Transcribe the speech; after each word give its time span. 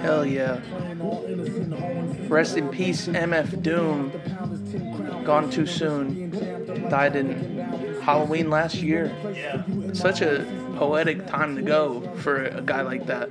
Hell 0.00 0.24
yeah. 0.24 0.60
playing 0.70 1.00
all 1.00 1.24
innocent, 1.26 1.74
all 1.74 2.28
Rest 2.28 2.56
in 2.56 2.68
peace, 2.68 3.06
MF 3.06 3.62
Doom. 3.62 4.12
Gone 5.24 5.50
too 5.50 5.66
soon. 5.66 6.30
Died 6.88 7.16
in 7.16 8.00
Halloween 8.00 8.50
last 8.50 8.76
year. 8.76 9.14
Yeah. 9.34 9.62
Such 9.92 10.22
a 10.22 10.46
poetic 10.76 11.26
time 11.26 11.56
to 11.56 11.62
go 11.62 12.00
for 12.16 12.44
a 12.44 12.62
guy 12.62 12.80
like 12.82 13.06
that. 13.06 13.30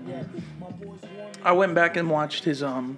I 1.44 1.54
went 1.54 1.74
back 1.74 1.98
and 1.98 2.10
watched 2.10 2.44
his 2.44 2.62
um. 2.62 2.98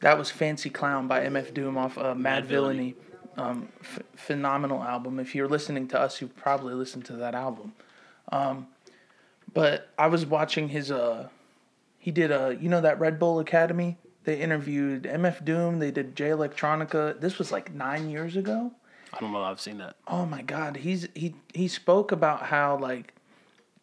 That 0.00 0.16
was 0.16 0.30
Fancy 0.30 0.70
Clown 0.70 1.08
by 1.08 1.26
MF 1.26 1.52
Doom 1.52 1.76
off 1.76 1.98
uh, 1.98 2.14
Mad, 2.14 2.46
Villainy. 2.46 2.94
Um, 3.36 3.68
f- 3.80 4.02
phenomenal 4.16 4.82
album. 4.82 5.18
If 5.18 5.34
you're 5.34 5.48
listening 5.48 5.88
to 5.88 6.00
us, 6.00 6.20
you've 6.20 6.36
probably 6.36 6.74
listened 6.74 7.04
to 7.06 7.14
that 7.14 7.34
album. 7.34 7.74
Um, 8.32 8.66
but 9.52 9.88
I 9.98 10.06
was 10.06 10.24
watching 10.24 10.68
his 10.68 10.90
uh, 10.90 11.28
he 12.00 12.10
did 12.10 12.32
uh, 12.32 12.48
you 12.58 12.68
know 12.68 12.80
that 12.80 12.98
Red 12.98 13.18
Bull 13.20 13.38
Academy. 13.38 13.96
They 14.24 14.38
interviewed 14.40 15.04
MF 15.04 15.44
Doom. 15.44 15.78
They 15.78 15.90
did 15.90 16.16
Jay 16.16 16.30
Electronica. 16.30 17.18
This 17.20 17.38
was 17.38 17.52
like 17.52 17.72
nine 17.72 18.10
years 18.10 18.36
ago. 18.36 18.72
I 19.14 19.18
don't 19.20 19.32
know. 19.32 19.42
I've 19.42 19.60
seen 19.60 19.78
that. 19.78 19.96
Oh 20.08 20.26
my 20.26 20.42
God, 20.42 20.76
he's 20.78 21.06
he 21.14 21.34
he 21.54 21.68
spoke 21.68 22.10
about 22.12 22.42
how 22.44 22.76
like 22.78 23.14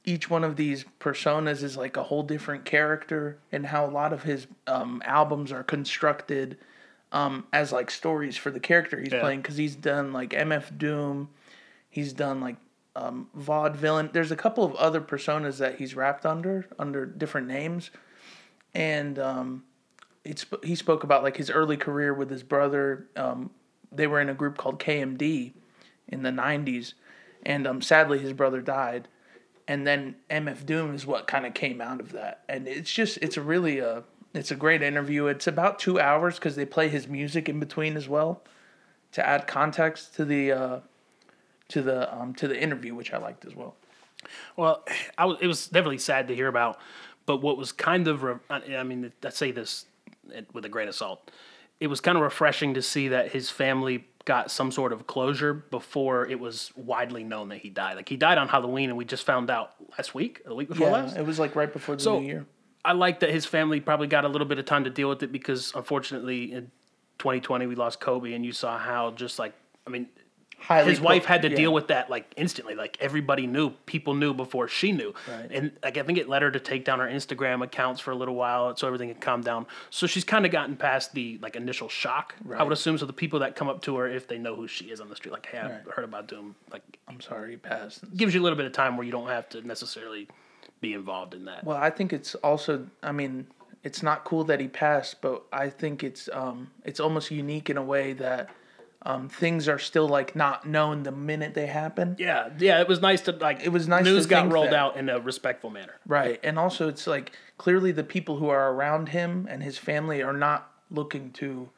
each 0.06 0.30
one 0.30 0.44
of 0.44 0.56
these 0.56 0.86
personas 1.00 1.64
is 1.64 1.76
like 1.78 1.98
a 1.98 2.04
whole 2.04 2.24
different 2.24 2.66
character, 2.66 3.40
and 3.52 3.66
how 3.68 3.86
a 3.86 3.92
lot 3.92 4.14
of 4.14 4.24
his 4.24 4.48
um, 4.68 5.02
albums 5.06 5.52
are 5.52 5.64
constructed 5.64 6.58
um, 7.12 7.46
as 7.54 7.72
like 7.72 7.90
stories 7.92 8.38
for 8.38 8.50
the 8.52 8.60
character 8.60 9.00
he's 9.00 9.12
Yeah. 9.14 9.22
playing. 9.22 9.42
Because 9.42 9.58
he's 9.58 9.76
done 9.76 10.14
like 10.14 10.30
MF 10.32 10.78
Doom, 10.78 11.30
he's 11.90 12.14
done 12.14 12.40
like 12.42 12.56
um, 12.96 13.28
Vaudevillain. 13.38 14.14
There's 14.14 14.32
a 14.32 14.36
couple 14.38 14.64
of 14.64 14.74
other 14.76 15.02
personas 15.02 15.58
that 15.58 15.78
he's 15.80 15.94
rapped 15.96 16.26
under 16.26 16.68
under 16.80 17.06
different 17.06 17.48
names, 17.48 17.90
and 18.78 19.18
um, 19.18 19.64
it's 20.24 20.46
he 20.64 20.76
spoke 20.76 21.04
about 21.04 21.24
like 21.24 21.36
his 21.36 21.50
early 21.50 21.76
career 21.76 22.14
with 22.14 22.30
his 22.30 22.44
brother. 22.44 23.08
Um, 23.16 23.50
they 23.92 24.06
were 24.06 24.22
in 24.22 24.30
a 24.30 24.36
group 24.36 24.56
called 24.56 24.80
KMD 24.80 25.54
in 26.08 26.22
the 26.22 26.30
'90s, 26.30 26.94
and 27.44 27.66
um, 27.66 27.82
sadly 27.82 28.20
his 28.20 28.34
brother 28.34 28.62
died. 28.62 29.08
And 29.68 29.86
then 29.86 30.16
MF 30.30 30.66
Doom 30.66 30.94
is 30.94 31.06
what 31.06 31.28
kind 31.28 31.46
of 31.46 31.54
came 31.54 31.82
out 31.82 32.00
of 32.00 32.12
that, 32.12 32.44
and 32.48 32.68
it's 32.68 32.94
just 32.94 33.18
it's 33.18 33.36
a 33.36 33.42
really 33.42 33.82
uh 33.82 34.02
it's 34.34 34.52
a 34.52 34.56
great 34.56 34.84
interview. 34.84 35.26
It's 35.26 35.48
about 35.48 35.80
two 35.80 36.00
hours 36.00 36.36
because 36.36 36.56
they 36.56 36.66
play 36.66 36.88
his 36.88 37.08
music 37.08 37.50
in 37.50 37.60
between 37.60 37.98
as 37.98 38.08
well, 38.08 38.44
to 39.14 39.28
add 39.28 39.48
context 39.48 40.14
to 40.16 40.24
the 40.24 40.52
uh, 40.52 40.80
to 41.70 41.82
the 41.82 42.16
um 42.16 42.36
to 42.36 42.48
the 42.48 42.62
interview, 42.62 42.94
which 42.94 43.12
I 43.12 43.18
liked 43.18 43.44
as 43.44 43.56
well. 43.56 43.76
Well, 44.56 44.86
I 45.18 45.26
was, 45.26 45.38
it 45.42 45.48
was 45.48 45.68
definitely 45.68 46.00
sad 46.00 46.28
to 46.28 46.36
hear 46.36 46.48
about, 46.48 46.80
but 47.28 47.38
what 47.44 47.58
was 47.58 47.72
kind 47.72 48.08
of, 48.08 48.24
re- 48.24 48.36
I 48.50 48.82
mean, 48.84 49.12
I 49.24 49.30
say 49.30 49.52
this 49.52 49.86
with 50.54 50.66
a 50.66 50.70
grain 50.70 50.88
of 50.88 50.96
salt. 50.96 51.30
It 51.80 51.88
was 51.88 52.02
kind 52.02 52.18
of 52.18 52.24
refreshing 52.24 52.74
to 52.74 52.82
see 52.82 53.10
that 53.10 53.32
his 53.32 53.52
family 53.52 54.08
got 54.26 54.50
some 54.50 54.72
sort 54.72 54.92
of 54.92 55.06
closure 55.06 55.54
before 55.54 56.26
it 56.28 56.40
was 56.40 56.72
widely 56.76 57.24
known 57.24 57.50
that 57.50 57.60
he 57.60 57.70
died. 57.70 57.96
Like 57.98 58.10
he 58.10 58.18
died 58.18 58.38
on 58.40 58.48
Halloween, 58.48 58.90
and 58.90 58.98
we 58.98 59.06
just 59.06 59.26
found 59.26 59.50
out 59.52 59.74
last 59.98 60.16
week, 60.16 60.44
the 60.44 60.56
week 60.56 60.70
before 60.70 60.88
Yeah, 60.88 60.94
last. 60.94 61.18
it 61.18 61.26
was 61.26 61.38
like 61.38 61.56
right 61.56 61.72
before 61.72 61.96
the 61.96 62.02
So- 62.02 62.20
new 62.20 62.26
year. 62.28 62.46
I 62.86 62.94
like 62.94 63.20
that 63.20 63.30
his 63.32 63.46
family 63.46 63.82
probably 63.82 64.08
got 64.08 64.24
a 64.24 64.30
little 64.30 64.48
bit 64.48 64.60
of 64.60 64.66
time 64.66 64.86
to 64.86 64.90
deal 64.90 65.10
with 65.10 65.22
it 65.22 65.32
because 65.34 65.74
unfortunately 65.76 66.54
in 66.54 66.72
2020 67.20 67.68
we 67.68 67.76
lost 67.76 68.00
Kobe, 68.00 68.32
and 68.34 68.46
you 68.46 68.54
saw 68.54 68.78
how 68.78 69.12
just 69.12 69.38
like 69.38 69.54
I 69.86 69.90
mean 69.90 70.08
Highly 70.60 70.90
his 70.90 71.00
wife 71.00 71.26
had 71.26 71.44
to 71.44 71.50
yeah. 71.50 71.56
deal 71.56 71.74
with 71.74 71.88
that 71.90 72.10
like 72.10 72.32
instantly. 72.36 72.76
Like 72.76 72.98
everybody 73.00 73.48
knew, 73.48 73.70
people 73.86 74.14
knew 74.16 74.34
before 74.34 74.68
she 74.68 74.92
knew, 74.92 75.14
Right. 75.28 75.48
and 75.52 75.72
like 75.84 75.98
I 75.98 76.04
think 76.04 76.18
it 76.18 76.28
led 76.28 76.42
her 76.42 76.52
to 76.52 76.60
take 76.60 76.84
down 76.84 77.00
her 77.00 77.08
Instagram 77.08 77.64
accounts 77.64 78.02
for 78.02 78.12
a 78.12 78.16
little 78.16 78.36
while, 78.36 78.76
so 78.76 78.88
everything 78.88 79.08
had 79.10 79.22
calmed 79.22 79.46
down. 79.46 79.66
So 79.92 80.08
she's 80.08 80.24
kind 80.24 80.46
of 80.46 80.52
gotten 80.52 80.76
past 80.76 81.14
the 81.14 81.38
like 81.42 81.56
initial 81.56 81.88
shock. 81.90 82.36
I 82.56 82.64
would 82.64 82.74
assume 82.74 82.98
so. 82.98 83.06
The 83.06 83.14
people 83.14 83.40
that 83.40 83.56
come 83.56 83.70
up 83.70 83.82
to 83.84 83.96
her, 83.98 84.08
if 84.08 84.28
they 84.28 84.38
know 84.38 84.56
who 84.56 84.68
she 84.68 84.86
is 84.86 85.00
on 85.00 85.10
the 85.10 85.16
street, 85.16 85.32
like 85.32 85.46
hey, 85.46 85.60
I've 85.60 85.70
Right. 85.72 85.94
heard 85.96 86.06
about 86.06 86.28
Doom, 86.28 86.56
like 86.72 86.82
I'm 87.08 87.22
sorry, 87.22 87.52
he 87.52 87.58
passed. 87.58 88.04
gives 88.18 88.34
you 88.34 88.42
a 88.42 88.44
little 88.44 88.58
bit 88.58 88.66
of 88.66 88.74
time 88.74 88.98
where 88.98 89.06
you 89.06 89.12
don't 89.12 89.30
have 89.30 89.48
to 89.50 89.66
necessarily 89.66 90.28
be 90.82 90.94
involved 90.94 91.34
in 91.34 91.46
that. 91.46 91.64
Well, 91.64 91.78
I 91.78 91.90
think 91.92 92.12
it's 92.14 92.36
also. 92.36 92.88
I 93.02 93.12
mean, 93.12 93.48
it's 93.84 94.02
not 94.04 94.26
cool 94.26 94.44
that 94.46 94.60
he 94.60 94.68
passed, 94.68 95.22
but 95.22 95.44
I 95.54 95.70
think 95.70 96.04
it's 96.04 96.28
um, 96.34 96.72
it's 96.84 97.00
almost 97.00 97.32
unique 97.32 97.70
in 97.70 97.78
a 97.78 97.84
way 97.84 98.14
that 98.14 98.50
um, 99.08 99.30
things 99.30 99.70
are 99.70 99.80
still 99.80 100.08
like 100.08 100.36
not 100.36 100.68
known 100.68 101.04
the 101.04 101.14
minute 101.14 101.54
they 101.54 101.68
happen. 101.68 102.18
Yeah, 102.20 102.50
yeah, 102.60 102.82
it 102.82 102.90
was 102.90 103.02
nice 103.02 103.22
to 103.22 103.32
like. 103.32 103.62
It 103.64 103.70
was 103.70 103.88
nice 103.88 104.04
News 104.04 104.26
to 104.26 104.30
got 104.30 104.52
rolled 104.52 104.68
that. 104.68 104.74
out 104.74 104.98
in 104.98 105.08
a 105.08 105.18
respectful 105.18 105.70
manner. 105.70 105.96
Right, 106.06 106.42
and 106.44 106.60
also 106.60 106.90
it's 106.90 107.08
like 107.08 107.32
clearly 107.58 107.94
the 107.94 108.04
people 108.04 108.36
who 108.36 108.50
are 108.50 108.74
around 108.74 109.10
him 109.10 109.48
and 109.50 109.64
his 109.64 109.78
family 109.78 110.22
are 110.22 110.34
not 110.34 110.70
looking 110.92 111.32
to 111.32 111.70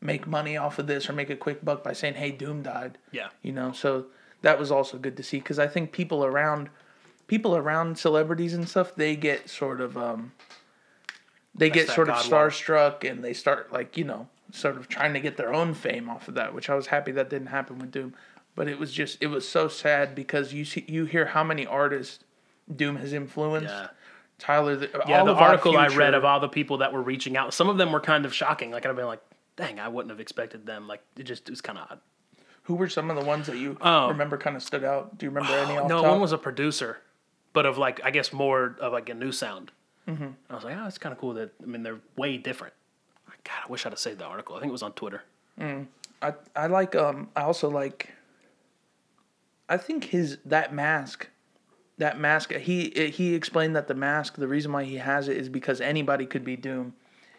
make 0.00 0.26
money 0.26 0.56
off 0.56 0.78
of 0.78 0.86
this 0.86 1.10
or 1.10 1.12
make 1.12 1.28
a 1.28 1.36
quick 1.36 1.62
buck 1.62 1.84
by 1.84 1.92
saying, 1.92 2.14
"Hey, 2.14 2.30
Doom 2.30 2.62
died." 2.62 2.96
Yeah. 3.10 3.28
you 3.42 3.52
know. 3.52 3.72
So 3.72 4.06
that 4.40 4.58
was 4.58 4.70
also 4.70 4.96
good 4.96 5.18
to 5.18 5.22
see 5.22 5.40
because 5.40 5.58
I 5.58 5.66
think 5.66 5.92
people 5.92 6.24
around 6.24 6.70
people 7.26 7.54
around 7.54 7.98
celebrities 7.98 8.54
and 8.54 8.66
stuff 8.66 8.94
they 8.94 9.14
get 9.14 9.48
sort 9.50 9.80
of 9.80 9.96
um 9.98 10.32
they 11.54 11.68
get 11.68 11.88
sort 11.88 12.08
of 12.08 12.16
starstruck 12.16 13.08
and 13.08 13.22
they 13.22 13.34
start 13.34 13.72
like 13.72 13.96
you 13.98 14.04
know 14.04 14.28
sort 14.52 14.76
of 14.76 14.86
trying 14.88 15.12
to 15.14 15.20
get 15.20 15.36
their 15.36 15.52
own 15.52 15.74
fame 15.74 16.08
off 16.08 16.28
of 16.28 16.34
that 16.34 16.54
which 16.54 16.68
i 16.70 16.74
was 16.74 16.86
happy 16.88 17.10
that 17.12 17.28
didn't 17.30 17.48
happen 17.48 17.78
with 17.78 17.90
doom 17.90 18.14
but 18.54 18.68
it 18.68 18.78
was 18.78 18.92
just 18.92 19.16
it 19.20 19.26
was 19.28 19.48
so 19.48 19.66
sad 19.66 20.14
because 20.14 20.52
you 20.52 20.64
see 20.64 20.84
you 20.86 21.04
hear 21.06 21.26
how 21.26 21.42
many 21.42 21.66
artists 21.66 22.22
doom 22.76 22.96
has 22.96 23.12
influenced 23.12 23.68
Yeah. 23.72 23.88
tyler 24.38 24.76
the, 24.76 24.90
Yeah, 25.08 25.20
all 25.20 25.26
the 25.26 25.34
article 25.34 25.76
I 25.76 25.88
read 25.88 26.14
of 26.14 26.24
all 26.24 26.38
the 26.40 26.48
people 26.48 26.78
that 26.78 26.92
were 26.92 27.02
reaching 27.02 27.36
out, 27.36 27.52
some 27.54 27.68
of 27.68 27.76
them 27.78 27.92
were 27.92 28.00
kind 28.00 28.24
of 28.24 28.32
shocking. 28.34 28.70
Like 28.70 28.84
I've 28.86 28.94
been 28.96 29.06
like, 29.06 29.22
dang, 29.56 29.78
I 29.80 29.88
wouldn't 29.88 30.10
have 30.10 30.20
expected 30.20 30.66
them. 30.66 30.86
Like 30.88 31.02
it 31.16 31.24
just 31.24 31.48
it 31.48 31.50
was 31.52 31.60
kind 31.60 31.78
of 31.78 31.86
odd. 31.90 32.00
who 32.64 32.74
were 32.74 32.88
some 32.88 33.08
of 33.10 33.16
the 33.16 33.24
ones 33.24 33.46
that 33.46 33.56
you 33.56 33.76
Oh. 33.80 34.08
remember 34.08 34.36
kind 34.36 34.54
of 34.56 34.62
stood 34.62 34.84
out 34.84 35.16
do 35.18 35.26
you 35.26 35.30
remember 35.30 35.52
any 35.56 35.78
off 35.78 35.88
no, 35.88 36.02
top? 36.02 36.10
one 36.12 36.20
was 36.20 36.32
a 36.32 36.38
producer, 36.38 36.98
but 37.52 37.64
of 37.66 37.78
like 37.78 38.00
I 38.04 38.10
guess 38.10 38.32
more 38.32 38.76
of 38.80 38.92
like 38.92 39.08
a 39.08 39.14
new 39.14 39.32
sound. 39.32 39.72
Mm-hmm. 40.08 40.28
I 40.50 40.54
was 40.54 40.64
like, 40.64 40.76
oh, 40.76 40.86
it's 40.86 40.98
kind 40.98 41.12
of 41.14 41.18
cool 41.20 41.34
that 41.34 41.52
I 41.62 41.66
mean 41.66 41.82
they're 41.84 42.00
way 42.16 42.36
different. 42.36 42.74
God, 43.44 43.54
I 43.66 43.70
wish 43.70 43.86
I'd 43.86 43.92
have 43.92 43.98
saved 43.98 44.18
the 44.18 44.24
article. 44.24 44.56
I 44.56 44.60
think 44.60 44.70
it 44.70 44.72
was 44.72 44.82
on 44.82 44.92
Twitter. 44.92 45.22
I 46.22 46.34
I 46.54 46.66
like 46.66 46.94
um 46.94 47.28
I 47.36 47.42
also 47.42 47.68
like 47.68 48.12
I 49.68 49.76
think 49.76 50.04
his 50.04 50.38
that 50.44 50.72
mask 50.74 51.28
that 51.98 52.18
mask 52.18 52.52
he 52.52 52.90
he 53.14 53.34
explained 53.34 53.76
that 53.76 53.88
the 53.88 53.94
mask 53.94 54.36
the 54.36 54.48
reason 54.48 54.72
why 54.72 54.84
he 54.84 54.96
has 54.96 55.28
it 55.28 55.36
is 55.36 55.48
because 55.48 55.80
anybody 55.80 56.26
could 56.26 56.44
be 56.44 56.56
doom. 56.56 56.94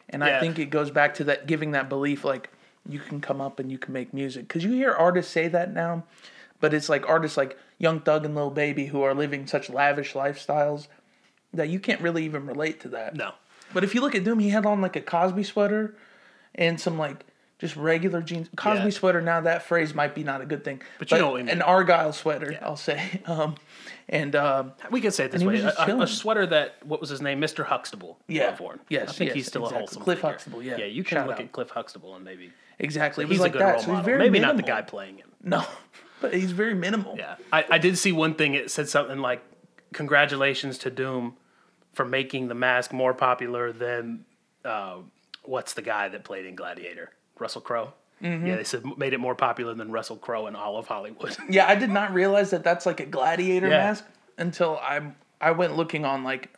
And 0.10 0.24
I 0.24 0.40
think 0.40 0.60
it 0.60 0.66
goes 0.66 0.92
back 0.92 1.14
to 1.16 1.24
that 1.26 1.48
giving 1.48 1.72
that 1.72 1.90
belief 1.90 2.24
like 2.24 2.50
you 2.88 3.00
can 3.00 3.22
come 3.22 3.40
up 3.40 3.60
and 3.60 3.72
you 3.72 3.78
can 3.78 3.94
make 3.94 4.14
music 4.14 4.48
cuz 4.50 4.64
you 4.64 4.72
hear 4.72 4.92
artists 4.92 5.32
say 5.32 5.48
that 5.48 5.74
now 5.74 6.04
but 6.60 6.74
it's 6.74 6.88
like 6.88 7.08
artists 7.10 7.38
like 7.38 7.58
Young 7.78 8.00
Thug 8.00 8.26
and 8.26 8.36
Lil 8.36 8.50
Baby 8.50 8.86
who 8.86 9.02
are 9.02 9.14
living 9.14 9.48
such 9.48 9.70
lavish 9.70 10.14
lifestyles 10.14 10.88
that 11.54 11.70
you 11.70 11.80
can't 11.80 12.00
really 12.02 12.24
even 12.26 12.46
relate 12.46 12.80
to 12.82 12.90
that. 12.90 13.16
No, 13.16 13.34
But 13.74 13.84
if 13.84 13.96
you 13.96 14.02
look 14.02 14.16
at 14.16 14.24
Doom, 14.24 14.40
he 14.40 14.50
had 14.50 14.66
on 14.66 14.82
like 14.82 14.96
a 14.96 15.02
Cosby 15.02 15.44
sweater 15.44 15.96
and 16.56 16.80
some 16.80 16.98
like 16.98 17.26
just 17.60 17.76
regular 17.76 18.22
jeans. 18.22 18.50
Cosby 18.56 18.86
Yeah. 18.86 18.90
sweater. 18.90 19.22
Now 19.22 19.42
that 19.42 19.64
phrase 19.64 19.94
might 19.94 20.14
be 20.14 20.24
not 20.24 20.42
a 20.42 20.46
good 20.46 20.64
thing, 20.64 20.82
But 21.00 21.12
you 21.12 21.18
know 21.18 21.32
what 21.32 21.40
I 21.40 21.44
mean. 21.44 21.50
An 21.50 21.62
Argyle 21.62 22.12
sweater, 22.12 22.60
I'll 22.62 22.76
say. 22.76 23.22
Um, 23.26 23.56
and 24.10 24.36
um, 24.36 24.74
we 24.92 25.00
could 25.00 25.14
say 25.14 25.26
it 25.26 25.32
this 25.32 25.42
way: 25.44 25.62
a, 25.62 25.98
a, 25.98 26.08
sweater 26.08 26.46
that 26.48 26.76
what 26.84 27.00
was 27.00 27.10
his 27.10 27.22
name, 27.22 27.40
Mister 27.40 27.64
Huxtable. 27.64 28.20
Yeah. 28.28 28.50
wore 28.50 28.58
for 28.58 28.74
him. 28.74 28.82
Yes, 28.90 29.10
I 29.10 29.14
think 29.14 29.28
yes, 29.30 29.36
he's 29.36 29.48
still 29.48 29.64
exactly. 29.64 29.78
a 29.78 29.80
wholesome. 29.80 30.04
Cliff 30.04 30.18
figure. 30.18 30.30
Huxtable, 30.30 30.62
yeah. 30.64 30.78
yeah. 30.78 30.86
You 30.86 31.06
can 31.06 31.16
Shout 31.16 31.28
look 31.28 31.38
out. 31.38 31.42
at 31.44 31.52
Cliff 31.54 31.70
Huxtable 31.70 32.14
and 32.16 32.26
maybe 32.26 32.52
exactly, 32.80 33.26
he's 33.26 33.40
like 33.40 33.52
a 33.52 33.54
good 33.54 33.62
that. 33.62 33.76
role 33.76 33.84
So 33.84 33.96
he's 33.96 34.06
very 34.06 34.20
Maybe 34.20 34.40
minimal. 34.40 34.56
not 34.56 34.66
the 34.66 34.70
guy 34.70 34.82
playing 34.82 35.20
him. 35.20 35.30
No, 35.42 35.66
but 36.22 36.34
he's 36.34 36.52
very 36.52 36.74
minimal. 36.74 37.16
Yeah, 37.18 37.36
I, 37.54 37.64
I 37.72 37.78
did 37.78 37.98
see 37.98 38.12
one 38.12 38.36
thing. 38.36 38.56
It 38.56 38.70
said 38.70 38.90
something 38.90 39.20
like, 39.20 39.42
"Congratulations 39.94 40.78
to 40.80 40.90
Doom 40.90 41.38
for 41.94 42.06
making 42.06 42.48
the 42.48 42.56
mask 42.56 42.92
more 42.94 43.14
popular 43.14 43.72
than 43.72 44.26
uh, 44.66 44.98
what's 45.44 45.74
the 45.74 45.82
guy 45.82 46.10
that 46.10 46.24
played 46.24 46.46
in 46.46 46.56
Gladiator, 46.56 47.12
Russell 47.40 47.62
Crowe." 47.62 47.94
Mm-hmm. 48.22 48.48
Yeah, 48.48 48.56
they 48.56 48.64
said 48.64 48.84
made 48.98 49.14
it 49.14 49.20
more 49.20 49.36
popular 49.36 49.74
than 49.74 49.92
Russell 49.92 50.16
Crowe 50.18 50.48
in 50.48 50.56
all 50.56 50.78
of 50.78 50.88
Hollywood. 50.88 51.36
Yeah, 51.50 51.68
I 51.68 51.76
did 51.76 51.90
not 51.90 52.14
realize 52.14 52.52
that 52.52 52.64
that's 52.64 52.86
like 52.86 53.00
a 53.02 53.06
gladiator 53.06 53.68
Yeah. 53.68 53.78
mask 53.78 54.06
until 54.38 54.78
I 54.78 55.12
I 55.42 55.52
went 55.52 55.76
looking 55.76 56.06
on 56.06 56.24
like 56.24 56.50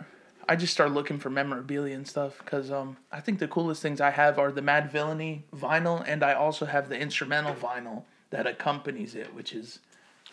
I 0.47 0.55
just 0.55 0.73
started 0.73 0.93
looking 0.93 1.17
for 1.17 1.31
memorabilia 1.31 1.95
and 1.95 2.07
stuff 2.07 2.37
because 2.37 2.69
um 2.71 2.97
I 3.11 3.19
think 3.19 3.39
the 3.39 3.47
coolest 3.47 3.81
things 3.81 3.99
I 3.99 4.11
have 4.11 4.37
are 4.37 4.51
the 4.51 4.61
Madvillainy 4.61 5.41
vinyl 5.55 6.03
and 6.07 6.23
I 6.23 6.33
also 6.33 6.65
have 6.67 6.87
the 6.87 6.99
instrumental 6.99 7.55
vinyl 7.55 8.03
that 8.29 8.45
accompanies 8.45 9.15
it, 9.15 9.33
which 9.33 9.53
is 9.53 9.79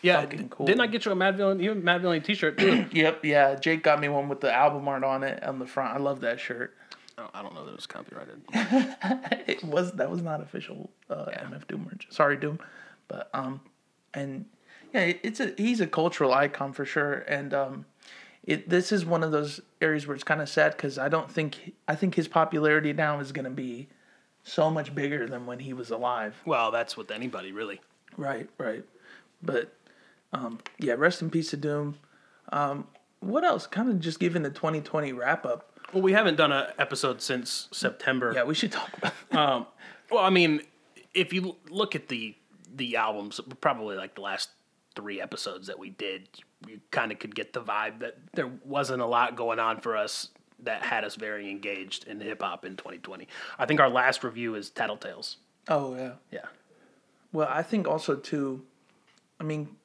yeah, 0.03 0.21
Fucking 0.21 0.49
cool. 0.49 0.65
didn't 0.67 0.81
I 0.81 0.87
get 0.87 1.05
you 1.05 1.11
a 1.11 1.15
Madvillain? 1.15 1.61
You 1.63 1.69
have 1.69 1.77
a 1.79 1.81
Madvillain 1.81 2.23
T-shirt 2.23 2.57
too. 2.59 2.85
yep 2.91 3.23
yeah 3.25 3.55
Jake 3.55 3.81
got 3.81 3.99
me 3.99 4.09
one 4.09 4.29
with 4.29 4.41
the 4.41 4.53
album 4.53 4.87
art 4.87 5.03
on 5.03 5.23
it 5.23 5.41
on 5.43 5.57
the 5.59 5.65
front. 5.65 5.95
I 5.95 5.99
love 5.99 6.19
that 6.21 6.39
shirt. 6.39 6.75
oh, 7.17 7.29
I 7.33 7.41
don't 7.41 7.55
know 7.55 7.63
that 7.65 7.71
it 7.71 7.75
was 7.75 7.87
copyrighted. 7.87 8.41
It 9.47 9.63
was 9.63 9.93
that 9.93 10.09
was 10.11 10.21
not 10.21 10.41
official 10.41 10.89
uh, 11.09 11.25
MF 11.25 11.67
Doom 11.67 11.85
merch. 11.91 12.07
Sorry 12.09 12.37
Doom, 12.37 12.59
but 13.07 13.29
um 13.33 13.61
and 14.13 14.45
Yeah, 14.93 15.01
it- 15.01 15.19
it's 15.23 15.39
a 15.39 15.53
he's 15.57 15.81
a 15.81 15.87
cultural 15.87 16.33
icon 16.33 16.73
for 16.73 16.85
sure, 16.85 17.13
and 17.27 17.53
um, 17.53 17.85
it 18.43 18.69
this 18.69 18.91
is 18.91 19.05
one 19.05 19.23
of 19.23 19.31
those 19.31 19.61
areas 19.81 20.05
where 20.07 20.15
it's 20.15 20.23
kind 20.23 20.41
of 20.41 20.49
sad 20.49 20.73
because 20.73 20.97
I 20.97 21.07
don't 21.09 21.31
think 21.31 21.73
I 21.87 21.95
think 21.95 22.15
his 22.15 22.27
popularity 22.27 22.93
now 22.93 23.19
is 23.19 23.31
gonna 23.31 23.49
be 23.49 23.87
so 24.43 24.69
much 24.69 24.93
bigger 24.93 25.25
than 25.27 25.45
when 25.45 25.59
he 25.59 25.71
was 25.73 25.89
alive. 25.89 26.35
Well, 26.45 26.69
that's 26.71 26.97
with 26.97 27.09
anybody 27.11 27.51
really. 27.53 27.79
Right, 28.17 28.49
right, 28.57 28.83
but 29.41 29.73
um, 30.33 30.59
yeah, 30.79 30.93
rest 30.93 31.21
in 31.21 31.29
peace 31.29 31.51
to 31.51 31.57
Doom. 31.57 31.95
Um, 32.51 32.87
what 33.19 33.43
else? 33.43 33.67
Kind 33.67 33.89
of 33.89 33.99
just 33.99 34.19
giving 34.19 34.43
the 34.43 34.49
2020 34.49 35.13
wrap 35.13 35.45
up. 35.45 35.71
Well, 35.93 36.01
we 36.01 36.13
haven't 36.13 36.35
done 36.35 36.51
an 36.51 36.67
episode 36.79 37.21
since 37.21 37.67
September. 37.71 38.33
Yeah, 38.35 38.43
we 38.43 38.55
should 38.55 38.71
talk 38.71 38.89
about. 38.97 39.13
Um, 39.31 39.67
well, 40.11 40.23
I 40.23 40.29
mean, 40.29 40.61
if 41.13 41.33
you 41.33 41.55
look 41.69 41.95
at 41.95 42.07
the 42.07 42.35
the 42.75 42.95
albums, 42.95 43.39
probably 43.61 43.95
like 43.95 44.15
the 44.15 44.21
last 44.21 44.49
three 44.95 45.21
episodes 45.21 45.67
that 45.67 45.77
we 45.77 45.89
did, 45.89 46.27
you 46.67 46.79
kind 46.91 47.11
of 47.11 47.19
could 47.19 47.35
get 47.35 47.53
the 47.53 47.61
vibe 47.61 47.99
that 47.99 48.17
there 48.33 48.49
wasn't 48.65 49.01
a 49.01 49.05
lot 49.05 49.35
going 49.35 49.59
on 49.59 49.79
for 49.79 49.95
us 49.95 50.29
that 50.63 50.81
had 50.81 51.03
us 51.03 51.15
very 51.15 51.49
engaged 51.49 52.07
in 52.07 52.19
hip 52.19 52.41
hop 52.41 52.65
in 52.65 52.75
2020. 52.75 53.27
I 53.59 53.65
think 53.65 53.79
our 53.79 53.89
last 53.89 54.23
review 54.23 54.55
is 54.55 54.69
Tattletales. 54.69 55.37
Oh 55.67 55.95
yeah. 55.95 56.13
Yeah. 56.31 56.45
Well, 57.31 57.47
I 57.49 57.63
think 57.63 57.87
also 57.87 58.15
too. 58.15 58.63
I 59.39 59.43
mean, 59.43 59.75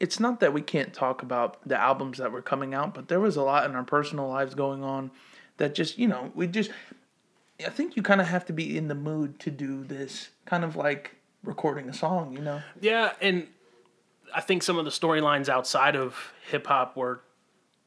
it's 0.00 0.20
not 0.20 0.40
that 0.40 0.52
we 0.52 0.62
can't 0.62 0.92
talk 0.94 1.22
about 1.22 1.56
the 1.66 1.76
albums 1.76 2.18
that 2.18 2.30
were 2.30 2.42
coming 2.42 2.74
out, 2.74 2.94
but 2.94 3.08
there 3.08 3.20
was 3.20 3.36
a 3.36 3.42
lot 3.42 3.68
in 3.68 3.74
our 3.74 3.82
personal 3.82 4.28
lives 4.28 4.54
going 4.54 4.82
on 4.84 5.10
that 5.56 5.74
just 5.74 5.98
you 5.98 6.08
know 6.08 6.32
we 6.34 6.46
just. 6.46 6.70
I 7.64 7.70
think 7.70 7.96
you 7.96 8.02
kind 8.02 8.20
of 8.20 8.28
have 8.28 8.46
to 8.46 8.52
be 8.52 8.78
in 8.78 8.86
the 8.86 8.94
mood 8.94 9.40
to 9.40 9.50
do 9.50 9.82
this, 9.82 10.28
kind 10.44 10.62
of 10.62 10.76
like 10.76 11.16
recording 11.42 11.88
a 11.88 11.92
song, 11.92 12.32
you 12.32 12.40
know. 12.40 12.62
Yeah, 12.80 13.14
and 13.20 13.48
I 14.32 14.40
think 14.40 14.62
some 14.62 14.78
of 14.78 14.84
the 14.84 14.92
storylines 14.92 15.48
outside 15.48 15.96
of 15.96 16.32
hip 16.48 16.68
hop 16.68 16.96
were 16.96 17.20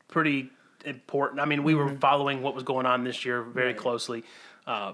pretty 0.10 0.50
important. 0.84 1.40
I 1.40 1.46
mean, 1.46 1.64
we 1.64 1.74
were 1.74 1.90
following 2.00 2.42
what 2.42 2.54
was 2.54 2.64
going 2.64 2.86
on 2.86 3.06
this 3.06 3.24
year 3.24 3.42
very 3.42 3.74
closely, 3.74 4.26
uh, 4.68 4.94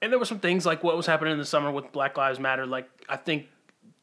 and 0.00 0.10
there 0.10 0.18
were 0.18 0.24
some 0.24 0.40
things 0.40 0.64
like 0.64 0.82
what 0.82 0.96
was 0.96 1.04
happening 1.04 1.32
in 1.32 1.38
the 1.38 1.44
summer 1.44 1.70
with 1.70 1.92
Black 1.92 2.16
Lives 2.16 2.40
Matter. 2.40 2.64
Like 2.64 2.88
I 3.10 3.16
think 3.16 3.48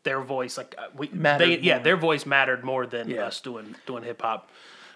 their 0.03 0.21
voice, 0.21 0.57
like 0.57 0.75
uh, 0.77 0.87
we, 0.95 1.09
Mattered 1.09 1.45
they, 1.47 1.59
yeah, 1.59 1.79
their 1.79 1.97
voice 1.97 2.25
mattered 2.25 2.63
more 2.63 2.85
than 2.85 3.09
Yeah. 3.09 3.25
us 3.27 3.39
doing 3.41 3.75
doing 3.85 4.03
hip 4.03 4.21
hop. 4.21 4.49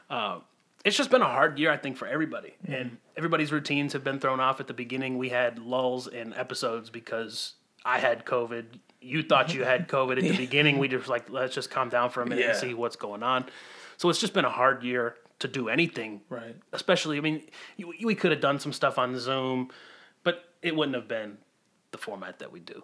Uh, 0.10 0.40
it's 0.84 0.96
just 0.98 1.10
been 1.10 1.22
a 1.22 1.26
hard 1.28 1.58
year, 1.58 1.72
I 1.72 1.78
think, 1.78 1.98
for 1.98 2.08
everybody, 2.08 2.54
Mm-hmm. 2.64 2.74
and 2.74 2.98
everybody's 3.18 3.52
routines 3.52 3.94
have 3.94 4.04
been 4.04 4.20
thrown 4.20 4.40
off. 4.40 4.60
At 4.60 4.68
the 4.68 4.74
beginning, 4.74 5.18
we 5.18 5.30
had 5.30 5.60
lulls 5.60 6.08
in 6.08 6.34
episodes 6.34 6.90
because 6.90 7.54
I 7.84 8.00
had 8.00 8.26
COVID. 8.26 8.66
You 9.02 9.22
thought 9.24 9.54
you 9.54 9.64
had 9.64 9.88
COVID 9.88 10.18
at 10.18 10.24
the 10.24 10.38
beginning. 10.46 10.78
We 10.80 10.88
just 10.88 11.08
like 11.08 11.30
let's 11.30 11.54
just 11.56 11.70
calm 11.72 11.90
down 11.90 12.10
for 12.10 12.22
a 12.22 12.26
minute 12.26 12.46
and 12.50 12.58
see 12.58 12.74
what's 12.74 12.96
going 12.96 13.24
on. 13.24 13.46
So 13.98 14.10
it's 14.10 14.20
just 14.20 14.34
been 14.34 14.46
a 14.46 14.50
hard 14.50 14.84
year 14.84 15.16
to 15.40 15.48
do 15.48 15.70
anything. 15.70 16.22
Right. 16.30 16.56
Especially, 16.74 17.18
I 17.18 17.22
mean, 17.22 17.44
you- 17.78 17.94
we 18.04 18.16
could 18.16 18.32
have 18.32 18.42
done 18.42 18.60
some 18.60 18.74
stuff 18.74 18.98
on 18.98 19.18
Zoom, 19.20 19.70
but 20.24 20.46
it 20.62 20.76
wouldn't 20.76 20.96
have 20.96 21.08
been 21.08 21.38
the 21.92 21.98
format 21.98 22.40
that 22.40 22.52
we 22.52 22.60
do. 22.60 22.84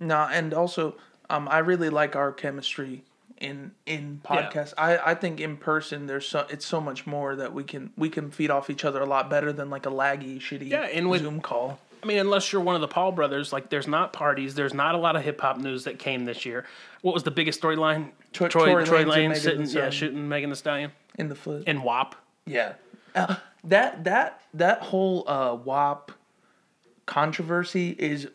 No, 0.00 0.28
and 0.30 0.52
also, 0.54 0.96
um, 1.32 1.48
I 1.50 1.58
really 1.58 1.88
like 1.90 2.14
our 2.14 2.30
chemistry 2.32 3.02
in 3.38 3.72
in 3.86 4.20
podcasts. 4.24 4.72
I, 4.78 4.98
I 4.98 5.14
think 5.14 5.40
in 5.40 5.56
person 5.56 6.06
there's 6.06 6.28
so 6.28 6.46
it's 6.48 6.64
so 6.66 6.80
much 6.80 7.06
more 7.06 7.34
that 7.36 7.52
we 7.52 7.64
can 7.64 7.90
we 7.96 8.08
can 8.08 8.30
feed 8.30 8.50
off 8.50 8.70
each 8.70 8.84
other 8.84 9.00
a 9.00 9.06
lot 9.06 9.28
better 9.30 9.52
than 9.52 9.68
like 9.70 9.86
a 9.86 9.90
laggy 9.90 10.38
shitty 10.38 10.68
Yeah, 10.70 10.82
and 10.82 11.08
with- 11.10 11.22
Zoom 11.22 11.40
call. 11.40 11.78
I 12.04 12.06
mean, 12.08 12.18
unless 12.18 12.52
you're 12.52 12.60
one 12.62 12.74
of 12.74 12.80
the 12.80 12.88
Paul 12.88 13.12
brothers, 13.12 13.52
like 13.52 13.70
there's 13.70 13.86
not 13.86 14.12
parties, 14.12 14.56
there's 14.56 14.74
not 14.74 14.96
a 14.96 14.98
lot 14.98 15.14
of 15.14 15.22
hip 15.22 15.40
hop 15.40 15.56
news 15.58 15.84
that 15.84 16.00
came 16.00 16.24
this 16.24 16.44
year. 16.44 16.66
What 17.02 17.14
was 17.14 17.22
the 17.22 17.30
biggest 17.30 17.60
storyline? 17.60 18.10
Tro- 18.32 18.48
Troy, 18.48 18.66
Tory 18.72 18.84
Troy 18.84 19.04
Lane 19.04 19.34
sitting, 19.36 19.66
yeah, 19.68 19.88
shooting 19.90 20.28
Megan 20.28 20.50
Thee 20.50 20.56
Stallion 20.56 20.90
in 21.16 21.28
the 21.28 21.36
foot. 21.36 21.62
and 21.68 21.84
WAP. 21.84 22.16
Yeah, 22.44 22.72
uh, 23.14 23.36
that 23.62 24.02
that 24.02 24.42
that 24.54 24.80
whole 24.82 25.22
uh, 25.28 25.54
WAP 25.54 26.10
controversy 27.06 27.94
is. 27.98 28.28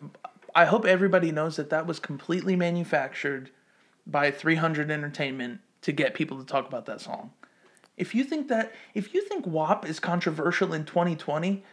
I 0.58 0.66
hope 0.66 0.86
everybody 0.86 1.32
knows 1.32 1.56
that 1.58 1.70
that 1.70 1.86
was 1.86 2.00
completely 2.00 2.56
manufactured 2.56 3.52
by 4.08 4.32
300 4.32 4.90
Entertainment 4.90 5.60
to 5.84 5.92
get 5.92 6.16
people 6.16 6.40
to 6.40 6.44
talk 6.44 6.68
about 6.68 6.88
that 6.88 7.00
song. 7.00 7.32
If 7.96 8.16
you 8.16 8.24
think 8.24 8.48
that, 8.48 8.74
if 8.96 9.14
you 9.14 9.22
think 9.22 9.46
WAP 9.46 9.88
is 9.88 10.00
controversial 10.00 10.74
in 10.74 10.84
2020, 10.84 11.64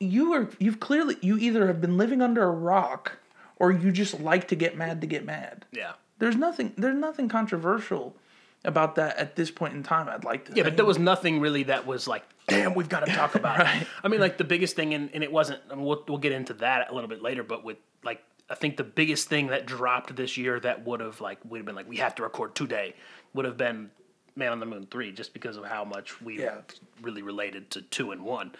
you 0.00 0.32
are 0.32 0.48
you've 0.58 0.80
clearly 0.80 1.18
you 1.20 1.36
either 1.36 1.66
have 1.66 1.82
been 1.82 1.98
living 1.98 2.22
under 2.22 2.42
a 2.44 2.50
rock 2.50 3.18
or 3.56 3.70
you 3.70 3.92
just 3.92 4.18
like 4.18 4.48
to 4.48 4.56
get 4.56 4.78
mad 4.78 5.02
to 5.02 5.06
get 5.06 5.26
mad. 5.26 5.66
Yeah. 5.70 5.92
There's 6.20 6.36
nothing 6.36 6.72
there's 6.78 6.96
nothing 6.96 7.28
controversial 7.28 8.16
about 8.64 8.94
that 8.96 9.16
at 9.18 9.36
this 9.36 9.50
point 9.50 9.74
in 9.74 9.82
time. 9.82 10.08
I'd 10.08 10.24
like 10.24 10.46
to. 10.46 10.54
Yeah, 10.54 10.62
but 10.64 10.76
there 10.76 10.86
was 10.86 10.98
nothing 10.98 11.40
really 11.40 11.64
that 11.64 11.86
was 11.86 12.08
like, 12.08 12.22
damn, 12.48 12.74
we've 12.74 12.88
got 12.88 13.06
to 13.06 13.12
talk 13.12 13.34
about 13.34 13.58
Right. 13.58 13.82
it. 13.82 13.88
I 14.02 14.08
mean, 14.08 14.20
like 14.20 14.38
the 14.38 14.44
biggest 14.44 14.76
thing, 14.76 14.94
and, 14.94 15.10
and 15.14 15.22
it 15.22 15.30
wasn't, 15.32 15.60
I 15.70 15.74
mean, 15.74 15.84
we'll, 15.84 16.02
we'll 16.08 16.18
get 16.18 16.32
into 16.32 16.54
that 16.54 16.90
a 16.90 16.94
little 16.94 17.08
bit 17.08 17.22
later, 17.22 17.42
but 17.42 17.64
with 17.64 17.76
like, 18.02 18.22
I 18.50 18.54
think 18.54 18.76
the 18.76 18.84
biggest 18.84 19.28
thing 19.28 19.48
that 19.48 19.66
dropped 19.66 20.14
this 20.16 20.36
year 20.36 20.60
that 20.60 20.84
would 20.86 21.00
have 21.00 21.20
like, 21.20 21.38
would 21.44 21.58
have 21.58 21.66
been 21.66 21.74
like, 21.74 21.88
we 21.88 21.96
have 21.98 22.14
to 22.16 22.22
record 22.22 22.54
today 22.54 22.94
would 23.34 23.44
have 23.44 23.56
been 23.56 23.90
Man 24.36 24.52
on 24.52 24.60
the 24.60 24.66
Moon 24.66 24.86
3, 24.90 25.12
just 25.12 25.32
because 25.32 25.56
of 25.56 25.64
how 25.64 25.84
much 25.84 26.20
we 26.22 26.40
Yeah. 26.42 26.58
really 27.02 27.22
related 27.22 27.70
to 27.72 27.82
2 27.82 28.12
and 28.12 28.22
1. 28.24 28.52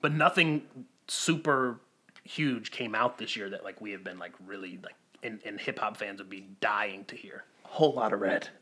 But 0.00 0.12
nothing 0.12 0.62
super 1.08 1.80
huge 2.24 2.70
came 2.70 2.94
out 2.94 3.18
this 3.18 3.34
year 3.36 3.50
that 3.50 3.64
like 3.64 3.80
we 3.80 3.90
have 3.92 4.04
been 4.04 4.18
like 4.18 4.32
really 4.46 4.78
like, 4.82 4.94
and, 5.22 5.40
and 5.44 5.60
hip 5.60 5.78
hop 5.78 5.96
fans 5.96 6.18
would 6.20 6.30
be 6.30 6.46
dying 6.60 7.04
to 7.06 7.16
hear. 7.16 7.44
whole 7.64 7.92
lot 7.92 8.12
of 8.12 8.20
red. 8.20 8.48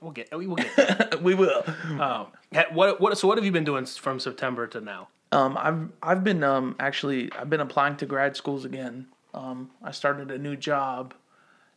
We'll 0.00 0.12
get, 0.12 0.28
we'll 0.32 0.56
get 0.56 1.22
we 1.22 1.34
will. 1.34 1.64
Um, 2.00 2.28
what 2.72 3.00
what 3.00 3.18
so 3.18 3.28
what 3.28 3.36
have 3.36 3.44
you 3.44 3.52
been 3.52 3.64
doing 3.64 3.84
from 3.84 4.18
September 4.18 4.66
to 4.68 4.80
now? 4.80 5.08
Um, 5.32 5.56
I've 5.58 5.88
I've 6.02 6.24
been 6.24 6.42
um 6.42 6.76
actually 6.80 7.30
I've 7.38 7.50
been 7.50 7.60
applying 7.60 7.96
to 7.96 8.06
grad 8.06 8.36
schools 8.36 8.64
again. 8.64 9.06
Um, 9.34 9.70
I 9.82 9.92
started 9.92 10.30
a 10.30 10.38
new 10.38 10.56
job, 10.56 11.14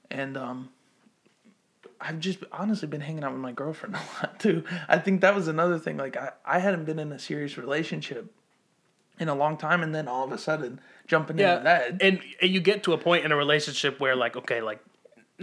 and 0.10 0.38
um, 0.38 0.70
I've 2.00 2.20
just 2.20 2.40
honestly 2.52 2.88
been 2.88 3.02
hanging 3.02 3.24
out 3.24 3.32
with 3.32 3.42
my 3.42 3.52
girlfriend 3.52 3.96
a 4.22 4.24
lot 4.24 4.40
too. 4.40 4.64
I 4.88 4.98
think 4.98 5.22
that 5.22 5.36
was 5.36 5.48
another 5.48 5.78
thing. 5.78 5.98
Like 5.98 6.18
I, 6.18 6.32
I 6.46 6.60
hadn't 6.60 6.86
been 6.86 7.00
in 7.00 7.12
a 7.12 7.20
serious 7.20 7.58
relationship 7.58 8.32
in 9.20 9.30
a 9.30 9.36
long 9.36 9.58
time, 9.58 9.84
and 9.84 9.94
then 9.94 10.08
all 10.08 10.24
of 10.24 10.32
a 10.32 10.38
sudden 10.38 10.80
jumping 11.08 11.38
into 11.40 11.64
that. 11.64 12.02
and 12.02 12.22
and 12.42 12.52
you 12.52 12.62
get 12.62 12.84
to 12.84 12.94
a 12.94 12.98
point 12.98 13.26
in 13.26 13.32
a 13.32 13.36
relationship 13.36 14.00
where 14.00 14.16
like 14.16 14.36
okay, 14.36 14.62
like 14.62 14.80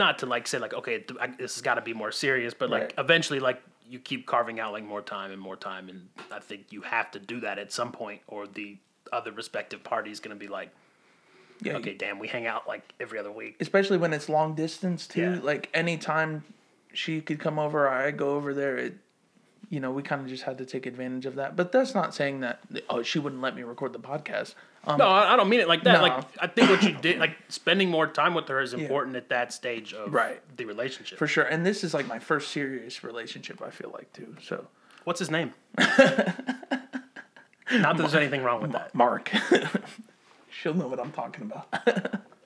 not 0.00 0.18
to 0.20 0.26
like 0.26 0.48
say 0.48 0.58
like 0.58 0.74
okay, 0.74 1.04
I, 1.20 1.28
this 1.28 1.54
has 1.54 1.62
got 1.62 1.74
to 1.74 1.80
be 1.82 1.94
more 1.94 2.10
serious, 2.10 2.52
but 2.54 2.68
like 2.70 2.82
Right. 2.82 2.94
eventually 2.98 3.38
like 3.38 3.62
you 3.88 3.98
keep 4.00 4.26
carving 4.26 4.58
out 4.58 4.72
like 4.72 4.84
more 4.84 5.02
time 5.02 5.30
and 5.30 5.40
more 5.40 5.56
time, 5.56 5.88
and 5.88 6.08
I 6.32 6.40
think 6.40 6.72
you 6.72 6.80
have 6.82 7.10
to 7.12 7.18
do 7.20 7.40
that 7.40 7.58
at 7.58 7.72
some 7.72 7.92
point, 7.92 8.20
or 8.26 8.46
the 8.48 8.76
other 9.12 9.30
respective 9.32 9.82
party 9.84 10.10
is 10.10 10.20
going 10.20 10.36
to 10.36 10.38
be 10.38 10.46
like, 10.48 10.70
yeah, 11.60 11.76
okay, 11.76 11.94
damn, 11.94 12.18
we 12.18 12.28
hang 12.28 12.46
out 12.46 12.66
like 12.68 12.82
every 13.00 13.18
other 13.18 13.30
week. 13.32 13.56
especially 13.60 13.98
when 13.98 14.12
it's 14.12 14.28
long 14.28 14.54
distance 14.54 15.06
too. 15.06 15.20
Yeah. 15.34 15.40
Like 15.42 15.68
anytime 15.74 16.44
she 16.92 17.20
could 17.20 17.38
come 17.40 17.58
over, 17.58 17.86
or 17.86 17.90
I 17.90 18.10
go 18.10 18.34
over 18.36 18.54
there. 18.54 18.76
It, 18.78 18.94
you 19.68 19.80
know, 19.80 19.90
we 19.92 20.02
kind 20.02 20.20
of 20.20 20.28
just 20.28 20.42
had 20.44 20.58
to 20.58 20.64
take 20.64 20.86
advantage 20.86 21.26
of 21.26 21.36
that. 21.36 21.56
But 21.56 21.72
that's 21.72 21.94
not 21.94 22.14
saying 22.14 22.40
that 22.40 22.60
oh 22.88 23.02
she 23.02 23.18
wouldn't 23.18 23.42
let 23.42 23.54
me 23.54 23.62
record 23.62 23.92
the 23.92 23.98
podcast. 24.00 24.54
Um, 24.84 24.98
No, 24.98 25.08
I 25.08 25.36
don't 25.36 25.48
mean 25.48 25.60
it 25.60 25.68
like 25.68 25.84
that. 25.84 25.94
No. 25.94 26.02
Like 26.02 26.24
I 26.40 26.46
think 26.46 26.70
what 26.70 26.82
you 26.82 26.92
did, 26.92 27.18
like 27.18 27.36
spending 27.48 27.90
more 27.90 28.06
time 28.06 28.34
with 28.34 28.48
her, 28.48 28.60
is 28.60 28.72
important 28.72 29.16
at 29.16 29.28
that 29.28 29.52
stage 29.52 29.92
of 29.92 30.12
Right. 30.12 30.40
the 30.56 30.64
relationship. 30.64 31.18
for 31.18 31.26
sure. 31.26 31.44
And 31.44 31.66
this 31.66 31.84
is 31.84 31.92
like 31.94 32.06
my 32.06 32.18
first 32.18 32.50
serious 32.50 33.04
relationship. 33.04 33.60
I 33.62 33.70
feel 33.70 33.90
like 33.92 34.12
too. 34.12 34.36
So 34.42 34.66
What's 35.04 35.18
his 35.18 35.30
name? 35.30 35.54
Not 35.78 35.96
that 37.96 37.98
there's 37.98 38.14
anything 38.16 38.42
wrong 38.42 38.60
with 38.62 38.72
that. 38.72 38.94
Mark, 38.94 39.30
she'll 40.50 40.74
know 40.74 40.88
what 40.88 40.98
I'm 40.98 41.12
talking 41.12 41.44
about. 41.44 41.68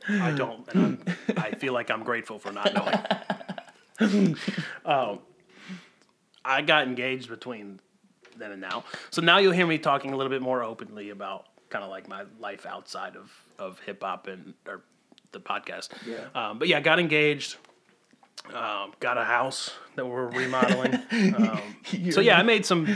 I 0.08 0.32
don't, 0.32 0.68
and 0.74 0.84
I'm, 0.84 1.04
I 1.38 1.52
feel 1.52 1.72
like 1.72 1.90
I'm 1.90 2.04
grateful 2.04 2.38
for 2.38 2.52
not 2.52 2.74
knowing. 3.98 4.36
um, 4.84 5.20
I 6.44 6.62
got 6.62 6.86
engaged 6.86 7.28
between 7.28 7.80
then 8.36 8.52
and 8.52 8.60
now, 8.60 8.84
so 9.10 9.22
now 9.22 9.38
you'll 9.38 9.52
hear 9.52 9.66
me 9.66 9.78
talking 9.78 10.12
a 10.12 10.16
little 10.16 10.30
bit 10.30 10.42
more 10.42 10.62
openly 10.62 11.10
about 11.10 11.46
kind 11.70 11.84
of 11.84 11.90
like 11.90 12.08
my 12.08 12.24
life 12.40 12.66
outside 12.66 13.16
of 13.16 13.32
of 13.58 13.80
hip 13.80 14.02
hop 14.02 14.26
and 14.26 14.54
or 14.66 14.82
the 15.32 15.40
podcast. 15.40 15.90
Yeah. 16.06 16.26
Um, 16.34 16.58
but 16.58 16.68
yeah, 16.68 16.80
got 16.80 16.98
engaged. 16.98 17.56
Um, 18.52 18.92
got 19.00 19.16
a 19.16 19.24
house 19.24 19.70
that 19.96 20.06
we're 20.06 20.26
remodeling. 20.28 21.00
Um, 21.14 21.76
so 22.10 22.20
yeah, 22.20 22.38
I 22.38 22.42
made 22.42 22.66
some 22.66 22.86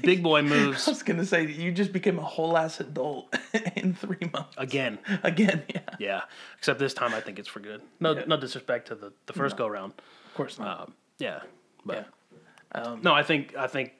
big 0.00 0.22
boy 0.22 0.42
moves 0.54 0.88
I 0.88 0.92
was 0.92 1.02
gonna 1.02 1.24
say 1.24 1.46
you 1.46 1.70
just 1.70 1.92
became 1.92 2.18
a 2.18 2.22
whole 2.24 2.56
ass 2.56 2.80
adult 2.80 3.34
in 3.76 3.94
three 3.94 4.28
months 4.32 4.54
again. 4.56 4.98
again. 5.22 5.62
Yeah, 5.68 5.80
Yeah, 5.98 6.20
except 6.58 6.78
this 6.78 6.94
time 6.94 7.14
I 7.14 7.20
think 7.20 7.38
it's 7.38 7.48
for 7.48 7.60
good. 7.60 7.82
No, 8.00 8.14
no 8.26 8.36
disrespect 8.36 8.88
to 8.88 8.94
the, 8.94 9.12
the 9.26 9.32
first 9.32 9.56
go 9.56 9.68
round. 9.68 9.92
of 10.26 10.34
course 10.34 10.58
not. 10.58 10.80
Um, 10.80 10.94
yeah, 11.18 11.40
but 11.84 12.08
Um, 12.74 13.02
no, 13.02 13.12
I 13.14 13.22
think 13.22 13.56
I 13.56 13.66
think 13.66 13.92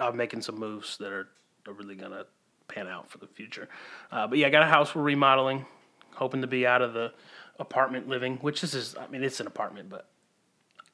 I'm 0.00 0.16
making 0.16 0.42
some 0.42 0.58
moves 0.58 0.96
that 0.98 1.12
are, 1.12 1.28
are 1.66 1.72
really 1.72 1.94
gonna 1.96 2.24
pan 2.68 2.86
out 2.88 3.10
for 3.10 3.18
the 3.18 3.26
future. 3.26 3.68
Uh, 4.10 4.26
but 4.26 4.38
yeah, 4.38 4.46
I 4.46 4.50
got 4.50 4.62
a 4.62 4.66
house 4.66 4.94
we're 4.94 5.02
remodeling, 5.02 5.66
hoping 6.14 6.40
to 6.42 6.46
be 6.46 6.66
out 6.66 6.82
of 6.82 6.92
the 6.94 7.12
apartment 7.58 8.08
living, 8.08 8.36
which 8.38 8.60
this 8.60 8.74
is. 8.74 8.96
I 8.96 9.06
mean, 9.08 9.22
it's 9.22 9.40
an 9.40 9.46
apartment, 9.46 9.88
but 9.90 10.08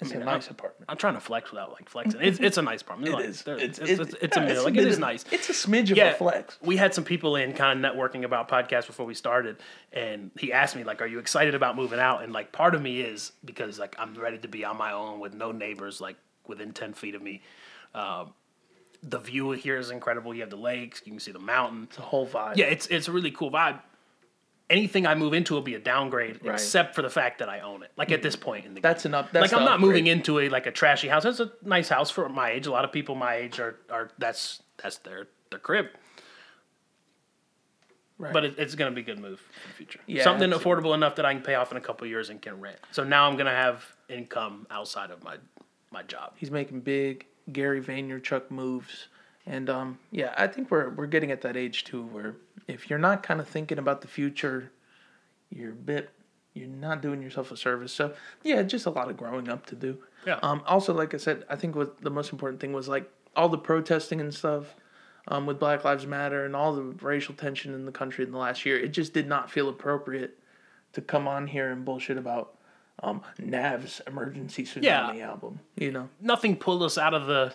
It's 0.01 0.11
a 0.11 0.17
mean, 0.17 0.25
nice 0.27 0.47
I'm- 0.47 0.53
apartment. 0.59 0.87
I'm 0.91 0.97
trying 0.97 1.15
to 1.15 1.21
flex 1.21 1.51
without 1.53 1.71
like 1.73 1.89
flexing. 1.89 2.21
It's, 2.21 2.41
it's 2.41 2.57
a 2.59 2.63
nice 2.63 2.83
apartment. 2.83 3.09
It 3.13 3.15
Like, 3.17 3.25
is. 3.27 3.45
It's, 3.47 3.79
It's, 3.79 4.01
it's, 4.01 4.15
it's 4.21 4.37
a 4.37 4.41
uh, 4.41 4.45
middle. 4.47 4.65
Like 4.65 4.77
it 4.77 4.87
of- 4.87 4.99
nice. 4.99 5.25
It's 5.31 5.49
a 5.49 5.53
smidge 5.53 5.91
of 5.93 5.97
yeah, 5.97 6.11
a 6.11 6.15
flex. 6.15 6.59
we 6.63 6.77
had 6.77 6.93
some 6.95 7.05
people 7.05 7.37
in 7.37 7.53
kind 7.53 7.85
of 7.85 7.93
networking 7.95 8.25
about 8.25 8.49
podcasts 8.49 8.87
before 8.89 9.07
we 9.07 9.15
started, 9.15 9.57
and 9.93 10.31
he 10.39 10.53
asked 10.53 10.75
me 10.77 10.83
like, 10.85 11.01
"Are 11.03 11.07
you 11.07 11.19
excited 11.21 11.55
about 11.55 11.77
moving 11.77 12.01
out?" 12.01 12.23
And 12.25 12.33
like, 12.33 12.51
part 12.53 12.75
of 12.75 12.83
me 12.83 13.01
is 13.01 13.33
because 13.45 13.79
like 13.79 13.95
I'm 13.99 14.15
ready 14.15 14.39
to 14.39 14.49
be 14.49 14.65
on 14.65 14.77
my 14.77 14.93
own 14.93 15.21
with 15.21 15.35
no 15.35 15.53
neighbors 15.53 16.01
like 16.01 16.17
within 16.53 16.73
ten 16.73 16.93
feet 16.93 17.15
of 17.15 17.23
me. 17.23 17.41
Um, 17.95 18.33
the 19.03 19.19
view 19.19 19.51
here 19.53 19.77
is 19.79 19.91
incredible. 19.91 20.33
You 20.35 20.43
have 20.43 20.51
the 20.51 20.57
lakes, 20.57 21.03
you 21.05 21.13
can 21.13 21.19
see 21.21 21.33
the 21.33 21.39
mountains. 21.41 21.89
It's 21.91 21.99
a 21.99 22.03
whole 22.03 22.27
vibe. 22.27 22.57
Yeah, 22.57 22.67
it's 22.67 22.87
it's 22.87 23.09
a 23.09 23.13
really 23.13 23.31
cool 23.33 23.51
vibe. 23.51 23.81
Anything 24.71 25.07
I 25.07 25.15
move 25.17 25.35
into 25.35 25.53
will 25.55 25.61
be 25.61 25.75
a 25.75 25.79
downgrade, 25.81 26.39
Right. 26.43 26.55
except 26.55 26.95
for 26.95 27.03
the 27.03 27.11
fact 27.11 27.41
that 27.41 27.49
I 27.49 27.61
own 27.61 27.83
it. 27.83 27.91
Like 27.97 28.11
at 28.13 28.23
this 28.23 28.37
point 28.37 28.65
in 28.65 28.75
the 28.75 28.81
That's 28.81 29.03
game. 29.03 29.13
an 29.13 29.15
up- 29.21 29.33
that's 29.33 29.53
like 29.53 29.61
I'm 29.61 29.67
not 29.67 29.81
moving 29.81 30.07
into 30.07 30.39
a 30.39 30.49
like 30.49 30.67
a 30.67 30.71
trashy 30.71 31.09
house. 31.09 31.25
That's 31.25 31.41
a 31.41 31.51
nice 31.63 31.89
house 31.89 32.11
for 32.11 32.29
my 32.29 32.51
age. 32.53 32.67
A 32.67 32.71
lot 32.71 32.85
of 32.85 32.93
people 32.93 33.15
my 33.15 33.35
age 33.35 33.59
are 33.61 33.77
are 33.91 34.11
that's 34.19 34.63
that's 34.83 34.99
their 34.99 35.27
their 35.51 35.59
crib. 35.59 35.87
Right. 38.19 38.33
But 38.33 38.45
it, 38.45 38.55
it's 38.59 38.75
going 38.77 38.91
to 38.91 38.95
be 38.95 39.01
a 39.01 39.05
good 39.05 39.19
move 39.21 39.41
for 39.41 39.69
the 39.69 39.75
future. 39.75 40.01
Yeah, 40.07 40.23
Something 40.23 40.53
absolutely. 40.53 40.91
affordable 40.91 40.95
enough 40.95 41.17
that 41.17 41.27
I 41.27 41.35
can 41.35 41.43
pay 41.43 41.57
off 41.57 41.73
in 41.73 41.77
a 41.77 41.81
couple 41.81 42.07
years 42.07 42.31
and 42.31 42.41
can 42.41 42.61
rent. 42.61 42.77
So 42.93 43.03
now 43.03 43.27
I'm 43.27 43.35
going 43.35 43.47
to 43.47 43.53
have 43.53 43.85
income 44.09 44.67
outside 44.71 45.11
of 45.11 45.25
my 45.25 45.37
my 45.93 46.03
job. 46.03 46.33
he's 46.37 46.51
making 46.51 46.81
big 46.81 47.27
Gary 47.53 47.83
Vaynerchuk 47.83 48.51
moves, 48.51 49.09
and 49.47 49.69
um, 49.69 49.99
yeah, 50.11 50.35
I 50.37 50.47
think 50.47 50.71
we're 50.71 50.91
we're 50.91 51.07
getting 51.07 51.31
at 51.31 51.43
that 51.43 51.57
age 51.57 51.85
too, 51.85 52.03
where 52.05 52.37
if 52.69 52.89
you're 52.89 52.99
not 52.99 53.23
kind 53.23 53.41
of 53.41 53.49
thinking 53.49 53.79
about 53.79 54.01
the 54.01 54.09
future, 54.09 54.71
you're 55.51 55.73
a 55.73 55.75
bit 55.75 56.11
you're 56.55 56.69
not 56.69 57.01
doing 57.01 57.23
yourself 57.23 57.51
a 57.51 57.57
service. 57.57 57.93
So 57.93 58.15
yeah, 58.43 58.63
just 58.63 58.87
a 58.87 58.91
lot 58.91 59.11
of 59.11 59.17
growing 59.17 59.49
up 59.49 59.67
to 59.67 59.75
do. 59.75 59.99
Yeah. 60.27 60.39
Um. 60.43 60.63
Also, 60.67 60.93
like 60.93 61.15
I 61.15 61.17
said, 61.17 61.45
I 61.49 61.57
think 61.57 61.75
what 61.75 62.01
the 62.01 62.11
most 62.11 62.33
important 62.33 62.61
thing 62.61 62.73
was 62.73 62.89
like 62.89 63.11
all 63.35 63.49
the 63.49 63.59
protesting 63.59 64.21
and 64.21 64.33
stuff. 64.33 64.75
Um, 65.29 65.47
with 65.47 65.61
Black 65.61 65.85
Lives 65.85 66.05
Matter 66.05 66.45
and 66.45 66.57
all 66.57 66.75
the 66.75 66.83
racial 66.83 67.33
tension 67.33 67.75
in 67.75 67.87
the 67.87 67.93
country 67.93 68.25
in 68.25 68.33
the 68.33 68.39
last 68.39 68.67
year, 68.67 68.77
it 68.77 68.89
just 68.89 69.13
did 69.13 69.29
not 69.29 69.53
feel 69.53 69.69
appropriate 69.69 70.37
to 70.95 71.01
come 71.01 71.29
on 71.29 71.47
here 71.47 71.71
and 71.71 71.85
bullshit 71.85 72.19
about 72.19 72.59
um, 73.03 73.23
Nav's 73.39 74.01
emergency 74.07 74.65
tsunami 74.65 74.83
Yeah. 74.85 75.29
album. 75.31 75.61
You 75.77 75.91
know, 75.93 76.09
nothing 76.21 76.57
pulled 76.57 76.83
us 76.83 76.99
out 76.99 77.15
of 77.15 77.27
the 77.27 77.53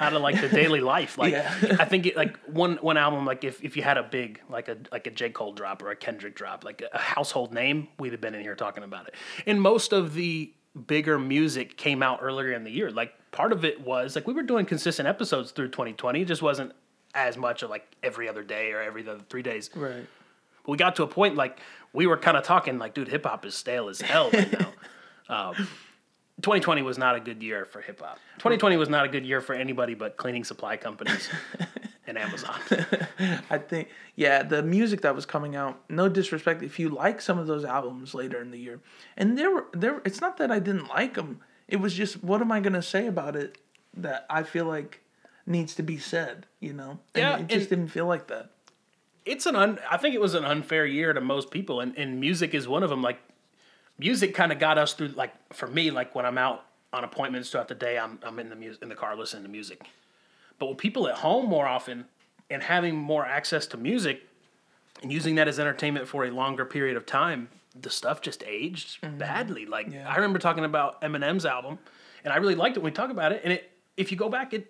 out 0.00 0.14
of 0.14 0.22
like 0.22 0.40
the 0.40 0.48
daily 0.48 0.80
life. 0.94 1.18
Like 1.18 1.32
Yeah. 1.32 1.76
I 1.78 1.84
think 1.84 2.06
it, 2.06 2.16
like 2.16 2.38
one 2.46 2.76
one 2.76 2.96
album 2.96 3.24
like 3.26 3.44
if, 3.44 3.62
if 3.62 3.76
you 3.76 3.82
had 3.82 3.98
a 3.98 4.02
big 4.02 4.40
like 4.48 4.68
a 4.68 4.76
like 4.90 5.06
a 5.06 5.10
J 5.10 5.30
Cole 5.30 5.52
drop 5.52 5.82
or 5.82 5.90
a 5.90 5.96
Kendrick 5.96 6.34
drop 6.34 6.64
like 6.64 6.82
a 6.92 6.98
household 6.98 7.52
name, 7.52 7.88
we'd 7.98 8.12
have 8.12 8.20
been 8.20 8.34
in 8.34 8.40
here 8.42 8.54
talking 8.54 8.84
about 8.84 9.08
it. 9.08 9.14
And 9.46 9.60
most 9.60 9.92
of 9.92 10.14
the 10.14 10.52
bigger 10.86 11.18
music 11.18 11.76
came 11.76 12.02
out 12.02 12.20
earlier 12.22 12.52
in 12.52 12.64
the 12.64 12.70
year. 12.70 12.90
Like 12.90 13.12
part 13.32 13.52
of 13.52 13.64
it 13.64 13.80
was 13.82 14.14
like 14.14 14.26
we 14.26 14.32
were 14.32 14.42
doing 14.42 14.64
consistent 14.66 15.06
episodes 15.08 15.50
through 15.52 15.68
2020. 15.68 16.22
It 16.22 16.24
just 16.26 16.42
wasn't 16.42 16.72
as 17.14 17.36
much 17.36 17.62
of 17.62 17.68
like 17.68 17.86
every 18.02 18.28
other 18.28 18.42
day 18.42 18.72
or 18.72 18.80
every 18.80 19.06
other 19.06 19.20
three 19.28 19.42
days. 19.42 19.68
right? 19.74 20.06
But 20.64 20.70
we 20.70 20.78
got 20.78 20.96
to 20.96 21.02
a 21.02 21.06
point 21.06 21.34
like 21.36 21.58
we 21.92 22.06
were 22.06 22.16
kind 22.16 22.36
of 22.36 22.42
talking 22.44 22.78
like, 22.78 22.94
dude, 22.94 23.08
hip 23.08 23.24
hop 23.24 23.44
is 23.44 23.54
stale 23.54 23.88
as 23.88 24.00
hell 24.00 24.30
right 24.30 24.52
now. 24.60 24.68
Um, 25.28 25.54
2020 26.42 26.82
was 26.82 26.98
not 26.98 27.14
a 27.14 27.20
good 27.20 27.42
year 27.42 27.64
for 27.64 27.80
hip 27.80 28.00
hop. 28.00 28.18
2020 28.38 28.76
was 28.76 28.88
not 28.90 29.04
a 29.06 29.08
good 29.08 29.24
year 29.24 29.40
for 29.40 29.54
anybody 29.54 29.94
but 29.94 30.16
cleaning 30.18 30.44
supply 30.44 30.76
companies 30.76 31.30
and 32.06 32.18
Amazon. 32.18 32.58
I 33.48 33.56
think, 33.58 33.88
yeah, 34.16 34.42
the 34.42 34.62
music 34.62 35.02
that 35.02 35.14
was 35.14 35.24
coming 35.24 35.56
out. 35.56 35.80
No 35.88 36.08
disrespect, 36.08 36.62
if 36.62 36.78
you 36.78 36.88
like 36.90 37.20
some 37.22 37.38
of 37.38 37.46
those 37.46 37.64
albums 37.64 38.12
later 38.14 38.42
in 38.42 38.50
the 38.50 38.58
year, 38.58 38.80
and 39.16 39.38
there 39.38 39.50
were 39.50 39.66
there. 39.72 40.02
It's 40.04 40.20
not 40.20 40.36
that 40.38 40.50
I 40.50 40.58
didn't 40.58 40.88
like 40.88 41.14
them. 41.14 41.40
It 41.68 41.76
was 41.76 41.94
just, 41.94 42.22
what 42.22 42.40
am 42.42 42.52
I 42.52 42.60
gonna 42.60 42.82
say 42.82 43.06
about 43.06 43.34
it 43.36 43.56
that 43.96 44.26
I 44.28 44.42
feel 44.42 44.66
like 44.66 45.00
needs 45.46 45.74
to 45.76 45.82
be 45.82 45.96
said? 45.96 46.46
You 46.60 46.72
know? 46.74 46.98
And 47.14 47.22
Yeah, 47.22 47.38
it 47.38 47.46
just 47.46 47.60
and- 47.60 47.68
didn't 47.70 47.88
feel 47.88 48.06
like 48.06 48.26
that. 48.26 48.50
It's 49.24 49.46
an 49.46 49.56
un, 49.56 49.78
I 49.90 49.96
think 49.96 50.14
it 50.14 50.20
was 50.20 50.34
an 50.34 50.44
unfair 50.44 50.84
year 50.84 51.12
to 51.12 51.20
most 51.20 51.50
people, 51.50 51.80
and, 51.80 51.96
and 51.96 52.20
music 52.20 52.54
is 52.54 52.66
one 52.66 52.82
of 52.82 52.90
them. 52.90 53.02
Like 53.02 53.20
music 53.98 54.34
kind 54.34 54.52
of 54.52 54.58
got 54.58 54.78
us 54.78 54.94
through. 54.94 55.08
Like 55.08 55.32
for 55.52 55.66
me, 55.66 55.90
like 55.90 56.14
when 56.14 56.26
I'm 56.26 56.38
out 56.38 56.64
on 56.92 57.04
appointments 57.04 57.50
throughout 57.50 57.68
the 57.68 57.74
day, 57.74 57.98
I'm 57.98 58.18
I'm 58.22 58.38
in 58.38 58.48
the 58.48 58.56
music 58.56 58.82
in 58.82 58.88
the 58.88 58.94
car 58.94 59.16
listening 59.16 59.44
to 59.44 59.48
music. 59.48 59.88
But 60.58 60.66
with 60.66 60.78
people 60.78 61.08
at 61.08 61.16
home 61.16 61.46
more 61.46 61.66
often 61.66 62.06
and 62.50 62.62
having 62.62 62.96
more 62.96 63.24
access 63.24 63.66
to 63.68 63.76
music 63.76 64.22
and 65.02 65.12
using 65.12 65.36
that 65.36 65.48
as 65.48 65.58
entertainment 65.58 66.06
for 66.06 66.24
a 66.24 66.30
longer 66.30 66.64
period 66.64 66.96
of 66.96 67.06
time, 67.06 67.48
the 67.80 67.90
stuff 67.90 68.20
just 68.20 68.44
aged 68.46 69.00
mm-hmm. 69.02 69.18
badly. 69.18 69.66
Like 69.66 69.90
Yeah. 69.90 70.08
I 70.08 70.16
remember 70.16 70.38
talking 70.38 70.64
about 70.64 71.00
Eminem's 71.02 71.46
album, 71.46 71.78
and 72.24 72.32
I 72.32 72.36
really 72.36 72.54
liked 72.54 72.76
it 72.76 72.80
when 72.80 72.92
we 72.92 72.94
talk 72.94 73.10
about 73.10 73.32
it. 73.32 73.40
And 73.44 73.52
it, 73.52 73.70
if 73.96 74.10
you 74.10 74.18
go 74.18 74.28
back, 74.28 74.52
it 74.52 74.68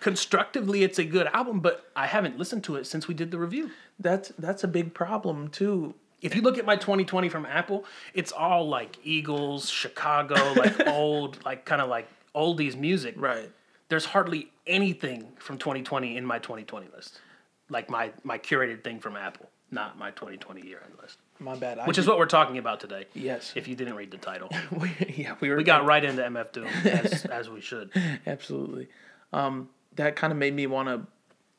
constructively, 0.00 0.82
it's 0.82 0.98
a 0.98 1.04
good 1.04 1.26
album. 1.28 1.60
But 1.60 1.90
I 1.94 2.06
haven't 2.06 2.38
listened 2.38 2.64
to 2.64 2.76
it 2.76 2.86
since 2.86 3.08
we 3.08 3.14
did 3.14 3.30
the 3.30 3.38
review. 3.38 3.70
That's 3.98 4.30
that's 4.38 4.64
a 4.64 4.68
big 4.68 4.94
problem 4.94 5.48
too. 5.48 5.94
If 6.22 6.34
you 6.34 6.42
look 6.42 6.58
at 6.58 6.64
my 6.64 6.76
2020 6.76 7.28
from 7.28 7.44
Apple, 7.46 7.84
it's 8.14 8.32
all 8.32 8.68
like 8.68 8.96
Eagles, 9.04 9.68
Chicago, 9.68 10.54
like 10.54 10.86
old, 10.86 11.44
like 11.44 11.64
kind 11.64 11.82
of 11.82 11.88
like 11.88 12.08
oldies 12.34 12.76
music. 12.76 13.14
Right. 13.16 13.50
There's 13.88 14.06
hardly 14.06 14.50
anything 14.66 15.28
from 15.38 15.58
2020 15.58 16.16
in 16.16 16.24
my 16.24 16.38
2020 16.38 16.88
list, 16.94 17.20
like 17.68 17.90
my 17.90 18.12
my 18.24 18.38
curated 18.38 18.82
thing 18.82 18.98
from 18.98 19.16
Apple, 19.16 19.48
not 19.70 19.98
my 19.98 20.10
2020 20.12 20.66
year 20.66 20.80
end 20.84 20.94
list. 21.00 21.18
My 21.38 21.54
bad. 21.54 21.78
I 21.78 21.86
Which 21.86 21.98
is 21.98 22.06
what 22.06 22.18
we're 22.18 22.26
talking 22.26 22.58
about 22.58 22.80
today. 22.80 23.06
Yes. 23.14 23.52
If 23.54 23.68
you 23.68 23.74
didn't 23.74 23.94
read 23.94 24.10
the 24.10 24.16
title, 24.16 24.50
we, 24.70 24.90
yeah, 25.16 25.36
we 25.40 25.50
were 25.50 25.56
we 25.56 25.64
got 25.64 25.84
right 25.84 26.02
into 26.02 26.22
MF 26.22 26.52
Doom 26.52 26.66
as 26.84 27.24
as 27.30 27.48
we 27.50 27.60
should. 27.60 27.90
Absolutely. 28.26 28.88
Um, 29.36 29.68
that 29.96 30.16
kind 30.16 30.32
of 30.32 30.38
made 30.38 30.54
me 30.54 30.66
want 30.66 30.88
to 30.88 31.06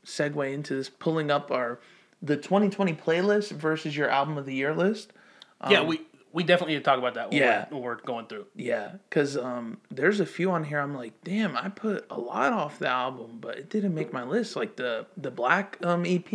segue 0.10 0.53
into 0.53 0.75
this, 0.75 0.89
pulling 0.89 1.29
up 1.31 1.51
our 1.51 1.79
the 2.22 2.36
2020 2.36 2.93
playlist 2.93 3.51
versus 3.51 3.96
your 3.96 4.10
album 4.10 4.38
of 4.38 4.46
the 4.46 4.53
year 4.53 4.74
list. 4.74 5.13
yeah, 5.69 5.84
we 5.84 6.01
we 6.34 6.43
definitely 6.43 6.74
need 6.75 6.79
to 6.79 6.86
talk 6.86 7.00
about 7.00 7.13
that 7.15 7.29
when, 7.29 7.39
Yeah. 7.39 7.65
we're, 7.72 7.75
when 7.77 7.84
we're 7.84 7.96
going 7.96 8.27
through. 8.27 8.46
Yeah, 8.55 8.93
because 9.10 9.38
um, 9.38 9.77
there's 9.89 10.19
a 10.19 10.25
few 10.25 10.51
on 10.51 10.63
here. 10.63 10.79
I'm 10.79 10.93
like, 10.96 11.13
damn, 11.24 11.55
I 11.57 11.69
put 11.69 12.05
a 12.12 12.19
lot 12.19 12.53
off 12.53 12.79
the 12.79 12.88
album, 12.89 13.38
but 13.41 13.57
it 13.57 13.69
didn't 13.69 13.93
make 13.96 14.12
my 14.13 14.24
list. 14.24 14.55
Like 14.55 14.75
the 14.75 15.05
the 15.15 15.31
Black 15.31 15.77
um 15.84 16.05
EP, 16.05 16.31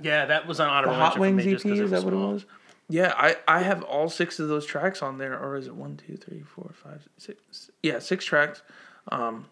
Yeah, 0.00 0.26
that 0.26 0.46
was 0.46 0.60
an 0.60 0.68
the 0.84 0.92
Hot 0.92 1.18
Wings 1.18 1.46
EP. 1.46 1.64
Is 1.66 1.90
that 1.90 2.04
what 2.04 2.12
it 2.12 2.16
was? 2.16 2.46
Yeah, 2.88 3.12
I 3.16 3.36
I 3.48 3.60
have 3.62 3.82
all 3.82 4.08
six 4.08 4.38
of 4.38 4.48
those 4.48 4.66
tracks 4.66 5.02
on 5.02 5.18
there, 5.18 5.38
or 5.38 5.56
is 5.56 5.66
it 5.66 5.74
one, 5.74 5.96
two, 5.96 6.16
three, 6.16 6.42
four, 6.42 6.70
five, 6.74 7.08
six? 7.16 7.70
Yeah, 7.82 7.98
six 7.98 8.24
tracks. 8.24 8.62
Um, 9.10 9.46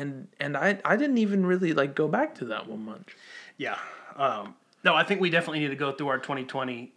and 0.00 0.28
and 0.40 0.56
I 0.56 0.78
I 0.84 0.96
didn't 0.96 1.18
even 1.18 1.44
really 1.46 1.72
like 1.72 1.94
go 1.94 2.08
back 2.08 2.34
to 2.36 2.44
that 2.46 2.66
one 2.68 2.84
much. 2.84 3.16
Yeah. 3.56 3.78
Um, 4.16 4.54
no, 4.84 4.94
I 4.94 5.02
think 5.04 5.20
we 5.20 5.30
definitely 5.30 5.60
need 5.60 5.68
to 5.68 5.76
go 5.76 5.92
through 5.92 6.08
our 6.08 6.18
2020 6.18 6.92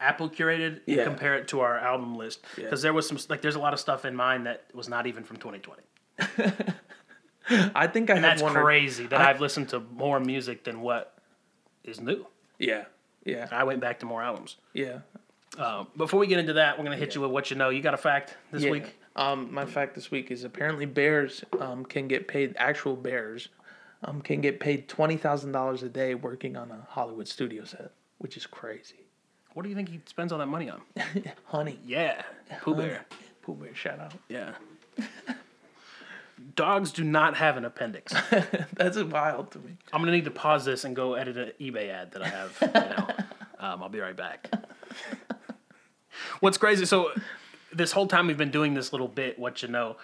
Apple 0.00 0.28
curated 0.30 0.80
and 0.86 0.96
Yeah. 0.96 1.04
compare 1.04 1.34
it 1.36 1.48
to 1.48 1.60
our 1.60 1.78
album 1.78 2.16
list 2.16 2.40
Yeah. 2.56 2.64
because 2.64 2.82
there 2.82 2.92
was 2.92 3.06
some 3.06 3.18
like 3.28 3.42
there's 3.42 3.54
a 3.56 3.60
lot 3.60 3.72
of 3.72 3.80
stuff 3.80 4.04
in 4.04 4.14
mine 4.16 4.44
that 4.44 4.64
was 4.74 4.88
not 4.88 5.06
even 5.06 5.24
from 5.24 5.36
2020. 5.36 5.82
I 7.74 7.86
think 7.88 8.08
I 8.10 8.14
And 8.16 8.24
have 8.24 8.38
that's 8.40 8.52
crazy 8.52 9.06
that 9.08 9.20
I- 9.20 9.30
I've 9.30 9.40
listened 9.40 9.68
to 9.70 9.80
more 9.80 10.20
music 10.20 10.64
than 10.64 10.80
what 10.80 11.14
is 11.84 12.00
new. 12.00 12.26
Yeah, 12.58 12.84
yeah, 13.24 13.48
I 13.50 13.64
went 13.64 13.80
back 13.80 13.98
to 14.00 14.06
more 14.06 14.22
albums. 14.22 14.56
yeah. 14.72 15.00
Uh, 15.58 15.84
before 15.98 16.18
we 16.18 16.26
get 16.26 16.38
into 16.38 16.54
that, 16.54 16.78
we're 16.78 16.84
gonna 16.84 16.96
hit 16.96 17.14
you 17.14 17.20
with 17.20 17.30
what 17.30 17.50
you 17.50 17.56
know. 17.58 17.68
You 17.68 17.82
got 17.82 17.92
a 17.92 17.98
fact 17.98 18.36
this 18.52 18.62
yeah. 18.62 18.70
week? 18.70 18.96
Um, 19.14 19.52
my 19.52 19.66
fact 19.66 19.94
this 19.94 20.10
week 20.10 20.30
is 20.30 20.44
apparently 20.44 20.86
bears 20.86 21.44
um 21.60 21.84
can 21.84 22.08
get 22.08 22.28
paid. 22.28 22.54
Actual 22.56 22.96
bears, 22.96 23.48
um, 24.04 24.22
can 24.22 24.40
get 24.40 24.58
paid 24.60 24.88
twenty 24.88 25.16
thousand 25.16 25.52
dollars 25.52 25.82
a 25.82 25.88
day 25.88 26.14
working 26.14 26.56
on 26.56 26.70
a 26.70 26.86
Hollywood 26.90 27.28
studio 27.28 27.64
set, 27.64 27.90
which 28.18 28.36
is 28.36 28.46
crazy. 28.46 28.96
What 29.54 29.64
do 29.64 29.68
you 29.68 29.74
think 29.74 29.90
he 29.90 30.00
spends 30.06 30.32
all 30.32 30.38
that 30.38 30.46
money 30.46 30.70
on? 30.70 30.80
Honey, 31.44 31.78
Yeah, 31.84 32.22
Pooh 32.62 32.74
Bear. 32.74 33.04
Pooh 33.42 33.54
Bear, 33.54 33.74
shout 33.74 34.00
out. 34.00 34.14
Yeah. 34.30 34.52
Dogs 36.56 36.90
do 36.90 37.04
not 37.04 37.36
have 37.36 37.56
an 37.58 37.64
appendix. 37.66 38.12
That's 38.72 38.96
wild 39.02 39.50
to 39.52 39.58
me. 39.58 39.76
I'm 39.92 40.00
gonna 40.00 40.12
need 40.12 40.24
to 40.24 40.30
pause 40.30 40.64
this 40.64 40.84
and 40.84 40.96
go 40.96 41.14
edit 41.14 41.36
an 41.36 41.52
eBay 41.60 41.90
ad 41.90 42.12
that 42.12 42.22
I 42.22 42.28
have 42.28 42.58
right 42.62 42.74
now. 42.74 43.08
Um, 43.62 43.80
I'll 43.80 43.88
be 43.88 44.00
right 44.00 44.16
back. 44.16 44.50
What's 46.40 46.58
crazy? 46.58 46.84
So, 46.84 47.12
this 47.72 47.92
whole 47.92 48.06
time 48.06 48.26
we've 48.26 48.38
been 48.38 48.50
doing 48.50 48.74
this 48.74 48.92
little 48.92 49.08
bit, 49.08 49.38
what 49.38 49.62
you 49.62 49.68
know, 49.68 49.96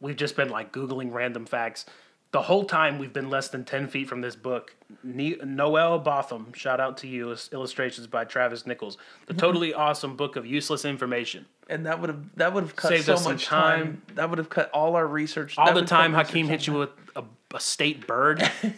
we've 0.00 0.16
just 0.16 0.36
been 0.36 0.48
like 0.48 0.72
googling 0.72 1.12
random 1.12 1.46
facts. 1.46 1.86
The 2.32 2.42
whole 2.42 2.64
time 2.64 2.98
we've 2.98 3.12
been 3.12 3.30
less 3.30 3.48
than 3.48 3.64
ten 3.64 3.86
feet 3.86 4.08
from 4.08 4.20
this 4.20 4.34
book. 4.34 4.74
Ne- 5.04 5.38
Noel 5.44 6.00
Botham, 6.00 6.52
shout 6.52 6.80
out 6.80 6.96
to 6.98 7.06
you. 7.06 7.36
Illustrations 7.52 8.08
by 8.08 8.24
Travis 8.24 8.66
Nichols. 8.66 8.98
The 9.26 9.32
mm-hmm. 9.32 9.40
totally 9.40 9.74
awesome 9.74 10.16
book 10.16 10.34
of 10.34 10.44
useless 10.44 10.84
information. 10.84 11.46
And 11.70 11.86
that 11.86 12.00
would 12.00 12.10
have 12.10 12.36
that 12.36 12.52
would 12.52 12.64
have 12.64 12.74
cut 12.74 12.88
Saved 12.88 13.04
so 13.04 13.14
us 13.14 13.22
some 13.22 13.32
much 13.32 13.46
time. 13.46 14.02
That 14.14 14.30
would 14.30 14.38
have 14.38 14.50
cut 14.50 14.70
all 14.72 14.96
our 14.96 15.06
research. 15.06 15.56
All 15.56 15.66
that 15.66 15.74
the 15.74 15.86
time 15.86 16.12
Hakeem 16.12 16.46
time. 16.46 16.50
hit 16.50 16.66
you 16.66 16.72
with 16.74 16.90
a, 17.14 17.22
a 17.54 17.60
state 17.60 18.06
bird. 18.06 18.42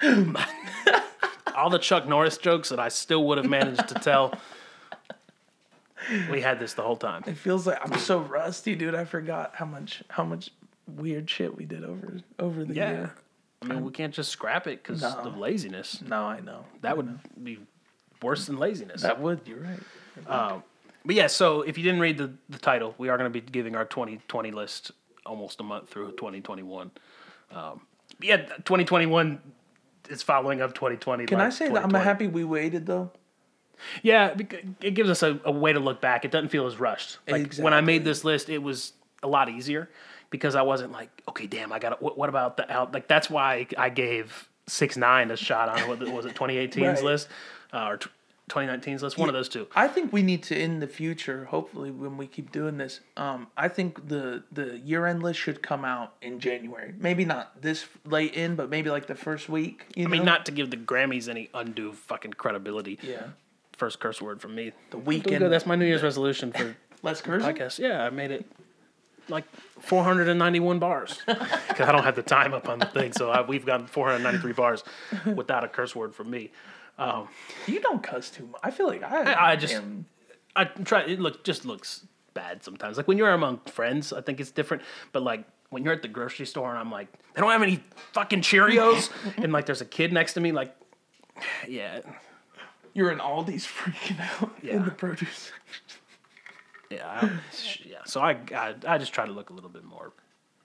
all 1.54 1.70
the 1.70 1.78
Chuck 1.78 2.06
Norris 2.08 2.36
jokes 2.36 2.68
that 2.68 2.80
I 2.80 2.88
still 2.88 3.24
would 3.24 3.38
have 3.38 3.48
managed 3.48 3.88
to 3.88 3.94
tell. 3.94 4.34
we 6.30 6.40
had 6.40 6.58
this 6.58 6.74
the 6.74 6.82
whole 6.82 6.96
time. 6.96 7.22
It 7.26 7.36
feels 7.36 7.66
like 7.66 7.78
I'm 7.82 7.98
so 7.98 8.18
rusty, 8.20 8.74
dude. 8.74 8.94
I 8.94 9.04
forgot 9.04 9.52
how 9.54 9.64
much 9.66 10.02
how 10.08 10.24
much 10.24 10.50
weird 10.86 11.28
shit 11.30 11.56
we 11.56 11.64
did 11.64 11.84
over 11.84 12.18
over 12.38 12.64
the 12.64 12.74
Yeah. 12.74 12.90
year. 12.90 13.14
I 13.62 13.66
mean, 13.66 13.84
we 13.84 13.92
can't 13.92 14.12
just 14.12 14.30
scrap 14.30 14.66
it 14.66 14.82
because 14.82 15.00
No. 15.00 15.08
of 15.20 15.38
laziness. 15.38 16.02
No, 16.02 16.24
I 16.24 16.40
know. 16.40 16.66
That 16.82 16.98
would 16.98 17.18
be 17.42 17.58
worse 18.20 18.46
than 18.46 18.58
laziness. 18.58 19.00
That 19.02 19.20
would. 19.20 19.40
You're 19.46 19.60
right. 19.60 20.62
But 21.06 21.16
yeah, 21.16 21.26
so 21.26 21.60
if 21.62 21.76
you 21.76 21.84
didn't 21.84 22.00
read 22.00 22.16
the, 22.16 22.32
the 22.48 22.58
title, 22.58 22.94
we 22.96 23.10
are 23.10 23.18
going 23.18 23.30
to 23.30 23.40
be 23.40 23.40
giving 23.42 23.76
our 23.76 23.84
2020 23.84 24.50
list 24.52 24.90
almost 25.26 25.60
a 25.60 25.62
month 25.62 25.90
through 25.90 26.12
2021. 26.12 26.90
Um, 27.52 27.82
yeah, 28.22 28.38
2021 28.38 29.40
is 30.08 30.22
following 30.22 30.62
up 30.62 30.74
2020. 30.74 31.26
Can 31.26 31.38
like 31.38 31.46
I 31.46 31.50
say 31.50 31.68
that 31.68 31.84
I'm 31.84 31.90
happy 31.92 32.26
we 32.26 32.44
waited 32.44 32.86
though? 32.86 33.10
Yeah, 34.02 34.34
it 34.80 34.94
gives 34.94 35.10
us 35.10 35.22
a, 35.22 35.38
a 35.44 35.52
way 35.52 35.72
to 35.72 35.80
look 35.80 36.00
back. 36.00 36.24
It 36.24 36.30
doesn't 36.30 36.48
feel 36.50 36.66
as 36.66 36.78
rushed. 36.80 37.18
Like 37.28 37.54
when 37.56 37.72
I 37.74 37.80
made 37.80 38.04
this 38.04 38.24
list, 38.24 38.48
it 38.48 38.58
was 38.62 38.92
a 39.22 39.28
lot 39.28 39.48
easier 39.48 39.88
because 40.30 40.54
I 40.54 40.62
wasn't 40.62 40.92
like, 40.92 41.10
okay, 41.28 41.46
damn, 41.46 41.72
I 41.72 41.78
got. 41.78 42.02
What, 42.02 42.16
what 42.18 42.28
about 42.28 42.56
the 42.56 42.70
out? 42.72 42.92
Like 42.92 43.08
that's 43.08 43.28
why 43.30 43.66
I 43.78 43.88
gave 43.88 44.48
six 44.66 44.96
nine 44.96 45.30
a 45.30 45.36
shot 45.36 45.68
on 45.68 45.88
what 45.88 45.98
was 46.12 46.26
it 46.26 46.34
2018's 46.34 46.76
Right. 46.80 47.02
list 47.04 47.28
uh, 47.72 47.86
or 47.86 47.96
t- 47.98 48.08
2019's 48.50 49.02
list? 49.02 49.16
One 49.16 49.28
of 49.28 49.32
those 49.34 49.48
two. 49.48 49.66
I 49.74 49.88
think 49.88 50.12
we 50.12 50.22
need 50.22 50.42
to 50.44 50.58
in 50.58 50.80
the 50.80 50.86
future, 50.86 51.44
hopefully 51.46 51.90
when 51.90 52.16
we 52.18 52.26
keep 52.26 52.52
doing 52.52 52.76
this, 52.76 53.00
um, 53.16 53.46
I 53.56 53.68
think 53.68 54.08
the 54.08 54.42
the 54.52 54.78
year 54.78 55.06
end 55.06 55.22
list 55.22 55.40
should 55.40 55.62
come 55.62 55.84
out 55.84 56.14
in 56.20 56.40
January. 56.40 56.94
Maybe 56.98 57.24
not 57.24 57.62
this 57.62 57.86
late 58.04 58.34
in, 58.34 58.54
but 58.56 58.68
maybe 58.70 58.90
like 58.90 59.06
the 59.06 59.14
first 59.14 59.48
week. 59.48 59.86
You 59.94 60.02
I 60.02 60.04
know? 60.08 60.10
mean, 60.12 60.24
not 60.24 60.44
to 60.46 60.52
give 60.52 60.70
the 60.70 60.76
Grammys 60.76 61.28
any 61.28 61.48
undue 61.54 61.92
fucking 61.92 62.34
credibility. 62.34 62.98
Yeah. 63.02 63.28
First 63.76 63.98
curse 64.00 64.20
word 64.22 64.40
from 64.40 64.54
me. 64.54 64.72
The 64.90 64.98
weekend. 64.98 65.40
good. 65.40 65.50
That's 65.50 65.66
my 65.66 65.74
New 65.76 65.86
Year's 65.86 66.02
resolution 66.02 66.52
for 66.52 66.76
Less 67.02 67.20
cursing. 67.20 67.54
guess. 67.54 67.78
Yeah, 67.78 68.04
I 68.04 68.10
made 68.10 68.30
it 68.30 68.46
like 69.28 69.44
491 69.80 70.78
bars 70.78 71.18
because 71.26 71.88
I 71.88 71.92
don't 71.92 72.04
have 72.04 72.16
the 72.16 72.22
time 72.22 72.54
up 72.54 72.68
on 72.68 72.78
the 72.78 72.86
thing. 72.86 73.12
So 73.12 73.30
I, 73.30 73.40
we've 73.42 73.66
got 73.66 73.88
493 73.90 74.52
bars 74.52 74.84
without 75.34 75.64
a 75.64 75.68
curse 75.68 75.94
word 75.96 76.14
from 76.14 76.30
me. 76.30 76.50
Um, 76.98 77.28
You 77.66 77.80
don't 77.80 78.02
cuss 78.02 78.30
too 78.30 78.46
much. 78.46 78.60
I 78.62 78.70
feel 78.70 78.86
like 78.86 79.02
I. 79.02 79.52
I 79.52 79.56
just- 79.56 79.74
am- 79.74 80.06
I 80.56 80.64
try. 80.66 81.02
It 81.02 81.18
look 81.18 81.42
just 81.42 81.64
looks 81.64 82.06
bad 82.32 82.62
sometimes. 82.62 82.96
Like 82.96 83.08
when 83.08 83.18
you're 83.18 83.32
among 83.32 83.58
friends, 83.66 84.12
I 84.12 84.20
think 84.20 84.38
it's 84.40 84.52
different. 84.52 84.84
But 85.10 85.24
like 85.24 85.44
when 85.70 85.82
you're 85.82 85.92
at 85.92 86.02
the 86.02 86.06
grocery 86.08 86.46
store 86.46 86.70
and 86.70 86.78
I'm 86.78 86.92
like, 86.92 87.08
they 87.34 87.40
don't 87.40 87.50
have 87.50 87.62
any 87.62 87.82
fucking 88.12 88.42
Cheerios, 88.42 89.10
and 89.36 89.52
like 89.52 89.66
there's 89.66 89.80
a 89.80 89.84
kid 89.84 90.12
next 90.12 90.34
to 90.34 90.40
me, 90.40 90.52
like, 90.52 90.72
yeah, 91.68 92.02
You're 92.94 93.10
in 93.10 93.18
Aldi's 93.18 93.66
freaking 93.66 94.20
out 94.40 94.52
in 94.62 94.84
the 94.84 94.90
produce. 94.92 95.52
yeah, 96.90 97.28
yeah. 97.84 97.98
So 98.06 98.20
I, 98.20 98.38
I 98.54 98.74
I 98.86 98.98
just 98.98 99.12
try 99.12 99.26
to 99.26 99.32
look 99.32 99.50
a 99.50 99.52
little 99.52 99.70
bit 99.70 99.84
more, 99.84 100.12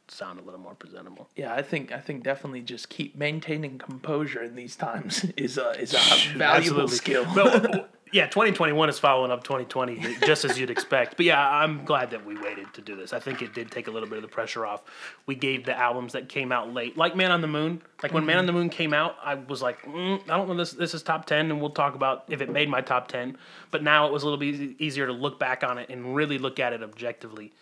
sound 0.07 0.39
a 0.39 0.43
little 0.43 0.59
more 0.59 0.75
presentable. 0.75 1.27
Yeah, 1.35 1.53
I 1.53 1.61
think 1.63 1.91
I 1.91 1.99
think 1.99 2.23
definitely 2.23 2.61
just 2.61 2.89
keep 2.89 3.15
maintaining 3.15 3.77
composure 3.79 4.43
in 4.43 4.55
these 4.55 4.75
times 4.75 5.25
is 5.37 5.57
a 5.57 5.71
is 5.81 5.93
a 5.93 6.37
valuable 6.37 6.83
Absolutely. 6.83 6.95
skill. 6.97 7.25
But 7.33 7.91
yeah, 8.11 8.25
2021 8.27 8.89
is 8.89 8.97
following 8.97 9.31
up 9.31 9.43
2020 9.43 10.17
just 10.25 10.45
as 10.45 10.59
you'd 10.59 10.69
expect. 10.69 11.17
But 11.17 11.25
yeah, 11.25 11.47
I'm 11.49 11.85
glad 11.85 12.11
that 12.11 12.25
we 12.25 12.35
waited 12.39 12.73
to 12.73 12.81
do 12.81 12.95
this. 12.95 13.13
I 13.13 13.19
think 13.19 13.41
it 13.41 13.53
did 13.53 13.71
take 13.71 13.87
a 13.87 13.91
little 13.91 14.09
bit 14.09 14.17
of 14.17 14.21
the 14.23 14.27
pressure 14.27 14.65
off. 14.65 14.81
We 15.25 15.35
gave 15.35 15.65
the 15.65 15.77
albums 15.77 16.13
that 16.13 16.29
came 16.29 16.51
out 16.51 16.73
late, 16.73 16.97
like 16.97 17.15
Man 17.15 17.31
on 17.31 17.41
the 17.41 17.47
Moon. 17.47 17.81
Like 18.01 18.13
when 18.13 18.25
Man 18.25 18.37
on 18.37 18.45
the 18.45 18.53
Moon 18.53 18.69
came 18.69 18.93
out, 18.93 19.15
I 19.23 19.35
was 19.35 19.61
like, 19.61 19.83
mm, 19.83 20.21
I 20.29 20.37
don't 20.37 20.47
know 20.47 20.55
this. 20.55 20.71
This 20.71 20.93
is 20.93 21.03
top 21.03 21.25
10, 21.25 21.51
and 21.51 21.61
we'll 21.61 21.69
talk 21.71 21.95
about 21.95 22.23
if 22.29 22.41
it 22.41 22.49
made 22.49 22.69
my 22.69 22.81
top 22.81 23.07
10. 23.07 23.37
But 23.71 23.83
now 23.83 24.07
it 24.07 24.13
was 24.13 24.23
a 24.23 24.25
little 24.25 24.39
bit 24.39 24.75
easier 24.79 25.05
to 25.05 25.13
look 25.13 25.39
back 25.39 25.63
on 25.63 25.77
it 25.77 25.89
and 25.89 26.15
really 26.15 26.37
look 26.37 26.59
at 26.59 26.73
it 26.73 26.81
objectively. 26.81 27.53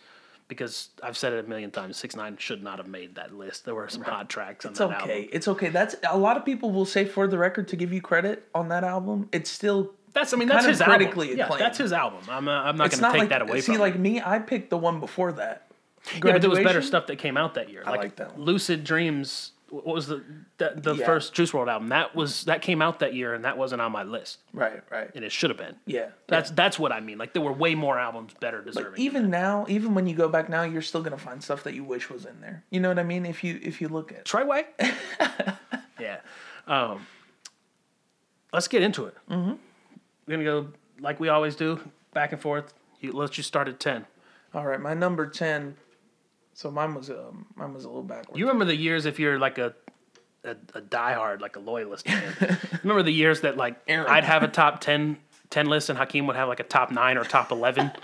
Because 0.48 0.90
I've 1.04 1.18
said 1.18 1.34
it 1.34 1.44
a 1.44 1.48
million 1.50 1.72
times, 1.72 1.98
six 1.98 2.16
nine 2.16 2.38
should 2.38 2.64
not 2.64 2.78
have 2.78 2.88
made 2.88 3.16
that 3.16 3.34
list. 3.34 3.66
There 3.66 3.76
were 3.76 3.90
some 3.90 4.04
hot 4.04 4.30
tracks 4.30 4.66
on 4.66 4.72
It's 4.72 4.80
that 4.80 5.02
okay. 5.02 5.24
album. 5.24 5.30
It's 5.34 5.48
okay. 5.50 5.68
That's 5.68 5.98
a 6.10 6.18
lot 6.18 6.38
of 6.38 6.46
people 6.46 6.72
will 6.72 6.86
say 6.86 7.04
for 7.04 7.28
the 7.28 7.38
record 7.38 7.68
to 7.68 7.76
give 7.76 7.92
you 7.92 8.02
credit 8.02 8.48
on 8.56 8.70
that 8.70 8.86
album. 8.86 9.28
It's 9.34 9.50
still 9.50 9.92
That's 10.18 10.34
I 10.34 10.38
mean 10.38 10.48
that's 10.48 10.66
his 10.66 10.82
album. 10.82 10.98
critically 10.98 11.38
Yeah, 11.38 11.48
that's 11.60 11.78
his 11.78 11.94
album. 11.94 12.22
I'm 12.28 12.48
uh, 12.48 12.52
I'm 12.52 12.76
not 12.76 12.90
going 12.90 13.04
to 13.04 13.12
take 13.12 13.20
like 13.20 13.30
that 13.30 13.44
away 13.44 13.50
from 13.50 13.56
you. 13.58 13.62
see 13.62 13.72
from. 13.74 13.82
like 13.82 14.00
me. 14.00 14.20
I 14.20 14.40
picked 14.40 14.72
the 14.72 14.78
one 14.78 15.00
before 15.00 15.32
that. 15.34 15.68
Yeah, 16.14 16.20
but 16.22 16.42
there 16.42 16.50
was 16.50 16.60
better 16.60 16.82
stuff 16.82 17.06
that 17.08 17.18
came 17.18 17.38
out 17.38 17.54
that 17.54 17.70
year. 17.70 17.84
Like, 17.86 18.00
like 18.00 18.16
that 18.16 18.36
one. 18.36 18.46
Lucid 18.46 18.84
Dreams. 18.84 19.52
What 19.70 19.86
was 19.86 20.08
the 20.08 20.24
the, 20.58 20.74
the 20.78 20.96
Yeah. 20.96 21.06
first 21.06 21.34
Juice 21.34 21.52
WRLD 21.52 21.68
album? 21.70 21.90
That 21.90 22.16
was 22.16 22.46
that 22.46 22.62
came 22.62 22.82
out 22.82 23.00
that 23.00 23.14
year, 23.14 23.34
and 23.34 23.44
that 23.46 23.58
wasn't 23.58 23.82
on 23.82 23.92
my 23.92 24.04
list, 24.04 24.40
Right, 24.54 24.82
right. 24.90 25.12
and 25.14 25.26
it 25.26 25.32
should 25.34 25.50
have 25.50 25.58
been. 25.58 25.76
Yeah, 25.86 26.08
That's 26.28 26.50
that's 26.52 26.80
what 26.80 26.94
I 26.94 27.02
mean. 27.02 27.18
Like 27.18 27.34
there 27.34 27.42
were 27.42 27.52
way 27.52 27.76
more 27.76 28.00
albums 28.00 28.34
better 28.40 28.62
deserving. 28.64 29.02
even 29.02 29.30
now, 29.30 29.66
even 29.68 29.94
when 29.94 30.08
you 30.08 30.16
go 30.16 30.30
back 30.30 30.48
now, 30.48 30.64
you're 30.64 30.82
still 30.82 31.04
gonna 31.04 31.18
find 31.18 31.44
stuff 31.44 31.64
that 31.66 31.74
you 31.74 31.84
wish 31.84 32.10
was 32.10 32.26
in 32.26 32.40
there. 32.40 32.64
You 32.70 32.80
know 32.80 32.88
what 32.88 32.98
I 32.98 33.04
mean? 33.04 33.26
If 33.26 33.44
you 33.44 33.60
if 33.62 33.82
you 33.82 33.90
look 33.90 34.14
at 34.14 34.24
Treyway. 34.24 34.64
yeah. 36.00 36.20
Um, 36.66 37.06
let's 38.54 38.70
get 38.70 38.82
into 38.84 39.06
it. 39.06 39.16
Mm-hmm. 39.30 39.54
We're 40.28 40.34
gonna 40.34 40.44
go 40.44 40.68
like 41.00 41.20
we 41.20 41.30
always 41.30 41.56
do, 41.56 41.80
back 42.14 42.34
and 42.34 42.42
forth. 42.42 42.74
You, 43.00 43.14
let's 43.14 43.32
just 43.32 43.48
start 43.48 43.68
at 43.68 43.80
ten. 43.80 44.06
all 44.54 44.66
right, 44.66 44.80
my 44.80 44.94
number 44.94 45.26
ten. 45.28 45.76
So 46.54 46.70
mine 46.72 46.94
was 46.96 47.10
um 47.10 47.46
mine 47.56 47.74
was 47.74 47.86
a 47.86 47.88
little 47.88 48.04
backwards. 48.04 48.38
You 48.38 48.46
remember 48.46 48.66
the 48.66 48.76
years 48.76 49.06
if 49.06 49.20
you're 49.20 49.40
like 49.40 49.58
a 49.58 49.74
a, 50.44 50.52
a 50.76 50.82
diehard, 50.82 51.40
like 51.42 51.56
a 51.56 51.60
loyalist 51.60 52.08
fan. 52.08 52.58
remember 52.84 53.04
the 53.04 53.12
years 53.12 53.42
that 53.42 53.58
like 53.58 53.76
Aaron. 53.88 54.10
I'd 54.10 54.24
have 54.24 54.44
a 54.44 54.48
top 54.48 54.82
10, 54.82 55.18
10 55.50 55.66
list 55.66 55.90
and 55.90 55.98
Hakeem 56.00 56.26
would 56.28 56.36
have 56.36 56.48
like 56.48 56.60
a 56.60 56.64
top 56.64 56.90
nine 56.92 57.18
or 57.18 57.24
top 57.24 57.52
eleven. 57.52 57.92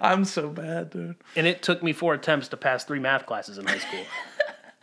I'm 0.00 0.24
so 0.24 0.48
bad, 0.48 0.90
dude. 0.90 1.16
and 1.36 1.46
it 1.46 1.62
took 1.62 1.82
me 1.82 1.92
four 1.92 2.14
attempts 2.14 2.48
to 2.48 2.56
pass 2.56 2.84
three 2.84 2.98
math 2.98 3.26
classes 3.26 3.58
in 3.58 3.66
high 3.66 3.78
school. 3.78 4.04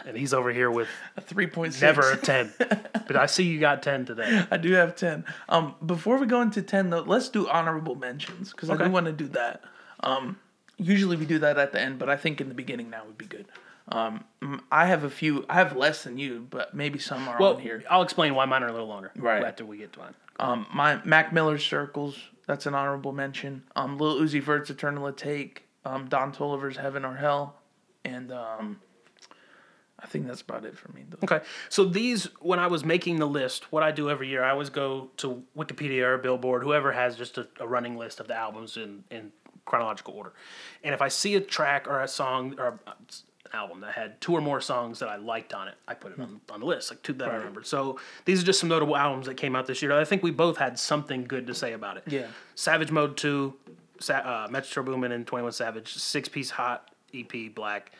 And 0.06 0.18
he's 0.18 0.34
over 0.34 0.52
here 0.52 0.70
with 0.70 0.88
A 1.18 1.22
three 1.22 1.48
point 1.48 1.74
six. 1.74 1.82
never 1.82 2.12
a 2.12 2.18
ten. 2.18 2.54
but 2.58 3.16
I 3.16 3.26
see 3.26 3.44
you 3.44 3.60
got 3.60 3.84
ten 3.84 4.06
today. 4.06 4.46
I 4.52 4.58
do 4.58 4.72
have 4.74 4.96
10. 4.96 5.24
Um, 5.50 5.76
before 5.86 6.18
we 6.18 6.26
go 6.28 6.42
into 6.42 6.62
10, 6.62 6.90
though, 6.90 7.02
let's 7.02 7.30
do 7.30 7.48
honorable 7.48 7.96
mentions 7.96 8.52
because 8.52 8.70
I 8.70 8.78
do 8.78 8.90
want 8.90 9.06
to 9.06 9.12
do 9.14 9.28
that. 9.30 9.62
Um, 10.02 10.38
usually 10.78 11.16
we 11.18 11.26
do 11.26 11.40
that 11.40 11.58
at 11.58 11.72
the 11.72 11.80
end, 11.80 12.00
but 12.00 12.10
I 12.10 12.16
think 12.18 12.42
in 12.42 12.50
the 12.50 12.54
beginning 12.56 12.90
now 12.90 13.04
would 13.06 13.18
be 13.18 13.26
good. 13.26 13.46
Um, 13.90 14.24
I 14.72 14.86
have 14.88 15.04
a 15.04 15.10
few, 15.10 15.46
I 15.50 15.56
have 15.56 15.76
less 15.76 16.04
than 16.04 16.18
you, 16.18 16.48
but 16.50 16.74
maybe 16.74 17.00
some 17.00 17.28
are 17.28 17.38
Well, 17.40 17.56
on 17.56 17.62
here. 17.62 17.84
I'll 17.90 18.02
explain 18.02 18.34
why 18.34 18.46
mine 18.46 18.64
are 18.64 18.68
a 18.70 18.72
little 18.72 18.88
longer. 18.88 19.12
Right. 19.18 19.44
After 19.44 19.66
we 19.66 19.78
get 19.78 19.92
to 19.94 20.00
mine. 20.00 20.14
Um, 20.40 20.66
my 20.74 21.04
Mac 21.06 21.32
Miller's 21.34 21.66
Circles, 21.66 22.18
that's 22.48 22.66
an 22.66 22.76
honorable 22.76 23.12
mention. 23.12 23.64
Um, 23.76 23.98
Lil 23.98 24.20
Uzi 24.20 24.42
Vert's 24.42 24.70
Eternal 24.70 25.12
Atake, 25.12 25.60
um, 25.86 26.08
Don 26.08 26.32
Toliver's 26.34 26.78
Heaven 26.78 27.04
or 27.06 27.16
Hell, 27.16 27.56
and 28.06 28.32
um, 28.32 28.80
I 30.04 30.08
think 30.08 30.28
that's 30.28 30.42
about 30.42 30.66
it 30.66 30.78
for 30.78 30.92
me. 30.92 31.06
Though. 31.10 31.18
Okay. 31.24 31.46
So 31.70 31.86
these, 31.86 32.26
when 32.42 32.60
I 32.60 32.68
was 32.68 32.84
making 32.84 33.18
the 33.18 33.26
list, 33.26 33.72
what 33.72 33.84
I 33.84 33.92
do 33.92 34.10
every 34.10 34.28
year, 34.28 34.44
I 34.44 34.52
always 34.52 34.70
go 34.70 35.10
to 35.18 35.42
Wikipedia 35.58 36.04
or 36.04 36.18
Billboard, 36.18 36.64
whoever 36.64 36.92
has 36.92 37.16
just 37.16 37.38
a, 37.38 37.48
a 37.60 37.68
running 37.68 37.98
list 37.98 38.20
of 38.20 38.28
the 38.28 38.36
albums 38.36 38.76
in, 38.78 39.04
in 39.10 39.32
chronological 39.66 40.14
order. 40.14 40.34
And 40.84 40.94
if 40.94 41.02
I 41.02 41.08
see 41.08 41.36
a 41.36 41.42
track 41.42 41.88
or 41.88 42.02
a 42.02 42.08
song 42.08 42.56
or 42.60 42.68
a, 42.68 42.72
an 43.46 43.52
album 43.54 43.80
that 43.82 43.94
had 43.94 44.20
two 44.20 44.34
or 44.34 44.42
more 44.42 44.60
songs 44.60 45.00
that 45.00 45.08
I 45.08 45.16
liked 45.16 45.54
on 45.54 45.70
it, 45.70 45.76
I 45.88 45.94
put 45.94 46.12
it 46.12 46.20
on, 46.20 46.42
on 46.50 46.60
the 46.60 46.66
list, 46.66 46.92
like 46.92 47.02
two 47.02 47.14
that 47.14 47.30
I 47.30 47.36
remembered. 47.36 47.66
So 47.66 48.00
these 48.26 48.42
are 48.42 48.46
just 48.46 48.60
some 48.60 48.70
notable 48.70 48.98
albums 48.98 49.28
that 49.28 49.36
came 49.36 49.56
out 49.56 49.68
this 49.68 49.82
year. 49.82 49.98
I 49.98 50.04
think 50.06 50.22
we 50.22 50.32
both 50.32 50.58
had 50.58 50.78
something 50.78 51.24
good 51.24 51.48
to 51.48 51.54
say 51.54 51.74
about 51.74 51.98
it. 51.98 52.04
Yeah. 52.08 52.28
Savage 52.56 52.92
Mode 52.92 53.16
2, 53.16 53.54
Sa- 54.00 54.14
uh, 54.16 54.48
Metro 54.52 54.84
Boomin 54.84 55.14
and 55.14 55.26
21 55.26 55.54
Savage, 55.54 55.94
Six 55.94 56.28
Piece 56.28 56.50
Hot 56.52 56.90
EP 57.14 57.54
Black, 57.56 57.92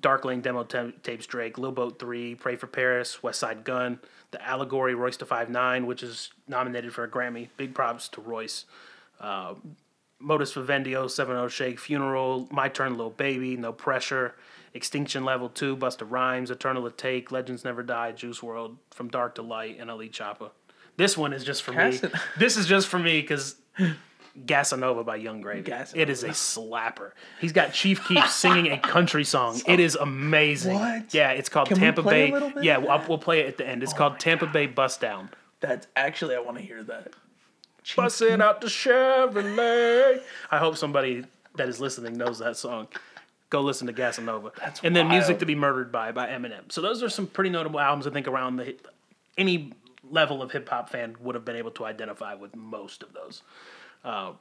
Dark 0.00 0.24
Lane 0.24 0.40
demo 0.40 0.64
ta- 0.64 0.92
tapes 1.02 1.26
Drake, 1.26 1.58
Lil 1.58 1.72
Boat 1.72 1.98
3, 1.98 2.34
Pray 2.34 2.56
for 2.56 2.66
Paris, 2.66 3.18
Westside 3.22 3.64
Gunn, 3.64 3.98
The 4.30 4.44
Allegory, 4.46 4.94
Royce 4.94 5.16
da 5.16 5.26
5 5.26 5.50
9, 5.50 5.86
which 5.86 6.02
is 6.02 6.30
nominated 6.46 6.92
for 6.92 7.04
a 7.04 7.08
Grammy. 7.08 7.48
Big 7.56 7.74
props 7.74 8.08
to 8.10 8.20
Royce. 8.20 8.64
Uh, 9.20 9.54
Modus 10.20 10.52
Vivendi, 10.52 10.96
7 11.08 11.48
Shake, 11.48 11.78
Funeral, 11.78 12.48
My 12.50 12.68
Turn, 12.68 12.98
Lil 12.98 13.10
Baby, 13.10 13.56
No 13.56 13.72
Pressure, 13.72 14.34
Extinction 14.74 15.24
Level 15.24 15.48
2, 15.48 15.76
Busta 15.76 16.06
Rhymes, 16.08 16.50
Eternal 16.50 16.88
Atake, 16.90 17.30
Legends 17.30 17.64
Never 17.64 17.82
Die, 17.82 18.12
Juice 18.12 18.40
WRLD, 18.40 18.76
From 18.90 19.08
Dark 19.08 19.36
to 19.36 19.42
Light, 19.42 19.78
and 19.78 19.90
Ali 19.90 20.08
Choppa. 20.08 20.50
This 20.96 21.16
one 21.16 21.32
is 21.32 21.44
just 21.44 21.62
for 21.62 21.72
Pass 21.72 22.02
me. 22.02 22.10
This 22.36 22.56
is 22.56 22.66
just 22.66 22.88
for 22.88 22.98
me 22.98 23.20
because 23.20 23.54
Gasanova 24.46 25.04
by 25.04 25.16
Yung 25.16 25.40
Gravy. 25.40 25.70
Gasanova. 25.70 25.96
It 25.96 26.10
is 26.10 26.22
a 26.22 26.28
slapper. 26.28 27.12
He's 27.40 27.52
got 27.52 27.72
Chief 27.72 28.02
Keef 28.06 28.28
singing 28.30 28.70
a 28.70 28.78
country 28.78 29.24
song. 29.24 29.60
It 29.68 29.80
is 29.80 29.96
amazing. 29.96 30.74
What? 30.74 31.12
Yeah, 31.12 31.32
it's 31.32 31.48
called 31.48 31.68
Can 31.68 31.78
Tampa 31.78 32.02
Bay. 32.02 32.32
Yeah, 32.62 32.78
we'll, 32.78 33.02
we'll 33.08 33.18
play 33.18 33.40
it 33.40 33.46
at 33.46 33.58
the 33.58 33.66
end. 33.66 33.82
It's 33.82 33.92
oh 33.92 33.96
called 33.96 34.18
Tampa 34.18 34.46
Bay 34.46 34.66
Bust 34.66 35.00
Down. 35.00 35.30
That's 35.60 35.86
actually, 35.94 36.36
I 36.36 36.40
want 36.40 36.56
to 36.56 36.62
hear 36.62 36.82
that. 36.84 37.12
Busting 37.96 38.40
out 38.40 38.60
the 38.60 38.66
Chevrolet. 38.68 40.20
I 40.50 40.58
hope 40.58 40.76
somebody 40.76 41.24
that 41.56 41.68
is 41.68 41.80
listening 41.80 42.16
knows 42.16 42.38
that 42.38 42.56
song. 42.56 42.88
Go 43.50 43.62
listen 43.62 43.86
to 43.86 43.92
Gasanova. 43.92 44.54
That's 44.56 44.80
and 44.82 44.94
then 44.94 45.08
Music 45.08 45.38
to 45.38 45.46
Be 45.46 45.54
Murdered 45.54 45.90
By 45.90 46.12
by 46.12 46.28
Eminem. 46.28 46.70
So 46.70 46.80
those 46.82 47.02
are 47.02 47.08
some 47.08 47.26
pretty 47.26 47.50
notable 47.50 47.80
albums 47.80 48.06
I 48.06 48.10
think 48.10 48.28
around 48.28 48.56
the 48.56 48.76
any 49.38 49.72
level 50.10 50.42
of 50.42 50.52
hip 50.52 50.68
hop 50.68 50.90
fan 50.90 51.16
would 51.20 51.34
have 51.34 51.44
been 51.44 51.56
able 51.56 51.70
to 51.72 51.84
identify 51.84 52.34
with 52.34 52.54
most 52.54 53.02
of 53.02 53.12
those. 53.14 53.42
Uh, 54.04 54.32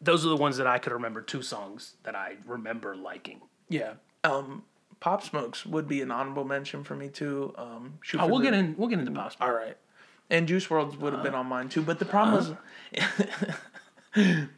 those 0.00 0.26
are 0.26 0.28
the 0.28 0.36
ones 0.36 0.56
that 0.56 0.66
I 0.66 0.78
could 0.78 0.92
remember. 0.92 1.20
Two 1.22 1.42
songs 1.42 1.94
that 2.02 2.14
I 2.16 2.36
remember 2.46 2.96
liking. 2.96 3.40
Yeah. 3.68 3.94
Um, 4.24 4.64
Pop 5.00 5.22
Smokes 5.22 5.64
would 5.66 5.88
be 5.88 6.00
an 6.02 6.10
honorable 6.10 6.44
mention 6.44 6.84
for 6.84 6.94
me 6.96 7.08
too. 7.08 7.54
Um, 7.56 7.98
Shoot 8.02 8.20
Oh, 8.20 8.26
we'll 8.26 8.38
the- 8.38 8.44
get 8.44 8.54
in. 8.54 8.74
We'll 8.76 8.88
get 8.88 8.98
into 8.98 9.12
Pop 9.12 9.32
Smoke. 9.32 9.48
All 9.48 9.54
right. 9.54 9.76
And 10.30 10.48
Juice 10.48 10.66
WRLD's 10.66 10.96
would 10.96 11.12
have 11.12 11.22
been 11.22 11.34
on 11.34 11.46
mine 11.46 11.68
too, 11.68 11.82
but 11.82 11.98
the 11.98 12.04
problem 12.04 12.36
was 12.36 12.52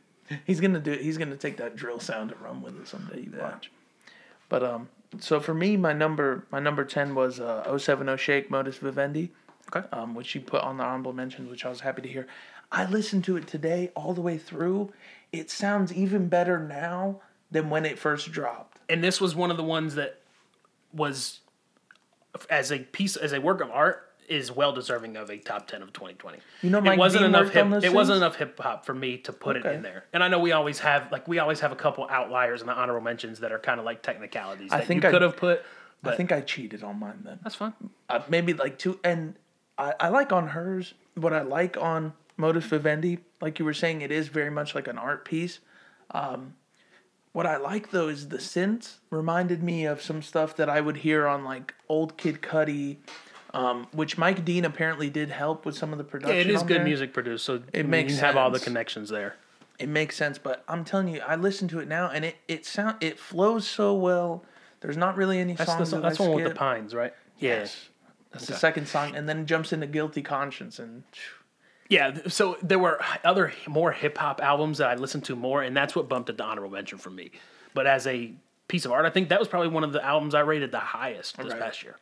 he's 0.47 0.61
gonna 0.61 0.79
do 0.81 0.93
he's 0.93 1.19
gonna 1.19 1.37
take 1.37 1.57
that 1.57 1.77
drill 1.77 1.99
sound 2.01 2.33
and 2.33 2.41
run 2.41 2.63
with 2.63 2.79
it 2.81 2.87
someday. 2.89 3.23
You 3.23 3.33
watch. 3.41 3.71
But 4.49 4.63
um, 4.63 4.89
so 5.19 5.41
for 5.41 5.55
me, 5.55 5.77
my 5.77 5.93
number 5.93 6.47
my 6.51 6.61
number 6.61 6.85
ten 6.85 7.15
was 7.15 7.41
uh 7.41 7.77
070 7.77 8.17
Shake 8.19 8.51
Modus 8.51 8.79
Vivendi. 8.79 9.33
Okay. 9.75 9.87
Um, 9.93 10.15
which 10.15 10.35
you 10.35 10.43
put 10.43 10.63
on 10.63 10.77
the 10.77 10.85
honorable 10.85 11.13
mentions, 11.15 11.51
which 11.51 11.65
I 11.65 11.71
was 11.71 11.81
happy 11.81 12.03
to 12.03 12.09
hear. 12.09 12.27
I 12.75 12.85
listened 12.87 13.25
to 13.25 13.37
it 13.37 13.47
today 13.47 13.91
all 13.95 14.13
the 14.15 14.21
way 14.21 14.37
through. 14.37 14.93
It 15.33 15.51
sounds 15.51 15.93
even 15.93 16.29
better 16.29 16.59
now 16.59 17.21
than 17.51 17.71
when 17.71 17.85
it 17.87 17.99
first 17.99 18.33
dropped. 18.33 18.79
and 18.89 19.03
this 19.03 19.21
was 19.21 19.35
one 19.35 19.51
of 19.51 19.57
the 19.57 19.63
ones 19.65 19.95
that 19.95 20.19
was 20.93 21.41
as 22.51 22.73
a 22.73 22.81
piece 22.81 23.17
as 23.17 23.33
a 23.33 23.41
work 23.41 23.61
of 23.61 23.71
art 23.71 24.11
is 24.29 24.51
well 24.51 24.73
deserving 24.73 25.17
of 25.17 25.31
a 25.31 25.37
top 25.39 25.67
10 25.69 25.83
of 25.83 25.93
2020 25.93 26.39
You 26.63 26.71
know, 26.71 26.81
Mike 26.81 26.95
it 26.95 26.99
wasn't 26.99 27.25
enough 27.27 27.51
hip 27.51 27.67
it 27.85 27.93
wasn't 27.93 28.17
enough 28.17 28.37
hip 28.37 28.59
hop 28.59 28.85
for 28.87 28.95
me 28.95 29.19
to 29.19 29.33
put 29.33 29.57
it 29.57 29.65
in 29.67 29.83
there 29.83 30.05
and 30.13 30.25
i 30.25 30.29
know 30.29 30.39
we 30.39 30.53
always 30.53 30.79
have 30.81 31.13
like 31.13 31.29
we 31.29 31.39
always 31.39 31.61
have 31.61 31.73
a 31.73 31.77
couple 31.77 32.07
outliers 32.11 32.61
in 32.61 32.67
the 32.67 32.73
honorable 32.73 33.03
mentions 33.05 33.41
that 33.41 33.53
are 33.53 33.59
kind 33.59 33.79
of 33.79 33.85
like 33.87 34.03
technicalities 34.03 34.73
I 34.73 34.79
that 34.79 34.87
think 34.87 35.03
you 35.03 35.09
I- 35.11 35.13
could 35.13 35.23
have 35.23 35.37
put 35.37 35.63
but 36.03 36.15
I 36.15 36.17
think 36.17 36.33
I 36.33 36.41
cheated 36.43 36.83
on 36.83 36.99
mine 36.99 37.21
then. 37.25 37.39
that's 37.43 37.55
fine 37.55 37.75
uh, 38.09 38.21
maybe 38.29 38.53
like 38.55 38.79
two 38.79 38.99
and 39.05 39.35
I, 39.79 39.93
I 40.01 40.09
like 40.09 40.33
on 40.33 40.49
hers 40.49 40.95
what 41.15 41.33
i 41.33 41.43
like 41.43 41.77
on 41.77 42.13
modus 42.37 42.65
vivendi 42.65 43.19
like 43.41 43.59
you 43.59 43.65
were 43.65 43.75
saying 43.75 44.01
it 44.01 44.11
is 44.11 44.29
very 44.29 44.51
much 44.51 44.75
like 44.75 44.89
an 44.89 44.99
art 44.99 45.25
piece. 45.25 45.61
Um, 46.11 46.55
what 47.35 47.47
i 47.47 47.57
like 47.57 47.91
though 47.91 48.09
is 48.09 48.29
the 48.29 48.39
synths 48.39 48.95
reminded 49.11 49.63
me 49.63 49.85
of 49.85 50.01
some 50.01 50.23
stuff 50.23 50.57
that 50.57 50.71
i 50.71 50.81
would 50.81 50.99
hear 50.99 51.27
on 51.27 51.45
like 51.45 51.75
old 51.89 52.17
kid 52.17 52.41
cudi 52.41 52.97
um, 53.53 53.87
which 53.93 54.17
mike 54.17 54.45
dean 54.45 54.65
apparently 54.65 55.11
did 55.11 55.31
help 55.31 55.67
with 55.67 55.77
some 55.77 55.93
of 55.93 55.99
the 55.99 56.05
production 56.05 56.37
yeah, 56.37 56.43
it 56.43 56.51
is 56.51 56.63
good 56.63 56.79
there. 56.79 56.85
music 56.85 57.13
produced 57.13 57.45
so 57.45 57.61
it 57.73 57.87
makes 57.87 58.15
you 58.15 58.19
have 58.21 58.37
all 58.37 58.51
the 58.51 58.59
connections 58.61 59.11
there. 59.11 59.37
It 59.79 59.89
makes 59.89 60.17
sense 60.17 60.39
but 60.39 60.65
i'm 60.69 60.85
telling 60.85 61.09
you 61.09 61.21
i 61.27 61.35
listen 61.35 61.67
to 61.69 61.81
it 61.81 61.89
now 61.89 62.09
and 62.09 62.25
it 62.25 62.37
it 62.47 62.65
sound 62.65 62.97
it 63.03 63.19
flows 63.19 63.67
so 63.67 63.93
well. 63.95 64.45
There's 64.81 64.97
not 64.97 65.17
really 65.17 65.39
any 65.39 65.55
that's 65.55 65.71
songs 65.71 65.91
the, 65.91 65.97
that 65.97 66.03
that's 66.03 66.21
I 66.21 66.29
one 66.29 66.35
with 66.37 66.45
the 66.45 66.55
pines 66.55 66.95
right? 66.95 67.13
Yeah. 67.39 67.61
Yes. 67.61 67.89
That's 68.33 68.47
the 68.47 68.55
second 68.55 68.87
song 68.87 69.17
and 69.17 69.29
then 69.29 69.41
it 69.41 69.47
jumps 69.47 69.73
into 69.73 69.89
guilty 69.89 70.23
conscience 70.23 70.79
and 70.79 71.03
Yeah, 71.91 72.17
so 72.29 72.57
there 72.63 72.79
were 72.79 72.99
other 73.25 73.53
more 73.69 73.93
hip 73.93 74.17
hop 74.19 74.41
albums 74.43 74.79
that 74.79 74.89
I 74.89 74.95
listened 74.95 75.25
to 75.27 75.37
more, 75.37 75.63
and 75.63 75.77
that's 75.77 75.95
what 75.95 76.09
bumped 76.09 76.31
it 76.31 76.39
to 76.39 76.45
honorable 76.45 76.71
mention 76.73 76.99
for 76.99 77.11
me. 77.11 77.31
But 77.75 77.87
as 77.87 78.07
a 78.07 78.33
piece 78.69 78.85
of 78.87 78.93
art, 78.93 79.05
I 79.05 79.11
think 79.11 79.29
that 79.29 79.39
was 79.39 79.49
probably 79.49 79.69
one 79.69 79.85
of 79.85 79.93
the 79.93 80.03
albums 80.05 80.35
I 80.35 80.41
rated 80.41 80.73
the 80.73 80.79
highest 80.81 81.37
this 81.37 81.53
Right. 81.53 81.61
past 81.61 81.83
year. 81.83 81.97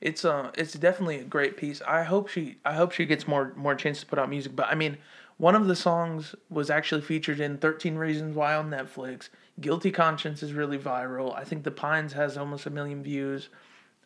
it's 0.00 0.24
uh 0.24 0.50
it's 0.54 0.72
definitely 0.74 1.16
a 1.18 1.24
great 1.24 1.56
piece. 1.56 1.82
I 1.82 2.04
hope 2.04 2.28
she 2.28 2.56
I 2.64 2.74
hope 2.74 2.92
she 2.92 3.04
gets 3.04 3.26
more 3.28 3.52
more 3.56 3.74
chance 3.74 4.00
to 4.00 4.06
put 4.06 4.18
out 4.18 4.30
music. 4.30 4.54
But 4.56 4.68
I 4.68 4.74
mean, 4.74 4.96
one 5.36 5.54
of 5.54 5.66
the 5.66 5.76
songs 5.76 6.34
was 6.48 6.70
actually 6.70 7.02
featured 7.02 7.40
in 7.40 7.58
13 7.58 7.96
Reasons 7.96 8.34
Why 8.34 8.54
on 8.54 8.70
Netflix. 8.70 9.28
Guilty 9.60 9.90
Conscience 9.90 10.42
is 10.42 10.52
really 10.52 10.78
viral. 10.78 11.36
I 11.36 11.44
think 11.44 11.64
The 11.64 11.70
Pines 11.72 12.12
has 12.14 12.38
almost 12.38 12.64
a 12.64 12.70
million 12.70 13.02
views. 13.02 13.48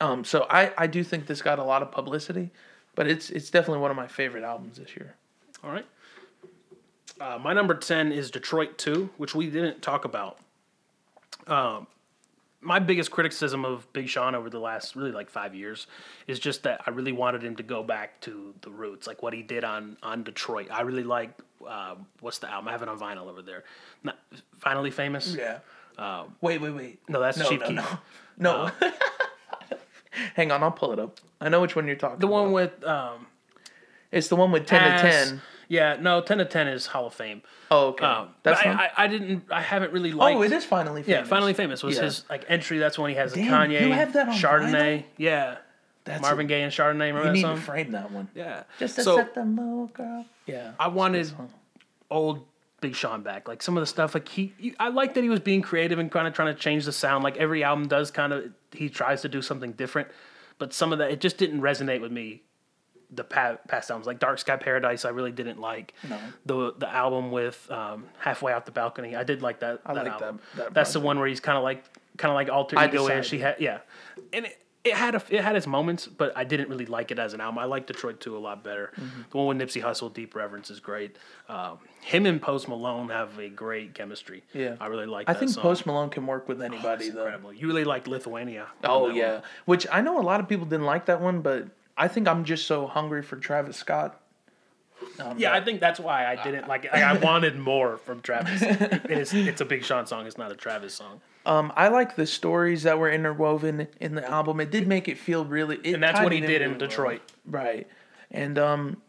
Um, 0.00 0.24
so 0.24 0.46
I 0.50 0.72
I 0.76 0.86
do 0.88 1.04
think 1.04 1.26
this 1.26 1.42
got 1.42 1.58
a 1.60 1.64
lot 1.64 1.82
of 1.82 1.92
publicity, 1.92 2.50
but 2.94 3.06
it's 3.06 3.30
it's 3.30 3.50
definitely 3.50 3.80
one 3.80 3.90
of 3.90 3.96
my 3.96 4.06
favorite 4.06 4.44
albums 4.44 4.78
this 4.78 4.96
year. 4.96 5.14
All 5.64 5.70
right. 5.70 5.86
Uh, 7.20 7.38
my 7.38 7.52
number 7.52 7.74
10 7.74 8.10
is 8.10 8.30
Detroit 8.30 8.78
2, 8.78 9.10
which 9.16 9.34
we 9.34 9.48
didn't 9.48 9.80
talk 9.80 10.04
about. 10.04 10.38
Um, 11.46 11.86
my 12.60 12.78
biggest 12.78 13.10
criticism 13.10 13.64
of 13.64 13.92
Big 13.92 14.08
Sean 14.08 14.34
over 14.34 14.48
the 14.50 14.58
last 14.58 14.96
really 14.96 15.12
like 15.12 15.30
five 15.30 15.54
years 15.54 15.86
is 16.26 16.38
just 16.38 16.62
that 16.64 16.80
I 16.86 16.90
really 16.90 17.12
wanted 17.12 17.42
him 17.44 17.56
to 17.56 17.62
go 17.62 17.82
back 17.82 18.20
to 18.22 18.54
the 18.62 18.70
roots, 18.70 19.06
like 19.06 19.22
what 19.22 19.32
he 19.34 19.42
did 19.42 19.62
on 19.64 19.96
on 20.02 20.22
Detroit. 20.22 20.68
I 20.70 20.82
really 20.82 21.02
like 21.04 21.30
uh, 21.66 21.96
what's 22.20 22.38
the 22.38 22.50
album? 22.50 22.68
I 22.68 22.72
have 22.72 22.82
it 22.82 22.88
on 22.88 22.98
vinyl 22.98 23.28
over 23.28 23.42
there. 23.42 23.64
Not, 24.02 24.18
Finally 24.58 24.90
Famous. 24.90 25.34
Yeah. 25.36 25.58
wait, 26.40 26.60
wait, 26.60 26.70
wait. 26.70 27.00
No, 27.08 27.20
that's 27.20 27.38
No, 27.38 27.48
Chief 27.48 27.60
no, 27.60 27.66
Keef. 27.66 27.76
no. 27.76 27.86
No. 28.38 28.70
Hang 30.34 30.50
on, 30.52 30.62
I'll 30.62 30.70
pull 30.70 30.92
it 30.92 30.98
up. 30.98 31.20
I 31.40 31.48
know 31.48 31.60
which 31.60 31.74
one 31.76 31.86
you're 31.86 31.96
talking 31.96 32.18
The 32.18 32.26
about. 32.26 32.42
one 32.44 32.52
with 32.52 32.84
um, 32.84 33.26
It's 34.10 34.28
the 34.28 34.36
one 34.36 34.52
with 34.52 34.66
10 34.66 34.80
Ass- 34.82 35.00
to 35.00 35.28
10. 35.30 35.40
Yeah, 35.68 35.96
no, 35.98 36.20
ten 36.20 36.36
to 36.36 36.44
ten 36.44 36.68
is 36.68 36.84
Hall 36.86 37.06
of 37.06 37.14
Fame. 37.14 37.40
Oh, 37.70 37.86
okay. 37.88 38.04
Um, 38.04 38.28
That's 38.42 38.60
I, 38.60 38.70
I, 38.72 38.90
I 39.04 39.06
didn't. 39.06 39.44
I 39.50 39.62
haven't 39.62 39.90
really 39.94 40.12
liked. 40.12 40.36
Oh, 40.36 40.42
it 40.42 40.52
is 40.52 40.66
finally 40.66 41.02
famous. 41.02 41.20
Yeah, 41.20 41.24
finally 41.24 41.54
famous 41.54 41.82
was 41.82 41.96
Yeah. 41.96 42.02
his 42.02 42.24
like 42.28 42.44
entry. 42.48 42.76
That's 42.78 42.98
when 42.98 43.08
he 43.08 43.16
has 43.16 43.32
Damn, 43.32 43.70
the 43.70 43.76
Kanye, 43.76 43.86
you 43.86 43.92
have 43.92 44.12
that 44.12 44.28
on 44.28 44.34
Chardonnay. 44.34 44.72
vinyl? 44.98 45.04
Yeah, 45.16 45.56
That's 46.04 46.20
Marvin 46.20 46.46
Gaye 46.46 46.60
and 46.62 46.70
Chardonnay. 46.72 47.06
Remember 47.06 47.20
You 47.20 47.24
that 47.28 47.32
need 47.32 47.40
song? 47.42 47.56
to 47.56 47.62
frame 47.62 47.90
that 47.92 48.10
one. 48.10 48.28
yeah. 48.34 48.64
Just 48.78 48.96
to 48.96 49.02
so 49.02 49.16
set 49.16 49.34
the 49.34 49.46
mood, 49.46 49.94
girl. 49.94 50.26
Yeah. 50.44 50.72
I 50.78 50.88
wanted 50.88 51.30
old 52.10 52.44
Big 52.82 52.94
Sean 52.94 53.22
back. 53.22 53.48
Like 53.48 53.62
some 53.62 53.78
of 53.78 53.80
the 53.80 53.86
stuff. 53.86 54.12
Like 54.12 54.28
he, 54.28 54.52
he- 54.58 54.74
I 54.78 54.88
like 54.90 55.14
that 55.14 55.22
he 55.24 55.30
was 55.30 55.40
being 55.40 55.62
creative 55.62 55.98
and 55.98 56.10
kind 56.12 56.28
of 56.28 56.34
trying 56.34 56.54
to 56.54 56.60
change 56.60 56.84
the 56.84 56.92
sound. 56.92 57.24
Like 57.24 57.38
every 57.38 57.64
album 57.64 57.88
does, 57.88 58.10
kind 58.10 58.34
of 58.34 58.52
he 58.72 58.90
tries 58.90 59.22
to 59.22 59.28
do 59.30 59.40
something 59.40 59.72
different. 59.72 60.08
But 60.58 60.74
some 60.74 60.92
of 60.92 60.98
that 60.98 61.10
it 61.10 61.20
just 61.22 61.38
didn't 61.38 61.62
resonate 61.62 62.02
with 62.02 62.12
me. 62.12 62.42
The 63.14 63.24
pa- 63.24 63.58
past 63.68 63.90
albums, 63.90 64.06
like 64.06 64.18
Dark 64.20 64.38
Sky 64.38 64.56
Paradise, 64.56 65.04
I 65.04 65.10
really 65.10 65.32
didn't 65.32 65.60
like. 65.60 65.92
No. 66.08 66.18
The 66.46 66.74
the 66.78 66.88
album 66.88 67.30
with 67.30 67.70
um, 67.70 68.04
Halfway 68.18 68.52
Out 68.54 68.64
the 68.64 68.72
Balcony, 68.72 69.14
I 69.16 69.22
did 69.22 69.42
like 69.42 69.60
that. 69.60 69.80
I 69.84 69.92
that 69.92 70.04
like 70.04 70.12
album. 70.14 70.40
that 70.56 70.72
That's 70.72 70.94
the 70.94 71.00
one 71.00 71.18
where 71.18 71.28
he's 71.28 71.40
kind 71.40 71.58
of 71.58 71.62
like 71.64 71.84
kind 72.16 72.30
of 72.30 72.36
like 72.36 72.48
alter 72.48 72.82
ego 72.82 73.08
ish. 73.08 73.30
He 73.30 73.38
had 73.38 73.56
yeah, 73.58 73.80
and 74.32 74.46
it, 74.46 74.58
it 74.84 74.94
had 74.94 75.14
a, 75.14 75.22
it 75.30 75.42
had 75.42 75.54
its 75.54 75.66
moments, 75.66 76.06
but 76.08 76.36
I 76.36 76.42
didn't 76.42 76.68
really 76.68 76.86
like 76.86 77.12
it 77.12 77.18
as 77.18 77.34
an 77.34 77.40
album. 77.40 77.58
I 77.58 77.66
like 77.66 77.86
Detroit 77.86 78.20
2 78.20 78.36
a 78.36 78.38
lot 78.40 78.64
better. 78.64 78.90
Mm-hmm. 78.96 79.22
The 79.30 79.36
one 79.36 79.56
with 79.58 79.68
Nipsey 79.68 79.80
Hussle, 79.82 80.12
Deep 80.12 80.34
Reverence, 80.34 80.70
is 80.70 80.80
great. 80.80 81.16
Um, 81.48 81.78
him 82.00 82.26
and 82.26 82.42
Post 82.42 82.66
Malone 82.68 83.08
have 83.10 83.38
a 83.38 83.48
great 83.48 83.94
chemistry. 83.94 84.42
Yeah. 84.52 84.74
I 84.80 84.86
really 84.86 85.06
like. 85.06 85.28
I 85.28 85.34
think 85.34 85.52
song. 85.52 85.62
Post 85.62 85.86
Malone 85.86 86.10
can 86.10 86.26
work 86.26 86.48
with 86.48 86.60
anybody, 86.60 87.06
It's 87.06 87.14
though. 87.14 87.20
incredible. 87.22 87.52
You 87.52 87.68
really 87.68 87.84
like 87.84 88.08
Lithuania. 88.08 88.66
Oh, 88.82 89.08
yeah. 89.10 89.34
one. 89.34 89.42
Which 89.66 89.86
I 89.90 90.00
know 90.00 90.18
a 90.20 90.22
lot 90.22 90.40
of 90.40 90.48
people 90.48 90.66
didn't 90.66 90.86
like 90.86 91.06
that 91.06 91.20
one, 91.20 91.42
but 91.42 91.68
I 91.96 92.08
think 92.08 92.26
I'm 92.26 92.44
just 92.44 92.66
so 92.66 92.88
hungry 92.88 93.22
for 93.22 93.36
Travis 93.36 93.76
Scott. 93.76 94.20
Um, 95.20 95.38
Yeah, 95.38 95.52
I 95.52 95.60
think 95.60 95.78
that's 95.80 96.00
why 96.00 96.26
I 96.26 96.42
didn't 96.42 96.66
like 96.66 96.86
it. 96.86 96.92
Like, 96.92 97.02
I 97.02 97.16
wanted 97.18 97.56
more 97.56 97.98
from 97.98 98.20
Travis. 98.20 98.62
it's, 98.62 99.32
it's 99.32 99.60
a 99.60 99.64
Big 99.64 99.84
Sean 99.84 100.06
song. 100.06 100.26
It's 100.26 100.38
not 100.38 100.50
a 100.50 100.56
Travis 100.56 100.94
song. 100.94 101.20
Um, 101.44 101.72
I 101.76 101.88
like 101.88 102.16
the 102.16 102.26
stories 102.26 102.84
that 102.84 102.98
were 102.98 103.10
interwoven 103.10 103.88
in 104.00 104.14
the 104.14 104.28
album. 104.28 104.60
It 104.60 104.70
did 104.70 104.86
make 104.86 105.08
it 105.08 105.18
feel 105.18 105.44
really. 105.44 105.76
It 105.82 105.94
And 105.94 106.02
that's 106.02 106.20
what 106.20 106.32
he 106.32 106.40
did 106.40 106.62
in 106.62 106.70
really 106.70 106.80
well. 106.80 106.88
Detroit. 106.88 107.32
right? 107.46 107.86
And 108.30 108.58
um, 108.58 109.02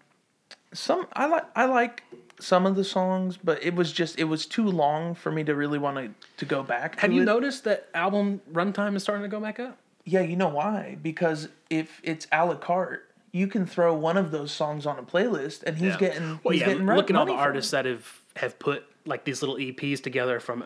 some 0.73 1.07
I 1.13 1.27
like 1.27 1.45
I 1.55 1.65
like 1.65 2.03
some 2.39 2.65
of 2.65 2.75
the 2.75 2.83
songs, 2.83 3.37
but 3.41 3.63
it 3.63 3.75
was 3.75 3.91
just 3.91 4.17
it 4.19 4.23
was 4.25 4.45
too 4.45 4.67
long 4.67 5.13
for 5.15 5.31
me 5.31 5.43
to 5.43 5.55
really 5.55 5.77
want 5.77 5.97
to 5.97 6.09
to 6.37 6.45
go 6.45 6.63
back. 6.63 6.99
Have 6.99 7.09
to 7.11 7.15
you 7.15 7.21
it. 7.21 7.25
noticed 7.25 7.63
that 7.65 7.87
album 7.93 8.41
runtime 8.51 8.95
is 8.95 9.03
starting 9.03 9.23
to 9.23 9.29
go 9.29 9.39
back 9.39 9.59
up? 9.59 9.77
Yeah, 10.05 10.21
you 10.21 10.35
know 10.35 10.49
why? 10.49 10.97
Because 11.01 11.47
if 11.69 12.01
it's 12.03 12.27
a 12.31 12.45
la 12.45 12.55
carte, 12.55 13.07
you 13.31 13.47
can 13.47 13.65
throw 13.65 13.93
one 13.93 14.17
of 14.17 14.31
those 14.31 14.51
songs 14.51 14.85
on 14.85 14.99
a 14.99 15.03
playlist, 15.03 15.63
and 15.63 15.77
he's 15.77 15.93
Yeah. 15.93 15.97
getting 15.99 16.39
Well, 16.43 16.51
he's 16.51 16.61
yeah. 16.61 16.67
getting 16.69 16.85
Look 16.87 17.09
at 17.09 17.15
all 17.15 17.25
the 17.25 17.31
artists 17.33 17.71
that 17.71 17.85
have 17.85 18.19
have 18.35 18.57
put 18.59 18.85
like 19.05 19.25
these 19.25 19.41
little 19.41 19.57
EPs 19.57 20.01
together 20.01 20.39
from 20.39 20.65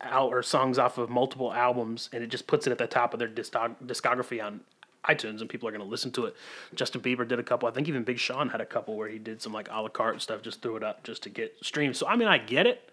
out 0.00 0.30
or 0.30 0.42
songs 0.42 0.78
off 0.78 0.98
of 0.98 1.10
multiple 1.10 1.52
albums, 1.52 2.08
and 2.12 2.22
it 2.22 2.28
just 2.28 2.46
puts 2.46 2.66
it 2.66 2.70
at 2.70 2.78
the 2.78 2.86
top 2.86 3.12
of 3.12 3.18
their 3.18 3.28
discog- 3.28 3.76
discography 3.84 4.42
on 4.44 4.60
iTunes, 5.04 5.40
and 5.40 5.50
people 5.50 5.68
are 5.68 5.72
going 5.72 5.84
to 5.84 5.88
listen 5.88 6.10
to 6.12 6.24
it. 6.26 6.34
Justin 6.74 7.02
Bieber 7.02 7.28
did 7.28 7.38
a 7.38 7.42
couple. 7.42 7.68
I 7.68 7.72
think 7.72 7.88
even 7.88 8.04
Big 8.04 8.18
Sean 8.18 8.48
had 8.48 8.60
a 8.60 8.66
couple 8.66 8.96
where 8.96 9.08
he 9.08 9.18
did 9.18 9.42
some 9.42 9.52
like 9.52 9.68
a 9.70 9.80
la 9.80 9.88
carte 9.88 10.22
stuff, 10.22 10.42
just 10.42 10.62
threw 10.62 10.76
it 10.76 10.82
up 10.82 11.04
just 11.04 11.22
to 11.24 11.30
get 11.30 11.54
streams. 11.62 11.98
So 11.98 12.06
I 12.06 12.16
mean, 12.16 12.28
I 12.28 12.38
get 12.38 12.66
it, 12.66 12.90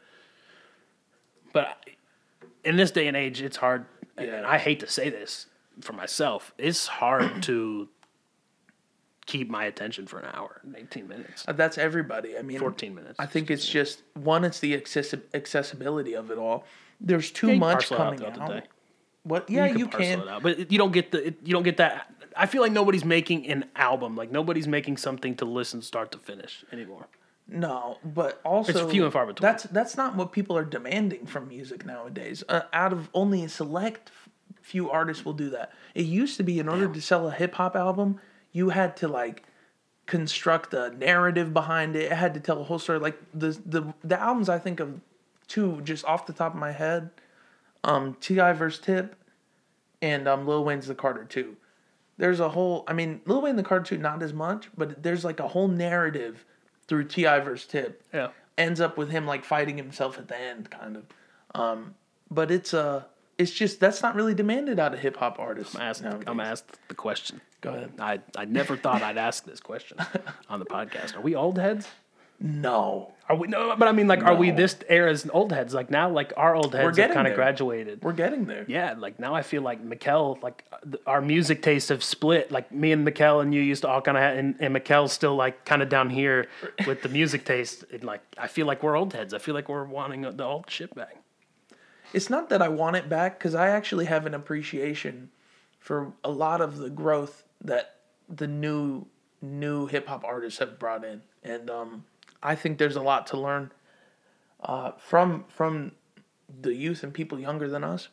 but 1.53 1.77
in 2.63 2.75
this 2.75 2.91
day 2.91 3.07
and 3.07 3.15
age, 3.15 3.41
it's 3.41 3.57
hard. 3.57 3.85
And 4.17 4.45
I 4.45 4.57
hate 4.57 4.81
to 4.81 4.87
say 4.87 5.09
this 5.09 5.47
for 5.79 5.93
myself, 5.93 6.53
it's 6.57 6.87
hard 6.87 7.41
to 7.43 7.87
keep 9.25 9.49
my 9.49 9.65
attention 9.65 10.07
for 10.07 10.19
an 10.19 10.29
hour 10.33 10.59
and 10.63 10.75
18 10.75 11.07
minutes, 11.07 11.45
Uh, 11.47 11.53
That's 11.53 11.77
everybody. 11.77 12.37
I 12.37 12.41
mean, 12.41 12.59
14 12.59 12.93
minutes. 12.95 13.15
I 13.19 13.25
think 13.25 13.49
it's 13.51 13.67
just 13.67 14.01
one. 14.15 14.43
It's 14.43 14.59
the 14.59 14.75
accessi- 14.79 15.21
accessibility 15.33 16.13
of 16.15 16.31
it 16.31 16.37
all. 16.37 16.65
There's 16.99 17.31
too 17.31 17.49
Yeah, 17.49 17.55
much 17.59 17.91
out 17.91 17.97
coming 17.97 18.19
the 18.19 18.41
out. 18.41 18.49
day. 18.49 18.61
What? 19.23 19.49
Yeah, 19.49 19.65
you, 19.67 19.87
can. 19.87 20.21
it 20.21 20.27
out, 20.27 20.41
but 20.43 20.71
you 20.71 20.77
don't 20.77 20.91
get 20.91 21.11
the 21.11 21.27
it, 21.27 21.35
you 21.43 21.53
don't 21.53 21.63
get 21.63 21.77
that. 21.77 22.11
I 22.35 22.45
feel 22.47 22.61
like 22.63 22.71
nobody's 22.71 23.05
making 23.05 23.47
an 23.47 23.65
album. 23.75 24.15
Like 24.15 24.31
nobody's 24.31 24.67
making 24.67 24.97
something 24.97 25.35
to 25.35 25.45
listen 25.45 25.81
start 25.83 26.11
to 26.13 26.17
finish 26.17 26.63
anymore. 26.71 27.07
No, 27.47 27.97
but 28.03 28.39
also 28.45 28.71
It's 28.71 28.91
few 28.91 29.03
and 29.03 29.13
far 29.13 29.25
between. 29.27 29.41
That's 29.47 29.63
that's 29.65 29.95
not 29.97 30.15
what 30.15 30.31
people 30.31 30.57
are 30.57 30.63
demanding 30.65 31.25
from 31.27 31.47
music 31.49 31.85
nowadays. 31.85 32.43
Uh, 32.49 32.61
out 32.73 32.93
of 32.93 33.09
only 33.13 33.43
a 33.43 33.49
select 33.49 34.11
few 34.61 34.89
artists 34.89 35.25
will 35.25 35.33
do 35.33 35.49
that. 35.51 35.71
It 35.93 36.05
used 36.05 36.37
to 36.37 36.43
be 36.43 36.59
in 36.59 36.67
order 36.69 36.87
to 36.87 37.01
sell 37.01 37.27
a 37.27 37.31
hip 37.31 37.55
hop 37.55 37.75
album, 37.75 38.19
you 38.51 38.69
had 38.69 38.97
to 38.97 39.07
like 39.07 39.43
construct 40.05 40.73
a 40.73 40.91
narrative 40.97 41.53
behind 41.53 41.95
it. 41.95 42.11
It 42.11 42.17
had 42.17 42.33
to 42.33 42.39
tell 42.39 42.59
a 42.59 42.63
whole 42.63 42.79
story. 42.79 42.99
Like 42.99 43.19
the 43.33 43.57
the 43.65 43.93
the 44.03 44.19
albums 44.19 44.49
I 44.49 44.59
think 44.59 44.79
of 44.79 44.99
two 45.47 45.81
just 45.81 46.05
off 46.05 46.25
the 46.25 46.33
top 46.33 46.53
of 46.53 46.59
my 46.59 46.71
head, 46.71 47.09
um, 47.83 48.15
Ti 48.19 48.35
versus 48.35 48.79
Tip, 48.79 49.15
and 50.01 50.27
um, 50.27 50.47
Lil 50.47 50.63
Wayne's 50.63 50.87
The 50.87 50.95
Carter 50.95 51.25
Two. 51.25 51.55
There's 52.17 52.39
a 52.39 52.49
whole. 52.49 52.83
I 52.87 52.93
mean, 52.93 53.21
Lil 53.25 53.41
Wayne 53.41 53.55
The 53.55 53.63
Carter 53.63 53.85
Two 53.85 53.97
not 53.97 54.21
as 54.21 54.33
much, 54.33 54.69
but 54.77 55.01
there's 55.01 55.25
like 55.25 55.39
a 55.39 55.47
whole 55.47 55.67
narrative 55.67 56.45
through 56.87 57.05
Ti 57.05 57.23
versus 57.23 57.65
Tip. 57.65 58.03
Yeah. 58.13 58.29
Ends 58.57 58.81
up 58.81 58.97
with 58.97 59.09
him 59.09 59.25
like 59.25 59.43
fighting 59.43 59.77
himself 59.77 60.17
at 60.17 60.27
the 60.27 60.37
end, 60.37 60.69
kind 60.69 60.97
of. 60.97 61.05
Um, 61.55 61.95
but 62.29 62.51
it's 62.51 62.73
uh 62.73 63.03
it's 63.41 63.51
just 63.51 63.79
that's 63.79 64.01
not 64.01 64.15
really 64.15 64.33
demanded 64.33 64.79
out 64.79 64.93
of 64.93 64.99
hip 64.99 65.17
hop 65.17 65.39
artists. 65.39 65.75
I'm 65.75 65.81
asked, 65.81 66.03
I'm 66.27 66.39
asked 66.39 66.77
the 66.87 66.95
question. 66.95 67.41
Go 67.61 67.71
ahead. 67.71 67.91
I, 67.99 68.19
I 68.37 68.45
never 68.45 68.75
thought 68.77 69.01
I'd 69.03 69.17
ask 69.17 69.45
this 69.45 69.59
question 69.59 69.97
on 70.49 70.59
the 70.59 70.65
podcast. 70.65 71.15
Are 71.15 71.21
we 71.21 71.35
old 71.35 71.57
heads? 71.57 71.87
No, 72.43 73.13
Are 73.29 73.35
we 73.35 73.47
no? 73.47 73.75
But 73.77 73.87
I 73.87 73.91
mean, 73.91 74.07
like, 74.07 74.23
are 74.23 74.33
we 74.33 74.49
this 74.49 74.75
era's 74.89 75.29
old 75.31 75.51
heads? 75.51 75.75
Like 75.75 75.91
now, 75.91 76.09
like 76.09 76.33
our 76.35 76.55
old 76.55 76.73
heads 76.73 76.97
have 76.97 77.13
kind 77.13 77.27
of 77.27 77.35
graduated. 77.35 78.01
we're 78.01 78.13
getting 78.13 78.45
there. 78.45 78.65
Yeah, 78.67 78.95
like 78.97 79.19
now 79.19 79.35
I 79.35 79.43
feel 79.43 79.61
like 79.61 79.85
Mikkel, 79.85 80.41
like 80.41 80.65
th- 80.83 81.03
our 81.05 81.21
music 81.21 81.61
tastes 81.61 81.89
have 81.89 82.03
split. 82.03 82.51
Like 82.51 82.71
me 82.71 82.93
and 82.93 83.07
Mikkel 83.07 83.43
and 83.43 83.53
you 83.53 83.61
used 83.61 83.83
to 83.83 83.89
all 83.89 84.01
kind 84.01 84.17
of, 84.17 84.23
and, 84.23 84.55
and 84.59 84.75
Mikkel's 84.75 85.11
still 85.11 85.35
like 85.35 85.65
kind 85.65 85.83
of 85.83 85.89
down 85.89 86.09
here 86.09 86.47
with 86.87 87.03
the 87.03 87.09
music 87.09 87.45
taste. 87.45 87.85
And 87.93 88.03
like 88.03 88.21
I 88.39 88.47
feel 88.47 88.65
like 88.65 88.81
we're 88.81 88.95
old 88.97 89.13
heads. 89.13 89.35
I 89.35 89.37
feel 89.37 89.53
like 89.53 89.69
we're 89.69 89.85
wanting 89.85 90.21
the 90.21 90.43
old 90.43 90.67
shit 90.67 90.95
back. 90.95 91.17
It's 92.13 92.29
not 92.29 92.49
that 92.49 92.61
I 92.61 92.67
want 92.67 92.95
it 92.95 93.09
back 93.09 93.37
because 93.37 93.55
I 93.55 93.69
actually 93.69 94.05
have 94.05 94.25
an 94.25 94.33
appreciation 94.33 95.29
for 95.79 96.13
a 96.23 96.31
lot 96.31 96.61
of 96.61 96.77
the 96.77 96.89
growth 96.89 97.43
that 97.61 97.95
the 98.29 98.47
new 98.47 99.05
new 99.41 99.87
hip 99.87 100.07
hop 100.07 100.23
artists 100.23 100.59
have 100.59 100.77
brought 100.77 101.03
in, 101.03 101.21
and 101.43 101.69
um, 101.69 102.05
I 102.43 102.55
think 102.55 102.77
there's 102.77 102.95
a 102.95 103.01
lot 103.01 103.27
to 103.27 103.37
learn 103.37 103.71
uh, 104.63 104.91
from 104.97 105.45
from 105.47 105.93
the 106.61 106.73
youth 106.73 107.03
and 107.03 107.13
people 107.13 107.39
younger 107.39 107.67
than 107.67 107.83
us. 107.83 108.09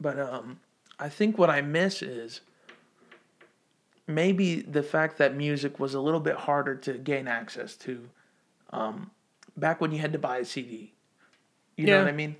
But 0.00 0.18
um, 0.18 0.60
I 0.98 1.08
think 1.08 1.38
what 1.38 1.50
I 1.50 1.60
miss 1.60 2.02
is 2.02 2.40
maybe 4.06 4.60
the 4.60 4.82
fact 4.82 5.18
that 5.18 5.36
music 5.36 5.78
was 5.78 5.94
a 5.94 6.00
little 6.00 6.20
bit 6.20 6.36
harder 6.36 6.76
to 6.76 6.94
gain 6.94 7.28
access 7.28 7.76
to 7.76 8.08
um, 8.70 9.10
back 9.56 9.80
when 9.80 9.92
you 9.92 9.98
had 9.98 10.12
to 10.12 10.18
buy 10.18 10.38
a 10.38 10.44
CD. 10.44 10.94
You 11.76 11.86
know 11.86 11.98
what 12.00 12.08
I 12.08 12.12
mean? 12.12 12.36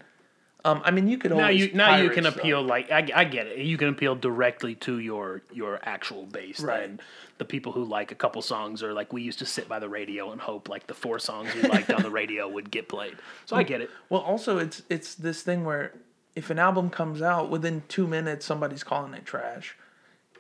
Um, 0.65 0.81
I 0.85 0.91
mean, 0.93 1.09
you 1.09 1.19
could 1.19 1.33
Now 1.33 1.49
you 1.49 1.73
now 1.73 1.97
you 1.97 2.11
can 2.11 2.25
stuff. 2.25 2.37
appeal 2.37 2.63
like 2.63 2.91
I, 2.91 3.09
I 3.15 3.25
get 3.25 3.47
it. 3.47 3.59
You 3.59 3.77
can 3.77 3.89
appeal 3.89 4.15
directly 4.15 4.75
to 4.77 4.99
your 4.99 5.43
your 5.53 5.81
actual 5.83 6.25
base. 6.27 6.61
Right. 6.61 6.85
And 6.85 7.03
the 7.39 7.45
people 7.45 7.73
who 7.73 7.85
like 7.85 8.13
a 8.13 8.15
couple 8.15 8.41
songs 8.43 8.83
or 8.83 8.93
like 8.93 9.13
we 9.13 9.23
used 9.23 9.41
to 9.41 9.47
sit 9.47 9.69
by 9.69 9.81
the 9.81 9.89
radio 9.89 10.31
and 10.31 10.41
hope 10.41 10.69
like 10.69 10.87
the 10.87 10.95
four 10.95 11.19
songs 11.19 11.53
we 11.55 11.63
liked 11.63 11.93
on 11.93 12.03
the 12.03 12.11
radio 12.11 12.49
would 12.49 12.71
get 12.71 12.89
played. 12.89 13.17
So 13.47 13.57
I 13.57 13.65
get 13.65 13.81
it. 13.81 13.91
Well, 14.09 14.21
also 14.21 14.59
it's 14.59 14.83
it's 14.89 15.15
this 15.17 15.43
thing 15.43 15.65
where 15.65 15.93
if 16.37 16.51
an 16.51 16.59
album 16.59 16.91
comes 16.91 17.21
out 17.21 17.51
within 17.51 17.83
two 17.89 18.07
minutes, 18.07 18.47
somebody's 18.47 18.85
calling 18.85 19.15
it 19.15 19.27
trash, 19.27 19.77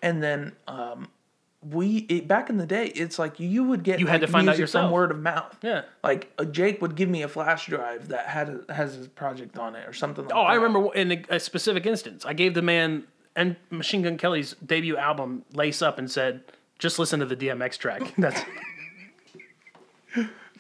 and 0.00 0.22
then 0.22 0.52
um, 0.68 1.08
we 1.70 1.98
it, 2.08 2.26
back 2.26 2.50
in 2.50 2.56
the 2.56 2.66
day, 2.66 2.86
it's 2.86 3.18
like 3.18 3.38
you 3.38 3.62
would 3.64 3.84
get 3.84 4.00
You 4.00 4.06
had 4.06 4.20
like, 4.20 4.26
to 4.28 4.32
find 4.32 4.48
out 4.48 4.58
yourself. 4.58 4.84
from 4.86 4.92
word 4.92 5.10
of 5.10 5.18
mouth. 5.20 5.56
Yeah. 5.62 5.82
like 6.02 6.32
uh, 6.38 6.44
Jake 6.44 6.82
would 6.82 6.96
give 6.96 7.08
me 7.08 7.22
a 7.22 7.28
flash 7.28 7.66
drive 7.66 8.08
that 8.08 8.26
had 8.26 8.64
a, 8.68 8.72
has 8.74 8.94
his 8.94 9.06
project 9.08 9.58
on 9.58 9.76
it 9.76 9.88
or 9.88 9.92
something. 9.92 10.24
like 10.24 10.34
Oh, 10.34 10.40
I 10.42 10.54
remember 10.54 10.92
in 10.94 11.12
a, 11.12 11.24
a 11.36 11.40
specific 11.40 11.86
instance, 11.86 12.24
I 12.26 12.32
gave 12.32 12.54
the 12.54 12.62
man 12.62 13.04
and 13.36 13.56
Machine 13.70 14.02
Gun 14.02 14.18
Kelly's 14.18 14.54
debut 14.64 14.96
album 14.96 15.44
"Lace 15.54 15.80
Up" 15.82 15.98
and 15.98 16.10
said, 16.10 16.42
"Just 16.78 16.98
listen 16.98 17.20
to 17.20 17.26
the 17.26 17.36
DMX 17.36 17.78
track." 17.78 18.02
That's 18.18 18.42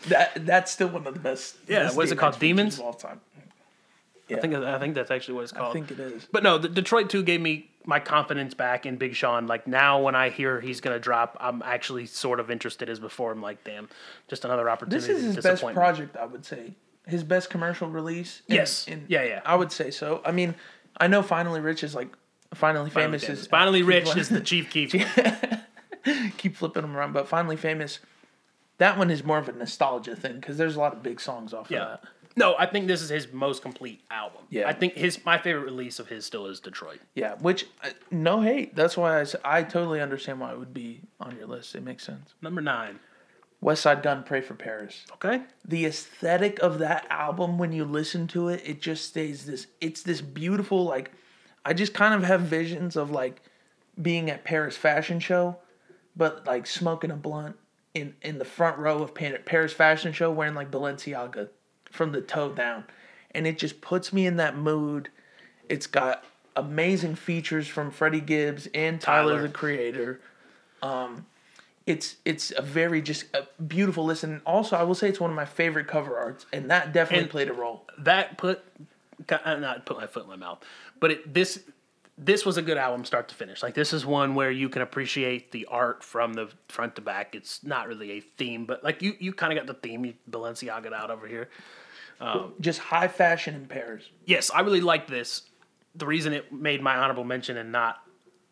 that. 0.08 0.46
That's 0.46 0.72
still 0.72 0.88
one 0.88 1.06
of 1.06 1.14
the 1.14 1.20
best. 1.20 1.56
Yeah, 1.68 1.84
best 1.84 1.96
what 1.96 2.04
is 2.06 2.12
it 2.12 2.16
DMX 2.16 2.18
called? 2.20 2.38
Demons? 2.38 2.78
of 2.78 2.84
all 2.84 2.92
time. 2.94 3.20
I 4.36 4.40
think 4.40 4.54
I 4.54 4.78
think 4.78 4.94
that's 4.94 5.10
actually 5.10 5.34
what 5.34 5.42
it's 5.44 5.52
called. 5.52 5.70
I 5.70 5.72
think 5.72 5.90
it 5.90 6.00
is. 6.00 6.26
But 6.30 6.42
no, 6.42 6.58
the 6.58 6.68
Detroit 6.68 7.10
Two 7.10 7.22
gave 7.22 7.40
me 7.40 7.70
my 7.84 7.98
confidence 8.00 8.54
back 8.54 8.86
in 8.86 8.96
Big 8.96 9.14
Sean. 9.14 9.46
Like 9.46 9.66
now, 9.66 10.00
when 10.00 10.14
I 10.14 10.30
hear 10.30 10.60
he's 10.60 10.80
gonna 10.80 10.98
drop, 11.00 11.36
I'm 11.40 11.62
actually 11.62 12.06
sort 12.06 12.38
of 12.40 12.50
interested 12.50 12.88
as 12.88 12.98
before. 13.00 13.32
I'm 13.32 13.42
like, 13.42 13.64
damn, 13.64 13.88
just 14.28 14.44
another 14.44 14.68
opportunity. 14.70 15.06
This 15.12 15.22
is 15.22 15.30
to 15.36 15.48
his 15.50 15.60
best 15.60 15.74
project, 15.74 16.16
I 16.16 16.26
would 16.26 16.44
say. 16.44 16.74
His 17.06 17.24
best 17.24 17.50
commercial 17.50 17.88
release. 17.88 18.42
Yes. 18.46 18.86
in- 18.86 19.06
Yeah, 19.08 19.24
yeah. 19.24 19.40
I 19.44 19.56
would 19.56 19.72
say 19.72 19.90
so. 19.90 20.22
I 20.24 20.30
mean, 20.30 20.54
I 20.98 21.08
know 21.08 21.22
Finally 21.22 21.60
Rich 21.60 21.82
is 21.82 21.94
like 21.96 22.08
Finally 22.54 22.90
Finally, 22.90 23.18
Famous 23.18 23.24
famous. 23.24 23.40
is 23.40 23.46
Finally 23.48 23.80
keep 23.80 23.88
Rich 23.88 24.16
is 24.16 24.28
the 24.28 24.40
Chief 24.40 24.70
Keef. 24.70 24.92
keep 26.36 26.56
flipping 26.56 26.82
them 26.82 26.96
around, 26.96 27.12
but 27.12 27.28
Finally 27.28 27.56
Famous, 27.56 27.98
that 28.78 28.98
one 28.98 29.10
is 29.10 29.24
more 29.24 29.38
of 29.38 29.48
a 29.48 29.52
nostalgia 29.52 30.14
thing 30.16 30.34
because 30.34 30.58
there's 30.58 30.76
a 30.76 30.78
lot 30.80 30.92
of 30.92 31.02
big 31.02 31.20
songs 31.20 31.52
off 31.54 31.70
Yeah. 31.70 31.80
of 31.82 32.00
that. 32.02 32.10
No, 32.36 32.54
I 32.58 32.66
think 32.66 32.86
this 32.86 33.02
is 33.02 33.08
his 33.10 33.32
most 33.32 33.62
complete 33.62 34.00
album. 34.10 34.42
Yeah. 34.50 34.68
I 34.68 34.72
think 34.72 34.94
his 34.94 35.24
my 35.24 35.38
favorite 35.38 35.64
release 35.64 35.98
of 35.98 36.08
his 36.08 36.24
still 36.24 36.46
is 36.46 36.60
Detroit. 36.60 37.00
Yeah, 37.14 37.34
which 37.36 37.66
uh, 37.84 37.90
no 38.10 38.40
hate. 38.40 38.74
That's 38.74 38.96
why 38.96 39.20
I, 39.20 39.26
I 39.44 39.62
totally 39.62 40.00
understand 40.00 40.40
why 40.40 40.52
it 40.52 40.58
would 40.58 40.72
be 40.74 41.02
on 41.20 41.36
your 41.36 41.46
list. 41.46 41.74
It 41.74 41.82
makes 41.82 42.04
sense. 42.04 42.34
Number 42.40 42.60
nine. 42.60 43.00
Westside 43.62 44.02
Gunn, 44.02 44.24
Pray 44.24 44.40
for 44.40 44.54
Paris. 44.54 45.04
Okay. 45.12 45.42
the 45.64 45.84
aesthetic 45.86 46.58
of 46.60 46.80
that 46.80 47.06
album 47.10 47.58
when 47.58 47.70
you 47.72 47.84
listen 47.84 48.26
to 48.28 48.48
it 48.48 48.60
it 48.64 48.80
just 48.82 49.06
stays 49.06 49.46
this 49.46 49.68
it's 49.80 50.02
this 50.02 50.20
beautiful 50.20 50.82
like 50.84 51.12
i 51.64 51.72
just 51.72 51.94
kind 51.94 52.12
of 52.12 52.24
have 52.24 52.40
visions 52.40 52.96
of 52.96 53.12
like 53.12 53.40
being 54.00 54.28
at 54.30 54.42
paris 54.42 54.76
fashion 54.76 55.20
show 55.20 55.56
but 56.16 56.44
like 56.44 56.66
smoking 56.66 57.12
a 57.12 57.16
blunt 57.16 57.54
in 57.94 58.16
in 58.22 58.38
the 58.38 58.44
front 58.44 58.78
row 58.78 59.00
of 59.00 59.14
paris 59.14 59.72
fashion 59.72 60.12
show 60.12 60.28
wearing 60.32 60.54
like 60.54 60.72
balenciaga 60.72 61.48
from 61.92 62.12
the 62.12 62.20
toe 62.20 62.52
down 62.52 62.84
and 63.32 63.46
it 63.46 63.56
just 63.58 63.80
puts 63.80 64.12
me 64.12 64.26
in 64.26 64.36
that 64.36 64.56
mood 64.56 65.08
it's 65.68 65.86
got 65.86 66.24
amazing 66.56 67.14
features 67.14 67.68
from 67.68 67.90
freddie 67.90 68.20
gibbs 68.20 68.68
and 68.74 69.00
tyler, 69.00 69.34
Tyler. 69.36 69.42
the 69.42 69.48
creator 69.48 70.20
it's 71.86 72.16
it's 72.24 72.52
a 72.56 72.62
very 72.62 73.02
just 73.02 73.24
a 73.34 73.46
beautiful 73.62 74.04
listen. 74.04 74.40
Also, 74.46 74.76
I 74.76 74.84
will 74.84 74.94
say 74.94 75.08
it's 75.08 75.18
one 75.18 75.30
of 75.30 75.36
my 75.36 75.44
favorite 75.44 75.88
cover 75.88 76.16
arts, 76.16 76.46
and 76.52 76.70
that 76.70 76.92
definitely 76.92 77.24
And- 77.24 77.30
played 77.30 77.48
a 77.48 77.52
role. 77.52 77.84
That 77.98 78.38
put 78.38 78.62
uh, 79.28 79.56
not 79.56 79.84
put 79.84 79.96
my 79.96 80.06
foot 80.06 80.22
in 80.22 80.28
my 80.28 80.36
mouth, 80.36 80.62
but 81.00 81.10
it, 81.10 81.34
this 81.34 81.60
this 82.16 82.46
was 82.46 82.56
a 82.56 82.62
good 82.62 82.76
album 82.76 83.04
start 83.04 83.28
to 83.30 83.34
finish. 83.34 83.62
Like 83.64 83.74
this 83.74 83.92
is 83.92 84.06
one 84.06 84.36
where 84.36 84.50
you 84.50 84.68
can 84.68 84.82
appreciate 84.82 85.50
the 85.50 85.66
art 85.66 86.04
from 86.04 86.34
the 86.34 86.50
front 86.68 86.94
to 86.96 87.00
back. 87.00 87.34
It's 87.34 87.64
not 87.64 87.88
really 87.88 88.12
a 88.12 88.20
theme, 88.20 88.64
but 88.64 88.84
like 88.84 89.02
you 89.02 89.14
you 89.18 89.32
kind 89.32 89.52
of 89.52 89.58
got 89.58 89.66
the 89.66 89.88
theme. 89.88 90.04
You 90.04 90.14
Balenciaga 90.30 90.92
out 90.92 91.10
over 91.10 91.26
here. 91.26 91.48
Um, 92.22 92.52
Just 92.60 92.78
high 92.78 93.08
fashion 93.08 93.54
in 93.54 93.66
Paris. 93.66 94.04
Yes, 94.24 94.50
I 94.50 94.60
really 94.60 94.80
like 94.80 95.08
this. 95.08 95.42
The 95.96 96.06
reason 96.06 96.32
it 96.32 96.52
made 96.52 96.80
my 96.80 96.96
honorable 96.96 97.24
mention 97.24 97.56
and 97.56 97.72
not 97.72 98.00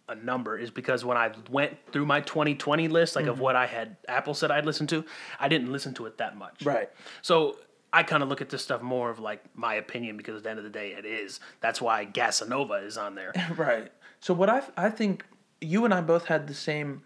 a 0.09 0.15
number 0.17 0.59
is 0.59 0.71
because 0.71 1.05
when 1.05 1.17
I 1.17 1.31
went 1.49 1.77
through 1.93 2.05
my 2.05 2.21
2020 2.21 2.89
list, 2.89 3.15
like 3.15 3.27
of 3.27 3.35
mm-hmm. 3.35 3.45
what 3.45 3.57
I 3.57 3.67
had 3.67 3.97
Apple 4.09 4.35
said 4.35 4.51
I'd 4.51 4.67
listen 4.67 4.87
to, 4.89 5.05
I 5.39 5.49
didn't 5.49 5.71
listen 5.71 5.95
to 5.95 6.07
it 6.07 6.19
that 6.19 6.37
much. 6.37 6.65
Right. 6.65 6.91
So 7.23 7.57
I 7.93 8.03
kind 8.03 8.23
of 8.23 8.29
look 8.29 8.41
at 8.41 8.51
this 8.51 8.63
stuff 8.63 8.83
more 8.83 9.09
of 9.09 9.21
like 9.21 9.45
my 9.55 9.75
opinion 9.75 10.17
because 10.17 10.37
at 10.37 10.43
the 10.43 10.51
end 10.51 10.59
of 10.59 10.65
the 10.65 10.71
day, 10.71 10.91
it 10.91 11.07
is. 11.07 11.39
That's 11.61 11.81
why 11.81 12.07
Gasanova 12.07 12.85
is 12.85 12.99
on 12.99 13.15
there. 13.15 13.33
Right. 13.57 13.93
So 14.19 14.35
what 14.35 14.51
I 14.51 14.63
I 14.77 14.91
think 14.91 15.25
you 15.61 15.85
and 15.85 15.95
I 15.95 16.01
both 16.01 16.27
had 16.27 16.47
the 16.47 16.55
same. 16.55 17.05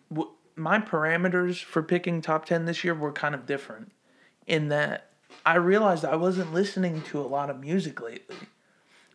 My 0.56 0.78
parameters 0.78 1.62
for 1.62 1.82
picking 1.82 2.22
top 2.22 2.46
ten 2.46 2.64
this 2.64 2.82
year 2.84 2.94
were 2.94 3.12
kind 3.12 3.34
of 3.34 3.46
different, 3.46 3.92
in 4.46 4.68
that 4.68 5.10
I 5.46 5.56
realized 5.56 6.04
I 6.04 6.16
wasn't 6.16 6.54
listening 6.54 7.02
to 7.02 7.20
a 7.20 7.22
lot 7.22 7.50
of 7.50 7.60
music 7.60 8.00
lately, 8.00 8.36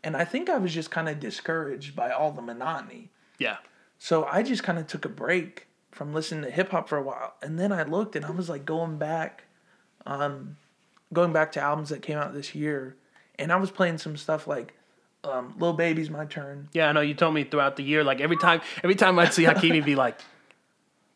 and 0.04 0.16
I 0.16 0.26
think 0.26 0.50
I 0.50 0.58
was 0.58 0.74
just 0.74 0.92
kind 0.92 1.10
of 1.10 1.20
discouraged 1.20 1.96
by 1.96 2.12
all 2.12 2.32
the 2.32 2.42
monotony. 2.42 3.10
yeah. 3.38 3.58
So 4.02 4.24
I 4.24 4.44
just 4.44 4.64
kind 4.64 4.80
of 4.80 4.88
took 4.88 5.04
a 5.04 5.10
break 5.10 5.68
from 5.92 6.14
listening 6.14 6.44
to 6.46 6.52
hip 6.52 6.70
hop 6.70 6.88
for 6.88 6.98
a 6.98 7.02
while, 7.04 7.34
and 7.42 7.60
then 7.60 7.72
I 7.74 7.84
looked 7.84 8.16
and 8.16 8.26
I 8.26 8.32
was 8.32 8.48
like 8.48 8.66
going 8.66 8.98
back, 8.98 9.44
um, 10.06 10.56
going 11.12 11.34
back 11.34 11.52
to 11.54 11.62
albums 11.62 11.90
that 11.90 12.02
came 12.02 12.18
out 12.18 12.34
this 12.34 12.56
year, 12.56 12.96
and 13.38 13.52
I 13.52 13.58
was 13.58 13.72
playing 13.72 13.98
some 13.98 14.16
stuff 14.16 14.48
like, 14.48 14.74
um, 15.26 15.54
"Lil 15.58 15.74
Baby's 15.74 16.10
My 16.10 16.26
Turn." 16.26 16.70
Yeah, 16.72 16.88
I 16.88 16.92
know 16.94 17.02
you 17.02 17.14
told 17.14 17.34
me 17.34 17.44
throughout 17.44 17.76
the 17.76 17.84
year, 17.84 18.04
like 18.06 18.22
every 18.22 18.38
time, 18.38 18.62
every 18.84 18.96
time 18.96 19.20
I'd 19.20 19.34
see 19.34 19.44
Hakimi 19.44 19.84
be 19.84 19.96
like, 19.96 20.18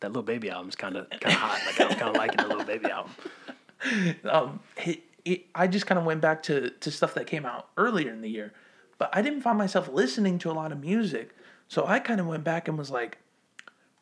that 0.02 0.10
little 0.10 0.24
baby 0.24 0.50
album's 0.50 0.76
kind 0.76 0.98
of 0.98 1.10
kind 1.10 1.28
of 1.28 1.34
hot. 1.34 1.62
Like 1.66 1.80
I'm 1.80 1.98
kind 1.98 2.10
of 2.10 2.16
liking 2.18 2.38
the 2.38 2.48
little 2.48 2.66
baby 2.66 2.88
album. 2.88 3.14
Um, 4.30 4.60
it, 4.78 5.02
it, 5.26 5.46
I 5.56 5.68
just 5.68 5.86
kind 5.86 6.00
of 6.00 6.06
went 6.06 6.22
back 6.22 6.44
to 6.44 6.70
to 6.70 6.92
stuff 6.92 7.14
that 7.16 7.28
came 7.28 7.46
out 7.46 7.70
earlier 7.78 8.12
in 8.12 8.22
the 8.22 8.30
year, 8.30 8.54
but 8.98 9.10
I 9.14 9.22
didn't 9.22 9.42
find 9.42 9.58
myself 9.58 9.90
listening 9.90 10.40
to 10.40 10.52
a 10.52 10.54
lot 10.54 10.72
of 10.72 10.80
music, 10.80 11.36
so 11.68 11.86
I 11.86 12.00
kind 12.00 12.20
of 12.20 12.28
went 12.28 12.44
back 12.44 12.68
and 12.68 12.78
was 12.78 12.90
like, 12.92 13.18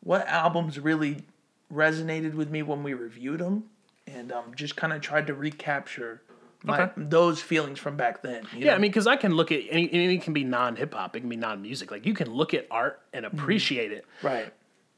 what 0.00 0.26
albums 0.28 0.78
really 0.78 1.24
resonated 1.72 2.34
with 2.34 2.50
me 2.50 2.62
when 2.62 2.82
we 2.82 2.94
reviewed 2.94 3.40
them, 3.40 3.64
and 4.06 4.30
um, 4.32 4.52
just 4.54 4.76
kind 4.76 4.92
of 4.92 5.00
tried 5.00 5.26
to 5.28 5.34
recapture 5.34 6.22
my, 6.64 6.80
Okay. 6.82 6.92
those 6.96 7.40
feelings 7.42 7.78
from 7.80 7.96
back 7.96 8.22
then. 8.22 8.44
you 8.52 8.60
Yeah, 8.60 8.66
know? 8.66 8.74
I 8.76 8.78
mean, 8.78 8.90
because 8.92 9.06
I 9.08 9.16
can 9.16 9.32
look 9.34 9.50
at 9.50 9.62
any, 9.70 9.86
it 9.86 10.22
can 10.22 10.32
be 10.32 10.44
non 10.44 10.76
hip 10.76 10.94
hop, 10.94 11.16
it 11.16 11.20
can 11.20 11.28
be 11.28 11.36
non 11.36 11.60
music. 11.62 11.90
Like 11.90 12.06
you 12.06 12.14
can 12.14 12.32
look 12.32 12.54
at 12.54 12.66
art 12.70 13.00
and 13.12 13.26
appreciate 13.26 13.90
it, 13.90 14.04
right. 14.22 14.52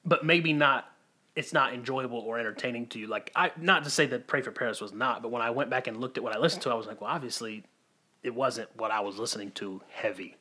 but 0.05 0.25
maybe 0.27 0.53
not 0.53 0.90
it's 1.37 1.53
not 1.53 1.75
enjoyable 1.75 2.18
or 2.18 2.38
entertaining 2.38 2.87
to 2.88 2.99
you. 2.99 3.07
Like 3.07 3.31
I 3.35 3.51
not 3.57 3.85
to 3.85 3.90
say 3.90 4.07
that 4.07 4.27
Pray 4.27 4.42
for 4.42 4.51
Paris 4.53 4.81
was 4.81 4.92
not, 4.92 5.23
but 5.23 5.31
when 5.31 5.42
I 5.42 5.51
went 5.51 5.70
back 5.70 5.87
and 5.87 5.97
looked 5.99 6.16
at 6.16 6.25
what 6.25 6.35
I 6.35 6.38
listened 6.38 6.62
to, 6.62 6.70
I 6.70 6.75
was 6.75 6.87
like, 6.87 7.01
well, 7.01 7.11
obviously, 7.11 7.64
it 8.23 8.35
wasn't 8.35 8.68
what 8.77 8.90
I 8.90 9.01
was 9.01 9.18
listening 9.18 9.51
to 9.53 9.81
heavy 9.90 10.37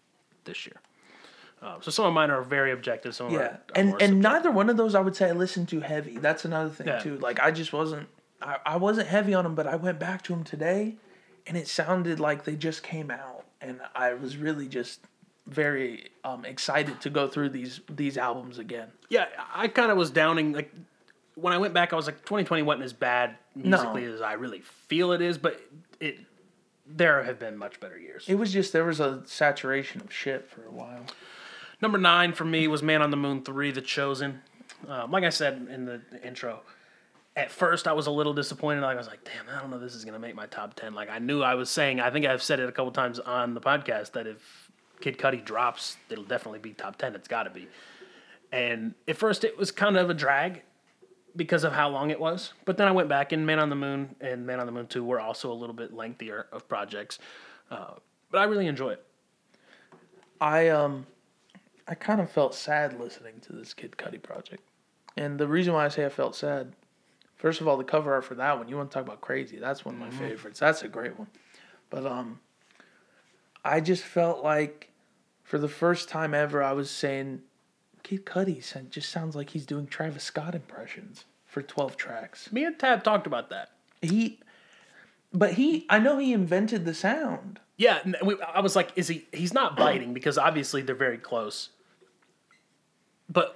this 0.46 0.66
year. 0.66 0.76
Uh, 1.62 1.78
so 1.80 1.90
some 1.92 2.06
of 2.06 2.14
mine 2.14 2.30
are 2.30 2.42
very 2.44 2.72
objective. 2.72 3.16
Some 3.16 3.28
of 3.28 3.34
Yeah, 3.34 3.40
mine 3.40 3.48
are 3.48 3.60
and 3.76 3.90
and 3.90 4.00
subjective. 4.00 4.22
neither 4.22 4.52
one 4.52 4.70
of 4.70 4.78
those 4.78 4.96
I 4.96 5.00
would 5.00 5.16
say 5.16 5.30
I 5.30 5.32
listened 5.32 5.70
to 5.70 5.80
heavy. 5.80 6.18
That's 6.18 6.46
another 6.46 6.70
thing 6.70 6.88
Yeah. 6.88 7.00
too. 7.00 7.18
Like 7.18 7.40
I 7.40 7.52
just 7.52 7.72
wasn't, 7.74 8.08
I, 8.42 8.58
I 8.66 8.76
wasn't 8.78 9.08
heavy 9.08 9.34
on 9.34 9.46
them, 9.46 9.56
but 9.56 9.66
I 9.66 9.76
went 9.78 9.98
back 10.00 10.22
to 10.24 10.34
them 10.34 10.44
today, 10.44 10.98
and 11.48 11.56
it 11.58 11.68
sounded 11.68 12.20
like 12.20 12.44
they 12.44 12.56
just 12.56 12.84
came 12.84 13.10
out, 13.10 13.46
and 13.62 13.80
I 13.96 14.14
was 14.14 14.36
really 14.38 14.68
just 14.68 15.00
very 15.48 16.10
um, 16.24 16.46
excited 16.46 17.02
to 17.02 17.10
go 17.10 17.28
through 17.28 17.50
these 17.50 17.82
these 17.90 18.18
albums 18.18 18.60
again. 18.60 18.90
Yeah, 19.10 19.26
I 19.54 19.68
kind 19.68 19.92
of 19.92 19.98
was 19.98 20.12
downing. 20.12 20.54
Like 20.54 20.74
when 21.36 21.54
I 21.54 21.58
went 21.58 21.74
back, 21.74 21.94
I 21.94 21.96
was 21.96 22.06
like, 22.06 22.18
2020 22.20 22.64
wasn't 22.64 22.84
as 22.84 22.94
bad 22.94 23.36
musically 23.56 24.06
as 24.06 24.22
I 24.22 24.34
really 24.34 24.62
feel 24.62 25.12
it 25.12 25.22
is, 25.22 25.38
but 25.38 25.60
it 26.00 26.20
there 26.86 27.24
have 27.24 27.40
been 27.40 27.58
much 27.58 27.80
better 27.80 27.98
years. 27.98 28.26
It 28.28 28.36
was 28.36 28.52
just 28.52 28.74
there 28.74 28.86
was 28.86 29.00
a 29.00 29.22
saturation 29.26 30.02
of 30.02 30.12
shit 30.12 30.50
for 30.50 30.66
a 30.66 30.72
while. 30.72 31.06
Number 31.82 31.98
nine 31.98 32.34
for 32.34 32.46
me 32.46 32.68
was 32.68 32.82
Man 32.82 33.02
on 33.02 33.12
the 33.12 33.18
Moon 33.18 33.44
3, 33.44 33.72
The 33.72 33.82
Chosen. 33.82 34.42
Um, 34.88 35.12
like 35.12 35.24
I 35.24 35.30
said 35.30 35.68
in 35.70 35.86
the 35.86 36.02
intro, 36.26 36.62
at 37.36 37.52
first 37.52 37.88
I 37.88 37.94
was 37.94 38.08
a 38.08 38.12
little 38.12 38.34
disappointed. 38.34 38.82
Like 38.82 38.96
I 38.96 38.98
was 38.98 39.08
like, 39.08 39.24
damn, 39.24 39.54
I 39.54 39.60
don't 39.60 39.70
know 39.70 39.78
if 39.78 39.82
this 39.82 39.96
is 39.96 40.06
going 40.06 40.14
to 40.14 40.20
make 40.20 40.36
my 40.36 40.46
top 40.48 40.76
10. 40.76 40.94
Like 40.94 41.10
I 41.10 41.20
knew 41.20 41.42
I 41.42 41.56
was 41.56 41.70
saying, 41.70 42.00
I 42.00 42.10
think 42.10 42.26
I've 42.26 42.44
said 42.44 42.60
it 42.60 42.70
a 42.70 42.72
couple 42.72 42.92
times 42.92 43.20
on 43.20 43.54
the 43.54 43.62
podcast 43.62 44.12
that 44.14 44.28
if 44.28 44.63
Kid 45.04 45.18
Cudi 45.18 45.44
drops, 45.44 45.98
it'll 46.10 46.24
definitely 46.24 46.60
be 46.60 46.72
top 46.72 46.96
10. 46.96 47.14
It's 47.14 47.28
got 47.28 47.44
to 47.44 47.50
be. 47.50 47.68
And 48.54 48.94
at 49.06 49.18
first 49.18 49.44
it 49.44 49.58
was 49.58 49.70
kind 49.70 49.98
of 49.98 50.10
a 50.10 50.14
drag 50.14 50.62
because 51.36 51.66
of 51.66 51.74
how 51.74 51.90
long 51.90 52.10
it 52.10 52.22
was. 52.22 52.54
But 52.64 52.78
then 52.78 52.88
I 52.88 52.92
went 52.92 53.10
back 53.10 53.34
and 53.34 53.46
Man 53.46 53.60
on 53.60 53.70
the 53.70 53.76
Moon 53.76 54.16
and 54.22 54.48
Man 54.48 54.62
on 54.62 54.66
the 54.66 54.72
Moon 54.72 54.88
2 54.88 55.04
were 55.04 55.20
also 55.20 55.52
a 55.52 55.54
little 55.54 55.76
bit 55.76 55.94
lengthier 55.94 56.48
of 56.54 56.70
projects. 56.70 57.20
Uh, 57.70 57.96
but 58.32 58.38
I 58.38 58.46
really 58.46 58.66
enjoy 58.66 58.92
it. 58.92 59.06
I 60.40 60.70
um, 60.70 61.06
I 61.86 61.96
kind 61.96 62.22
of 62.22 62.30
felt 62.32 62.56
sad 62.56 62.98
listening 62.98 63.42
to 63.42 63.54
this 63.54 63.74
Kid 63.74 63.96
Cudi 63.98 64.22
project, 64.22 64.64
and 65.18 65.38
the 65.38 65.48
reason 65.48 65.74
why 65.74 65.86
I 65.86 65.90
say 65.90 66.06
I 66.06 66.10
felt 66.10 66.36
sad, 66.36 66.74
first 67.36 67.62
of 67.62 67.68
all, 67.68 67.78
the 67.78 67.84
cover 67.84 68.14
art 68.14 68.26
for 68.26 68.36
that 68.36 68.58
one. 68.58 68.68
You 68.68 68.78
want 68.78 68.90
to 68.90 68.94
talk 68.94 69.06
about 69.06 69.22
crazy? 69.22 69.58
That's 69.58 69.86
one 69.86 69.96
of 69.96 70.02
my 70.02 70.10
favorites. 70.10 70.60
That's 70.60 70.82
a 70.82 70.88
great 70.88 71.18
one, 71.18 71.28
but 71.90 72.06
um, 72.06 72.40
I 73.64 73.80
just 73.80 74.04
felt 74.04 74.44
like, 74.44 74.90
for 75.54 75.60
the 75.60 75.70
first 75.70 76.10
time 76.10 76.34
ever, 76.34 76.64
I 76.64 76.72
was 76.72 76.90
saying, 76.90 77.44
Kid 78.02 78.26
Cudi 78.26 78.60
just 78.90 79.12
sounds 79.12 79.36
like 79.36 79.52
he's 79.52 79.68
doing 79.68 79.86
Travis 79.86 80.24
Scott 80.24 80.56
impressions 80.56 81.26
for 81.46 81.62
twelve 81.62 81.96
tracks. 81.96 82.52
Me 82.52 82.64
and 82.66 82.80
Tab 82.80 83.04
talked 83.04 83.28
about 83.28 83.52
that. 83.52 83.70
He, 84.02 84.40
but 85.32 85.54
he, 85.54 85.86
I 85.92 86.00
know 86.00 86.18
he 86.18 86.34
invented 86.34 86.86
the 86.86 86.96
sound. 86.96 87.60
Yeah, 87.78 88.00
we, 88.26 88.36
I 88.42 88.62
was 88.62 88.76
like, 88.76 88.94
is 88.96 89.08
he? 89.10 89.28
He's 89.32 89.54
not 89.54 89.78
biting 89.78 90.12
because 90.16 90.40
obviously 90.40 90.82
they're 90.82 90.96
very 90.96 91.20
close. 91.20 91.70
But 93.30 93.56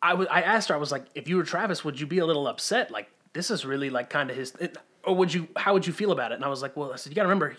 I 0.00 0.14
was, 0.14 0.28
I 0.30 0.42
asked 0.42 0.68
her, 0.68 0.76
I 0.76 0.78
was 0.78 0.92
like, 0.92 1.06
if 1.16 1.28
you 1.28 1.38
were 1.38 1.42
Travis, 1.42 1.84
would 1.84 1.98
you 1.98 2.06
be 2.06 2.18
a 2.18 2.24
little 2.24 2.46
upset? 2.46 2.92
Like 2.92 3.10
this 3.32 3.50
is 3.50 3.64
really 3.66 3.90
like 3.90 4.10
kind 4.10 4.30
of 4.30 4.36
his, 4.36 4.52
it- 4.60 4.76
or 5.02 5.16
would 5.16 5.34
you? 5.34 5.48
How 5.56 5.72
would 5.72 5.88
you 5.88 5.92
feel 5.92 6.12
about 6.12 6.30
it? 6.30 6.36
And 6.36 6.44
I 6.44 6.48
was 6.48 6.62
like, 6.62 6.76
well, 6.76 6.92
I 6.92 6.96
said 6.98 7.10
you 7.10 7.16
got 7.16 7.22
to 7.24 7.28
remember, 7.28 7.56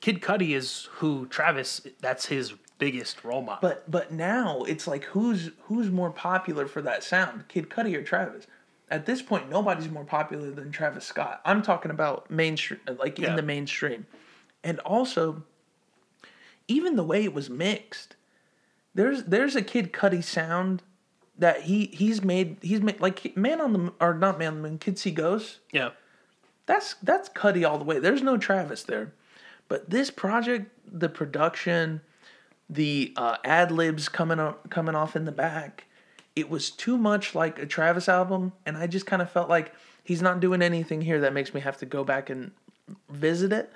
Kid 0.00 0.20
Cudi 0.20 0.56
is 0.56 0.88
who 0.94 1.26
Travis. 1.26 1.80
That's 2.00 2.26
his 2.26 2.52
biggest 2.78 3.24
role 3.24 3.42
model. 3.42 3.58
But 3.68 3.90
but 3.90 4.12
now 4.12 4.62
it's 4.64 4.86
like 4.86 5.04
who's 5.04 5.50
who's 5.64 5.90
more 5.90 6.10
popular 6.10 6.66
for 6.66 6.82
that 6.82 7.02
sound, 7.04 7.48
Kid 7.48 7.68
Cudi 7.70 7.94
or 7.96 8.02
Travis? 8.02 8.46
At 8.90 9.06
this 9.06 9.22
point, 9.22 9.48
nobody's 9.48 9.88
more 9.90 10.04
popular 10.04 10.50
than 10.50 10.70
Travis 10.70 11.04
Scott. 11.06 11.40
I'm 11.44 11.62
talking 11.62 11.90
about 11.90 12.30
mainstream, 12.30 12.80
like 12.98 13.18
Yeah. 13.18 13.30
in 13.30 13.36
the 13.36 13.42
mainstream, 13.42 14.06
and 14.62 14.78
also 14.80 15.42
even 16.68 16.96
the 16.96 17.04
way 17.04 17.24
it 17.24 17.34
was 17.34 17.48
mixed. 17.50 18.16
There's 18.94 19.24
there's 19.24 19.56
a 19.56 19.62
Kid 19.62 19.92
Cudi 19.92 20.22
sound 20.22 20.82
that 21.38 21.62
he 21.62 21.86
he's 21.86 22.22
made 22.22 22.58
he's 22.62 22.80
made 22.80 23.00
like 23.00 23.36
Man 23.36 23.60
on 23.60 23.72
the 23.72 23.92
or 24.00 24.14
not 24.14 24.38
Man 24.38 24.48
on 24.48 24.62
the 24.62 24.68
Moon, 24.68 24.78
Kid 24.78 24.98
See 24.98 25.10
Ghosts. 25.10 25.58
yeah, 25.72 25.90
That's 26.66 26.94
that's 27.02 27.28
Cudi 27.28 27.68
all 27.68 27.78
the 27.78 27.84
way. 27.84 27.98
There's 27.98 28.22
no 28.22 28.36
Travis 28.36 28.82
there. 28.84 29.12
But 29.66 29.90
this 29.90 30.10
project, 30.10 30.70
the 30.86 31.08
production, 31.08 32.02
the 32.68 33.12
uh, 33.16 33.36
ad 33.44 33.70
libs 33.70 34.08
coming 34.08 34.40
up, 34.40 34.70
coming 34.70 34.94
off 34.94 35.16
in 35.16 35.24
the 35.24 35.32
back, 35.32 35.84
it 36.36 36.50
was 36.50 36.70
too 36.70 36.98
much 36.98 37.34
like 37.34 37.58
a 37.58 37.66
Travis 37.66 38.08
album, 38.08 38.52
and 38.66 38.76
I 38.76 38.86
just 38.86 39.06
kind 39.06 39.22
of 39.22 39.30
felt 39.30 39.48
like 39.48 39.72
he's 40.02 40.22
not 40.22 40.40
doing 40.40 40.62
anything 40.62 41.00
here 41.00 41.20
that 41.20 41.32
makes 41.32 41.54
me 41.54 41.60
have 41.60 41.76
to 41.78 41.86
go 41.86 42.04
back 42.04 42.30
and 42.30 42.50
visit 43.10 43.52
it. 43.52 43.72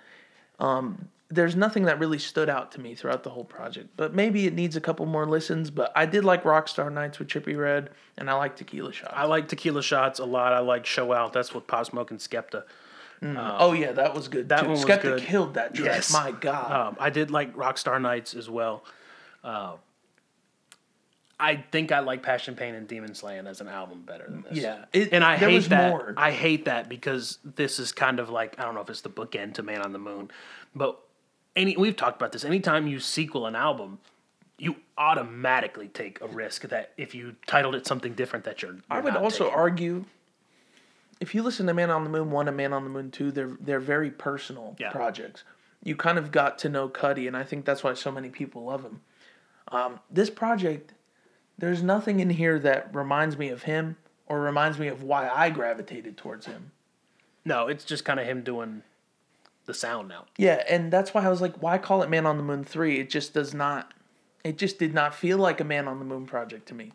Um, 0.58 1.08
there's 1.30 1.54
nothing 1.54 1.84
that 1.84 1.98
really 1.98 2.18
stood 2.18 2.48
out 2.48 2.72
to 2.72 2.80
me 2.80 2.94
throughout 2.94 3.22
the 3.22 3.30
whole 3.30 3.44
project, 3.44 3.90
but 3.96 4.14
maybe 4.14 4.46
it 4.46 4.54
needs 4.54 4.76
a 4.76 4.80
couple 4.80 5.04
more 5.04 5.26
listens. 5.26 5.70
But 5.70 5.92
I 5.94 6.06
did 6.06 6.24
like 6.24 6.42
Rockstar 6.42 6.90
Nights 6.90 7.18
with 7.18 7.28
Trippie 7.28 7.58
Redd, 7.58 7.90
and 8.16 8.30
I 8.30 8.34
like 8.34 8.56
Tequila 8.56 8.92
Shots. 8.92 9.12
I 9.14 9.26
like 9.26 9.48
Tequila 9.48 9.82
Shots 9.82 10.18
a 10.18 10.24
lot. 10.24 10.54
I 10.54 10.60
like 10.60 10.86
Show 10.86 11.12
Out. 11.12 11.34
That's 11.34 11.52
with 11.54 11.66
Pop 11.66 11.86
Smoke 11.86 12.10
and 12.10 12.18
Skepta. 12.18 12.64
Oh 13.22 13.72
yeah, 13.72 13.92
that 13.92 14.14
was 14.14 14.28
good. 14.28 14.48
that 14.50 14.60
too. 14.60 14.66
one 14.66 14.72
was 14.76 14.84
Skepta 14.84 15.02
good. 15.02 15.22
killed 15.22 15.54
that 15.54 15.74
track. 15.74 15.86
Yes. 15.86 16.12
My 16.12 16.30
God. 16.32 16.70
Um, 16.72 16.96
I 17.00 17.10
did 17.10 17.30
like 17.30 17.54
Rockstar 17.56 18.00
Nights 18.00 18.34
as 18.34 18.48
well. 18.48 18.84
Uh, 19.42 19.72
I 21.40 21.64
think 21.70 21.92
I 21.92 22.00
like 22.00 22.22
Passion 22.22 22.56
Pain 22.56 22.74
and 22.74 22.88
Demon 22.88 23.14
Slaying 23.14 23.46
as 23.46 23.60
an 23.60 23.68
album 23.68 24.02
better 24.04 24.24
than 24.28 24.42
this. 24.42 24.58
Yeah, 24.58 24.86
it- 24.92 25.12
and 25.12 25.22
I 25.22 25.36
hate 25.36 25.68
that. 25.68 25.90
more. 25.90 26.14
I 26.16 26.32
hate 26.32 26.64
that 26.64 26.88
because 26.88 27.38
this 27.44 27.78
is 27.78 27.92
kind 27.92 28.18
of 28.18 28.28
like 28.28 28.58
I 28.58 28.64
don't 28.64 28.74
know 28.74 28.80
if 28.80 28.90
it's 28.90 29.02
the 29.02 29.10
bookend 29.10 29.54
to 29.54 29.62
Man 29.62 29.80
on 29.82 29.92
the 29.92 30.00
Moon, 30.00 30.30
but 30.74 30.98
any 31.54 31.76
we've 31.76 31.94
talked 31.96 32.16
about 32.20 32.32
this. 32.32 32.44
Anytime 32.44 32.88
you 32.88 32.98
sequel 32.98 33.46
an 33.46 33.54
album, 33.54 34.00
you 34.58 34.74
automatically 34.96 35.86
take 35.86 36.20
a 36.20 36.26
risk 36.26 36.62
that 36.70 36.90
if 36.96 37.14
you 37.14 37.36
titled 37.46 37.76
it 37.76 37.86
something 37.86 38.14
different, 38.14 38.44
that 38.44 38.60
you're. 38.62 38.76
I 38.90 38.96
you're 38.96 39.04
would 39.04 39.14
not 39.14 39.22
also 39.22 39.44
taking. 39.44 39.58
argue 39.58 40.04
if 41.20 41.34
you 41.34 41.42
listen 41.42 41.66
to 41.66 41.74
Man 41.74 41.90
on 41.90 42.04
the 42.04 42.10
Moon 42.10 42.30
one 42.30 42.48
and 42.48 42.56
Man 42.56 42.72
on 42.72 42.84
the 42.84 42.90
Moon 42.90 43.10
two, 43.10 43.30
they're 43.30 43.56
they're 43.60 43.80
very 43.80 44.10
personal 44.10 44.76
Yeah. 44.78 44.90
projects. 44.90 45.44
You 45.82 45.94
kind 45.96 46.18
of 46.18 46.32
got 46.32 46.58
to 46.58 46.68
know 46.68 46.88
Cudi, 46.88 47.26
and 47.26 47.36
I 47.36 47.44
think 47.44 47.64
that's 47.64 47.84
why 47.84 47.94
so 47.94 48.10
many 48.10 48.30
people 48.30 48.64
love 48.64 48.82
him. 48.82 49.00
Um, 49.68 50.00
this 50.10 50.28
project, 50.30 50.92
there's 51.56 51.82
nothing 51.82 52.20
in 52.20 52.30
here 52.30 52.58
that 52.58 52.92
reminds 52.94 53.36
me 53.38 53.48
of 53.48 53.62
him 53.64 53.96
or 54.26 54.40
reminds 54.40 54.78
me 54.78 54.88
of 54.88 55.02
why 55.02 55.28
I 55.28 55.50
gravitated 55.50 56.16
towards 56.16 56.46
him. 56.46 56.72
No, 57.44 57.68
it's 57.68 57.84
just 57.84 58.04
kind 58.04 58.18
of 58.18 58.26
him 58.26 58.42
doing 58.42 58.82
the 59.66 59.74
sound 59.74 60.08
now. 60.08 60.24
Yeah, 60.36 60.62
and 60.68 60.92
that's 60.92 61.14
why 61.14 61.24
I 61.24 61.28
was 61.28 61.40
like, 61.40 61.62
why 61.62 61.78
call 61.78 62.02
it 62.02 62.10
Man 62.10 62.26
on 62.26 62.36
the 62.38 62.42
Moon 62.42 62.64
three? 62.64 62.98
It 62.98 63.08
just 63.10 63.32
does 63.34 63.54
not. 63.54 63.94
It 64.44 64.56
just 64.58 64.78
did 64.78 64.94
not 64.94 65.14
feel 65.14 65.38
like 65.38 65.60
a 65.60 65.64
Man 65.64 65.86
on 65.88 65.98
the 65.98 66.04
Moon 66.04 66.26
project 66.26 66.66
to 66.68 66.74
me. 66.74 66.92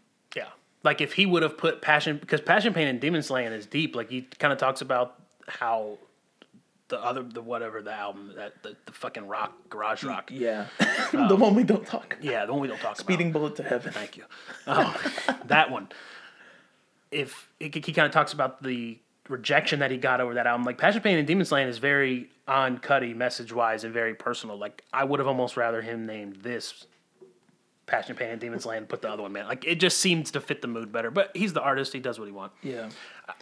Like 0.84 1.00
if 1.00 1.14
he 1.14 1.26
would 1.26 1.44
have 1.44 1.58
put 1.58 1.82
passion 1.82 2.18
because 2.18 2.42
passion 2.42 2.74
pain 2.74 2.88
and 2.88 3.00
demon 3.00 3.24
slaying 3.24 3.52
is 3.54 3.66
deep. 3.66 3.96
Like 3.96 4.10
he 4.10 4.24
kind 4.40 4.52
of 4.52 4.60
talks 4.60 4.82
about 4.82 5.16
how 5.48 5.98
the 6.90 7.04
other 7.04 7.24
the 7.24 7.42
whatever 7.42 7.82
the 7.82 7.94
album 7.94 8.34
that 8.36 8.62
the, 8.62 8.76
the 8.86 8.92
fucking 8.92 9.28
rock 9.28 9.54
garage 9.70 10.04
rock. 10.04 10.30
Yeah, 10.32 10.68
the 11.12 11.36
one 11.36 11.50
um, 11.50 11.56
we 11.56 11.64
don't 11.64 11.86
talk. 11.86 12.14
about. 12.14 12.24
Yeah, 12.24 12.46
the 12.46 12.52
one 12.52 12.62
we 12.62 12.68
don't 12.68 12.78
talk 12.78 12.92
about. 12.92 12.98
Speeding 12.98 13.30
about. 13.30 13.40
Bullet 13.40 13.56
to 13.58 13.64
Heaven. 13.64 13.94
Thank 13.94 14.18
you. 14.18 14.26
Oh, 14.68 14.96
that 15.46 15.72
one. 15.72 15.90
If 17.12 17.50
he, 17.60 17.70
he 17.70 17.94
kind 17.94 18.06
of 18.06 18.12
talks 18.12 18.34
about 18.34 18.62
the 18.64 19.00
rejection 19.30 19.80
that 19.80 19.92
he 19.92 19.98
got 19.98 20.20
over 20.20 20.34
that 20.34 20.48
album, 20.48 20.66
like 20.66 20.78
Passion 20.78 21.02
Pain 21.02 21.18
and 21.18 21.28
Demon 21.28 21.46
Slaying 21.46 21.68
is 21.68 21.78
very 21.78 22.30
on 22.48 22.78
Cudi 22.78 23.16
message 23.16 23.54
wise 23.54 23.84
and 23.84 23.94
very 23.94 24.14
personal. 24.14 24.58
Like 24.58 24.84
I 24.92 25.04
would 25.04 25.20
have 25.20 25.28
almost 25.28 25.56
rather 25.56 25.82
him 25.82 26.06
named 26.06 26.38
this 26.38 26.86
Passion 27.94 28.16
Pain 28.16 28.32
and 28.32 28.42
Demon 28.42 28.60
Slaying, 28.60 28.88
put 28.88 29.04
the 29.04 29.10
other 29.12 29.22
one 29.22 29.34
man. 29.34 29.46
Like 29.46 29.66
it 29.66 29.76
just 29.76 30.00
seems 30.00 30.32
to 30.32 30.42
fit 30.42 30.64
the 30.64 30.68
mood 30.68 30.92
better. 30.92 31.12
But 31.12 31.30
he's 31.36 31.54
the 31.54 31.62
artist; 31.62 31.94
he 31.94 32.00
does 32.00 32.18
what 32.18 32.26
he 32.26 32.32
wants. 32.32 32.56
Yeah. 32.64 32.90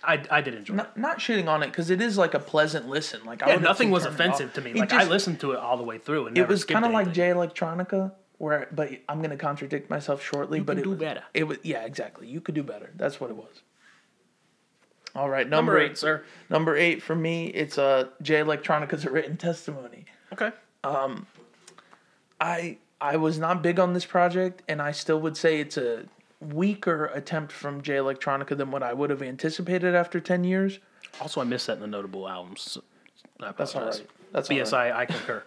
I, 0.04 0.22
I 0.30 0.42
did 0.42 0.56
enjoy 0.56 0.74
it. 0.74 0.76
not, 0.76 0.98
not 0.98 1.20
shitting 1.20 1.48
on 1.48 1.64
it 1.64 1.68
because 1.68 1.90
it 1.90 2.02
is 2.02 2.18
like 2.18 2.34
a 2.34 2.40
pleasant 2.40 2.90
listen. 2.90 3.24
Like 3.24 3.42
Yeah, 3.48 3.56
nothing 3.56 3.92
was 3.92 4.06
offensive 4.06 4.54
to 4.56 4.62
me. 4.62 4.74
Like 4.74 4.92
I 4.92 5.06
listened 5.06 5.40
to 5.40 5.54
it 5.54 5.60
all 5.60 5.78
the 5.78 5.84
way 5.84 6.00
through, 6.00 6.28
and 6.28 6.38
It 6.38 6.50
was 6.50 6.66
kind 6.66 6.84
of 6.84 6.92
like. 6.92 7.14
Jay 7.14 7.30
Electronica, 7.30 8.12
where 8.40 8.68
but 8.74 8.90
I'm 9.08 9.22
gonna 9.22 9.38
contradict 9.38 9.90
myself 9.90 10.22
shortly. 10.22 10.60
but 10.60 10.74
can 10.74 10.80
it 10.80 10.84
do 10.84 10.90
was, 10.90 11.00
better. 11.00 11.24
It 11.34 11.46
was 11.46 11.60
yeah, 11.64 11.86
exactly. 11.86 12.28
You 12.28 12.42
could 12.42 12.56
do 12.56 12.64
better. 12.64 12.92
That's 12.98 13.22
what 13.22 13.30
it 13.30 13.38
was. 13.38 13.62
All 15.16 15.30
right, 15.30 15.48
Number 15.48 15.74
number, 15.74 15.80
eight, 15.80 15.98
sir. 15.98 16.24
Number 16.50 16.76
eight 16.76 17.02
for 17.02 17.16
me, 17.16 17.48
it's 17.48 17.78
uh, 17.78 18.10
Jay 18.22 18.42
Electronica's 18.42 19.06
a 19.06 19.12
written 19.12 19.38
testimony. 19.38 20.06
Okay. 20.34 20.52
Um, 20.84 21.26
I 22.42 22.78
I 23.02 23.18
was 23.18 23.40
not 23.40 23.62
big 23.64 23.80
on 23.80 23.94
this 23.94 24.06
project, 24.06 24.62
and 24.68 24.82
I 24.82 24.92
still 24.92 25.20
would 25.22 25.36
say 25.36 25.60
it's 25.60 25.76
a 25.78 26.06
weaker 26.40 27.06
attempt 27.08 27.52
from 27.52 27.82
Jay 27.82 27.96
Electronica 27.96 28.56
than 28.56 28.72
what 28.72 28.84
I 28.84 28.94
would 28.94 29.10
have 29.10 29.22
anticipated 29.22 29.96
after 29.96 30.20
ten 30.20 30.44
years. 30.44 30.80
Also, 31.20 31.42
I 31.42 31.44
missed 31.44 31.68
that 31.68 31.74
in 31.74 31.80
the 31.82 31.88
notable 31.88 32.30
albums. 32.30 32.78
That's 33.40 33.76
all 33.76 33.86
right. 33.86 34.08
That's 34.32 34.50
all 34.50 34.80
right. 34.80 34.94
I 34.94 35.06
concur. 35.06 35.44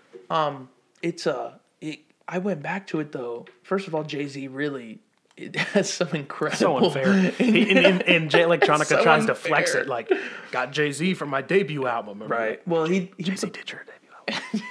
it's 1.03 1.27
uh 1.27 1.53
it, 1.81 2.01
I 2.27 2.39
went 2.39 2.63
back 2.63 2.87
to 2.89 3.01
it 3.01 3.13
though. 3.13 3.47
First 3.63 3.87
of 3.87 3.95
all, 3.95 4.03
Jay 4.03 4.27
Z 4.27 4.49
really 4.49 4.99
it 5.37 5.57
has 5.75 5.93
some 5.93 6.09
incredible. 6.13 6.59
So 6.59 6.77
unfair. 6.87 7.33
And, 7.39 7.79
and, 7.79 8.03
and 8.03 8.31
Jay 8.31 8.43
Electronica 8.43 8.87
So 8.87 9.03
tries 9.03 9.27
to 9.27 9.35
flex 9.35 9.75
it 9.75 9.89
like, 9.89 10.11
got 10.51 10.73
Jay 10.73 10.93
Z 10.93 11.15
for 11.15 11.27
my 11.27 11.43
debut 11.43 11.87
album. 11.87 12.21
Remember? 12.21 12.35
right. 12.35 12.69
Well, 12.69 12.85
he 12.87 13.13
he 13.17 13.25
Jay 13.25 13.37
Z 13.37 13.51
did 13.51 13.71
your 13.71 13.85
debut 13.85 14.11
album. 14.17 14.63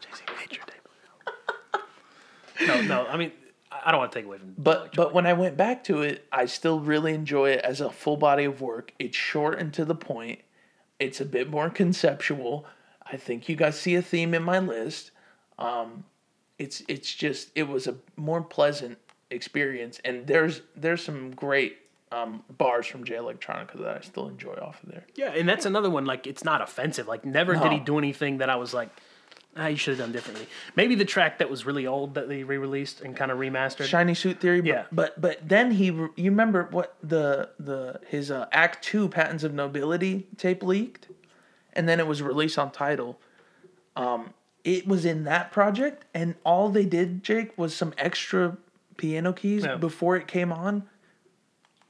Jay 0.00 0.08
Z 0.14 0.22
made 0.38 0.56
your 0.56 0.64
debut 0.66 0.80
album. 1.74 1.86
No, 2.66 2.80
no. 2.82 3.06
I 3.06 3.16
mean, 3.16 3.32
I 3.70 3.80
I 3.86 3.90
don't 3.90 4.00
want 4.00 4.12
to 4.12 4.18
take 4.18 4.26
away 4.26 4.38
from. 4.38 4.54
But 4.58 4.94
but 4.94 5.12
when 5.14 5.26
I 5.26 5.32
went 5.32 5.56
back 5.56 5.84
to 5.84 6.02
it, 6.02 6.26
I 6.32 6.46
still 6.46 6.80
really 6.80 7.14
enjoy 7.14 7.50
it 7.50 7.60
as 7.60 7.80
a 7.80 7.90
full 7.90 8.16
body 8.16 8.44
of 8.44 8.60
work. 8.60 8.92
It's 8.98 9.16
short 9.16 9.58
and 9.58 9.72
to 9.74 9.84
the 9.84 9.94
point. 9.94 10.40
It's 10.98 11.20
a 11.20 11.24
bit 11.26 11.50
more 11.50 11.68
conceptual. 11.70 12.66
I 13.10 13.16
think 13.16 13.48
you 13.48 13.56
guys 13.56 13.78
see 13.78 13.94
a 13.94 14.02
theme 14.02 14.34
in 14.34 14.42
my 14.42 14.58
list. 14.58 15.10
Um, 15.58 16.04
it's 16.58 16.82
it's 16.88 17.14
just 17.14 17.50
it 17.54 17.68
was 17.68 17.86
a 17.86 17.96
more 18.16 18.42
pleasant 18.42 18.98
experience, 19.30 20.00
and 20.04 20.26
there's 20.26 20.62
there's 20.74 21.04
some 21.04 21.32
great 21.32 21.78
um, 22.12 22.42
bars 22.56 22.86
from 22.86 23.04
Jay 23.04 23.16
Electronica 23.16 23.78
that 23.78 23.96
I 23.96 24.00
still 24.00 24.28
enjoy 24.28 24.54
off 24.54 24.82
of 24.82 24.90
there. 24.90 25.04
yeah, 25.16 25.32
and 25.32 25.48
that's 25.48 25.66
another 25.66 25.90
one. 25.90 26.04
Like, 26.04 26.26
it's 26.26 26.44
not 26.44 26.62
offensive. 26.62 27.06
Like, 27.08 27.24
never 27.24 27.54
did 27.56 27.72
he 27.72 27.78
do 27.80 27.98
anything 27.98 28.38
that 28.38 28.48
I 28.48 28.56
was 28.56 28.72
like, 28.72 28.90
ah, 29.56 29.66
you 29.66 29.76
should 29.76 29.92
have 29.92 29.98
done 30.06 30.12
differently. 30.12 30.46
Maybe 30.74 30.94
the 30.94 31.04
track 31.04 31.38
that 31.38 31.48
was 31.50 31.64
really 31.66 31.86
old 31.86 32.14
that 32.14 32.28
they 32.28 32.42
re-released 32.44 33.00
and 33.00 33.16
kind 33.16 33.30
of 33.30 33.38
remastered. 33.38 33.84
Shiny 33.86 34.14
Suit 34.14 34.40
Theory. 34.40 34.60
But, 34.60 34.68
Yeah. 34.68 34.84
But 34.92 35.20
but 35.20 35.48
then 35.48 35.70
he 35.72 35.90
re- 35.90 36.08
you 36.16 36.30
remember 36.30 36.68
what 36.70 36.96
the 37.02 37.50
the 37.58 38.00
his 38.08 38.30
uh, 38.30 38.46
Act 38.52 38.84
Two 38.84 39.08
Patents 39.08 39.44
of 39.44 39.54
Nobility 39.54 40.26
tape 40.36 40.62
leaked, 40.62 41.08
and 41.72 41.88
then 41.88 42.00
it 42.00 42.06
was 42.06 42.22
released 42.22 42.58
on 42.58 42.70
Tidal. 42.70 43.18
Um, 43.96 44.34
it 44.64 44.86
was 44.86 45.04
in 45.04 45.24
that 45.24 45.52
project, 45.52 46.04
and 46.12 46.34
all 46.44 46.68
they 46.68 46.84
did, 46.84 47.22
Jake, 47.22 47.56
was 47.56 47.74
some 47.74 47.94
extra 47.98 48.56
piano 48.96 49.32
keys 49.32 49.64
Yeah. 49.64 49.76
before 49.76 50.16
it 50.16 50.26
came 50.26 50.52
on. 50.52 50.84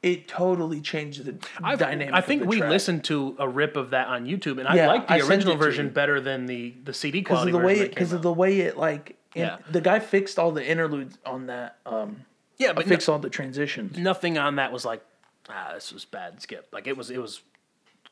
It 0.07 0.29
totally 0.29 0.81
changed 0.81 1.25
the 1.25 1.37
I've- 1.63 1.79
dynamic. 1.83 2.15
I 2.15 2.21
think 2.21 2.45
we 2.45 2.59
track. 2.59 2.71
listened 2.71 3.05
to 3.05 3.35
a 3.39 3.49
rip 3.49 3.77
of 3.77 3.91
that 3.91 4.07
on 4.09 4.25
YouTube, 4.27 4.59
and 4.59 4.69
I 4.69 4.77
Yeah, 4.77 4.87
like 4.89 5.09
the 5.09 5.15
I 5.15 5.19
original 5.21 5.57
version 5.57 5.89
better 5.91 6.21
than 6.21 6.47
the 6.47 6.75
the 6.85 6.95
CD 6.95 7.19
because 7.21 7.39
quality 7.39 7.53
of 7.53 7.61
the 7.61 7.67
way 7.67 7.89
because 7.89 8.13
of 8.13 8.23
the 8.23 8.33
way 8.33 8.61
it 8.61 8.77
like 8.77 9.17
Yeah. 9.35 9.59
the 9.71 9.81
guy 9.81 9.99
fixed 9.99 10.39
all 10.39 10.53
the 10.53 10.65
interludes 10.65 11.19
on 11.27 11.47
that 11.47 11.79
um 11.87 12.25
yeah, 12.59 12.73
but 12.73 12.87
no- 12.87 12.91
fixed 12.91 13.09
all 13.09 13.19
the 13.19 13.29
transitions. 13.31 13.99
nothing 13.99 14.39
on 14.39 14.57
that 14.57 14.73
was 14.73 14.85
like, 14.85 15.03
ah, 15.51 15.73
this 15.75 15.93
was 15.93 16.05
bad. 16.05 16.41
Skip. 16.41 16.69
Like 16.73 16.87
it 16.87 16.97
was, 16.97 17.11
it 17.11 17.21
was 17.21 17.43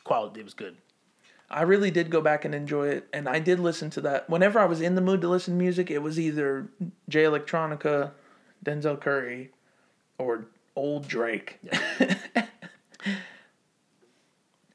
quality. 0.03 0.41
It 0.41 0.45
was 0.45 0.55
good. 0.55 0.77
I 1.51 1.63
really 1.63 1.91
did 1.91 2.11
go 2.11 2.21
back 2.21 2.45
and 2.45 2.55
enjoy 2.55 2.89
it, 2.89 3.07
and 3.13 3.29
I 3.29 3.39
did 3.39 3.61
listen 3.61 3.89
to 3.91 4.01
that. 4.03 4.29
Whenever 4.29 4.59
I 4.59 4.65
was 4.65 4.81
in 4.81 4.97
the 4.97 5.01
mood 5.01 5.21
to 5.21 5.29
listen 5.29 5.55
to 5.55 5.59
music, 5.59 5.91
it 5.91 5.99
was 6.03 6.19
either 6.19 6.67
Jay 7.09 7.23
Electronica, 7.25 8.11
Denzel 8.65 9.01
Curry, 9.01 9.51
or 10.19 10.47
old 10.77 11.09
Drake. 11.09 11.61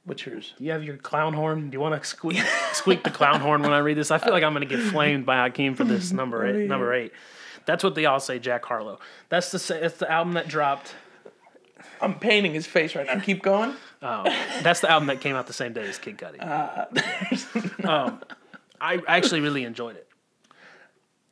What's 0.06 0.26
yours? 0.26 0.56
Do 0.58 0.64
you 0.64 0.72
have 0.72 0.84
your 0.84 0.98
clown 0.98 1.34
horn? 1.34 1.70
Do 1.70 1.76
you 1.76 1.80
want 1.80 2.02
to 2.02 2.08
squeak 2.08 2.44
squeak 2.74 3.04
the 3.04 3.12
clown 3.12 3.42
horn 3.42 3.62
when 3.62 3.74
I 3.74 3.78
read 3.78 3.98
this? 3.98 4.10
I 4.10 4.18
feel 4.18 4.34
like 4.34 4.44
I'm 4.44 4.54
going 4.54 4.68
to 4.68 4.76
get 4.76 4.84
flamed 4.86 5.26
by 5.26 5.38
Hakeem 5.38 5.76
for 5.76 5.84
this 5.84 6.12
number 6.12 6.48
eight. 6.48 6.68
Number 6.68 6.94
eight. 6.94 7.12
That's 7.66 7.84
what 7.84 7.94
they 7.94 8.06
all 8.06 8.20
say. 8.20 8.40
Jack 8.40 8.66
Harlow. 8.66 9.00
That's 9.30 9.52
the 9.52 9.80
that's 9.80 9.98
the 9.98 10.12
album 10.12 10.34
that 10.34 10.48
dropped. 10.48 10.96
I'm 12.02 12.18
painting 12.18 12.54
his 12.54 12.66
face 12.66 12.96
right 12.96 13.06
now. 13.06 13.20
Keep 13.20 13.44
going. 13.44 13.76
Oh, 14.02 14.24
that's 14.64 14.80
the 14.80 14.90
album 14.90 15.08
that 15.08 15.22
came 15.22 15.36
out 15.36 15.46
the 15.46 15.54
same 15.54 15.74
day 15.74 15.88
as 15.88 16.00
Kid 16.00 16.18
Cudi. 16.18 16.42
Uh, 16.42 17.88
um, 17.88 18.22
I 18.82 19.00
actually 19.08 19.42
really 19.42 19.64
enjoyed 19.64 19.98
it. 19.98 20.09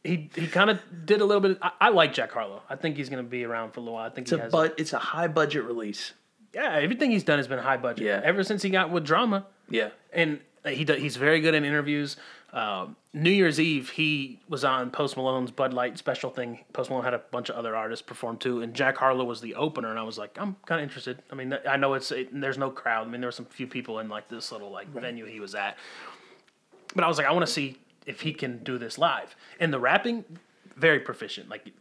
He 0.07 0.29
he 0.35 0.47
kind 0.47 0.69
of 0.69 0.79
did 1.05 1.21
a 1.21 1.25
little 1.25 1.41
bit. 1.41 1.57
I, 1.61 1.71
I 1.81 1.89
like 1.89 2.13
Jack 2.13 2.31
Harlow. 2.31 2.61
I 2.69 2.75
think 2.75 2.97
he's 2.97 3.09
going 3.09 3.23
to 3.23 3.29
be 3.29 3.43
around 3.43 3.71
for 3.71 3.79
a 3.79 3.83
little 3.83 3.95
while. 3.95 4.05
I 4.05 4.09
think 4.09 4.25
It's 4.25 4.31
he 4.31 4.37
a 4.37 4.43
has. 4.43 4.51
but 4.51 4.73
it's 4.79 4.93
a 4.93 4.99
high 4.99 5.27
budget 5.27 5.63
release. 5.65 6.13
yeah, 6.53 6.73
everything 6.75 7.11
he's 7.11 7.23
done 7.23 7.37
has 7.39 7.47
been 7.47 7.59
high 7.59 7.77
budget. 7.77 8.05
Yeah. 8.05 8.21
Ever 8.23 8.43
since 8.43 8.61
he 8.63 8.69
got 8.69 8.89
with 8.89 9.05
drama. 9.05 9.45
Yeah. 9.69 9.89
and 10.13 10.39
he 10.65 10.83
do- 10.85 10.93
he's 10.95 11.15
very 11.17 11.39
good 11.41 11.53
in 11.55 11.63
interviews. 11.65 12.17
Um, 12.53 12.95
New 13.13 13.29
Year's 13.29 13.59
Eve, 13.59 13.89
he 13.89 14.39
was 14.47 14.63
on 14.63 14.89
Post 14.91 15.17
Malone's 15.17 15.51
Bud 15.51 15.73
Light 15.73 15.97
special 15.97 16.29
thing. 16.29 16.59
Post 16.73 16.89
Malone 16.89 17.03
had 17.03 17.13
a 17.13 17.19
bunch 17.19 17.49
of 17.49 17.55
other 17.57 17.75
artists 17.75 18.01
perform 18.05 18.37
too, 18.37 18.61
and 18.61 18.73
Jack 18.73 18.97
Harlow 18.97 19.25
was 19.25 19.41
the 19.41 19.55
opener. 19.55 19.89
And 19.89 19.99
I 19.99 20.03
was 20.03 20.17
like, 20.17 20.37
I'm 20.39 20.55
kind 20.65 20.79
of 20.79 20.83
interested. 20.83 21.21
I 21.31 21.35
mean, 21.35 21.53
I 21.69 21.75
know 21.77 21.93
it's 21.93 22.11
it, 22.11 22.29
there's 22.39 22.57
no 22.57 22.69
crowd. 22.69 23.07
I 23.07 23.09
mean, 23.11 23.19
there 23.21 23.27
were 23.27 23.31
some 23.33 23.45
few 23.45 23.67
people 23.67 23.99
in 23.99 24.07
like 24.09 24.29
this 24.29 24.51
little 24.51 24.71
like 24.71 24.87
venue 24.87 25.25
he 25.25 25.39
was 25.41 25.55
at, 25.55 25.77
but 26.95 27.03
I 27.03 27.07
was 27.07 27.17
like, 27.17 27.27
I 27.27 27.31
want 27.33 27.45
to 27.45 27.51
see 27.51 27.77
if 28.07 28.21
he 28.21 28.33
can 28.33 28.63
do 28.63 28.79
this 28.79 28.97
live. 28.97 29.35
And 29.59 29.71
the 29.71 29.79
rapping, 29.79 30.25
very 30.75 30.99
proficient. 30.99 31.49
Like 31.49 31.71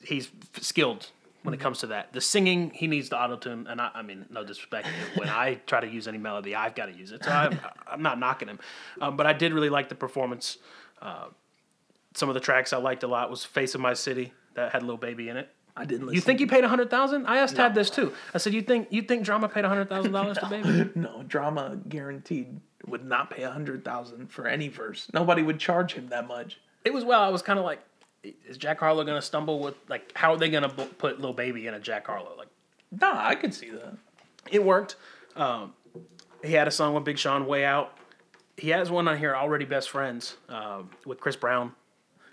he's 0.00 0.30
skilled 0.60 1.10
when 1.42 1.52
it 1.52 1.60
comes 1.60 1.80
to 1.80 1.88
that. 1.88 2.12
The 2.12 2.20
singing, 2.20 2.70
he 2.70 2.86
needs 2.86 3.08
the 3.10 3.20
auto 3.20 3.36
tune, 3.36 3.66
and 3.66 3.80
I, 3.80 3.90
I 3.94 4.02
mean, 4.02 4.26
no 4.30 4.44
disrespect. 4.44 4.86
when 5.16 5.28
I 5.28 5.54
try 5.66 5.80
to 5.80 5.88
use 5.88 6.08
any 6.08 6.18
melody, 6.18 6.54
I've 6.54 6.74
got 6.74 6.86
to 6.86 6.92
use 6.92 7.12
it. 7.12 7.24
So 7.24 7.30
I'm, 7.30 7.58
I'm 7.86 8.02
not 8.02 8.18
knocking 8.18 8.48
him, 8.48 8.60
um, 9.00 9.16
but 9.16 9.26
I 9.26 9.32
did 9.32 9.52
really 9.52 9.70
like 9.70 9.88
the 9.88 9.94
performance. 9.94 10.58
Uh, 11.02 11.26
some 12.14 12.28
of 12.28 12.34
the 12.34 12.40
tracks 12.40 12.72
I 12.72 12.76
liked 12.78 13.02
a 13.02 13.08
lot 13.08 13.30
was 13.30 13.44
"Face 13.44 13.74
of 13.74 13.80
My 13.80 13.94
City" 13.94 14.32
that 14.54 14.72
had 14.72 14.82
a 14.82 14.86
Lil 14.86 14.96
Baby 14.96 15.28
in 15.28 15.36
it. 15.36 15.48
I 15.76 15.84
didn't 15.84 16.06
listen. 16.06 16.14
You 16.14 16.20
think 16.20 16.40
he 16.40 16.46
paid 16.46 16.64
a 16.64 16.68
hundred 16.68 16.90
thousand? 16.90 17.26
I 17.26 17.38
asked 17.38 17.56
Tad 17.56 17.74
this 17.74 17.90
too. 17.90 18.12
I 18.34 18.38
said, 18.38 18.52
"You 18.52 18.62
think 18.62 18.88
you 18.90 19.02
think 19.02 19.24
Drama 19.24 19.48
paid 19.48 19.64
a 19.64 19.68
hundred 19.68 19.88
thousand 19.88 20.12
dollars 20.12 20.38
to 20.38 20.46
Baby?" 20.50 20.90
No, 20.94 21.22
drama 21.26 21.78
guaranteed 21.88 22.60
would 22.86 23.04
not 23.04 23.30
pay 23.30 23.42
a 23.42 23.50
hundred 23.50 23.84
thousand 23.84 24.28
for 24.32 24.46
any 24.46 24.68
verse. 24.68 25.08
Nobody 25.12 25.42
would 25.42 25.58
charge 25.58 25.92
him 25.94 26.08
that 26.08 26.26
much. 26.26 26.58
It 26.84 26.92
was 26.92 27.04
well. 27.04 27.20
I 27.22 27.28
was 27.28 27.42
kind 27.42 27.58
of 27.58 27.64
like, 27.64 27.80
"Is 28.22 28.56
Jack 28.56 28.80
Harlow 28.80 29.04
gonna 29.04 29.20
stumble 29.22 29.60
with 29.60 29.74
like 29.88 30.12
how 30.16 30.32
are 30.32 30.36
they 30.38 30.48
gonna 30.50 30.68
b- 30.72 30.88
put 30.98 31.20
Lil 31.20 31.32
Baby 31.32 31.66
in 31.66 31.74
a 31.74 31.80
Jack 31.80 32.06
Harlow? 32.06 32.34
Like 32.36 32.48
Nah, 32.92 33.24
I 33.26 33.34
could 33.34 33.54
see 33.54 33.70
that. 33.70 33.94
it 34.50 34.64
worked. 34.64 34.96
Um, 35.36 35.74
he 36.42 36.52
had 36.54 36.66
a 36.66 36.70
song 36.70 36.94
with 36.94 37.04
Big 37.04 37.18
Sean, 37.18 37.46
"Way 37.46 37.64
Out." 37.64 37.96
He 38.56 38.70
has 38.70 38.90
one 38.90 39.08
on 39.08 39.16
here, 39.18 39.34
"Already 39.36 39.64
Best 39.64 39.90
Friends," 39.90 40.36
um, 40.48 40.90
with 41.06 41.20
Chris 41.20 41.36
Brown. 41.36 41.72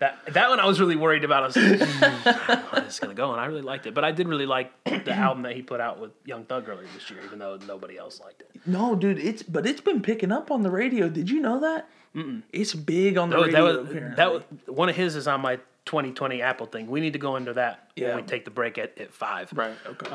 That 0.00 0.18
that 0.34 0.48
one 0.48 0.60
I 0.60 0.66
was 0.66 0.78
really 0.80 0.94
worried 0.96 1.24
about. 1.24 1.42
I 1.42 1.46
was 1.46 1.56
like, 1.56 1.80
"Hmm, 1.80 2.30
how 2.70 2.78
is 2.78 2.84
this 2.84 3.00
gonna 3.00 3.14
go? 3.14 3.32
And 3.32 3.40
I 3.40 3.46
really 3.46 3.62
liked 3.62 3.86
it. 3.86 3.94
But 3.94 4.04
I 4.04 4.12
did 4.12 4.28
really 4.28 4.46
like 4.46 4.70
the 4.84 5.12
album 5.12 5.42
that 5.42 5.56
he 5.56 5.62
put 5.62 5.80
out 5.80 5.98
with 5.98 6.12
Young 6.24 6.44
Thug 6.44 6.68
earlier 6.68 6.86
this 6.94 7.10
year, 7.10 7.18
even 7.24 7.38
though 7.40 7.58
nobody 7.66 7.98
else 7.98 8.20
liked 8.20 8.42
it. 8.42 8.50
No, 8.66 8.94
dude, 8.94 9.18
it's 9.18 9.42
but 9.42 9.66
it's 9.66 9.80
been 9.80 10.00
picking 10.00 10.30
up 10.30 10.50
on 10.52 10.62
the 10.62 10.70
radio. 10.70 11.08
Did 11.08 11.28
you 11.28 11.40
know 11.40 11.58
that? 11.60 11.88
Mm-mm. 12.14 12.42
It's 12.52 12.74
big 12.74 13.18
on 13.18 13.30
the 13.30 13.36
Oh, 13.38 13.42
radio. 13.44 13.82
that 13.82 13.92
was 13.92 14.14
that 14.16 14.32
was 14.32 14.42
one 14.76 14.88
of 14.88 14.94
his 14.96 15.16
is 15.16 15.26
on 15.26 15.40
my 15.40 15.56
2020 15.86 16.42
Apple 16.42 16.66
thing. 16.66 16.86
We 16.86 17.00
need 17.00 17.14
to 17.14 17.18
go 17.18 17.34
into 17.36 17.54
that 17.54 17.90
Yeah. 17.96 18.08
when 18.08 18.16
we 18.18 18.22
take 18.22 18.44
the 18.44 18.50
break 18.52 18.78
at, 18.78 18.96
at 18.98 19.12
five. 19.12 19.50
right. 19.52 19.74
Okay. 19.86 20.10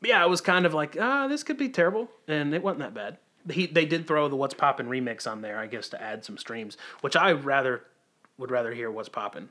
But 0.00 0.10
yeah, 0.10 0.22
I 0.22 0.26
was 0.26 0.40
kind 0.40 0.64
of 0.66 0.74
like, 0.74 0.96
ah, 1.00 1.26
this 1.28 1.42
could 1.42 1.56
be 1.58 1.68
terrible, 1.68 2.08
and 2.28 2.54
it 2.54 2.62
wasn't 2.62 2.80
that 2.80 2.94
bad. 2.94 3.18
He 3.52 3.66
they 3.66 3.84
did 3.84 4.06
throw 4.06 4.28
the 4.28 4.36
What's 4.36 4.54
Poppin' 4.54 4.88
remix 4.88 5.30
on 5.30 5.42
there, 5.42 5.58
I 5.58 5.66
guess, 5.66 5.88
to 5.90 6.02
add 6.02 6.24
some 6.24 6.38
streams, 6.38 6.76
which 7.00 7.16
I 7.16 7.32
rather 7.32 7.82
would 8.38 8.50
rather 8.50 8.72
hear 8.72 8.90
What's 8.90 9.08
popping, 9.08 9.48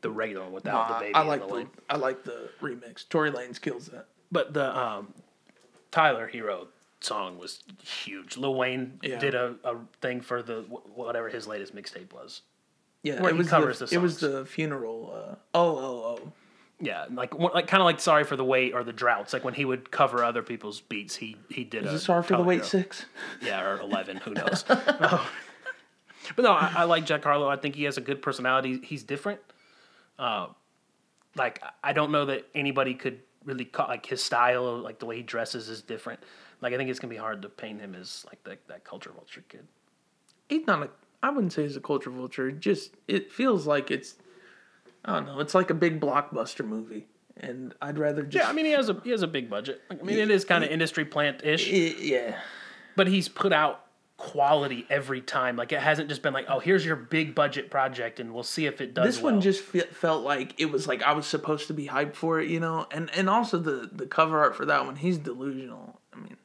the 0.00 0.10
regular 0.10 0.44
one 0.44 0.52
without 0.52 0.88
the 0.88 0.94
I- 0.94 1.00
baby. 1.00 1.14
I 1.14 1.22
like 1.22 1.46
the 1.48 1.54
the 1.54 1.66
I 1.90 1.96
like 1.96 2.24
the 2.24 2.48
remix. 2.62 3.08
Tory 3.08 3.30
Lanez 3.30 3.60
kills 3.60 3.86
that. 3.88 4.06
But 4.32 4.54
the 4.54 4.76
um, 4.78 5.12
Tyler 5.90 6.30
Herro 6.32 6.68
song 7.00 7.38
was 7.38 7.62
huge. 7.82 8.36
Lil 8.36 8.54
Wayne 8.54 8.98
Yeah. 9.02 9.18
did 9.18 9.34
a, 9.34 9.56
a 9.64 9.76
thing 10.00 10.20
for 10.20 10.42
the 10.42 10.62
wh- 10.62 10.96
whatever 10.96 11.28
his 11.28 11.46
latest 11.46 11.74
mixtape 11.74 12.12
was. 12.12 12.42
Yeah, 13.02 13.20
Where 13.20 13.30
it 13.30 13.34
he 13.34 13.38
was 13.38 13.48
covers 13.48 13.78
the, 13.78 13.86
the 13.86 13.94
it 13.94 13.98
was 13.98 14.18
songs. 14.18 14.32
the 14.32 14.44
funeral. 14.46 15.12
Uh, 15.14 15.34
oh 15.54 15.78
oh 15.78 16.18
oh. 16.22 16.32
Yeah, 16.82 17.06
like 17.10 17.36
one- 17.36 17.52
like 17.54 17.66
kind 17.66 17.80
of 17.80 17.86
like 17.86 17.98
sorry 18.00 18.24
for 18.24 18.36
the 18.36 18.44
wait 18.44 18.72
or 18.74 18.84
the 18.84 18.92
droughts. 18.92 19.32
Like 19.32 19.42
when 19.44 19.54
he 19.54 19.64
would 19.64 19.90
cover 19.90 20.22
other 20.22 20.42
people's 20.42 20.80
beats, 20.80 21.16
he 21.16 21.36
he 21.48 21.64
did. 21.64 21.84
Is 21.86 21.92
a 21.92 21.94
it 21.96 21.98
sorry 22.00 22.22
for 22.22 22.28
the 22.28 22.34
Tyler 22.36 22.46
wait 22.46 22.60
Herro. 22.60 22.66
six? 22.66 23.04
Yeah, 23.42 23.62
or 23.66 23.80
eleven. 23.80 24.18
Who 24.18 24.30
knows? 24.34 24.64
But 26.36 26.44
no, 26.44 26.52
I, 26.52 26.72
I 26.78 26.84
like 26.84 27.06
Jack 27.06 27.24
Harlow. 27.24 27.48
I 27.48 27.56
think 27.56 27.74
he 27.74 27.84
has 27.84 27.96
a 27.96 28.00
good 28.00 28.22
personality. 28.22 28.80
He's 28.82 29.02
different. 29.02 29.40
Uh, 30.18 30.48
like 31.36 31.62
I 31.82 31.92
don't 31.92 32.12
know 32.12 32.26
that 32.26 32.46
anybody 32.54 32.94
could 32.94 33.20
really 33.44 33.64
call 33.64 33.88
like 33.88 34.06
his 34.06 34.22
style, 34.22 34.78
like 34.78 34.98
the 34.98 35.06
way 35.06 35.16
he 35.16 35.22
dresses, 35.22 35.68
is 35.68 35.82
different. 35.82 36.20
Like 36.60 36.74
I 36.74 36.76
think 36.76 36.90
it's 36.90 36.98
gonna 36.98 37.10
be 37.10 37.16
hard 37.16 37.42
to 37.42 37.48
paint 37.48 37.80
him 37.80 37.94
as 37.94 38.24
like 38.26 38.42
that 38.44 38.66
that 38.68 38.84
culture 38.84 39.10
vulture 39.10 39.42
kid. 39.48 39.66
He's 40.48 40.66
not 40.66 40.82
a. 40.82 40.90
I 41.22 41.30
wouldn't 41.30 41.52
say 41.52 41.62
he's 41.62 41.76
a 41.76 41.80
culture 41.80 42.10
vulture. 42.10 42.50
Just 42.50 42.94
it 43.08 43.32
feels 43.32 43.66
like 43.66 43.90
it's. 43.90 44.16
I 45.04 45.14
don't 45.14 45.26
know. 45.26 45.40
It's 45.40 45.54
like 45.54 45.70
a 45.70 45.74
big 45.74 46.00
blockbuster 46.00 46.64
movie, 46.66 47.06
and 47.36 47.74
I'd 47.80 47.98
rather 47.98 48.22
just. 48.22 48.44
Yeah, 48.44 48.50
I 48.50 48.52
mean 48.52 48.66
he 48.66 48.72
has 48.72 48.88
a 48.88 49.00
he 49.04 49.10
has 49.10 49.22
a 49.22 49.26
big 49.28 49.48
budget. 49.48 49.80
I 49.90 49.94
mean 49.94 50.18
it 50.18 50.30
is 50.30 50.44
kind 50.44 50.64
of 50.64 50.70
industry 50.70 51.04
plant 51.04 51.42
ish. 51.44 51.68
Yeah. 51.70 52.38
but 52.96 53.06
he's 53.06 53.28
put 53.28 53.52
out 53.52 53.86
quality 54.20 54.86
every 54.90 55.20
time. 55.22 55.56
Like 55.56 55.72
it 55.72 55.80
hasn't 55.80 56.08
just 56.10 56.22
been 56.22 56.34
like, 56.34 56.44
oh, 56.48 56.60
here's 56.60 56.84
your 56.84 56.94
big 56.94 57.34
budget 57.34 57.70
project, 57.70 58.20
and 58.20 58.32
we'll 58.32 58.42
see 58.42 58.66
if 58.66 58.80
it 58.80 58.92
does. 58.94 59.06
This 59.06 59.22
one 59.22 59.40
just 59.40 59.62
fe- 59.62 59.80
felt 59.90 60.22
like 60.22 60.54
it 60.60 60.66
was 60.70 60.86
like 60.86 61.02
I 61.02 61.12
was 61.14 61.26
supposed 61.26 61.66
to 61.68 61.74
be 61.74 61.86
hyped 61.88 62.14
for 62.14 62.38
it, 62.38 62.48
you 62.48 62.60
know, 62.60 62.86
and 62.92 63.10
and 63.16 63.28
also 63.30 63.58
the 63.58 63.88
the 63.90 64.06
cover 64.06 64.38
art 64.38 64.54
for 64.54 64.66
that 64.66 64.84
one. 64.84 64.96
He's 64.96 65.16
delusional. 65.18 66.00
I 66.12 66.18
mean, 66.18 66.36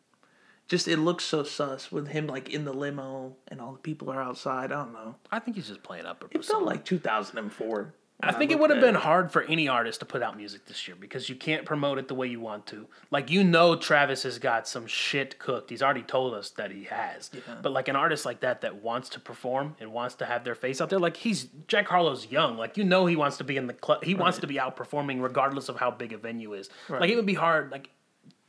just 0.70 0.88
it 0.88 0.98
looks 0.98 1.26
so 1.26 1.44
sus 1.44 1.92
with 1.92 2.08
him 2.08 2.28
like 2.28 2.50
in 2.50 2.64
the 2.66 2.74
limo 2.74 3.36
and 3.50 3.60
all 3.60 3.74
the 3.74 3.80
people 3.80 4.10
are 4.10 4.22
outside. 4.22 4.72
I 4.72 4.78
don't 4.84 4.94
know. 4.94 5.16
I 5.32 5.40
think 5.40 5.58
he's 5.58 5.68
just 5.68 5.84
playing 5.84 6.06
up 6.06 6.22
a 6.24 6.26
It 6.28 6.32
felt 6.32 6.44
persona. 6.46 6.66
like 6.66 6.86
2004. 6.86 7.94
I 8.26 8.32
think 8.32 8.52
it 8.52 8.60
would 8.60 8.70
have 8.70 8.82
been 8.82 8.96
hard 8.96 9.32
for 9.32 9.44
any 9.44 9.68
artist 9.68 10.00
to 10.00 10.06
put 10.06 10.22
out 10.24 10.36
music 10.36 10.66
this 10.66 10.88
year 10.88 10.98
because 11.00 11.30
you 11.30 11.36
can't 11.36 11.66
promote 11.66 11.98
it 11.98 12.08
the 12.08 12.16
way 12.16 12.28
you 12.28 12.40
want 12.40 12.66
to. 12.68 12.88
Like 13.12 13.30
you 13.30 13.44
know, 13.44 13.76
Travis 13.76 14.24
has 14.24 14.40
got 14.40 14.68
some 14.68 14.88
shit 14.88 15.38
cooked. 15.40 15.70
He's 15.70 15.82
already 15.82 16.02
told 16.02 16.34
us 16.34 16.50
that 16.52 16.72
he 16.72 16.86
has. 16.86 17.30
But 17.62 17.72
like 17.72 17.88
an 17.88 17.96
artist 17.96 18.26
like 18.26 18.40
that 18.42 18.62
that 18.62 18.82
wants 18.82 19.10
to 19.10 19.20
perform 19.20 19.76
and 19.80 19.94
wants 19.94 20.16
to 20.16 20.26
have 20.26 20.44
their 20.44 20.56
face 20.56 20.82
out 20.82 20.90
there, 20.90 21.00
like 21.00 21.18
he's 21.18 21.48
Jack 21.68 21.88
Harlow's 21.88 22.32
young. 22.32 22.58
Like 22.58 22.78
you 22.78 22.84
know, 22.84 23.06
he 23.06 23.16
wants 23.16 23.38
to 23.38 23.44
be 23.44 23.58
in 23.58 23.68
the 23.68 23.74
club. 23.74 24.04
He 24.04 24.16
wants 24.16 24.40
to 24.40 24.48
be 24.48 24.60
out 24.60 24.76
performing 24.76 25.22
regardless 25.22 25.70
of 25.70 25.78
how 25.78 25.92
big 25.92 26.14
a 26.14 26.18
venue 26.18 26.54
is. 26.54 26.70
Like 26.90 27.10
it 27.10 27.16
would 27.16 27.26
be 27.26 27.36
hard, 27.36 27.72
like 27.72 27.90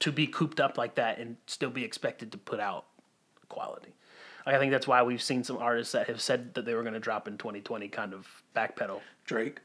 to 0.01 0.13
be 0.13 0.27
cooped 0.27 0.61
up 0.61 0.77
like 0.77 0.95
that 0.97 1.19
and 1.19 1.37
still 1.47 1.71
be 1.71 1.85
expected 1.85 2.33
to 2.33 2.39
put 2.39 2.61
out 2.61 2.87
quality. 3.49 3.95
Like, 4.45 4.55
I 4.55 4.59
think 4.59 4.71
that's 4.71 4.87
why 4.87 5.03
we've 5.03 5.23
seen 5.23 5.43
some 5.43 5.57
artists 5.57 5.93
that 5.93 6.07
have 6.07 6.21
said 6.21 6.55
that 6.55 6.65
they 6.65 6.75
were 6.75 6.83
going 6.83 6.95
to 6.95 7.01
drop 7.01 7.27
in 7.27 7.37
2020 7.37 7.89
kind 7.89 8.15
of 8.15 8.27
backpedal. 8.55 9.01
Drake, 9.25 9.59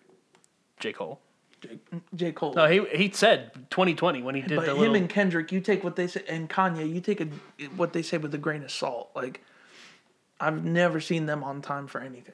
J. 0.81 0.91
Cole. 0.93 1.19
J, 1.61 1.79
J. 2.15 2.31
Cole. 2.31 2.53
No, 2.53 2.67
he 2.67 2.83
he 2.97 3.11
said 3.11 3.51
2020 3.69 4.21
when 4.23 4.35
he 4.35 4.41
did 4.41 4.55
but 4.57 4.65
the 4.65 4.71
him 4.73 4.79
little. 4.79 4.95
and 4.95 5.09
Kendrick, 5.09 5.51
you 5.51 5.61
take 5.61 5.83
what 5.83 5.95
they 5.95 6.07
say, 6.07 6.23
and 6.27 6.49
Kanye, 6.49 6.91
you 6.91 6.99
take 6.99 7.21
a, 7.21 7.27
what 7.77 7.93
they 7.93 8.01
say 8.01 8.17
with 8.17 8.33
a 8.33 8.37
grain 8.39 8.63
of 8.63 8.71
salt. 8.71 9.11
Like, 9.15 9.41
I've 10.39 10.63
never 10.65 10.99
seen 10.99 11.27
them 11.27 11.43
on 11.43 11.61
time 11.61 11.85
for 11.87 12.01
anything. 12.01 12.33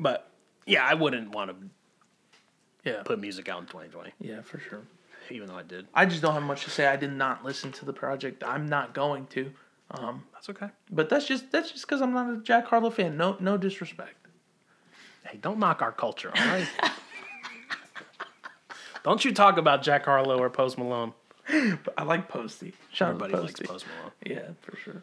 but 0.00 0.30
yeah, 0.66 0.84
I 0.86 0.94
wouldn't 0.94 1.34
want 1.34 1.50
to 1.50 1.56
Yeah, 2.90 3.02
put 3.04 3.20
music 3.20 3.48
out 3.48 3.60
in 3.60 3.66
2020, 3.66 4.12
yeah, 4.20 4.40
for 4.40 4.58
sure. 4.58 4.80
even 5.30 5.48
though 5.48 5.56
I 5.56 5.62
did. 5.62 5.86
I 5.94 6.06
just 6.06 6.22
don't 6.22 6.34
have 6.34 6.42
much 6.42 6.64
to 6.64 6.70
say. 6.70 6.86
I 6.86 6.96
did 6.96 7.12
not 7.12 7.44
listen 7.44 7.72
to 7.72 7.84
the 7.84 7.92
project. 7.92 8.42
I'm 8.42 8.66
not 8.66 8.94
going 8.94 9.26
to. 9.28 9.52
Um, 9.90 10.24
That's 10.32 10.48
okay. 10.48 10.68
but 10.90 11.10
that's 11.10 11.26
just 11.26 11.52
that's 11.52 11.70
just 11.70 11.86
because 11.86 12.00
I'm 12.00 12.14
not 12.14 12.32
a 12.32 12.38
Jack 12.38 12.68
Harlow 12.68 12.88
fan. 12.88 13.18
No, 13.18 13.36
no 13.38 13.58
disrespect. 13.58 14.14
Hey, 15.26 15.36
don't 15.42 15.58
knock 15.58 15.82
our 15.82 15.92
culture, 15.92 16.32
all 16.34 16.46
right? 16.46 16.66
don't 19.04 19.24
you 19.24 19.32
talk 19.32 19.56
about 19.56 19.82
Jack 19.82 20.04
Harlow 20.04 20.38
or 20.38 20.50
Post 20.50 20.78
Malone. 20.78 21.12
But 21.48 21.94
I 21.98 22.04
like 22.04 22.28
Posty. 22.28 22.74
Shout 22.92 23.08
out 23.08 23.14
Everybody 23.22 23.42
likes 23.44 23.60
Post 23.60 23.86
Malone. 23.96 24.12
Yeah, 24.24 24.52
for 24.60 24.76
sure. 24.76 25.02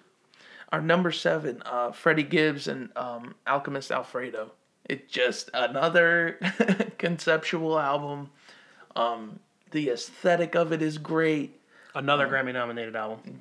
Our 0.72 0.82
number 0.82 1.12
seven, 1.12 1.62
uh, 1.66 1.92
Freddie 1.92 2.24
Gibbs 2.24 2.68
and 2.68 2.90
um, 2.96 3.36
Alchemist 3.48 3.92
Alfredo. 3.92 4.52
It's 4.86 5.12
just 5.12 5.50
another 5.54 6.40
conceptual 6.98 7.80
album. 7.80 8.30
Um, 8.96 9.40
the 9.72 9.90
aesthetic 9.90 10.56
of 10.56 10.72
it 10.72 10.82
is 10.82 10.98
great. 10.98 11.60
Another 11.96 12.28
Grammy 12.28 12.54
nominated 12.54 12.96
album. 12.96 13.40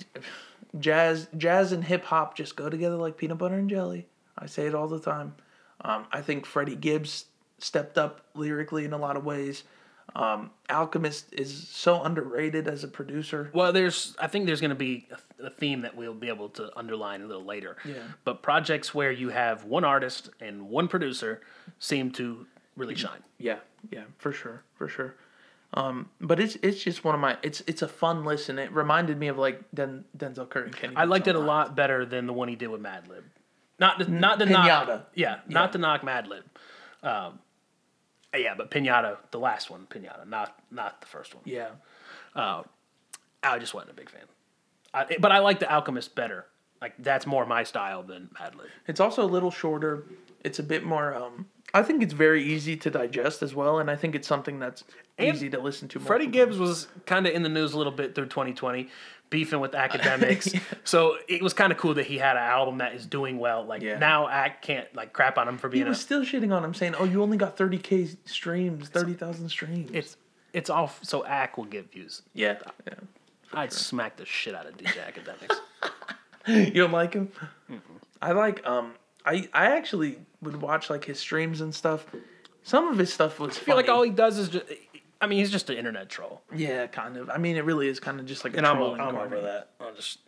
Jazz, 0.79 1.29
jazz 1.37 1.73
and 1.73 1.85
hip 1.85 2.05
hop 2.05 2.37
just 2.37 2.57
go 2.57 2.69
together 2.69 2.97
like 2.97 3.17
peanut 3.17 3.39
butter 3.39 3.55
and 3.55 3.69
jelly. 3.69 4.07
I 4.37 4.47
say 4.47 4.67
it 4.67 4.75
all 4.75 4.89
the 4.89 5.01
time. 5.01 5.35
Um, 5.83 6.07
I 6.13 6.23
think 6.23 6.47
Freddie 6.47 6.77
Gibbs 6.77 7.27
stepped 7.59 7.99
up 7.99 8.23
lyrically 8.35 8.85
in 8.85 8.93
a 8.93 8.99
lot 8.99 9.17
of 9.17 9.25
ways. 9.25 9.65
Um, 10.17 10.51
Alchemist 10.71 11.33
is 11.33 11.69
so 11.69 12.03
underrated 12.03 12.67
as 12.67 12.83
a 12.83 12.89
producer. 12.89 13.51
Well, 13.53 13.73
there's 13.73 14.17
I 14.19 14.27
think 14.27 14.47
there's 14.47 14.61
going 14.61 14.71
to 14.71 14.75
be 14.75 15.07
a, 15.41 15.47
a 15.47 15.51
theme 15.51 15.83
that 15.83 15.97
we'll 15.97 16.15
be 16.15 16.29
able 16.29 16.49
to 16.51 16.71
underline 16.77 17.23
a 17.23 17.27
little 17.27 17.45
later. 17.45 17.77
Yeah. 17.85 17.95
But 18.25 18.43
projects 18.43 18.95
where 18.95 19.13
you 19.13 19.29
have 19.29 19.65
one 19.65 19.85
artist 19.85 20.31
and 20.41 20.69
one 20.71 20.89
producer 20.89 21.41
seem 21.79 22.11
to 22.13 22.47
really 22.77 22.95
shine. 22.95 23.23
Yeah, 23.39 23.59
yeah, 23.91 24.05
for 24.19 24.33
sure, 24.33 24.63
for 24.77 24.89
sure. 24.89 25.15
Um, 25.75 26.09
but 26.21 26.41
it's 26.41 26.57
it's 26.63 26.83
just 26.83 27.05
one 27.05 27.15
of 27.15 27.21
my 27.21 27.37
it's 27.43 27.61
it's 27.67 27.83
a 27.83 27.89
fun 27.89 28.25
listen. 28.25 28.59
It 28.59 28.73
reminded 28.73 29.19
me 29.19 29.29
of 29.29 29.37
like 29.37 29.61
Den, 29.75 30.05
Denzel 30.17 30.49
Curry 30.49 30.67
and 30.67 30.77
Kenny. 30.77 30.97
I 30.97 31.05
liked 31.05 31.29
it 31.29 31.35
a 31.37 31.41
lot 31.41 31.77
better 31.77 32.07
than 32.07 32.27
the 32.27 32.33
one 32.33 32.49
he 32.49 32.57
did 32.57 32.69
with 32.69 32.83
Madlib. 32.83 33.23
Not 33.79 33.99
to, 34.01 34.11
not 34.11 34.39
to 34.41 34.47
Pinata. 34.47 34.51
knock, 34.89 35.11
yeah, 35.15 35.35
Yeah. 35.35 35.39
not 35.49 35.73
to 35.73 35.79
knock 35.79 36.01
Madlib. 36.03 36.43
Um, 37.03 37.39
yeah, 38.37 38.55
but 38.57 38.70
Pinata, 38.70 39.16
the 39.31 39.39
last 39.39 39.70
one, 39.70 39.87
Pinata, 39.89 40.26
not 40.29 40.55
not 40.70 41.01
the 41.01 41.07
first 41.07 41.35
one. 41.35 41.43
Yeah, 41.47 41.70
I 42.35 43.59
just 43.59 43.74
wasn't 43.74 43.93
a 43.93 43.95
big 43.95 44.11
fan. 44.11 44.22
I, 44.95 45.16
but 45.20 45.33
I 45.33 45.39
like 45.39 45.61
the 45.61 45.70
Alchemist 45.72 46.14
better. 46.14 46.47
Like 46.81 46.95
that's 46.99 47.26
more 47.26 47.45
my 47.45 47.64
style 47.64 48.03
than 48.03 48.31
Madlib. 48.41 48.66
it's 48.87 49.01
also 49.01 49.24
a 49.24 49.26
little 49.26 49.51
shorter. 49.51 50.05
It's 50.45 50.59
a 50.59 50.62
bit 50.62 50.85
more. 50.85 51.14
Um, 51.14 51.47
I 51.74 51.83
think 51.83 52.03
it's 52.03 52.14
very 52.14 52.43
easy 52.43 52.76
to 52.76 52.91
digest 52.91 53.43
as 53.43 53.55
well, 53.55 53.79
and 53.79 53.91
I 53.91 53.97
think 53.97 54.14
it's 54.14 54.29
something 54.29 54.59
that's 54.59 54.85
And 55.18 55.35
easy 55.35 55.51
to 55.51 55.61
listen 55.61 55.89
to. 55.89 56.01
Freddie 56.01 56.29
Gibbs 56.29 56.57
was 56.59 56.87
kind 57.05 57.26
of 57.26 57.35
in 57.35 57.43
the 57.43 57.49
news 57.49 57.74
a 57.74 57.79
little 57.79 57.93
bit 57.93 58.14
through 58.14 58.26
2020, 58.26 58.89
beefing 59.31 59.61
with 59.61 59.72
Akademiks. 59.85 60.61
So 60.85 61.16
it 61.29 61.43
was 61.43 61.53
kind 61.53 61.70
of 61.72 61.79
cool 61.79 61.95
that 61.95 62.07
he 62.07 62.18
had 62.18 62.37
an 62.37 62.43
album 62.43 62.79
that 62.79 62.95
is 62.95 63.07
doing 63.07 63.39
well. 63.39 63.64
Like 63.64 63.83
Yeah. 63.83 63.99
now, 63.99 64.29
Act 64.29 64.64
can't 64.64 64.93
like 64.95 65.12
crap 65.12 65.39
on 65.39 65.49
him 65.49 65.59
for 65.59 65.68
being. 65.68 65.85
He 65.85 65.89
was 65.89 65.99
A, 65.99 66.03
still 66.03 66.22
shitting 66.22 66.55
on 66.55 66.64
him, 66.64 66.74
saying, 66.74 66.95
"Oh, 66.99 67.05
you 67.05 67.22
only 67.22 67.37
got 67.37 67.57
thirty 67.57 67.79
k 67.79 68.09
streams, 68.24 68.89
thirty 68.89 69.12
thousand 69.14 69.49
streams." 69.51 69.91
it's 69.93 70.16
it's 70.53 70.70
all 70.70 70.91
so 71.03 71.24
Act 71.26 71.59
will 71.59 71.64
get 71.64 71.93
views. 71.93 72.22
yeah, 72.35 72.59
yeah. 72.87 72.95
I'd 73.53 73.72
smack 73.72 74.16
the 74.16 74.24
shit 74.26 74.55
out 74.55 74.66
of 74.66 74.76
DJ 74.76 74.97
Akademiks. 75.12 75.57
You 76.47 76.70
don't 76.83 76.93
like 76.93 77.12
him? 77.12 77.31
I 78.22 78.33
like 78.33 78.66
um 78.66 78.93
I 79.26 79.49
I 79.53 79.66
actually 79.76 80.18
would 80.41 80.62
watch 80.62 80.89
like 80.89 81.05
his 81.05 81.18
streams 81.18 81.61
and 81.61 81.74
stuff. 81.74 82.07
Some 82.62 82.89
of 82.89 82.97
his 82.99 83.12
stuff 83.12 83.39
was 83.39 83.57
I 83.57 83.61
feel 83.61 83.76
like 83.76 83.89
all 83.91 84.03
he 84.03 84.11
does 84.11 84.39
is 84.39 84.49
just. 84.49 84.64
I 85.21 85.27
mean, 85.27 85.39
he's 85.39 85.51
just 85.51 85.69
an 85.69 85.77
internet 85.77 86.09
troll, 86.09 86.43
Yeah, 86.55 86.87
kind 86.87 87.16
of. 87.16 87.29
I 87.29 87.39
mean, 87.39 87.57
it 87.57 87.64
really 87.64 87.89
is 87.89 87.99
kind 87.99 88.21
of 88.21 88.27
just 88.27 88.45
like 88.45 88.55
a 88.55 88.59
and 88.59 88.66
I'm, 88.66 88.77
troll 88.77 89.01
I'm 89.01 89.16
over 89.16 89.41
that. 89.41 89.71
I'll 89.81 89.95
just. 89.95 90.19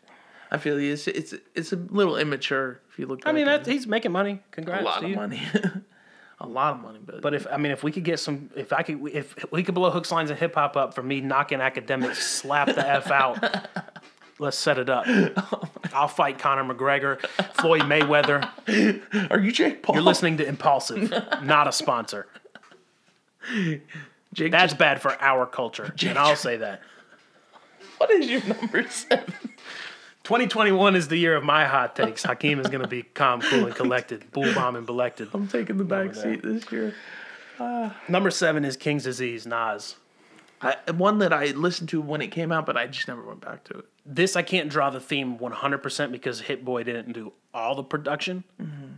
I 0.51 0.59
feel 0.59 0.77
he 0.77 0.89
is. 0.89 1.07
It's 1.07 1.33
it's 1.55 1.73
a 1.73 1.77
little 1.77 2.17
immature 2.17 2.81
if 2.91 2.99
you 2.99 3.07
look. 3.07 3.23
I 3.25 3.33
mean, 3.33 3.47
that's, 3.47 3.69
he's 3.69 3.87
making 3.87 4.11
money. 4.11 4.43
Congrats 4.51 4.83
a 4.83 4.85
lot 4.85 5.05
of 5.05 5.11
money. 5.13 5.41
a 6.41 6.47
lot 6.47 6.75
of 6.75 6.81
money, 6.81 6.99
but 7.05 7.21
But 7.21 7.35
if 7.35 7.47
I 7.51 7.57
mean, 7.57 7.71
if 7.71 7.85
we 7.85 7.93
could 7.93 8.05
get 8.05 8.19
some, 8.19 8.51
if 8.57 8.73
I 8.73 8.83
could, 8.83 9.07
if 9.13 9.35
we 9.53 9.63
could 9.63 9.75
blow 9.75 9.91
hooks, 9.91 10.11
lines, 10.11 10.31
and 10.31 10.39
hip 10.39 10.55
hop 10.55 10.77
up 10.77 10.95
for 10.95 11.03
me 11.03 11.21
knocking 11.21 11.59
Akademiks, 11.61 12.17
slap 12.17 12.67
the 12.67 12.89
f 12.89 13.11
out. 13.11 13.69
Let's 14.41 14.57
set 14.57 14.79
it 14.79 14.89
up. 14.89 15.05
I'll 15.93 16.09
fight 16.09 16.39
Conor 16.39 16.65
McGregor, 16.65 17.21
Floyd 17.57 17.83
Mayweather. 17.83 18.49
are 19.31 19.39
you 19.39 19.53
Jake 19.53 19.83
Paul? 19.83 19.97
You're 19.97 20.03
listening 20.03 20.39
to 20.39 20.47
Impulsive, 20.47 21.11
not 21.43 21.69
a 21.69 21.73
sponsor. 21.73 22.27
Jake. 24.33 24.53
That's 24.53 24.75
bad 24.75 25.03
for 25.03 25.21
our 25.21 25.47
culture, 25.47 25.95
and 26.07 26.19
I'll 26.19 26.37
say 26.37 26.59
that. 26.59 26.83
what 27.99 28.11
is 28.11 28.29
your 28.29 28.45
number 28.45 28.89
seven? 28.89 29.35
2021 30.25 30.95
is 30.97 31.09
the 31.09 31.17
year 31.17 31.35
of 31.35 31.43
my 31.43 31.65
hot 31.65 31.97
takes. 31.97 32.23
Hakeem 32.23 32.61
is 32.61 32.69
going 32.69 32.83
to 32.83 32.89
be 32.89 33.03
calm, 33.03 33.41
cool, 33.41 33.67
and 33.67 33.75
collected, 33.75 34.31
bull 34.31 34.53
bomb 34.55 34.77
and 34.77 34.87
belected. 34.87 35.29
I'm 35.33 35.49
taking 35.49 35.77
the 35.77 35.85
back 35.85 36.15
seat 36.15 36.43
this 36.43 36.71
year. 36.71 36.95
Uh, 37.59 37.91
number 38.09 38.31
seven 38.31 38.65
is 38.65 38.77
King's 38.77 39.05
Disease, 39.05 39.47
Nas. 39.47 39.97
I, 40.63 40.77
one 40.93 41.19
that 41.19 41.33
I 41.33 41.47
listened 41.47 41.89
to 41.91 42.01
when 42.01 42.21
it 42.21 42.29
came 42.29 42.53
out, 42.53 42.67
but 42.67 42.77
I 42.77 42.87
just 42.87 43.09
never 43.09 43.23
went 43.23 43.41
back 43.41 43.65
to 43.65 43.79
it. 43.79 43.87
this 44.05 44.37
I 44.37 44.43
can't 44.43 44.69
draw 44.69 44.91
the 44.91 45.01
theme 45.01 45.39
100% 45.39 46.13
because 46.13 46.43
Hit 46.43 46.65
Boy 46.65 46.85
didn't 46.85 47.13
do 47.13 47.33
all 47.55 47.75
the 47.75 47.83
production. 47.83 48.45
Mm-hmm. 48.61 48.93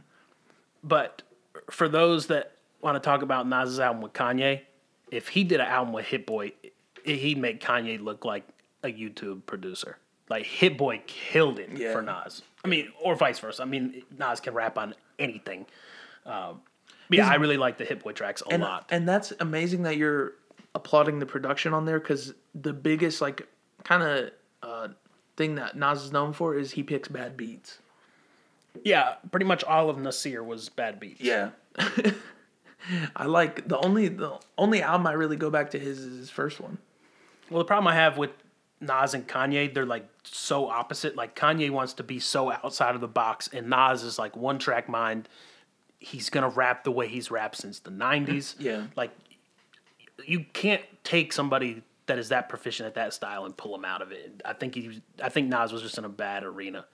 But 0.83 1.23
for 1.71 1.89
those 1.89 2.27
that 2.27 2.57
want 2.81 2.97
to 2.97 3.01
talk 3.01 3.23
about 3.23 3.47
Nas's 3.47 3.79
album 3.79 4.03
with 4.03 4.13
Kanye, 4.13 4.63
if 5.13 5.29
he 5.29 5.45
did 5.45 5.61
an 5.61 5.67
album 5.67 5.93
with 5.93 6.07
Hit 6.07 6.27
Boy, 6.27 6.53
he'd 7.05 7.39
make 7.39 7.61
Kanye 7.61 8.01
look 8.03 8.25
like 8.25 8.49
a 8.83 8.89
YouTube 8.89 9.47
producer. 9.47 9.99
Like 10.29 10.45
Hit 10.47 10.77
Boy 10.77 11.03
killed 11.07 11.59
it 11.61 11.71
Yeah. 11.77 11.93
for 11.93 12.03
Nas. 12.03 12.43
I 12.65 12.69
mean, 12.69 12.91
or 13.01 13.15
vice 13.15 13.39
versa. 13.39 13.63
I 13.63 13.67
mean, 13.67 14.03
Nas 14.19 14.41
can 14.41 14.55
rap 14.55 14.79
on 14.79 14.95
anything. 15.19 15.67
Um, 16.27 16.63
yeah, 17.11 17.29
I 17.29 17.35
really 17.35 17.57
like 17.59 17.77
the 17.79 17.85
Hit 17.85 18.03
Boy 18.03 18.13
tracks 18.13 18.43
a 18.49 18.55
and, 18.55 18.63
lot. 18.63 18.87
And 18.91 19.07
that's 19.09 19.33
amazing 19.41 19.83
that 19.83 19.97
you're 19.97 20.33
applauding 20.75 21.19
the 21.19 21.27
production 21.27 21.75
on 21.75 21.85
there 21.85 22.01
because 22.01 22.33
the 22.55 22.73
biggest 22.73 23.21
like 23.21 23.47
kind 23.85 24.03
of 24.03 24.31
uh, 24.63 24.89
thing 25.37 25.57
that 25.57 25.77
Nas 25.77 26.03
is 26.03 26.13
known 26.13 26.33
for 26.33 26.55
is 26.57 26.71
he 26.73 26.83
picks 26.83 27.09
bad 27.09 27.37
beats. 27.37 27.79
yeah, 28.85 29.17
pretty 29.31 29.45
much 29.45 29.63
all 29.65 29.91
of 29.91 29.99
Nasir 29.99 30.43
was 30.43 30.69
bad 30.71 30.99
beats. 30.99 31.21
Yeah. 31.21 31.51
I 33.17 33.27
like 33.27 33.69
the 33.69 33.79
only 33.79 34.09
the 34.09 34.39
only 34.59 34.83
album 34.83 35.07
I 35.07 35.13
really 35.13 35.37
go 35.37 35.51
back 35.51 35.71
to 35.71 35.79
his 35.79 35.99
is 35.99 36.19
his 36.19 36.31
first 36.31 36.61
one. 36.61 36.79
Well, 37.51 37.59
the 37.59 37.65
problem 37.65 37.87
I 37.89 37.95
have 37.95 38.17
with 38.19 38.31
Nas 38.81 39.15
and 39.15 39.27
Kanye, 39.29 39.73
they're 39.73 39.87
like 39.87 40.09
so 40.25 40.69
opposite. 40.69 41.17
Like 41.17 41.37
Kanye 41.37 41.71
wants 41.71 41.93
to 41.95 42.03
be 42.03 42.19
so 42.19 42.51
outside 42.51 42.95
of 42.95 43.01
the 43.01 43.09
box, 43.09 43.49
and 43.53 43.69
Nas 43.71 44.03
is 44.03 44.19
like 44.19 44.37
one 44.37 44.59
track 44.59 44.89
mind. 44.89 45.29
He's 46.01 46.31
gonna 46.31 46.49
rap 46.49 46.83
the 46.85 46.91
way 46.91 47.07
he's 47.07 47.31
rapped 47.31 47.57
since 47.57 47.79
the 47.79 47.91
'90s. 47.91 48.57
Yeah. 48.61 48.87
like 48.97 49.11
you 50.25 50.45
can't 50.53 50.83
take 51.05 51.33
somebody 51.33 51.83
that 52.07 52.19
is 52.19 52.29
that 52.31 52.49
proficient 52.49 52.87
at 52.87 52.95
that 52.95 53.15
style 53.15 53.45
and 53.45 53.57
pull 53.57 53.75
him 53.75 53.85
out 53.85 54.03
of 54.03 54.13
it. 54.13 54.41
I 54.45 54.53
think 54.53 54.75
he, 54.75 55.01
I 55.23 55.29
think 55.29 55.49
Nas 55.49 55.73
was 55.73 55.83
just 55.83 55.99
in 55.99 56.05
a 56.05 56.09
bad 56.09 56.43
arena 56.45 56.85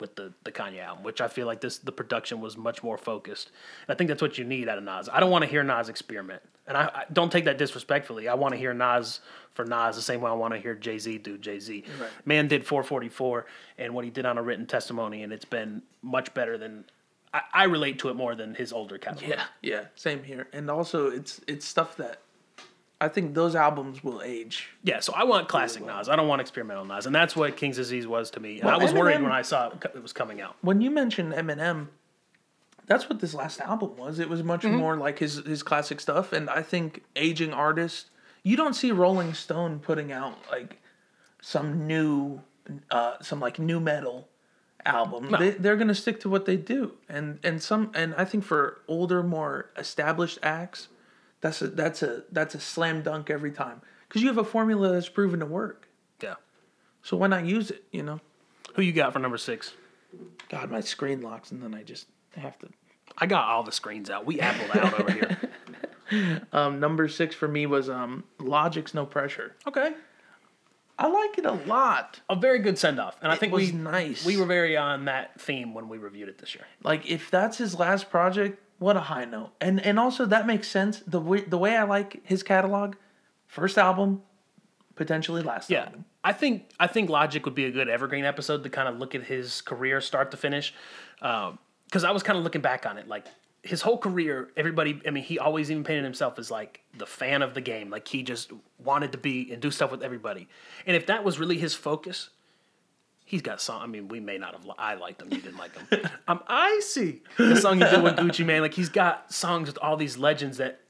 with 0.00 0.16
the 0.16 0.32
the 0.44 0.52
Kanye 0.52 0.82
album, 0.82 1.04
which 1.04 1.20
I 1.20 1.28
feel 1.28 1.46
like 1.46 1.60
this 1.60 1.78
the 1.78 1.92
production 1.92 2.40
was 2.40 2.56
much 2.56 2.82
more 2.82 2.98
focused. 2.98 3.50
And 3.86 3.94
I 3.94 3.96
think 3.96 4.08
that's 4.08 4.22
what 4.22 4.38
you 4.38 4.44
need 4.44 4.68
out 4.68 4.78
of 4.78 4.84
Nas. 4.84 5.08
I 5.12 5.20
don't 5.20 5.30
want 5.30 5.44
to 5.44 5.50
hear 5.50 5.62
Nas 5.62 5.88
experiment, 5.88 6.42
and 6.66 6.76
I, 6.76 6.84
I 6.94 7.04
don't 7.12 7.30
take 7.30 7.44
that 7.44 7.58
disrespectfully. 7.58 8.28
I 8.28 8.34
want 8.34 8.52
to 8.52 8.58
hear 8.58 8.74
Nas 8.74 9.20
for 9.54 9.64
Nas 9.64 9.96
the 9.96 10.02
same 10.02 10.20
way 10.20 10.30
I 10.30 10.34
want 10.34 10.54
to 10.54 10.60
hear 10.60 10.74
Jay 10.74 10.98
Z 10.98 11.18
do 11.18 11.38
Jay 11.38 11.58
Z. 11.58 11.84
Man 12.24 12.48
did 12.48 12.64
444 12.64 13.46
and 13.78 13.94
what 13.94 14.04
he 14.04 14.10
did 14.10 14.26
on 14.26 14.38
a 14.38 14.42
written 14.42 14.66
testimony, 14.66 15.22
and 15.22 15.32
it's 15.32 15.44
been 15.44 15.82
much 16.02 16.32
better 16.34 16.56
than 16.56 16.84
I, 17.32 17.42
I 17.52 17.64
relate 17.64 17.98
to 18.00 18.08
it 18.08 18.14
more 18.14 18.34
than 18.34 18.54
his 18.54 18.72
older 18.72 18.98
catalog. 18.98 19.28
Yeah, 19.28 19.44
yeah, 19.62 19.84
same 19.94 20.22
here. 20.22 20.48
And 20.52 20.70
also, 20.70 21.08
it's 21.08 21.40
it's 21.46 21.66
stuff 21.66 21.96
that 21.96 22.20
I 23.00 23.08
think 23.08 23.34
those 23.34 23.54
albums 23.54 24.02
will 24.02 24.22
age. 24.22 24.70
Yeah, 24.82 25.00
so 25.00 25.12
I 25.14 25.22
want 25.24 25.48
classic 25.48 25.84
Nas. 25.84 26.08
I 26.08 26.16
don't 26.16 26.26
want 26.26 26.40
experimental 26.40 26.84
Nas, 26.84 27.06
and 27.06 27.14
that's 27.14 27.36
what 27.36 27.56
King's 27.56 27.76
Disease 27.76 28.06
was 28.06 28.30
to 28.32 28.40
me. 28.40 28.56
And 28.56 28.64
Well, 28.64 28.80
I 28.80 28.82
was 28.82 28.92
worried 28.92 29.22
when 29.22 29.30
I 29.32 29.42
saw 29.42 29.68
it, 29.68 29.92
it 29.94 30.02
was 30.02 30.12
coming 30.12 30.40
out. 30.40 30.56
When 30.62 30.80
you 30.80 30.90
mentioned 30.90 31.32
Eminem, 31.32 31.88
that's 32.86 33.08
what 33.08 33.20
this 33.20 33.34
last 33.34 33.60
album 33.60 33.96
was. 33.96 34.18
It 34.18 34.28
was 34.28 34.42
much 34.42 34.64
more 34.64 34.96
like 34.96 35.20
his 35.20 35.36
his 35.46 35.62
classic 35.62 36.00
stuff. 36.00 36.32
And 36.32 36.50
I 36.50 36.62
think 36.62 37.04
aging 37.14 37.52
artists, 37.52 38.10
you 38.42 38.56
don't 38.56 38.74
see 38.74 38.90
Rolling 38.90 39.34
Stone 39.34 39.80
putting 39.80 40.10
out 40.10 40.36
like 40.50 40.80
some 41.40 41.86
new, 41.86 42.40
uh, 42.90 43.14
some 43.20 43.38
like 43.38 43.60
new 43.60 43.78
metal 43.78 44.28
album. 44.84 45.34
They, 45.38 45.50
they're 45.50 45.76
gonna 45.76 45.94
stick 45.94 46.18
to 46.20 46.28
what 46.28 46.46
they 46.46 46.56
do. 46.56 46.94
And 47.08 47.38
and 47.44 47.62
some 47.62 47.92
and 47.94 48.14
I 48.16 48.24
think 48.24 48.42
for 48.42 48.80
older, 48.88 49.22
more 49.22 49.70
established 49.76 50.38
acts, 50.42 50.88
that's 51.40 51.62
a 51.62 51.68
that's 51.68 52.02
a 52.02 52.24
that's 52.32 52.54
a 52.54 52.60
slam 52.60 53.02
dunk 53.02 53.30
every 53.30 53.52
time 53.52 53.80
because 54.08 54.22
you 54.22 54.28
have 54.28 54.38
a 54.38 54.44
formula 54.44 54.92
that's 54.92 55.08
proven 55.08 55.40
to 55.40 55.46
work. 55.46 55.88
Yeah. 56.22 56.34
So 57.02 57.16
why 57.16 57.28
not 57.28 57.44
use 57.44 57.70
it? 57.70 57.84
You 57.92 58.02
know. 58.02 58.20
Who 58.74 58.82
you 58.82 58.92
got 58.92 59.12
for 59.12 59.18
number 59.18 59.38
six? 59.38 59.72
God, 60.48 60.70
my 60.70 60.80
screen 60.80 61.20
locks, 61.20 61.50
and 61.50 61.62
then 61.62 61.74
I 61.74 61.82
just 61.82 62.06
have 62.36 62.58
to. 62.60 62.68
I 63.16 63.26
got 63.26 63.48
all 63.48 63.62
the 63.62 63.72
screens 63.72 64.10
out. 64.10 64.26
We 64.26 64.38
appled 64.38 64.76
out 64.76 65.00
over 65.00 65.12
here. 65.12 65.38
Um, 66.52 66.80
number 66.80 67.06
six 67.08 67.34
for 67.34 67.46
me 67.46 67.66
was 67.66 67.90
um, 67.90 68.24
Logic's 68.38 68.94
No 68.94 69.04
Pressure. 69.04 69.54
Okay. 69.66 69.92
I 70.98 71.06
like 71.06 71.38
it 71.38 71.46
a 71.46 71.52
lot. 71.52 72.20
A 72.28 72.34
very 72.34 72.58
good 72.58 72.78
send 72.78 72.98
off. 72.98 73.16
And 73.22 73.30
I 73.30 73.36
think 73.36 73.52
was 73.52 73.70
we 73.70 73.78
nice. 73.78 74.24
we 74.24 74.36
were 74.36 74.46
very 74.46 74.76
on 74.76 75.04
that 75.04 75.40
theme 75.40 75.74
when 75.74 75.88
we 75.88 75.98
reviewed 75.98 76.28
it 76.28 76.38
this 76.38 76.54
year. 76.54 76.64
Like 76.82 77.08
if 77.08 77.30
that's 77.30 77.58
his 77.58 77.78
last 77.78 78.10
project, 78.10 78.60
what 78.78 78.96
a 78.96 79.00
high 79.00 79.24
note. 79.24 79.50
And 79.60 79.80
and 79.84 79.98
also 79.98 80.24
that 80.26 80.46
makes 80.46 80.68
sense. 80.68 81.00
The 81.06 81.20
way 81.20 81.40
the 81.42 81.58
way 81.58 81.76
I 81.76 81.84
like 81.84 82.20
his 82.24 82.42
catalog, 82.42 82.94
first 83.46 83.78
album, 83.78 84.22
potentially 84.94 85.42
last 85.42 85.70
Yeah. 85.70 85.84
album. 85.84 86.04
I 86.24 86.32
think 86.32 86.70
I 86.78 86.86
think 86.86 87.08
Logic 87.10 87.44
would 87.44 87.54
be 87.54 87.64
a 87.64 87.70
good 87.70 87.88
evergreen 87.88 88.24
episode 88.24 88.62
to 88.64 88.70
kind 88.70 88.88
of 88.88 88.98
look 88.98 89.14
at 89.14 89.24
his 89.24 89.60
career 89.62 90.00
start 90.00 90.30
to 90.32 90.36
finish. 90.36 90.74
Um, 91.22 91.58
because 91.86 92.04
I 92.04 92.10
was 92.10 92.22
kind 92.22 92.36
of 92.36 92.44
looking 92.44 92.60
back 92.60 92.84
on 92.84 92.98
it, 92.98 93.08
like 93.08 93.24
his 93.62 93.80
whole 93.80 93.96
career, 93.96 94.50
everybody. 94.58 95.00
I 95.06 95.10
mean, 95.10 95.24
he 95.24 95.38
always 95.38 95.70
even 95.70 95.84
painted 95.84 96.04
himself 96.04 96.38
as 96.38 96.50
like 96.50 96.82
the 96.98 97.06
fan 97.06 97.40
of 97.40 97.54
the 97.54 97.62
game, 97.62 97.88
like 97.88 98.06
he 98.06 98.22
just 98.22 98.52
wanted 98.78 99.12
to 99.12 99.18
be 99.18 99.50
and 99.50 99.62
do 99.62 99.70
stuff 99.70 99.90
with 99.90 100.02
everybody. 100.02 100.48
And 100.86 100.94
if 100.94 101.06
that 101.06 101.24
was 101.24 101.38
really 101.38 101.56
his 101.56 101.74
focus, 101.74 102.28
he's 103.28 103.42
got 103.42 103.60
song. 103.60 103.80
I 103.82 103.86
mean, 103.86 104.08
we 104.08 104.18
may 104.20 104.38
not 104.38 104.54
have. 104.54 104.64
li- 104.64 104.74
I 104.78 104.94
liked 104.94 105.22
him. 105.22 105.28
You 105.32 105.40
didn't 105.40 105.58
like 105.58 105.74
him. 105.76 105.86
Um, 106.28 106.40
I'm 106.48 106.76
icy. 106.78 107.22
The 107.36 107.56
song 107.56 107.78
you 107.80 107.86
did 107.88 108.02
with 108.02 108.16
Gucci 108.16 108.44
Mane, 108.44 108.60
like 108.62 108.74
he's 108.74 108.88
got 108.90 109.32
songs 109.32 109.68
with 109.68 109.78
all 109.80 109.96
these 109.96 110.18
legends 110.18 110.58
that. 110.58 110.80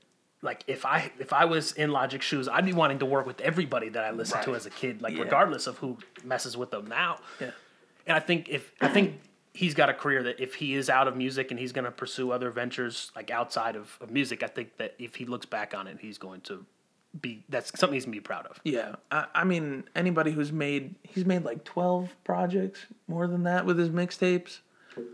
Like 0.41 0.63
if 0.69 0.87
I 0.87 1.11
if 1.19 1.33
I 1.33 1.47
was 1.47 1.73
in 1.73 1.91
Logic 1.91 2.23
shoes, 2.23 2.47
I'd 2.49 2.65
be 2.65 2.73
wanting 2.73 3.01
to 3.01 3.07
work 3.07 3.27
with 3.27 3.41
everybody 3.41 3.89
that 3.89 4.05
I 4.05 4.13
listened 4.13 4.45
to 4.45 4.55
as 4.55 4.67
a 4.67 4.71
kid, 4.71 5.03
like 5.03 5.15
Yeah. 5.17 5.25
regardless 5.25 5.67
of 5.67 5.79
who 5.79 5.99
messes 6.23 6.57
with 6.57 6.71
them 6.71 6.87
now. 6.87 7.19
Yeah. 7.41 7.51
And 8.07 8.17
I 8.17 8.21
think 8.21 8.49
if 8.49 8.73
I 8.81 8.87
think 8.87 9.19
he's 9.53 9.75
got 9.75 9.89
a 9.89 9.95
career 9.95 10.23
that 10.23 10.39
if 10.39 10.55
he 10.55 10.75
is 10.75 10.89
out 10.89 11.09
of 11.09 11.17
music 11.17 11.51
and 11.51 11.59
he's 11.59 11.73
going 11.73 11.87
to 11.87 11.91
pursue 11.91 12.31
other 12.31 12.53
ventures 12.53 13.11
like 13.17 13.33
outside 13.33 13.75
of, 13.75 13.99
of 14.01 14.13
music, 14.13 14.45
I 14.45 14.47
think 14.47 14.77
that 14.77 14.95
if 15.01 15.17
he 15.17 15.25
looks 15.25 15.45
back 15.47 15.75
on 15.75 15.89
it, 15.89 15.99
he's 16.01 16.19
going 16.19 16.41
to 16.43 16.65
be 17.21 17.45
that's 17.49 17.79
something 17.79 17.95
he's 17.95 18.05
to 18.05 18.11
be 18.11 18.21
proud 18.21 18.47
of. 18.47 18.61
Yeah. 18.65 18.97
I, 19.11 19.27
I 19.35 19.45
mean, 19.45 19.85
anybody 19.95 20.31
who's 20.33 20.53
made 20.53 20.95
he's 21.03 21.25
made 21.25 21.45
like 21.45 21.65
twelve 21.65 22.15
projects, 22.25 22.87
more 23.07 23.27
than 23.27 23.45
that 23.45 23.67
with 23.67 23.79
his 23.79 23.89
mixtapes. 23.89 24.59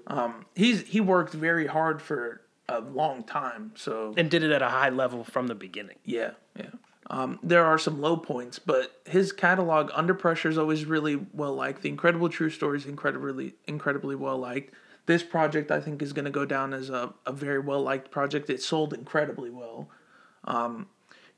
Um, 0.06 0.46
he's 0.54 0.82
he 0.82 1.00
worked 1.00 1.32
very 1.32 1.66
hard 1.66 2.00
for 2.00 2.40
a 2.68 2.80
long 2.80 3.22
time. 3.22 3.72
So 3.76 4.14
And 4.16 4.30
did 4.30 4.42
it 4.42 4.50
at 4.50 4.62
a 4.62 4.68
high 4.68 4.88
level 4.88 5.24
from 5.24 5.46
the 5.46 5.54
beginning. 5.54 5.96
Yeah, 6.04 6.30
yeah. 6.58 6.70
Um, 7.10 7.38
there 7.42 7.64
are 7.66 7.78
some 7.78 8.00
low 8.00 8.16
points, 8.16 8.58
but 8.58 9.02
his 9.04 9.30
catalog, 9.30 9.90
Under 9.92 10.14
Pressure, 10.14 10.48
is 10.48 10.56
always 10.56 10.86
really 10.86 11.20
well 11.34 11.54
liked. 11.54 11.82
The 11.82 11.90
Incredible 11.90 12.30
True 12.30 12.48
Story 12.48 12.78
is 12.78 12.86
incredibly, 12.86 13.54
incredibly 13.66 14.14
well 14.14 14.38
liked. 14.38 14.72
This 15.04 15.22
project, 15.22 15.70
I 15.70 15.80
think, 15.80 16.00
is 16.00 16.14
going 16.14 16.24
to 16.24 16.30
go 16.30 16.46
down 16.46 16.72
as 16.72 16.88
a, 16.88 17.12
a 17.26 17.32
very 17.32 17.58
well 17.58 17.82
liked 17.82 18.10
project. 18.10 18.48
It 18.48 18.62
sold 18.62 18.94
incredibly 18.94 19.50
well. 19.50 19.90
Um, 20.44 20.86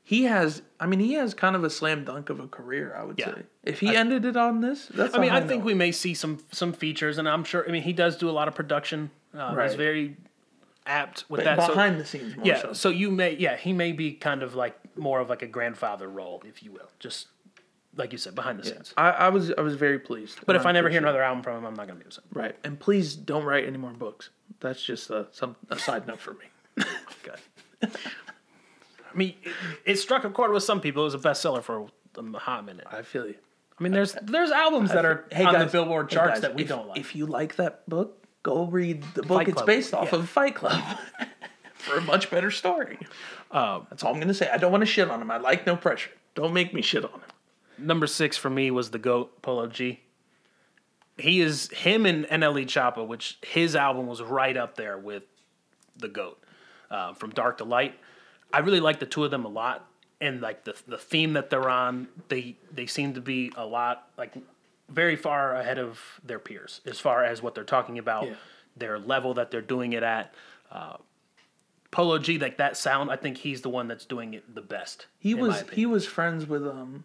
he 0.09 0.23
has, 0.23 0.61
I 0.79 0.85
mean, 0.85 1.01
he 1.01 1.15
has 1.15 1.33
kind 1.33 1.53
of 1.53 1.65
a 1.65 1.69
slam 1.69 2.05
dunk 2.05 2.29
of 2.29 2.39
a 2.39 2.47
career, 2.47 2.95
I 2.97 3.03
would 3.03 3.19
Yeah. 3.19 3.33
say. 3.35 3.41
If 3.63 3.81
he 3.81 3.93
ended 3.93 4.23
it 4.23 4.37
on 4.37 4.61
this, 4.61 4.87
that's 4.87 5.13
I 5.13 5.19
mean, 5.19 5.31
I, 5.31 5.41
think 5.41 5.65
we 5.65 5.73
may 5.73 5.91
see 5.91 6.13
some 6.13 6.37
some 6.49 6.71
features, 6.71 7.17
and 7.17 7.27
I'm 7.27 7.43
sure. 7.43 7.67
I 7.67 7.71
mean, 7.73 7.83
he 7.83 7.91
does 7.91 8.15
do 8.15 8.29
a 8.29 8.31
lot 8.31 8.47
of 8.47 8.55
production. 8.55 9.11
Uh, 9.33 9.53
Right. 9.53 9.67
He's 9.67 9.75
very 9.75 10.15
apt 10.85 11.25
with 11.27 11.39
But 11.43 11.57
that. 11.57 11.61
so- 11.67 11.73
behind 11.73 11.99
the 11.99 12.05
scenes 12.05 12.37
more 12.37 12.45
yeah, 12.45 12.61
so. 12.61 12.71
so 12.71 12.87
you 12.89 13.11
may, 13.11 13.35
yeah, 13.35 13.57
he 13.57 13.73
may 13.73 13.91
be 13.91 14.13
kind 14.13 14.43
of 14.43 14.55
like 14.55 14.79
more 14.97 15.19
of 15.19 15.27
like 15.29 15.41
a 15.41 15.47
grandfather 15.47 16.07
role, 16.07 16.41
if 16.47 16.63
you 16.63 16.71
will, 16.71 16.89
just 16.99 17.27
like 17.97 18.13
you 18.13 18.17
said, 18.17 18.33
behind 18.33 18.59
the 18.59 18.65
scenes. 18.65 18.93
I, 18.95 19.09
I 19.09 19.29
was 19.29 19.51
I 19.57 19.61
was 19.61 19.75
very 19.75 19.99
pleased. 19.99 20.39
But 20.45 20.55
if 20.55 20.65
I 20.65 20.71
never 20.71 20.87
hear 20.87 20.99
another 21.01 21.21
album 21.21 21.43
from 21.43 21.57
him, 21.57 21.65
I'm 21.65 21.73
not 21.75 21.85
gonna 21.87 21.99
be 21.99 22.05
upset. 22.05 22.23
right, 22.31 22.55
and 22.63 22.79
please 22.79 23.13
don't 23.13 23.43
write 23.43 23.65
any 23.65 23.77
more 23.77 23.91
books. 23.91 24.29
That's 24.61 24.81
just 24.81 25.09
a 25.09 25.27
some 25.31 25.57
a 25.69 25.77
side 25.77 26.07
note 26.07 26.21
for 26.21 26.35
me. 26.35 26.45
Good. 27.23 27.91
I 29.17 29.19
mean, 29.19 29.33
it, 29.43 29.51
it 29.83 29.95
struck 29.95 30.25
a 30.25 30.29
chord 30.29 30.51
with 30.51 30.61
some 30.61 30.79
people. 30.79 31.01
It 31.01 31.05
was 31.05 31.15
a 31.15 31.17
bestseller 31.17 31.63
for 31.63 31.87
a 32.17 32.37
hot 32.37 32.65
minute. 32.65 32.85
I 32.91 33.01
feel 33.01 33.25
you. 33.25 33.33
I 33.79 33.83
mean, 33.83 33.91
there's 33.91 34.15
there's 34.21 34.51
albums 34.51 34.91
that 34.91 35.05
are 35.05 35.25
on 35.35 35.59
the 35.59 35.65
Billboard 35.65 36.11
hey, 36.11 36.15
charts 36.15 36.33
guys, 36.33 36.41
that 36.41 36.55
we 36.55 36.63
if, 36.63 36.69
don't 36.69 36.87
like. 36.87 36.99
If 36.99 37.15
you 37.15 37.25
like 37.25 37.55
that 37.55 37.87
book, 37.89 38.23
go 38.43 38.65
read 38.65 39.03
the 39.15 39.23
book 39.23 39.39
Fight 39.39 39.47
it's 39.47 39.55
Club, 39.55 39.65
based 39.65 39.93
off 39.95 40.11
yeah. 40.11 40.19
of 40.19 40.29
Fight 40.29 40.53
Club 40.53 40.83
for 41.73 41.97
a 41.97 42.01
much 42.01 42.29
better 42.29 42.51
story. 42.51 42.99
Um, 43.49 43.87
That's 43.89 44.03
all 44.03 44.13
I'm 44.13 44.19
gonna 44.19 44.35
say. 44.35 44.49
I 44.49 44.57
don't 44.57 44.71
want 44.71 44.81
to 44.81 44.85
shit 44.85 45.09
on 45.09 45.19
him. 45.19 45.31
I 45.31 45.37
like 45.37 45.65
no 45.65 45.75
pressure. 45.75 46.11
Don't 46.35 46.53
make 46.53 46.75
me 46.75 46.83
shit 46.83 47.03
on 47.03 47.11
him. 47.11 47.21
Number 47.79 48.05
six 48.05 48.37
for 48.37 48.51
me 48.51 48.69
was 48.69 48.91
the 48.91 48.99
Goat 48.99 49.41
Polo 49.41 49.65
G. 49.65 50.01
He 51.17 51.41
is 51.41 51.69
him 51.69 52.05
and 52.05 52.25
NLE 52.25 52.65
Choppa, 52.65 53.05
which 53.05 53.39
his 53.41 53.75
album 53.75 54.05
was 54.05 54.21
right 54.21 54.55
up 54.55 54.75
there 54.75 54.99
with 54.99 55.23
the 55.95 56.07
Goat, 56.07 56.43
uh, 56.91 57.13
from 57.13 57.31
Dark 57.31 57.57
to 57.57 57.63
Light. 57.63 57.95
I 58.53 58.59
really 58.59 58.79
like 58.79 58.99
the 58.99 59.05
two 59.05 59.23
of 59.23 59.31
them 59.31 59.45
a 59.45 59.49
lot, 59.49 59.85
and 60.21 60.41
like 60.41 60.63
the 60.65 60.75
the 60.87 60.97
theme 60.97 61.33
that 61.33 61.49
they're 61.49 61.69
on, 61.69 62.07
they 62.29 62.55
they 62.71 62.85
seem 62.85 63.13
to 63.15 63.21
be 63.21 63.51
a 63.55 63.65
lot 63.65 64.07
like 64.17 64.33
very 64.89 65.15
far 65.17 65.55
ahead 65.55 65.77
of 65.79 65.99
their 66.23 66.39
peers 66.39 66.79
as 66.85 66.99
far 66.99 67.23
as 67.25 67.41
what 67.41 67.53
they're 67.55 67.63
talking 67.65 67.97
about, 67.99 68.27
Yeah. 68.27 68.35
their 68.77 68.97
level 68.99 69.33
that 69.33 69.51
they're 69.51 69.61
doing 69.61 69.91
it 69.93 70.01
at. 70.03 70.33
Uh, 70.71 70.97
Polo 71.91 72.17
G, 72.19 72.37
like 72.37 72.57
that 72.57 72.75
sound, 72.77 73.09
I 73.11 73.15
think 73.15 73.37
he's 73.37 73.61
the 73.61 73.69
one 73.69 73.87
that's 73.87 74.05
doing 74.05 74.33
it 74.33 74.53
the 74.53 74.61
best. 74.61 75.07
He 75.19 75.33
was 75.33 75.63
he 75.73 75.85
was 75.85 76.05
friends 76.05 76.45
with 76.45 76.65
um 76.67 77.03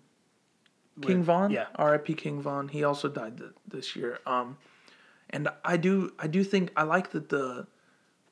King 1.00 1.18
With- 1.18 1.26
Von. 1.26 1.50
yeah. 1.50 1.66
R.I.P. 1.76 2.14
King 2.14 2.40
Von. 2.42 2.68
He 2.68 2.84
also 2.84 3.08
died 3.08 3.38
th- 3.38 3.50
this 3.66 3.96
year. 3.96 4.18
Um, 4.26 4.58
and 5.30 5.48
I 5.64 5.76
do 5.76 6.12
I 6.18 6.26
do 6.26 6.44
think 6.44 6.70
I 6.76 6.82
like 6.82 7.10
that 7.12 7.28
the 7.30 7.66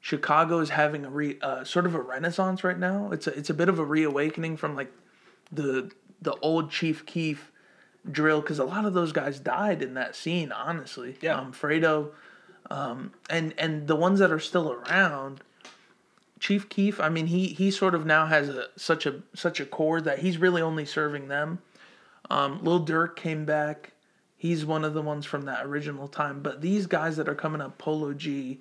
Chicago 0.01 0.61
is 0.61 0.71
having 0.71 1.05
a 1.05 1.11
re 1.11 1.39
uh, 1.43 1.65
sort 1.65 1.87
of 1.87 1.95
a 1.95 2.01
renaissance 2.01 2.65
right 2.65 2.79
now. 2.79 3.11
It's 3.13 3.27
a 3.27 3.37
it's 3.39 3.51
a 3.51 3.55
bit 3.55 3.69
of 3.69 3.79
a 3.79 3.85
reawakening 3.85 4.57
from 4.57 4.75
like 4.75 4.93
the 5.53 5.91
the 6.23 6.35
old 6.41 6.71
Chief 6.71 7.05
Keef 7.07 7.51
drill 8.11 8.41
because 8.41 8.59
a 8.59 8.65
lot 8.65 8.87
of 8.87 8.95
those 8.95 9.13
guys 9.13 9.39
died 9.39 9.83
in 9.83 9.95
that 9.95 10.17
scene. 10.17 10.53
Honestly, 10.53 11.17
Yeah. 11.21 11.39
Um, 11.39 11.53
Fredo, 11.53 12.13
um, 12.71 13.13
and 13.29 13.55
and 13.59 13.87
the 13.87 13.97
ones 13.97 14.19
that 14.21 14.33
are 14.33 14.41
still 14.41 14.73
around. 14.73 15.43
Chief 16.39 16.71
Keef, 16.71 16.99
I 16.99 17.11
mean, 17.11 17.27
he 17.27 17.49
he 17.49 17.71
sort 17.71 17.95
of 17.95 18.07
now 18.07 18.25
has 18.25 18.49
a 18.49 18.69
such 18.77 19.05
a 19.05 19.21
such 19.35 19.61
a 19.61 19.67
core 19.67 20.01
that 20.01 20.21
he's 20.21 20.39
really 20.39 20.63
only 20.63 20.87
serving 20.87 21.29
them. 21.29 21.59
Um, 22.31 22.65
Lil 22.65 22.87
Durk 22.87 23.17
came 23.17 23.45
back. 23.45 23.93
He's 24.39 24.65
one 24.65 24.83
of 24.83 24.95
the 24.95 25.03
ones 25.03 25.27
from 25.27 25.43
that 25.43 25.67
original 25.67 26.09
time. 26.09 26.41
But 26.41 26.63
these 26.63 26.87
guys 26.87 27.19
that 27.19 27.29
are 27.29 27.35
coming 27.35 27.61
up, 27.61 27.77
Polo 27.77 28.15
G, 28.15 28.61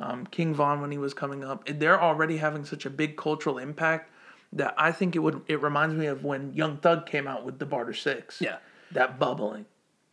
um, 0.00 0.26
King 0.26 0.54
Von 0.54 0.80
when 0.80 0.90
he 0.90 0.98
was 0.98 1.14
coming 1.14 1.44
up, 1.44 1.66
they're 1.66 2.00
already 2.00 2.38
having 2.38 2.64
such 2.64 2.86
a 2.86 2.90
big 2.90 3.16
cultural 3.16 3.58
impact 3.58 4.10
that 4.52 4.74
I 4.76 4.92
think 4.92 5.14
it 5.14 5.20
would 5.20 5.42
it 5.46 5.62
reminds 5.62 5.94
me 5.94 6.06
of 6.06 6.24
when 6.24 6.54
Young 6.54 6.78
Thug 6.78 7.06
came 7.06 7.28
out 7.28 7.44
with 7.44 7.58
the 7.58 7.66
Barter 7.66 7.94
Six. 7.94 8.40
Yeah. 8.40 8.56
That 8.92 9.20
bubbling. 9.20 9.66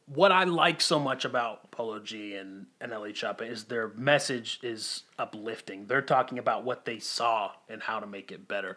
what 0.06 0.32
I 0.32 0.44
like 0.44 0.82
so 0.82 1.00
much 1.00 1.26
about 1.26 1.72
Polo 1.72 2.00
G 2.00 2.36
and, 2.36 2.68
and 2.80 2.92
NLE 2.92 3.14
Choppa 3.14 3.50
is 3.50 3.66
their 3.66 3.90
message 3.90 4.60
is 4.62 5.04
uplifting. 5.18 5.88
They're 5.88 6.02
talking 6.02 6.38
about 6.38 6.64
what 6.64 6.86
they 6.86 7.00
saw 7.00 7.52
and 7.68 7.82
how 7.82 8.00
to 8.00 8.06
make 8.06 8.32
it 8.32 8.48
better. 8.48 8.76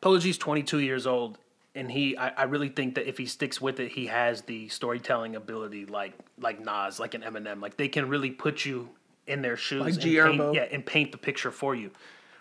Polo 0.00 0.18
G's 0.18 0.36
22 0.38 0.80
years 0.80 1.06
old, 1.06 1.38
and 1.74 1.90
he 1.90 2.16
I, 2.16 2.28
I 2.28 2.42
really 2.44 2.68
think 2.68 2.94
that 2.96 3.08
if 3.08 3.16
he 3.16 3.26
sticks 3.26 3.60
with 3.60 3.80
it, 3.80 3.92
he 3.92 4.06
has 4.06 4.42
the 4.42 4.68
storytelling 4.68 5.34
ability 5.34 5.86
like 5.86 6.12
like 6.38 6.62
Nas, 6.62 7.00
like 7.00 7.14
an 7.14 7.22
Eminem. 7.22 7.62
Like 7.62 7.76
they 7.76 7.88
can 7.88 8.08
really 8.08 8.30
put 8.30 8.64
you 8.64 8.90
in 9.28 9.42
their 9.42 9.56
shoes 9.56 9.82
Like 9.82 9.94
and 9.94 10.02
paint, 10.38 10.54
yeah, 10.54 10.66
and 10.72 10.84
paint 10.84 11.12
the 11.12 11.18
picture 11.18 11.50
for 11.50 11.74
you. 11.74 11.90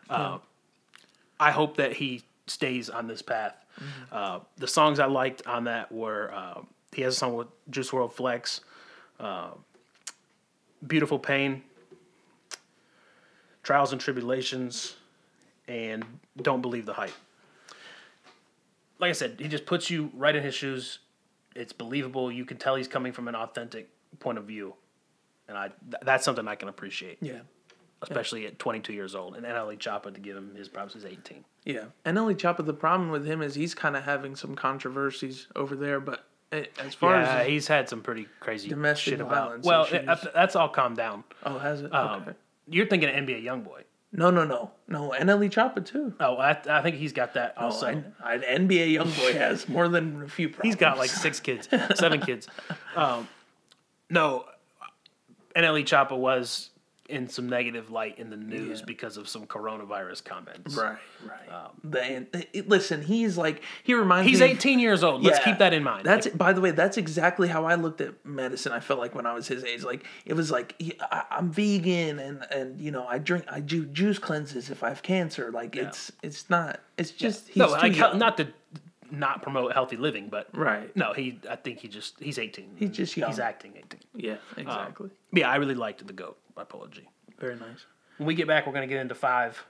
Uh, 0.09 0.39
I 1.39 1.51
hope 1.51 1.77
that 1.77 1.93
he 1.93 2.23
stays 2.47 2.89
on 2.89 3.07
this 3.07 3.21
path. 3.21 3.53
Uh, 4.11 4.39
the 4.57 4.67
songs 4.67 4.99
I 4.99 5.05
liked 5.05 5.45
on 5.45 5.65
that 5.65 5.91
were 5.91 6.31
uh, 6.33 6.61
he 6.93 7.01
has 7.03 7.13
a 7.15 7.17
song 7.17 7.35
with 7.35 7.47
Juice 7.69 7.91
WRLD 7.91 8.11
Flex, 8.13 8.61
uh, 9.19 9.51
Beautiful 10.85 11.19
Pain. 11.19 11.61
trials 13.63 13.91
and 13.91 13.99
tribulations, 14.01 14.95
and 15.67 16.05
don't 16.41 16.61
believe 16.61 16.85
the 16.85 16.93
hype. 16.93 17.11
Like 18.99 19.09
I 19.09 19.13
said, 19.13 19.35
he 19.39 19.47
just 19.47 19.65
puts 19.65 19.89
you 19.89 20.09
right 20.15 20.35
in 20.35 20.41
his 20.43 20.55
shoes. 20.55 20.99
It's 21.55 21.73
believable. 21.73 22.31
You 22.31 22.45
can 22.45 22.57
tell 22.57 22.75
he's 22.75 22.88
coming 22.88 23.11
from 23.11 23.27
an 23.27 23.35
authentic 23.35 23.89
point 24.19 24.38
of 24.38 24.45
view, 24.45 24.73
and 25.47 25.57
I 25.57 25.67
th- 25.67 26.01
that's 26.03 26.23
something 26.25 26.47
I 26.47 26.55
can 26.55 26.69
appreciate, 26.69 27.17
Yeah. 27.21 27.39
especially 28.01 28.45
at 28.47 28.59
22 28.59 28.93
years 28.93 29.15
old. 29.15 29.35
And 29.35 29.45
NLE 29.45 29.77
Choppa 29.77 30.13
to 30.13 30.19
give 30.19 30.35
him 30.37 30.53
his 30.55 30.67
props 30.67 30.95
is 30.95 31.05
18. 31.05 31.43
Yeah. 31.65 31.85
And 32.05 32.17
NLE 32.17 32.35
Choppa, 32.35 32.65
the 32.65 32.73
problem 32.73 33.09
with 33.09 33.25
him 33.25 33.41
is 33.41 33.55
he's 33.55 33.73
kind 33.73 33.95
of 33.95 34.03
having 34.03 34.35
some 34.35 34.55
controversies 34.55 35.47
over 35.55 35.75
there, 35.75 35.99
but 35.99 36.25
eh, 36.51 36.65
as 36.79 36.93
far 36.93 37.15
Yeah, 37.19 37.37
as. 37.39 37.47
he's 37.47 37.67
had 37.67 37.89
some 37.89 38.01
pretty 38.01 38.27
crazy 38.39 38.69
Domestic 38.69 39.11
shit 39.13 39.21
about. 39.21 39.33
violence 39.33 39.65
Well, 39.65 39.83
it- 39.85 40.05
that's 40.33 40.55
all 40.55 40.69
calmed 40.69 40.97
down. 40.97 41.23
Oh, 41.45 41.57
has 41.59 41.81
it? 41.81 41.93
Um, 41.93 42.21
okay. 42.23 42.31
You're 42.69 42.87
thinking 42.87 43.09
of 43.09 43.15
NBA 43.15 43.43
YoungBoy. 43.43 43.83
No, 44.13 44.29
no, 44.31 44.45
no. 44.45 44.71
No, 44.87 45.13
NLE 45.17 45.49
Choppa, 45.49 45.85
too. 45.85 46.13
Oh, 46.21 46.37
I, 46.37 46.57
I 46.69 46.81
think 46.81 46.95
he's 46.95 47.11
got 47.11 47.33
that 47.33 47.53
Oh, 47.57 47.65
also. 47.65 47.87
an 47.87 48.13
NBA 48.23 48.93
YoungBoy 48.97 49.33
has 49.33 49.67
more 49.67 49.89
than 49.89 50.23
a 50.23 50.27
few 50.29 50.47
problems. 50.47 50.65
He's 50.65 50.75
got 50.79 50.97
like 50.97 51.09
six 51.09 51.41
kids, 51.41 51.67
seven 51.95 52.21
kids. 52.21 52.47
Um, 52.95 53.27
no, 54.09 54.45
NLE 55.58 55.84
Choppa 55.84 56.18
was 56.18 56.70
in 57.10 57.30
some 57.30 57.47
negative 57.47 57.89
light 57.89 58.20
in 58.20 58.30
the 58.30 58.36
news 58.36 58.80
Yeah. 58.80 58.86
because 58.86 59.16
of 59.16 59.30
some 59.30 59.45
coronavirus 59.45 60.26
comments. 60.26 60.76
Right, 60.76 60.97
right. 61.26 61.72
the, 61.84 62.45
eh, 62.53 62.62
listen, 62.66 63.01
he's 63.01 63.38
like, 63.38 63.62
he 63.84 63.93
reminds 63.93 64.30
He's 64.30 64.41
me. 64.41 64.47
He's 64.47 64.58
18 64.58 64.80
years 64.80 65.05
old. 65.05 65.24
Let's 65.24 65.39
Yeah. 65.39 65.45
keep 65.45 65.60
that 65.60 65.74
in 65.74 65.84
mind. 65.84 66.05
That's 66.05 66.28
by 66.28 66.51
the 66.51 66.60
way, 66.60 66.72
that's 66.72 66.97
exactly 66.97 67.47
how 67.47 67.64
I 67.66 67.76
looked 67.76 68.01
at 68.01 68.26
medicine. 68.26 68.74
I 68.74 68.82
felt 68.82 68.99
like 68.99 69.16
when 69.16 69.26
I 69.26 69.34
was 69.34 69.47
his 69.47 69.64
age, 69.64 69.84
like 69.84 70.05
it 70.26 70.34
was 70.34 70.51
like 70.51 70.76
I, 70.99 71.24
I'm 71.32 71.49
vegan 71.49 72.20
and 72.20 72.45
and 72.51 72.82
you 72.82 72.91
know 72.91 73.08
I 73.08 73.20
drink 73.20 73.45
I 73.49 73.62
do 73.62 73.86
juice 73.86 74.20
cleanses 74.20 74.70
if 74.70 74.84
I 74.84 74.89
have 74.89 75.01
cancer. 75.01 75.49
Like 75.49 75.78
it's 75.78 76.12
it's 76.22 76.49
not. 76.49 76.82
It's 76.97 77.12
just 77.12 77.47
he's 77.47 77.58
no, 77.58 77.68
like, 77.70 77.95
not 78.16 78.36
to 78.38 78.47
not 79.12 79.41
promote 79.41 79.74
healthy 79.74 79.97
living, 79.97 80.30
but 80.30 80.47
right. 80.53 80.95
no, 80.95 81.14
he. 81.14 81.39
I 81.49 81.55
think 81.55 81.80
he 81.80 81.88
just 81.88 82.16
he's 82.20 82.39
18. 82.39 82.76
He's 82.76 82.89
just 82.89 83.18
young. 83.18 83.30
He's 83.30 83.39
acting 83.39 83.74
18. 83.78 83.99
Yeah, 84.16 84.32
um, 84.34 84.38
exactly. 84.58 85.10
Yeah, 85.32 85.49
I 85.49 85.55
really 85.58 85.76
liked 85.76 86.05
the 86.05 86.14
goat 86.14 86.38
by 86.55 86.64
Polo 86.64 86.88
G. 86.88 87.01
Very 87.39 87.55
nice. 87.55 87.86
When 88.18 88.28
we 88.28 88.36
get 88.36 88.47
back, 88.47 88.66
we're 88.66 88.74
gonna 88.74 88.88
get 88.88 88.99
into 88.99 89.16
five. 89.16 89.66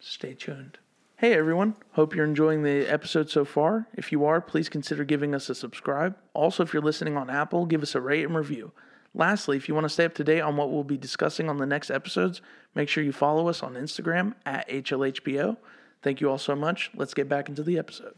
Stay 0.00 0.34
tuned. 0.34 0.78
Hey 1.16 1.32
everyone, 1.34 1.76
hope 1.92 2.14
you're 2.14 2.24
enjoying 2.24 2.64
the 2.64 2.86
episode 2.86 3.30
so 3.30 3.44
far. 3.44 3.86
If 3.94 4.10
you 4.10 4.24
are, 4.24 4.40
please 4.40 4.68
consider 4.68 5.04
giving 5.04 5.34
us 5.34 5.48
a 5.48 5.54
subscribe. 5.54 6.16
Also, 6.34 6.64
if 6.64 6.72
you're 6.72 6.82
listening 6.82 7.16
on 7.16 7.30
Apple, 7.30 7.66
give 7.66 7.82
us 7.82 7.94
a 7.94 8.00
rate 8.00 8.24
and 8.24 8.36
review. 8.36 8.72
Lastly, 9.14 9.56
if 9.56 9.68
you 9.68 9.74
want 9.74 9.84
to 9.84 9.88
stay 9.88 10.04
up 10.04 10.14
to 10.14 10.24
date 10.24 10.40
on 10.40 10.56
what 10.56 10.72
we'll 10.72 10.82
be 10.82 10.98
discussing 10.98 11.48
on 11.48 11.58
the 11.58 11.66
next 11.66 11.88
episodes, 11.88 12.42
make 12.74 12.88
sure 12.88 13.04
you 13.04 13.12
follow 13.12 13.48
us 13.48 13.62
on 13.62 13.74
Instagram 13.74 14.34
at 14.44 14.68
HLHPO. 14.68 15.56
Thank 16.02 16.20
you 16.20 16.28
all 16.28 16.38
so 16.38 16.56
much. 16.56 16.90
Let's 16.94 17.14
get 17.14 17.28
back 17.28 17.48
into 17.48 17.62
the 17.62 17.78
episode. 17.78 18.14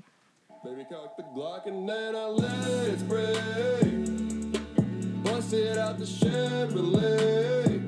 Baby, 0.67 0.85
cock 0.91 1.17
the 1.17 1.23
Glock 1.23 1.67
and 1.67 1.89
then 1.89 2.17
I 2.17 2.27
let 2.27 2.89
it 2.89 2.99
spray. 2.99 3.35
Bust 5.23 5.53
it 5.53 5.79
out 5.79 5.97
the 5.97 6.05
Chevrolet. 6.05 7.79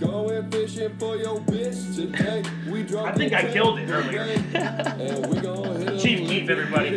Going 0.00 0.50
fishing 0.50 0.96
for 0.98 1.16
your 1.16 1.38
bitch 1.40 1.94
today. 1.94 2.42
We 2.70 2.82
drunk 2.82 3.08
I 3.08 3.12
think 3.12 3.34
I 3.34 3.52
killed 3.52 3.78
it 3.78 3.90
earlier. 3.90 4.20
and 4.22 5.26
we 5.26 5.38
gon' 5.38 5.76
hit 5.80 5.88
'em 5.88 5.98
Chief 5.98 6.20
with 6.20 6.30
Keef, 6.30 6.48
everybody. 6.48 6.90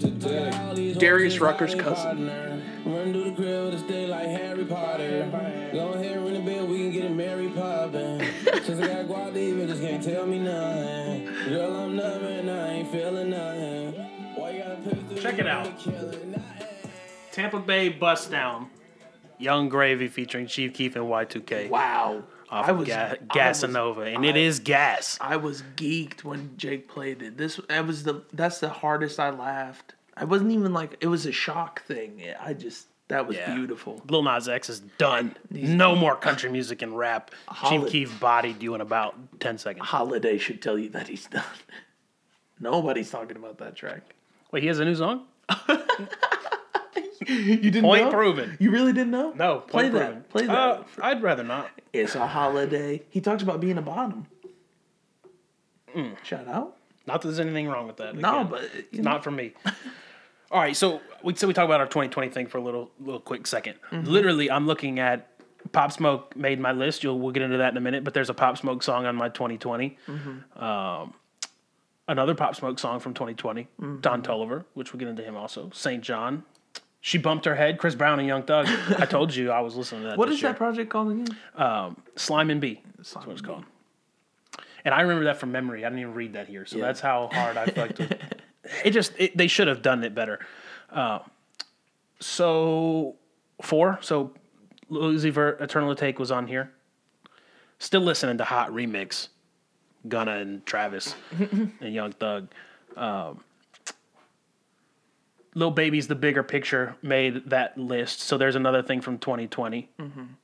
today. 0.00 0.94
Darius 0.94 1.38
Rucker's 1.38 1.74
cousin. 1.74 2.28
Run 2.86 3.12
through 3.12 3.24
the 3.24 3.32
crib 3.32 3.72
to 3.72 3.78
stay 3.78 4.06
like 4.06 4.26
Harry 4.26 4.64
Potter. 4.64 5.28
Go 5.74 5.88
ahead, 5.92 6.16
ring 6.24 6.32
the 6.32 6.40
bell, 6.50 6.66
we 6.66 6.78
can 6.78 6.92
get 6.92 7.04
it 7.04 7.10
Mary 7.14 7.48
poppin'. 7.48 8.26
Since 8.64 8.80
I 8.80 8.86
got 8.86 9.04
guap, 9.06 9.34
these 9.34 9.52
bitches 9.52 9.80
can't 9.82 10.02
tell 10.02 10.24
me 10.26 10.38
nothing. 10.38 11.26
Girl, 11.46 11.76
I'm 11.76 11.94
nothing, 11.94 12.48
I 12.48 12.68
ain't 12.70 12.88
feeling 12.90 13.28
nothing. 13.28 14.09
Check 15.20 15.38
it 15.38 15.46
out. 15.46 15.70
Tampa 17.32 17.58
Bay 17.60 17.88
Bust 17.88 18.30
Down. 18.30 18.68
Yung 19.38 19.68
Gravy 19.68 20.08
featuring 20.08 20.46
Chief 20.46 20.72
Keef 20.74 20.96
and 20.96 21.04
Y2K. 21.06 21.68
Wow. 21.70 22.24
Off 22.50 22.68
I 22.68 22.72
was 22.72 22.88
Ga- 22.88 23.14
Gasanova, 23.28 24.12
and 24.14 24.24
it 24.24 24.36
is 24.36 24.58
gas. 24.58 25.16
I 25.20 25.36
was 25.36 25.62
geeked 25.76 26.24
when 26.24 26.50
Jake 26.56 26.88
played 26.88 27.22
it. 27.22 27.36
This 27.38 27.60
that 27.68 27.86
was 27.86 28.02
the 28.02 28.24
that's 28.32 28.58
the 28.58 28.68
hardest 28.68 29.20
I 29.20 29.30
laughed. 29.30 29.94
I 30.16 30.24
wasn't 30.24 30.50
even 30.50 30.74
like 30.74 30.96
it 31.00 31.06
was 31.06 31.26
a 31.26 31.32
shock 31.32 31.82
thing. 31.84 32.20
I 32.40 32.54
just 32.54 32.88
that 33.06 33.28
was 33.28 33.36
Yeah. 33.36 33.54
beautiful. 33.54 34.02
Lil 34.08 34.24
Nas 34.24 34.48
X 34.48 34.68
is 34.68 34.80
done. 34.98 35.36
No 35.48 35.94
more 35.94 36.16
country 36.16 36.50
music 36.50 36.82
and 36.82 36.98
rap. 36.98 37.30
Holi- 37.46 37.82
Chief 37.84 37.92
Keef 37.92 38.20
bodied 38.20 38.60
you 38.64 38.74
in 38.74 38.80
about 38.80 39.14
10 39.38 39.56
seconds. 39.56 39.86
Holiday 39.86 40.36
should 40.36 40.60
tell 40.60 40.76
you 40.76 40.88
that 40.90 41.06
he's 41.06 41.26
done. 41.28 41.44
Nobody's 42.60 43.10
talking 43.10 43.36
about 43.36 43.58
that 43.58 43.76
track. 43.76 44.14
Wait, 44.52 44.62
he 44.62 44.68
has 44.68 44.78
a 44.80 44.84
new 44.84 44.94
song? 44.94 45.26
You 47.26 47.56
didn't 47.70 47.82
Point 47.82 48.06
know? 48.06 48.10
proven. 48.10 48.56
You 48.58 48.70
really 48.70 48.92
didn't 48.92 49.10
know? 49.10 49.32
No, 49.36 49.60
play 49.60 49.84
point 49.84 49.92
that. 49.94 50.04
proven. 50.06 50.24
Play 50.30 50.46
that. 50.46 50.56
Uh, 50.56 50.82
I'd 51.02 51.22
rather 51.22 51.44
not. 51.44 51.70
it's 51.92 52.14
a 52.14 52.26
holiday. 52.26 53.02
He 53.10 53.20
talks 53.20 53.42
about 53.42 53.60
being 53.60 53.78
a 53.78 53.82
bottom. 53.82 54.26
Mm. 55.94 56.16
Shout 56.24 56.48
out. 56.48 56.76
Not 57.06 57.20
that 57.20 57.28
there's 57.28 57.38
anything 57.40 57.68
wrong 57.68 57.86
with 57.86 57.98
that. 57.98 58.16
No, 58.16 58.40
Again, 58.40 58.46
but 58.50 58.62
it's 58.74 58.98
know, 58.98 59.10
not 59.12 59.22
for 59.22 59.30
me. 59.30 59.52
All 60.50 60.60
right, 60.60 60.74
so 60.76 61.00
we 61.22 61.34
so 61.36 61.46
we 61.46 61.52
talk 61.54 61.66
about 61.66 61.80
our 61.80 61.86
2020 61.86 62.30
thing 62.30 62.46
for 62.46 62.58
a 62.58 62.62
little 62.62 62.90
little 62.98 63.20
quick 63.20 63.44
2nd 63.44 63.74
Mm-hmm. 63.92 64.04
Literally, 64.06 64.50
I'm 64.50 64.66
looking 64.66 64.98
at 64.98 65.28
Pop 65.72 65.92
Smoke 65.92 66.34
made 66.36 66.58
my 66.58 66.72
list. 66.72 67.04
You'll 67.04 67.18
we'll 67.20 67.32
get 67.32 67.42
into 67.42 67.58
that 67.58 67.72
in 67.72 67.76
a 67.76 67.80
minute. 67.80 68.02
But 68.02 68.14
there's 68.14 68.30
a 68.30 68.34
Pop 68.34 68.56
Smoke 68.58 68.82
song 68.82 69.06
on 69.06 69.14
my 69.14 69.28
2020. 69.28 69.96
Mm-hmm. 70.08 70.64
Um, 70.64 71.14
another 72.10 72.34
Pop 72.34 72.54
Smoke 72.56 72.78
song 72.78 73.00
from 73.00 73.14
2020. 73.14 73.62
Mm-hmm. 73.62 74.00
Don 74.00 74.22
Toliver, 74.22 74.64
which 74.74 74.92
we'll 74.92 74.98
get 75.00 75.08
into 75.08 75.22
him 75.22 75.36
also. 75.36 75.70
Saint 75.72 76.02
John. 76.02 76.44
She 77.02 77.16
bumped 77.16 77.46
her 77.46 77.54
head. 77.54 77.78
Chris 77.78 77.94
Brown 77.94 78.18
and 78.18 78.28
Young 78.28 78.42
Thug. 78.42 78.66
I 78.98 79.06
told 79.10 79.34
you 79.34 79.50
I 79.50 79.60
was 79.60 79.74
listening 79.74 80.02
to 80.02 80.08
that. 80.08 80.18
what 80.18 80.28
is 80.28 80.42
year. 80.42 80.50
that 80.52 80.58
project 80.58 80.90
called 80.90 81.12
again? 81.12 81.96
Slime 82.16 82.50
and 82.50 82.60
B. 82.60 82.82
That's 82.98 83.14
what 83.16 83.28
it's 83.30 83.40
B. 83.40 83.46
called. 83.48 83.64
And 84.84 84.94
I 84.94 85.00
remember 85.02 85.24
that 85.24 85.38
from 85.38 85.50
memory. 85.52 85.84
I 85.84 85.88
didn't 85.88 86.00
even 86.00 86.14
read 86.14 86.32
that 86.34 86.48
here, 86.48 86.66
so 86.66 86.76
Yeah. 86.76 86.84
that's 86.84 87.00
how 87.00 87.28
hard 87.32 87.56
I 87.56 87.66
felt. 87.66 87.96
to, 87.96 88.18
it 88.84 88.90
just 88.90 89.12
it, 89.18 89.36
they 89.36 89.46
should 89.46 89.68
have 89.68 89.80
done 89.82 90.02
it 90.04 90.14
better. 90.14 90.40
Uh, 90.90 91.20
so 92.18 93.16
four. 93.62 93.98
Uzi 94.90 95.30
Vert, 95.30 95.60
Eternal 95.60 95.94
Atake 95.94 96.18
was 96.18 96.30
on 96.30 96.46
here. 96.48 96.72
Still 97.78 98.00
listening 98.02 98.36
to 98.38 98.44
Hot 98.44 98.70
Remix, 98.70 99.28
Gunna 100.08 100.36
and 100.38 100.64
Travis 100.66 101.14
and 101.38 101.94
Young 101.94 102.12
Thug. 102.12 102.48
Um, 102.96 103.44
Lil 105.54 105.70
Baby's 105.72 106.06
The 106.06 106.14
Bigger 106.14 106.42
Picture 106.42 106.96
made 107.02 107.50
that 107.50 107.76
list. 107.76 108.20
So 108.20 108.38
there's 108.38 108.54
another 108.54 108.82
thing 108.82 109.00
from 109.00 109.18
2020. 109.18 109.88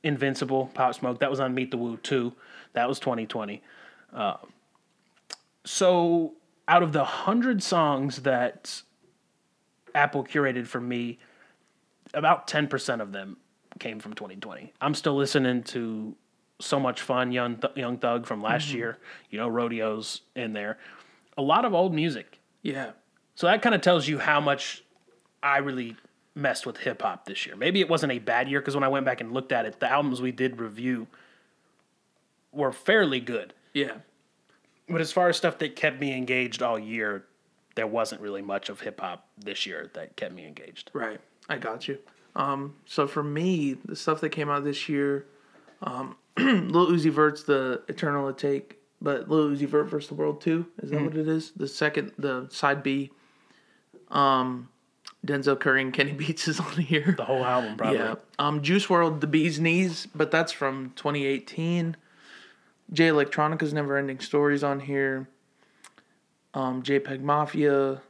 Invincible, 0.03 0.69
Pop 0.73 0.95
Smoke. 0.95 1.19
That 1.19 1.29
was 1.29 1.39
on 1.39 1.53
Meet 1.55 1.71
the 1.71 1.77
Woo 1.77 1.97
too. 1.97 2.33
That 2.73 2.89
was 2.89 2.99
2020. 2.99 3.63
Uh, 4.13 4.35
so 5.63 6.33
out 6.67 6.83
of 6.83 6.91
the 6.91 7.05
hundred 7.05 7.63
songs 7.63 8.17
that 8.23 8.81
Apple 9.95 10.23
curated 10.23 10.67
for 10.67 10.81
me, 10.81 11.19
about 12.13 12.47
10% 12.47 13.01
of 13.01 13.11
them 13.11 13.37
came 13.79 13.99
from 13.99 14.13
2020. 14.13 14.73
I'm 14.81 14.93
still 14.93 15.15
listening 15.15 15.63
to 15.63 16.15
So 16.59 16.79
Much 16.79 17.01
Fun, 17.01 17.31
Young, 17.31 17.57
Th- 17.57 17.75
Young 17.75 17.97
Thug 17.97 18.25
from 18.25 18.41
last 18.41 18.73
year. 18.73 18.97
You 19.29 19.37
know, 19.37 19.47
Rodeos 19.47 20.21
in 20.35 20.53
there. 20.53 20.77
A 21.37 21.41
lot 21.41 21.65
of 21.65 21.73
old 21.73 21.93
music. 21.93 22.39
Yeah. 22.63 22.91
So 23.35 23.47
that 23.47 23.61
kind 23.61 23.75
of 23.75 23.81
tells 23.81 24.07
you 24.07 24.17
how 24.17 24.39
much 24.39 24.83
I 25.43 25.57
really 25.57 25.95
messed 26.33 26.65
with 26.65 26.77
hip 26.77 27.01
hop 27.01 27.25
this 27.25 27.45
year. 27.45 27.55
Maybe 27.55 27.79
it 27.81 27.89
wasn't 27.89 28.11
a 28.11 28.19
bad 28.19 28.49
year 28.49 28.59
because 28.59 28.75
when 28.75 28.83
I 28.83 28.87
went 28.87 29.05
back 29.05 29.21
and 29.21 29.31
looked 29.31 29.51
at 29.51 29.65
it, 29.65 29.79
the 29.79 29.91
albums 29.91 30.21
we 30.21 30.31
did 30.31 30.59
review 30.59 31.07
were 32.51 32.71
fairly 32.71 33.19
good. 33.19 33.53
Yeah. 33.73 33.97
But 34.89 35.01
as 35.01 35.11
far 35.11 35.29
as 35.29 35.37
stuff 35.37 35.57
that 35.59 35.75
kept 35.75 35.99
me 35.99 36.15
engaged 36.15 36.63
all 36.63 36.79
year, 36.79 37.25
there 37.75 37.87
wasn't 37.87 38.21
really 38.21 38.41
much 38.41 38.69
of 38.69 38.81
hip 38.81 38.99
hop 38.99 39.27
this 39.37 39.65
year 39.65 39.91
that 39.93 40.15
kept 40.15 40.33
me 40.33 40.47
engaged. 40.47 40.89
Right. 40.93 41.19
I 41.49 41.57
got 41.57 41.87
you. 41.87 41.99
Um, 42.35 42.75
so 42.85 43.07
for 43.07 43.23
me, 43.23 43.73
the 43.85 43.95
stuff 43.95 44.21
that 44.21 44.29
came 44.29 44.49
out 44.49 44.63
this 44.63 44.87
year, 44.89 45.25
um, 45.81 46.15
Lil 46.69 46.87
Uzi 46.87 47.11
Vert's 47.11 47.43
the 47.43 47.81
Eternal 47.87 48.31
Atake, 48.31 48.73
but 49.01 49.29
Lil 49.29 49.49
Uzi 49.49 49.67
Vert 49.67 49.89
versus 49.89 50.09
the 50.09 50.15
World 50.15 50.41
2, 50.41 50.65
is 50.83 50.91
that 50.91 51.01
what 51.01 51.15
it 51.15 51.27
is? 51.27 51.51
The 51.55 51.67
second, 51.67 52.11
the 52.17 52.47
side 52.51 52.83
B. 52.83 53.11
Um, 54.09 54.69
Denzel 55.25 55.59
Curry 55.59 55.81
and 55.81 55.93
Kenny 55.93 56.11
Beats 56.13 56.47
is 56.47 56.59
on 56.59 56.73
here. 56.73 57.15
The 57.17 57.25
whole 57.25 57.43
album, 57.43 57.75
probably. 57.77 57.97
Yeah. 57.97 58.15
Um, 58.39 58.61
Juice 58.61 58.87
WRLD, 58.87 59.19
The 59.19 59.27
Bee's 59.27 59.59
Knees, 59.59 60.07
but 60.13 60.31
that's 60.31 60.51
from 60.51 60.93
2018. 60.95 61.95
Jay 62.93 63.07
Electronica's 63.07 63.73
Never 63.73 63.97
Ending 63.97 64.19
Stories 64.19 64.63
on 64.63 64.79
here. 64.79 65.27
Um, 66.53 66.81
JPEG 66.83 67.21
Mafia. 67.21 68.01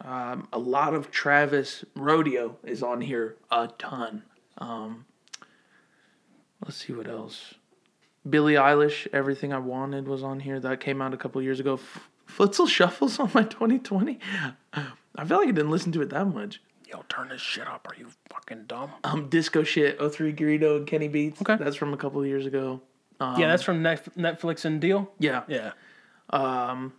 Um, 0.00 0.48
a 0.52 0.58
lot 0.58 0.94
of 0.94 1.10
Travis 1.10 1.84
Rodeo 1.94 2.56
is 2.64 2.82
on 2.82 3.00
here 3.00 3.36
a 3.50 3.68
ton. 3.78 4.22
Um, 4.58 5.04
let's 6.64 6.76
see 6.76 6.92
what 6.92 7.08
else. 7.08 7.54
Billie 8.28 8.54
Eilish, 8.54 9.06
Everything 9.12 9.52
I 9.52 9.58
Wanted 9.58 10.06
was 10.08 10.22
on 10.22 10.40
here. 10.40 10.60
That 10.60 10.80
came 10.80 11.00
out 11.00 11.14
a 11.14 11.16
couple 11.16 11.40
years 11.40 11.60
ago. 11.60 11.74
F- 11.74 12.08
Futsal 12.28 12.68
Shuffles 12.68 13.18
on 13.18 13.30
my 13.34 13.42
2020. 13.44 14.18
I 14.72 15.24
feel 15.24 15.38
like 15.38 15.48
I 15.48 15.52
didn't 15.52 15.70
listen 15.70 15.92
to 15.92 16.02
it 16.02 16.10
that 16.10 16.26
much. 16.26 16.60
Yo, 16.86 17.02
turn 17.08 17.28
this 17.28 17.40
shit 17.40 17.66
up. 17.66 17.86
Are 17.90 17.94
you 17.98 18.08
fucking 18.30 18.64
dumb? 18.66 18.90
Um, 19.04 19.28
Disco 19.28 19.62
Shit, 19.62 19.98
03 20.00 20.32
Greedo 20.32 20.78
and 20.78 20.86
Kenny 20.86 21.08
Beats. 21.08 21.40
Okay. 21.42 21.56
That's 21.62 21.76
from 21.76 21.92
a 21.92 21.96
couple 21.96 22.24
years 22.24 22.46
ago. 22.46 22.80
yeah, 23.20 23.48
that's 23.48 23.62
from 23.62 23.82
Nef- 23.82 24.14
Netflix 24.16 24.64
and 24.64 24.80
Deal. 24.80 25.10
Yeah. 25.18 25.42
Yeah. 25.48 25.72
Um, 26.30 26.92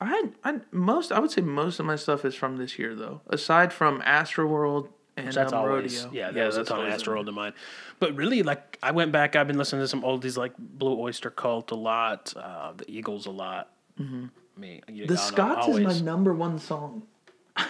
I, 0.00 0.30
I 0.44 0.60
most 0.72 1.10
I 1.10 1.18
would 1.20 1.30
say 1.30 1.40
most 1.40 1.80
of 1.80 1.86
my 1.86 1.96
stuff 1.96 2.24
is 2.24 2.34
from 2.34 2.56
this 2.58 2.78
year 2.78 2.94
though. 2.94 3.22
Aside 3.28 3.72
from 3.72 4.02
Astroworld 4.02 4.88
and 5.16 5.32
That's 5.32 5.52
um, 5.52 5.58
always 5.60 6.04
Rodeo. 6.04 6.18
yeah. 6.18 6.30
There's 6.30 6.56
a 6.56 6.64
ton 6.64 6.78
of 6.80 6.84
always 6.86 7.02
in 7.02 7.08
Astroworld 7.08 7.28
in 7.28 7.34
mine, 7.34 7.52
but 7.98 8.14
really, 8.16 8.42
like 8.42 8.78
I 8.82 8.90
went 8.90 9.12
back. 9.12 9.34
I've 9.36 9.46
been 9.46 9.58
listening 9.58 9.82
to 9.82 9.88
some 9.88 10.02
oldies 10.02 10.36
like 10.36 10.52
Blue 10.58 10.98
Oyster 11.00 11.30
Cult 11.30 11.70
a 11.70 11.74
lot, 11.74 12.32
uh, 12.36 12.72
the 12.76 12.90
Eagles 12.90 13.26
a 13.26 13.30
lot. 13.30 13.70
Mm-hmm. 14.00 14.26
Me, 14.58 14.82
you, 14.88 15.06
The 15.06 15.14
I 15.14 15.16
don't 15.16 15.16
know, 15.16 15.16
Scots 15.16 15.68
is 15.68 15.80
my 15.80 15.98
number 16.04 16.32
one 16.34 16.58
song. 16.58 17.02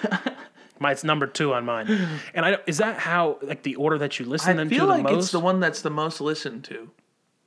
My 0.79 0.93
it's 0.93 1.05
number 1.05 1.27
two 1.27 1.55
on 1.55 1.65
mine, 1.65 1.87
and 2.35 2.45
I 2.45 2.51
don't- 2.51 2.63
is 2.67 2.79
that 2.79 2.99
how 2.99 3.39
like 3.41 3.63
the 3.63 3.77
order 3.77 3.97
that 3.97 4.19
you 4.19 4.27
listen 4.27 4.51
I 4.51 4.53
them 4.55 4.69
feel 4.69 4.81
to 4.81 4.85
like 4.87 5.07
the 5.07 5.13
most? 5.15 5.23
it's 5.25 5.33
the 5.33 5.41
one 5.41 5.59
that's 5.59 5.81
the 5.81 5.89
most 5.89 6.21
listened 6.21 6.65
to, 6.65 6.91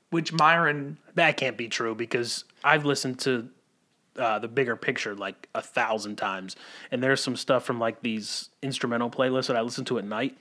which 0.10 0.34
Myron. 0.34 0.97
That 1.14 1.38
can't 1.38 1.56
be 1.56 1.68
true 1.68 1.93
because 1.93 2.43
I've 2.64 2.86
listened 2.86 3.20
to 3.20 3.50
uh, 4.20 4.38
the 4.39 4.47
bigger 4.47 4.76
picture 4.76 5.15
like 5.15 5.47
a 5.55 5.61
thousand 5.61 6.17
times, 6.17 6.55
and 6.91 7.01
there's 7.01 7.24
some 7.24 7.36
stuff 7.36 7.63
from 7.65 7.80
like 7.80 8.01
these 8.01 8.49
instrumental 8.61 9.09
playlists 9.09 9.47
that 9.47 9.55
I 9.55 9.61
listen 9.61 9.86
to 9.86 9.97
at 9.97 10.05
night. 10.05 10.38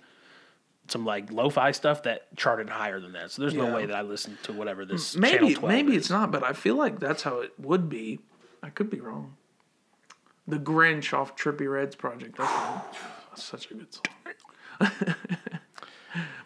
Some 0.88 1.04
like 1.04 1.30
lo-fi 1.30 1.72
stuff 1.72 2.02
that 2.04 2.34
charted 2.36 2.70
higher 2.70 2.98
than 2.98 3.12
that. 3.12 3.30
So 3.30 3.42
there's 3.42 3.52
Yeah. 3.54 3.68
no 3.68 3.74
way 3.74 3.84
that 3.86 3.94
I 3.94 4.00
listened 4.02 4.38
to 4.44 4.52
whatever 4.52 4.84
this 4.86 5.14
Maybe 5.16 5.32
Channel 5.38 5.52
12 5.54 5.68
maybe 5.68 5.92
is. 5.94 6.02
it's 6.04 6.10
not, 6.10 6.32
but 6.32 6.42
I 6.42 6.54
feel 6.54 6.76
like 6.76 6.98
that's 6.98 7.22
how 7.22 7.40
it 7.40 7.52
would 7.58 7.88
be. 7.90 8.20
I 8.62 8.70
could 8.70 8.88
be 8.90 8.98
wrong. 8.98 9.36
The 10.46 10.58
Grinch 10.58 11.12
off 11.12 11.36
Trippie 11.36 11.70
Redd's 11.70 11.94
project. 11.94 12.38
That's, 12.38 12.52
that's 13.28 13.44
such 13.44 13.70
a 13.70 13.74
good 13.74 13.88
song. 13.92 15.14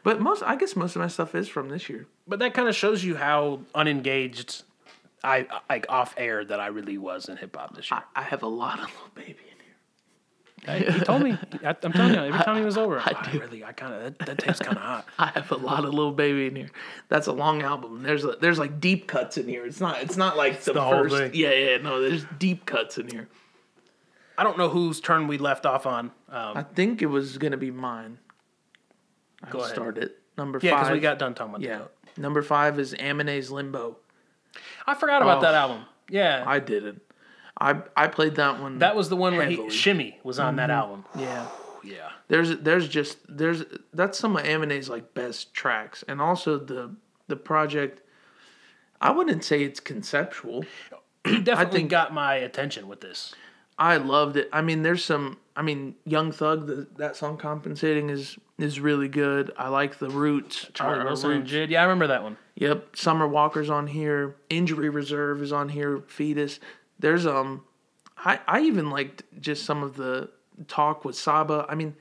but 0.03 0.21
most, 0.21 0.43
I 0.43 0.57
guess, 0.57 0.75
most 0.75 0.97
of 0.97 1.03
my 1.03 1.09
stuff 1.09 1.35
is 1.37 1.49
from 1.49 1.69
this 1.69 1.89
year. 1.89 2.07
But 2.27 2.41
that 2.41 2.53
kind 2.53 2.69
of 2.69 2.75
shows 2.75 3.05
you 3.05 3.15
how 3.17 3.61
unengaged 3.75 4.65
I 5.25 5.47
like 5.69 5.87
off 5.89 6.15
air 6.17 6.45
that 6.45 6.61
I 6.61 6.69
really 6.69 6.99
was 6.99 7.29
in 7.29 7.37
hip 7.37 7.57
hop 7.57 7.77
this 7.77 7.91
year. 7.91 8.03
I, 8.15 8.21
I 8.21 8.25
have 8.25 8.43
a 8.43 8.49
lot 8.49 8.81
of 8.81 8.87
little 8.87 9.11
baby 9.15 9.39
in 10.67 10.81
here. 10.83 10.93
he 10.93 11.01
told 11.01 11.23
me. 11.23 11.33
I, 11.65 11.77
I'm 11.83 11.93
telling 11.93 12.15
you, 12.15 12.21
every 12.21 12.41
time 12.41 12.57
he 12.57 12.65
was 12.65 12.77
over, 12.77 13.01
I, 13.01 13.31
do. 13.31 13.39
really, 13.41 13.65
I 13.65 13.73
kind 13.73 13.95
of 13.95 14.03
that, 14.03 14.27
that 14.27 14.39
tastes 14.39 14.61
kind 14.61 14.77
of 14.77 14.83
hot. 14.83 15.07
I 15.19 15.27
have 15.27 15.51
a 15.53 15.57
lot 15.57 15.85
of 15.85 15.95
little 15.95 16.13
baby 16.13 16.47
in 16.47 16.57
here. 16.57 16.71
That's 17.09 17.29
a 17.29 17.33
long 17.33 17.63
album. 17.63 18.03
There's 18.03 18.25
a, 18.25 18.37
there's 18.41 18.59
like 18.59 18.81
deep 18.81 19.07
cuts 19.07 19.39
in 19.39 19.49
here. 19.49 19.65
It's 19.65 19.81
not 19.81 20.03
it's 20.03 20.17
not 20.17 20.37
like 20.37 20.63
the, 20.63 20.73
the 20.73 20.83
whole 20.83 21.05
first. 21.05 21.17
thing. 21.17 21.31
Yeah, 21.35 21.53
yeah. 21.53 21.77
No, 21.79 22.01
there's 22.01 22.25
deep 22.39 22.67
cuts 22.67 22.99
in 22.99 23.09
here. 23.09 23.29
I 24.37 24.45
don't 24.45 24.59
know 24.59 24.69
whose 24.69 25.01
turn 25.01 25.29
we 25.29 25.39
left 25.39 25.67
off 25.67 25.87
on. 25.87 26.07
Um, 26.29 26.57
I 26.57 26.63
think 26.63 27.03
it 27.03 27.07
was 27.07 27.39
gonna 27.39 27.57
be 27.57 27.71
mine. 27.71 28.19
Go 29.51 29.59
I'll 29.59 29.65
ahead. 29.65 29.75
start 29.75 29.99
it. 29.99 30.19
Number 30.37 30.59
yeah, 30.63 30.79
because 30.79 30.93
we 30.93 31.01
got 31.01 31.19
done 31.19 31.35
talking 31.35 31.51
about 31.51 31.61
the 31.61 31.69
yeah. 31.69 31.79
goat. 31.79 31.93
Number 32.17 32.43
five 32.43 32.79
is 32.79 32.95
Amine's 32.95 33.51
Limbo. 33.51 33.97
I 34.87 34.95
forgot 34.95 35.23
about 35.23 35.39
Oh. 35.39 35.41
that 35.43 35.55
album. 35.55 35.85
Yeah, 36.09 36.45
I 36.47 36.59
didn't. 36.59 37.03
I 37.61 37.83
I 37.97 38.09
played 38.09 38.35
that 38.37 38.61
one. 38.61 38.79
that 38.79 38.97
was 38.97 39.09
the 39.09 39.17
one 39.17 39.37
where 39.37 39.47
he, 39.47 39.71
Shimmy 39.71 40.19
was 40.25 40.39
on 40.39 40.57
that 40.57 40.71
mm-hmm. 40.71 40.79
album. 40.79 41.05
yeah. 41.17 41.47
Yeah, 41.85 42.11
There's 42.29 42.59
there's 42.59 42.87
just 42.89 43.19
there's 43.29 43.65
that's 43.93 44.17
some 44.17 44.37
of 44.37 44.45
Amine's 44.45 44.89
like 44.89 45.15
best 45.15 45.53
tracks, 45.53 46.05
and 46.07 46.21
also 46.21 46.57
the 46.57 46.95
the 47.27 47.35
project. 47.35 48.03
I 49.01 49.11
wouldn't 49.11 49.43
say 49.43 49.65
it's 49.65 49.81
conceptual. 49.81 50.65
he 51.25 51.41
definitely 51.41 51.81
think- 51.81 51.91
got 51.91 52.15
my 52.15 52.35
attention 52.37 52.87
with 52.87 53.01
this. 53.01 53.35
I 53.79 53.97
loved 53.97 54.37
it. 54.37 54.49
I 54.53 54.63
mean, 54.63 54.83
there's 54.83 55.05
some. 55.05 55.39
I 55.57 55.63
mean, 55.63 55.97
Young 56.05 56.31
Thug, 56.31 56.69
the, 56.69 56.87
that 56.99 57.17
song 57.17 57.37
"Compensating" 57.37 58.11
is 58.11 58.39
is 58.59 58.79
really 58.79 59.09
good. 59.09 59.51
I 59.57 59.67
like 59.69 59.99
the 59.99 60.09
Roots. 60.09 60.69
Charlie 60.75 61.03
Wilson 61.05 61.31
Roots. 61.31 61.51
Jid. 61.51 61.69
Yeah, 61.71 61.81
I 61.81 61.85
remember 61.85 62.07
that 62.07 62.23
one. 62.23 62.37
Yep, 62.55 62.97
Summer 62.97 63.27
Walker's 63.27 63.71
on 63.71 63.87
here. 63.87 64.37
Injury 64.51 64.89
Reserve 64.89 65.43
is 65.43 65.53
on 65.53 65.71
here. 65.71 66.03
Fetus. 66.07 66.61
There's 66.99 67.27
um, 67.27 67.65
I 68.19 68.41
I 68.47 68.61
even 68.61 68.91
liked 68.91 69.23
just 69.41 69.65
some 69.65 69.83
of 69.83 69.97
the 69.97 70.31
talk 70.69 71.05
with 71.05 71.17
Saba. 71.17 71.67
I 71.69 71.75
mean, 71.75 71.95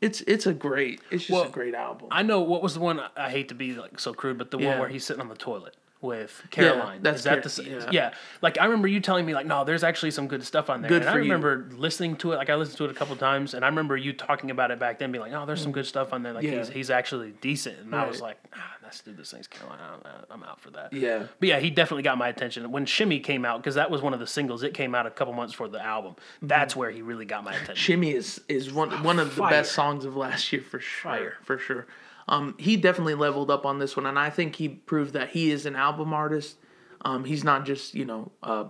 it's 0.00 0.20
it's 0.22 0.46
a 0.46 0.54
great. 0.54 1.00
It's 1.10 1.24
just 1.24 1.30
Well, 1.34 1.48
a 1.48 1.52
great 1.52 1.74
album. 1.74 2.08
I 2.10 2.22
know 2.22 2.40
what 2.40 2.62
was 2.62 2.74
the 2.74 2.80
one. 2.80 3.00
I 3.16 3.30
hate 3.30 3.48
to 3.48 3.54
be 3.54 3.74
like 3.74 3.98
so 3.98 4.14
crude, 4.14 4.38
but 4.38 4.50
the 4.50 4.58
one 4.58 4.78
where 4.78 4.88
he's 4.88 5.04
sitting 5.04 5.20
on 5.20 5.28
the 5.28 5.34
toilet 5.34 5.76
with 6.00 6.42
Caroline. 6.50 7.02
that's 7.02 7.18
Is 7.18 7.24
that 7.24 7.42
Car- 7.42 7.50
the 7.64 7.70
yeah. 7.70 7.90
yeah. 7.90 8.14
Like 8.40 8.58
I 8.60 8.66
remember 8.66 8.86
you 8.86 9.00
telling 9.00 9.26
me 9.26 9.34
like, 9.34 9.46
no, 9.46 9.64
there's 9.64 9.82
actually 9.82 10.12
some 10.12 10.28
good 10.28 10.44
stuff 10.44 10.70
on 10.70 10.80
there. 10.80 10.88
Good 10.88 11.02
and 11.02 11.10
I 11.10 11.12
for 11.14 11.18
you. 11.18 11.24
remember 11.24 11.68
listening 11.76 12.14
to 12.18 12.32
it. 12.32 12.36
Like 12.36 12.50
I 12.50 12.54
listened 12.54 12.78
to 12.78 12.84
it 12.84 12.90
a 12.90 12.94
couple 12.94 13.16
times, 13.16 13.54
and 13.54 13.64
I 13.64 13.68
remember 13.68 13.96
you 13.96 14.12
talking 14.12 14.50
about 14.52 14.70
it 14.70 14.78
back 14.78 14.98
then, 15.00 15.10
being 15.10 15.22
like, 15.22 15.32
no, 15.32 15.44
there's 15.44 15.60
some 15.60 15.72
good 15.72 15.86
stuff 15.86 16.12
on 16.12 16.22
there. 16.22 16.32
Like 16.32 16.44
Mm. 16.44 16.52
Yeah. 16.52 16.58
he's 16.58 16.68
he's 16.68 16.90
actually 16.90 17.32
decent. 17.40 17.78
And 17.80 17.94
I 17.94 18.06
was 18.06 18.20
like, 18.20 18.38
ah, 18.54 18.76
that's 18.82 19.00
dude, 19.00 19.16
this 19.16 19.30
thing's 19.32 19.48
Caroline. 19.48 19.78
I'm, 19.80 20.00
I'm 20.30 20.42
out 20.44 20.60
for 20.60 20.70
that. 20.70 20.92
yeah. 20.92 21.24
But 21.40 21.48
yeah, 21.48 21.58
he 21.58 21.70
definitely 21.70 22.04
got 22.04 22.16
my 22.16 22.28
attention 22.28 22.70
when 22.70 22.86
Shimmy 22.86 23.18
came 23.20 23.44
out 23.44 23.58
because 23.60 23.74
that 23.74 23.90
was 23.90 24.00
one 24.00 24.14
of 24.14 24.20
the 24.20 24.26
singles. 24.26 24.62
It 24.62 24.74
came 24.74 24.94
out 24.94 25.06
a 25.06 25.10
couple 25.10 25.34
months 25.34 25.52
before 25.52 25.68
the 25.68 25.84
album. 25.84 26.14
That's 26.42 26.76
where 26.76 26.90
he 26.90 27.02
really 27.02 27.24
got 27.24 27.42
my 27.44 27.52
attention. 27.54 27.74
Shimmy 27.76 28.12
is 28.12 28.40
is 28.48 28.72
one 28.72 29.02
one 29.02 29.18
of 29.18 29.34
the 29.34 29.42
best 29.42 29.72
songs 29.72 30.04
of 30.04 30.16
last 30.16 30.52
year 30.52 30.62
for 30.62 30.78
sure. 30.78 31.10
Fire. 31.10 31.34
For 31.42 31.58
sure. 31.58 31.86
Um, 32.28 32.54
he 32.58 32.76
definitely 32.76 33.14
leveled 33.14 33.50
up 33.50 33.64
on 33.64 33.78
this 33.78 33.96
one, 33.96 34.06
and 34.06 34.18
I 34.18 34.30
think 34.30 34.56
he 34.56 34.68
proved 34.68 35.14
that 35.14 35.30
he 35.30 35.50
is 35.50 35.66
an 35.66 35.76
album 35.76 36.12
artist. 36.12 36.56
Um, 37.02 37.24
he's 37.24 37.44
not 37.44 37.64
just 37.64 37.94
you 37.94 38.04
know 38.04 38.32
uh, 38.42 38.64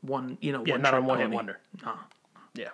one 0.00 0.38
you 0.40 0.52
know 0.52 0.62
Yeah, 0.64 0.74
one 0.74 0.82
not 0.82 0.94
on 0.94 1.04
one 1.04 1.18
hit 1.18 1.30
wonder. 1.30 1.58
Nah. 1.84 1.96
Yeah. 2.54 2.68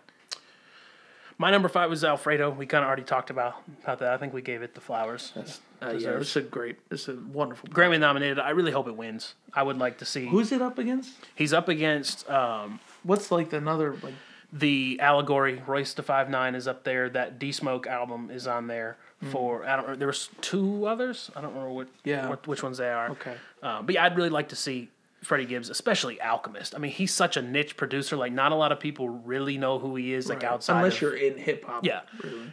My 1.40 1.52
number 1.52 1.68
five 1.68 1.88
was 1.88 2.02
Alfredo. 2.02 2.50
We 2.50 2.66
kind 2.66 2.82
of 2.82 2.88
already 2.88 3.04
talked 3.04 3.30
about 3.30 3.62
about 3.84 4.00
that. 4.00 4.12
I 4.12 4.16
think 4.16 4.32
we 4.32 4.42
gave 4.42 4.62
it 4.62 4.74
the 4.74 4.80
flowers. 4.80 5.32
Uh, 5.80 5.90
yeah, 5.96 6.18
it's 6.18 6.34
a 6.34 6.42
great, 6.42 6.78
it's 6.90 7.06
a 7.06 7.14
wonderful. 7.14 7.68
Grammy 7.68 8.00
nominated. 8.00 8.40
I 8.40 8.50
really 8.50 8.72
hope 8.72 8.88
it 8.88 8.96
wins. 8.96 9.34
I 9.54 9.62
would 9.62 9.78
like 9.78 9.98
to 9.98 10.04
see. 10.04 10.26
Who's 10.26 10.50
it 10.50 10.60
up 10.60 10.78
against? 10.78 11.14
He's 11.36 11.52
up 11.52 11.68
against 11.68 12.28
um, 12.28 12.80
What's 13.04 13.30
like 13.30 13.52
another 13.52 13.96
like? 14.02 14.14
The 14.52 14.98
Allegory. 15.00 15.62
Royce 15.66 15.92
da 15.94 16.02
Five 16.02 16.30
Nine 16.30 16.54
is 16.54 16.66
up 16.66 16.84
there. 16.84 17.10
That 17.10 17.38
D 17.38 17.52
Smoke 17.52 17.86
album 17.86 18.30
is 18.30 18.46
on 18.46 18.66
there. 18.66 18.96
For 19.30 19.66
I 19.66 19.76
don't. 19.76 19.98
There 19.98 20.06
was 20.06 20.30
two 20.40 20.86
others. 20.86 21.30
I 21.34 21.40
don't 21.40 21.50
remember 21.50 21.72
what. 21.72 21.88
Yeah. 22.04 22.28
What, 22.28 22.46
which 22.46 22.62
ones 22.62 22.78
they 22.78 22.88
are. 22.88 23.10
Okay. 23.10 23.34
Uh, 23.62 23.82
but 23.82 23.94
yeah, 23.96 24.04
I'd 24.04 24.16
really 24.16 24.30
like 24.30 24.50
to 24.50 24.56
see 24.56 24.90
Freddie 25.22 25.44
Gibbs, 25.44 25.68
especially 25.70 26.20
Alchemist. 26.20 26.74
I 26.74 26.78
mean, 26.78 26.92
he's 26.92 27.12
such 27.12 27.36
a 27.36 27.42
niche 27.42 27.76
producer. 27.76 28.16
Like, 28.16 28.32
not 28.32 28.52
a 28.52 28.54
lot 28.54 28.70
of 28.70 28.78
people 28.78 29.08
really 29.08 29.58
know 29.58 29.78
who 29.80 29.96
he 29.96 30.14
is. 30.14 30.28
Like 30.28 30.44
outside, 30.44 30.76
unless 30.78 30.94
of- 30.94 31.00
you're 31.02 31.16
in 31.16 31.36
hip 31.36 31.64
hop. 31.64 31.84
Yeah. 31.84 32.02
really. 32.22 32.52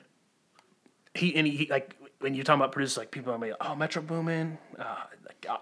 he 1.14 1.36
and 1.36 1.48
he, 1.48 1.68
like 1.70 1.96
when 2.20 2.34
you're 2.34 2.43
talking 2.43 2.60
about 2.62 2.72
producers, 2.72 2.98
like 2.98 3.12
people 3.12 3.32
are 3.32 3.38
like, 3.38 3.54
oh, 3.62 3.76
Metro 3.76 4.02
Boomin, 4.02 4.58
uh, 4.80 4.96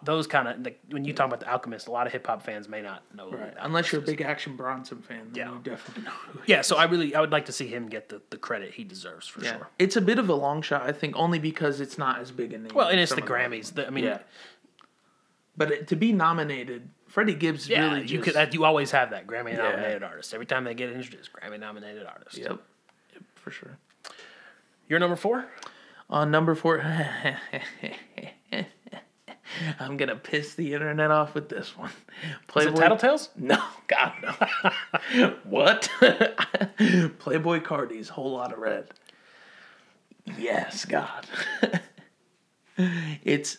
those 0.03 0.27
kind 0.27 0.47
of 0.47 0.63
like 0.63 0.79
when 0.89 1.05
you 1.05 1.13
talk 1.13 1.27
about 1.27 1.39
the 1.39 1.49
Alchemist, 1.51 1.87
a 1.87 1.91
lot 1.91 2.05
of 2.07 2.13
hip 2.13 2.25
hop 2.27 2.41
fans 2.43 2.67
may 2.69 2.81
not 2.81 3.03
know. 3.15 3.29
Right. 3.31 3.53
Unless 3.59 3.91
you're 3.91 4.01
a 4.01 4.05
big 4.05 4.21
Action 4.21 4.55
Bronson 4.55 5.01
fan, 5.01 5.29
then 5.31 5.35
Yeah. 5.47 5.51
you 5.53 5.59
definitely 5.63 6.03
know. 6.03 6.11
Yeah, 6.45 6.61
so 6.61 6.77
I 6.77 6.85
really 6.85 7.15
I 7.15 7.21
would 7.21 7.31
like 7.31 7.45
to 7.45 7.51
see 7.51 7.67
him 7.67 7.87
get 7.89 8.09
the, 8.09 8.21
the 8.29 8.37
credit 8.37 8.73
he 8.73 8.83
deserves 8.83 9.27
for 9.27 9.41
Yeah. 9.43 9.57
sure. 9.57 9.69
It's 9.79 9.95
a 9.95 10.01
bit 10.01 10.19
of 10.19 10.29
a 10.29 10.33
long 10.35 10.61
shot, 10.61 10.83
I 10.83 10.91
think, 10.91 11.15
only 11.15 11.39
because 11.39 11.81
it's 11.81 11.97
not 11.97 12.19
as 12.19 12.31
big 12.31 12.53
a 12.53 12.57
name. 12.57 12.71
Well, 12.73 12.87
and 12.89 12.99
it's 12.99 13.13
the 13.13 13.21
Grammys. 13.21 13.73
The, 13.73 13.87
I 13.87 13.89
mean, 13.89 14.03
Yeah. 14.05 14.19
But 15.55 15.71
it, 15.71 15.87
to 15.89 15.95
be 15.95 16.11
nominated, 16.11 16.89
Freddie 17.07 17.35
Gibbs 17.35 17.69
yeah, 17.69 17.87
really 17.89 18.01
you 18.01 18.07
just. 18.17 18.23
could 18.23 18.33
that, 18.33 18.53
you 18.55 18.65
always 18.65 18.89
have 18.89 19.11
that 19.11 19.27
Grammy 19.27 19.55
nominated 19.55 20.01
artist 20.01 20.33
every 20.33 20.47
time 20.47 20.63
they 20.63 20.73
get 20.73 20.89
introduced. 20.91 21.29
Grammy 21.31 21.59
nominated 21.59 22.07
artist. 22.07 22.37
Yep. 22.39 22.59
Yep, 23.13 23.23
for 23.35 23.51
sure. 23.51 23.77
You're 24.89 24.99
number 24.99 25.15
four. 25.15 25.45
On 26.09 26.29
number 26.31 26.53
four, 26.55 26.77
I'm 29.79 29.97
gonna 29.97 30.15
piss 30.15 30.55
the 30.55 30.73
internet 30.73 31.11
off 31.11 31.33
with 31.35 31.49
this 31.49 31.77
one. 31.77 31.89
Is 31.89 32.65
it 32.65 32.73
Playboi. 32.73 32.75
Tattletales? 32.75 33.29
No, 33.37 33.61
God 33.87 34.13
no. 34.21 35.33
what? 35.43 35.89
Playboi 36.01 37.63
Carti's 37.63 38.09
whole 38.09 38.31
lot 38.31 38.53
of 38.53 38.59
red. 38.59 38.87
Yes, 40.37 40.85
God. 40.85 41.25
it's. 43.23 43.57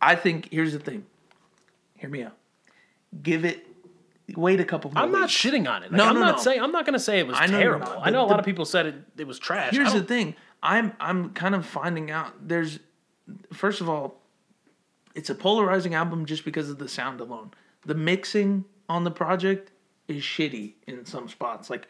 I 0.00 0.16
think 0.16 0.48
here's 0.50 0.72
the 0.72 0.78
thing. 0.78 1.06
Hear 1.96 2.10
me 2.10 2.22
out. 2.24 2.36
Give 3.22 3.44
it. 3.44 3.66
Wait 4.36 4.58
a 4.60 4.64
couple. 4.64 4.90
I'm 4.96 5.12
not 5.12 5.22
weeks. 5.22 5.32
shitting 5.32 5.68
on 5.70 5.82
it. 5.82 5.92
Like, 5.92 5.98
No, 5.98 6.06
I'm 6.06 6.14
no, 6.14 6.20
not 6.20 6.36
no. 6.36 6.42
saying 6.42 6.60
I'm 6.62 6.72
not 6.72 6.84
gonna 6.86 6.98
say 6.98 7.18
it 7.20 7.26
was 7.26 7.36
I 7.38 7.46
terrible. 7.46 7.86
I 8.00 8.10
know 8.10 8.24
a 8.24 8.26
lot 8.26 8.38
of 8.38 8.44
people 8.44 8.64
said 8.64 8.86
it 8.86 8.94
it 9.18 9.26
was 9.26 9.38
trash. 9.38 9.72
Here's 9.72 9.92
the 9.92 10.02
thing. 10.02 10.34
I'm 10.62 10.92
I'm 10.98 11.30
kind 11.30 11.54
of 11.54 11.64
finding 11.64 12.10
out 12.10 12.32
there's 12.48 12.78
first 13.52 13.80
of 13.80 13.88
all, 13.88 14.20
it's 15.14 15.30
a 15.30 15.34
polarizing 15.34 15.94
album 15.94 16.26
just 16.26 16.44
because 16.44 16.70
of 16.70 16.78
the 16.78 16.88
sound 16.88 17.20
alone. 17.20 17.52
The 17.86 17.94
mixing 17.94 18.64
on 18.88 19.04
the 19.04 19.10
project 19.10 19.70
is 20.08 20.22
shitty 20.22 20.74
in 20.86 21.04
some 21.06 21.28
spots. 21.28 21.70
Like 21.70 21.88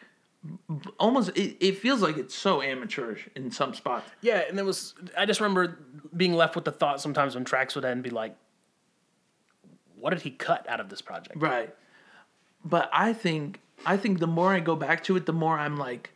almost 0.99 1.29
it, 1.35 1.57
it 1.59 1.77
feels 1.77 2.01
like 2.01 2.17
it's 2.17 2.35
so 2.35 2.61
amateurish 2.61 3.27
in 3.35 3.51
some 3.51 3.73
spots. 3.73 4.09
Yeah, 4.21 4.43
and 4.47 4.57
there 4.57 4.65
was 4.65 4.93
I 5.17 5.25
just 5.25 5.39
remember 5.39 5.79
being 6.15 6.33
left 6.33 6.55
with 6.55 6.65
the 6.65 6.71
thought 6.71 7.01
sometimes 7.01 7.35
when 7.35 7.45
tracks 7.45 7.75
would 7.75 7.85
end 7.85 8.03
be 8.03 8.09
like, 8.09 8.35
what 9.99 10.11
did 10.11 10.21
he 10.21 10.31
cut 10.31 10.67
out 10.69 10.79
of 10.79 10.89
this 10.89 11.01
project? 11.01 11.37
Right. 11.37 11.73
But 12.63 12.89
I 12.93 13.13
think 13.13 13.59
I 13.85 13.97
think 13.97 14.19
the 14.19 14.27
more 14.27 14.53
I 14.53 14.59
go 14.59 14.75
back 14.75 15.03
to 15.05 15.15
it, 15.15 15.25
the 15.25 15.33
more 15.33 15.57
I'm 15.57 15.77
like 15.77 16.11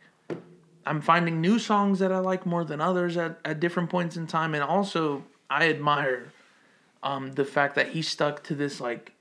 I'm 0.86 1.00
finding 1.00 1.40
new 1.40 1.58
songs 1.58 1.98
that 1.98 2.10
I 2.12 2.18
like 2.18 2.46
more 2.46 2.64
than 2.64 2.80
others 2.80 3.16
at, 3.16 3.38
at 3.44 3.60
different 3.60 3.90
points 3.90 4.16
in 4.16 4.26
time. 4.26 4.54
And 4.54 4.62
also 4.62 5.24
I 5.48 5.68
admire 5.68 6.32
um, 7.02 7.32
the 7.32 7.44
fact 7.44 7.74
that 7.74 7.88
he 7.88 8.02
stuck 8.02 8.42
to 8.44 8.54
this 8.54 8.80
like 8.80 9.12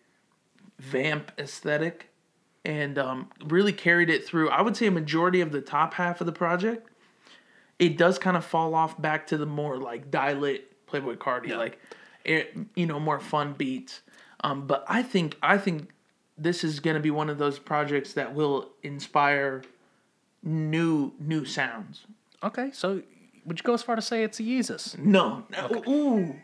vamp 0.80 1.32
aesthetic 1.38 2.10
and 2.66 2.98
um, 2.98 3.30
really 3.46 3.74
carried 3.74 4.10
it 4.10 4.26
through. 4.26 4.50
I 4.50 4.62
would 4.62 4.76
say 4.76 4.88
a 4.88 4.92
majority 4.92 5.42
of 5.42 5.52
the 5.52 5.62
top 5.62 5.94
half 5.96 6.22
of 6.22 6.26
the 6.26 6.34
project. 6.34 6.88
It 7.78 7.98
does 7.98 8.20
kind 8.20 8.36
of 8.36 8.44
fall 8.44 8.76
off 8.76 9.02
back 9.02 9.28
to 9.28 9.38
the 9.38 9.46
more 9.46 9.78
like 9.78 10.12
dialect 10.12 10.88
Playboi 10.88 11.18
Carti, 11.18 11.56
like 11.56 11.80
it, 12.26 12.56
you 12.76 12.86
know, 12.86 13.00
more 13.00 13.20
fun 13.20 13.54
beats. 13.54 14.02
Um, 14.42 14.68
but 14.68 14.84
I 14.88 15.04
think 15.04 15.38
I 15.42 15.58
think 15.58 15.90
this 16.38 16.64
is 16.64 16.80
going 16.80 16.96
to 16.96 17.02
be 17.02 17.12
one 17.12 17.30
of 17.30 17.38
those 17.38 17.60
projects 17.60 18.14
that 18.14 18.34
will 18.34 18.70
inspire 18.84 19.64
new 20.44 21.14
new 21.20 21.46
sounds. 21.46 22.06
Okay, 22.44 22.72
so 22.74 23.02
would 23.46 23.60
you 23.60 23.64
go 23.64 23.74
as 23.74 23.84
far 23.84 23.96
to 23.96 24.02
say 24.02 24.24
it's 24.24 24.40
a 24.40 24.44
Yeezus? 24.44 24.98
No, 24.98 25.46
ooh, 25.88 26.36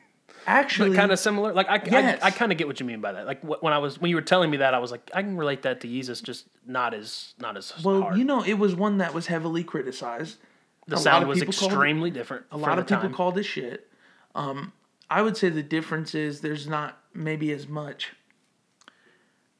actually, 0.47 0.89
But 0.89 0.97
kind 0.97 1.11
of 1.11 1.19
similar. 1.19 1.53
Like 1.53 1.69
I, 1.69 1.81
Yes. 1.85 2.19
I, 2.23 2.27
I 2.27 2.31
kind 2.31 2.51
of 2.51 2.57
get 2.57 2.67
what 2.67 2.79
you 2.79 2.85
mean 2.85 3.01
by 3.01 3.11
that. 3.13 3.25
Like 3.25 3.41
when 3.43 3.73
I 3.73 3.77
was 3.77 3.99
when 3.99 4.09
you 4.09 4.15
were 4.15 4.21
telling 4.21 4.49
me 4.49 4.57
that, 4.57 4.73
I 4.73 4.79
was 4.79 4.91
like, 4.91 5.09
I 5.13 5.21
can 5.21 5.37
relate 5.37 5.61
that 5.63 5.81
to 5.81 5.87
Yeezus, 5.87 6.21
just 6.23 6.45
not 6.65 6.93
as 6.93 7.33
not 7.39 7.57
as 7.57 7.73
well, 7.83 8.01
hard. 8.01 8.17
you 8.17 8.23
know, 8.23 8.43
it 8.43 8.55
was 8.55 8.75
one 8.75 8.97
that 8.99 9.13
was 9.13 9.27
heavily 9.27 9.63
criticized. 9.63 10.37
the 10.87 10.95
a 10.95 10.99
sound 10.99 11.27
was 11.27 11.39
people 11.39 11.53
called 11.53 11.71
it- 11.71 11.75
extremely 11.75 12.11
different. 12.11 12.45
A 12.51 12.57
lot 12.57 12.79
of 12.79 12.87
people 12.87 13.09
called 13.09 13.37
it 13.37 13.43
shit. 13.43 13.89
Um, 14.35 14.73
I 15.09 15.21
would 15.21 15.37
say 15.37 15.49
the 15.49 15.63
difference 15.63 16.13
is 16.15 16.41
there's 16.41 16.67
not 16.67 16.97
maybe 17.13 17.51
as 17.51 17.67
much 17.67 18.11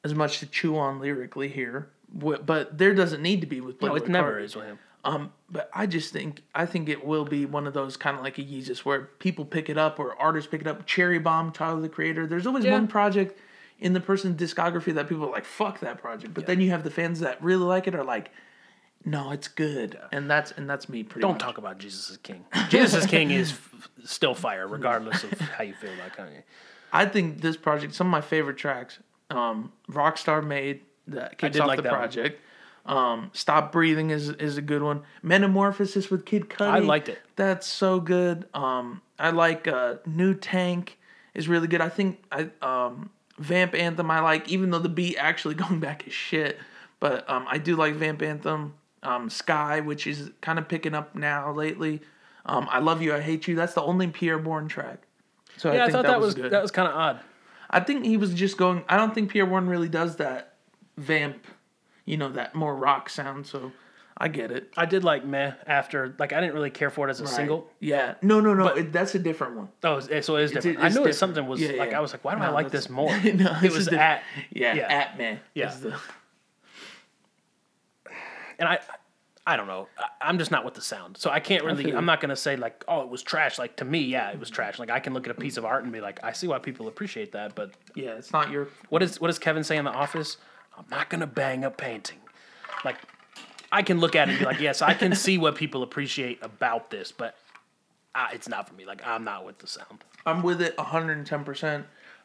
as 0.04 0.14
much 0.14 0.40
to 0.40 0.46
chew 0.46 0.78
on 0.78 1.00
lyrically 1.00 1.48
here, 1.48 1.90
but 2.14 2.78
there 2.78 2.94
doesn't 2.94 3.22
need 3.22 3.42
to 3.42 3.48
be 3.48 3.60
with 3.62 3.82
No, 3.82 3.96
it 3.96 4.08
never 4.08 4.34
Carti. 4.40 4.44
is 4.44 4.56
with 4.56 4.66
him. 4.66 4.80
Um, 5.06 5.32
but 5.51 5.70
I 5.74 5.86
just 5.86 6.12
think 6.12 6.41
I 6.56 6.66
think 6.66 6.89
it 6.89 7.06
will 7.06 7.26
be 7.26 7.45
one 7.45 7.68
of 7.68 7.74
those 7.74 7.95
kind 7.95 8.18
of 8.18 8.24
like 8.24 8.38
a 8.39 8.41
Yeezus 8.43 8.80
where 8.80 9.01
people 9.20 9.45
pick 9.45 9.70
it 9.70 9.78
up 9.78 9.99
or 9.99 10.20
artists 10.20 10.49
pick 10.49 10.62
it 10.62 10.68
up. 10.68 10.86
Cherry 10.88 11.20
Bomb, 11.20 11.51
Tyler 11.51 11.80
the 11.80 11.89
Creator. 11.89 12.26
There's 12.28 12.47
always 12.47 12.66
Yeah. 12.66 12.72
one 12.74 12.88
project 12.88 13.39
in 13.80 13.93
the 13.93 13.99
person's 13.99 14.41
discography 14.41 14.93
that 14.95 15.08
people 15.08 15.26
are 15.28 15.32
like, 15.32 15.45
"Fuck 15.45 15.80
that 15.82 15.99
project," 15.99 16.34
but 16.34 16.47
then 16.47 16.60
you 16.60 16.72
have 16.72 16.84
the 16.84 16.89
fans 16.89 17.20
that 17.20 17.41
really 17.43 17.66
like 17.66 17.88
it 17.88 17.93
are 17.93 18.03
like, 18.03 18.32
"No, 19.06 19.30
it's 19.32 19.47
good," 19.47 19.99
and 20.12 20.28
that's 20.30 20.51
and 20.51 20.68
that's 20.68 20.89
me 20.89 21.03
pretty. 21.03 21.22
Don't 21.22 21.34
much. 21.34 21.41
talk 21.41 21.60
about 21.60 21.78
Jesus 21.78 22.10
is 22.10 22.18
King. 22.18 22.43
Jesus 22.70 23.03
is 23.03 23.06
King 23.06 23.30
is 23.30 23.51
f- 23.51 23.89
still 24.06 24.34
fire, 24.34 24.68
regardless 24.68 25.24
of 25.24 25.39
how 25.39 25.64
you 25.64 25.76
feel 25.76 25.93
about 25.93 26.18
Kanye. 26.18 26.41
I 26.91 27.06
think 27.06 27.41
this 27.41 27.58
project, 27.58 27.93
some 27.93 28.08
of 28.08 28.12
my 28.12 28.22
favorite 28.22 28.58
tracks, 28.58 28.97
um, 29.30 29.72
Rockstar 29.91 30.43
made 30.43 30.82
that 31.08 31.38
kicks 31.38 31.60
off 31.60 31.68
like 31.68 31.78
the 31.78 31.84
that 31.84 31.91
one. 31.91 32.01
Um, 32.86 33.32
Stop 33.34 33.72
Breathing 33.72 34.12
is 34.12 34.30
is 34.30 34.58
a 34.58 34.62
good 34.62 34.84
one. 34.84 35.04
Metamorphosis 35.24 36.10
with 36.12 36.26
Kid 36.26 36.50
Cudi. 36.50 36.68
I 36.68 36.80
liked 36.80 37.10
it. 37.10 37.20
That's 37.36 37.66
so 37.66 38.00
good. 38.00 38.48
Um, 38.54 39.02
I 39.18 39.32
like 39.32 39.68
uh, 39.68 39.96
New 40.06 40.34
Tank 40.36 40.98
is 41.34 41.48
really 41.48 41.68
good. 41.68 41.82
I 41.82 41.90
think 41.90 42.24
I 42.32 42.50
um, 42.62 43.10
Vamp 43.38 43.74
Anthem 43.76 44.10
I 44.12 44.20
like, 44.20 44.50
even 44.50 44.70
though 44.70 44.80
the 44.80 44.90
beat 44.90 45.18
actually 45.18 45.56
going 45.64 45.80
back 45.80 46.08
is 46.08 46.14
shit. 46.14 46.60
But 47.00 47.30
um, 47.30 47.46
I 47.50 47.58
do 47.58 47.76
like 47.76 47.96
Vamp 47.96 48.22
Anthem. 48.22 48.76
Um, 49.04 49.30
Sky, 49.30 49.82
which 49.82 50.08
is 50.08 50.32
kind 50.42 50.58
of 50.58 50.68
picking 50.68 50.96
up 50.96 51.14
now 51.14 51.52
lately. 51.52 52.02
Um, 52.48 52.68
I 52.72 52.80
Love 52.80 53.04
You, 53.04 53.14
I 53.14 53.22
Hate 53.22 53.48
You. 53.48 53.56
That's 53.56 53.74
the 53.76 53.84
only 53.84 54.08
Pi'erre 54.08 54.44
Bourne 54.44 54.68
track. 54.68 55.06
So 55.58 55.72
Yeah, 55.72 55.84
I, 55.84 55.86
think 55.86 55.92
thought 55.94 56.06
that, 56.06 56.20
was 56.20 56.34
good. 56.34 56.52
that 56.52 56.62
was 56.62 56.72
kind 56.72 56.88
of 56.88 56.96
odd. 56.96 57.20
I 57.70 57.82
think 57.82 58.06
he 58.06 58.18
was 58.18 58.34
just 58.34 58.58
going. 58.58 58.84
I 58.90 58.98
don't 58.98 59.14
think 59.14 59.32
Pi'erre 59.32 59.48
Bourne 59.48 59.68
really 59.68 59.90
does 59.90 60.16
that 60.16 60.56
vamp, 60.98 61.46
you 62.06 62.18
know, 62.18 62.30
that 62.30 62.56
more 62.56 62.76
rock 62.76 63.10
sound. 63.10 63.47
So 63.47 63.72
I 64.18 64.30
get 64.30 64.51
it. 64.51 64.72
I 64.78 64.86
did 64.86 65.03
like 65.03 65.26
meh 65.26 65.53
after 65.68 66.16
like 66.18 66.32
I 66.32 66.39
didn't 66.39 66.53
really 66.56 66.70
care 66.70 66.89
for 66.89 67.08
it 67.08 67.12
as 67.12 67.20
a 67.20 67.28
single. 67.28 67.68
Yeah. 67.80 68.16
No, 68.22 68.39
no, 68.39 68.53
no. 68.53 68.68
it, 68.68 68.93
that's 68.93 69.14
a 69.16 69.20
different 69.20 69.58
one. 69.58 69.70
Oh, 69.84 69.99
so 69.99 70.38
it 70.38 70.43
is 70.43 70.51
different. 70.51 70.78
it's 70.78 70.95
I 70.95 70.99
knew 70.99 71.06
it 71.08 71.14
something 71.14 71.45
was 71.47 71.60
Yeah, 71.60 71.74
like 71.74 71.91
yeah. 71.91 71.97
I 71.97 71.99
was 71.99 72.14
like, 72.14 72.24
why 72.24 72.36
do 72.36 72.41
I 72.41 72.49
like 72.49 72.72
this 72.72 72.89
more? 72.89 73.10
no, 73.24 73.58
it 73.62 73.72
was 73.74 73.89
at 73.89 74.24
Yeah. 74.51 74.74
Yeah. 74.74 74.88
At 74.88 75.18
man. 75.18 75.39
Yeah. 75.53 75.76
the- 75.76 75.99
and 78.60 78.70
I 78.70 78.80
I 79.47 79.58
don't 79.58 79.68
know. 79.68 79.88
I, 79.97 80.08
I'm 80.22 80.39
just 80.39 80.49
not 80.49 80.66
with 80.66 80.74
the 80.74 80.82
sound, 80.82 81.18
so 81.18 81.30
I 81.30 81.39
can't 81.39 81.64
really. 81.64 81.84
feel 81.84 81.97
I'm 81.97 82.06
not 82.06 82.20
gonna 82.20 82.36
say 82.36 82.56
like, 82.56 82.84
oh, 82.88 83.01
it 83.01 83.10
was 83.10 83.22
trash. 83.22 83.60
Like 83.60 83.76
to 83.78 83.86
me, 83.86 83.99
yeah, 83.99 84.32
it 84.32 84.39
was 84.39 84.49
trash. 84.49 84.80
Like 84.80 84.89
I 84.89 84.99
can 84.99 85.14
look 85.14 85.28
at 85.28 85.32
a 85.32 85.39
piece 85.39 85.58
of 85.58 85.66
art 85.66 85.84
and 85.84 85.91
be 85.91 86.01
like, 86.01 86.20
I 86.24 86.32
see 86.32 86.47
why 86.47 86.58
people 86.60 86.88
appreciate 86.88 87.34
that, 87.34 87.53
but 87.53 87.72
yeah. 87.95 88.12
It's 88.12 88.32
not 88.32 88.49
your. 88.49 88.70
What 88.89 89.03
is 89.03 89.20
what 89.22 89.28
does 89.28 89.38
Kevin 89.39 89.64
say 89.64 89.78
in 89.78 89.86
the 89.86 89.91
office? 89.91 90.38
I'm 90.78 90.86
not 90.90 91.10
gonna 91.10 91.28
bang 91.28 91.64
a 91.64 91.72
painting. 91.72 92.20
Like 92.84 92.98
I 93.72 93.82
can 93.82 94.00
look 94.00 94.16
at 94.16 94.28
it 94.28 94.32
and 94.32 94.40
be 94.40 94.46
like, 94.46 94.60
yes, 94.60 94.82
I 94.82 94.94
can 94.94 95.16
see 95.16 95.38
what 95.38 95.56
people 95.56 95.84
appreciate 95.84 96.40
about 96.42 96.90
this, 96.90 97.12
but 97.12 97.36
uh, 98.14 98.28
it's 98.34 98.48
not 98.48 98.68
for 98.68 98.74
me. 98.76 98.86
Like 98.86 99.06
I'm 99.06 99.24
not 99.24 99.46
with 99.46 99.60
the 99.60 99.68
sound. 99.68 100.04
I'm 100.26 100.42
with 100.42 100.62
it 100.62 100.76
110%. 100.78 101.84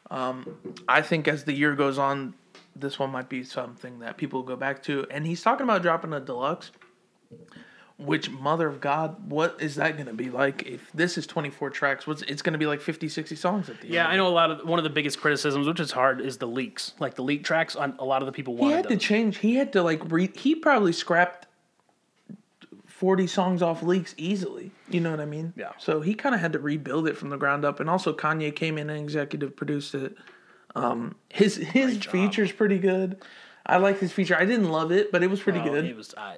Um, 0.09 0.57
I 0.87 1.01
think 1.01 1.27
as 1.27 1.43
the 1.43 1.53
year 1.53 1.75
goes 1.75 1.97
on, 1.97 2.33
this 2.75 2.97
one 2.97 3.11
might 3.11 3.29
be 3.29 3.43
something 3.43 3.99
that 3.99 4.17
people 4.17 4.43
go 4.43 4.55
back 4.55 4.81
to. 4.83 5.05
And 5.11 5.25
he's 5.25 5.41
talking 5.41 5.63
about 5.63 5.81
dropping 5.81 6.13
a 6.13 6.19
deluxe. 6.19 6.71
Which 8.05 8.29
mother 8.31 8.67
of 8.67 8.81
God, 8.81 9.29
what 9.29 9.57
is 9.61 9.75
that 9.75 9.93
going 9.95 10.07
to 10.07 10.13
be 10.13 10.29
like? 10.29 10.63
If 10.65 10.91
this 10.93 11.17
is 11.17 11.27
24 11.27 11.69
tracks, 11.69 12.07
what's 12.07 12.23
it's 12.23 12.41
going 12.41 12.53
to 12.53 12.59
be 12.59 12.65
like 12.65 12.81
50, 12.81 13.07
60 13.07 13.35
songs 13.35 13.69
at 13.69 13.77
the 13.77 13.85
end. 13.85 13.93
Yeah, 13.93 14.07
I 14.07 14.15
know 14.17 14.27
a 14.27 14.29
lot 14.29 14.49
of 14.51 14.67
one 14.67 14.79
of 14.79 14.83
the 14.83 14.89
biggest 14.89 15.21
criticisms, 15.21 15.67
which 15.67 15.79
is 15.79 15.91
hard, 15.91 16.19
is 16.19 16.37
the 16.37 16.47
leaks. 16.47 16.93
Like 16.99 17.15
the 17.15 17.21
leak 17.23 17.43
tracks 17.43 17.75
on 17.75 17.95
a 17.99 18.05
lot 18.05 18.21
of 18.21 18.25
the 18.25 18.31
people 18.31 18.55
He 18.55 18.61
wanted 18.61 18.75
had 18.77 18.87
to 18.89 18.97
change. 18.97 19.37
He 19.37 19.55
had 19.55 19.71
to 19.73 19.83
like 19.83 20.01
re. 20.11 20.29
He 20.35 20.55
probably 20.55 20.93
scrapped 20.93 21.45
40 22.87 23.27
songs 23.27 23.61
off 23.61 23.81
leaks 23.83 24.13
easily. 24.17 24.71
You 24.89 24.99
know 25.01 25.11
what 25.11 25.19
I 25.19 25.25
mean? 25.25 25.53
Yeah. 25.55 25.71
So 25.77 26.01
he 26.01 26.13
kind 26.13 26.35
of 26.35 26.41
had 26.41 26.53
to 26.53 26.59
rebuild 26.59 27.07
it 27.07 27.17
from 27.17 27.29
the 27.29 27.37
ground 27.37 27.65
up. 27.65 27.79
And 27.79 27.89
also 27.89 28.13
Kanye 28.13 28.55
came 28.55 28.77
in 28.77 28.89
and 28.89 28.99
executive 28.99 29.55
produced 29.55 29.95
it. 29.95 30.15
Um, 30.75 31.15
his 31.29 31.55
his 31.55 31.97
feature's 32.05 32.51
pretty 32.51 32.79
good. 32.79 33.21
I 33.65 33.77
like 33.77 33.99
his 33.99 34.11
feature. 34.11 34.35
I 34.35 34.45
didn't 34.45 34.69
love 34.69 34.91
it, 34.91 35.11
but 35.11 35.21
it 35.23 35.29
was 35.29 35.39
pretty 35.39 35.59
Oh, 35.59 35.63
good. 35.63 35.85
It 35.85 35.95
was 35.95 36.15
I, 36.17 36.37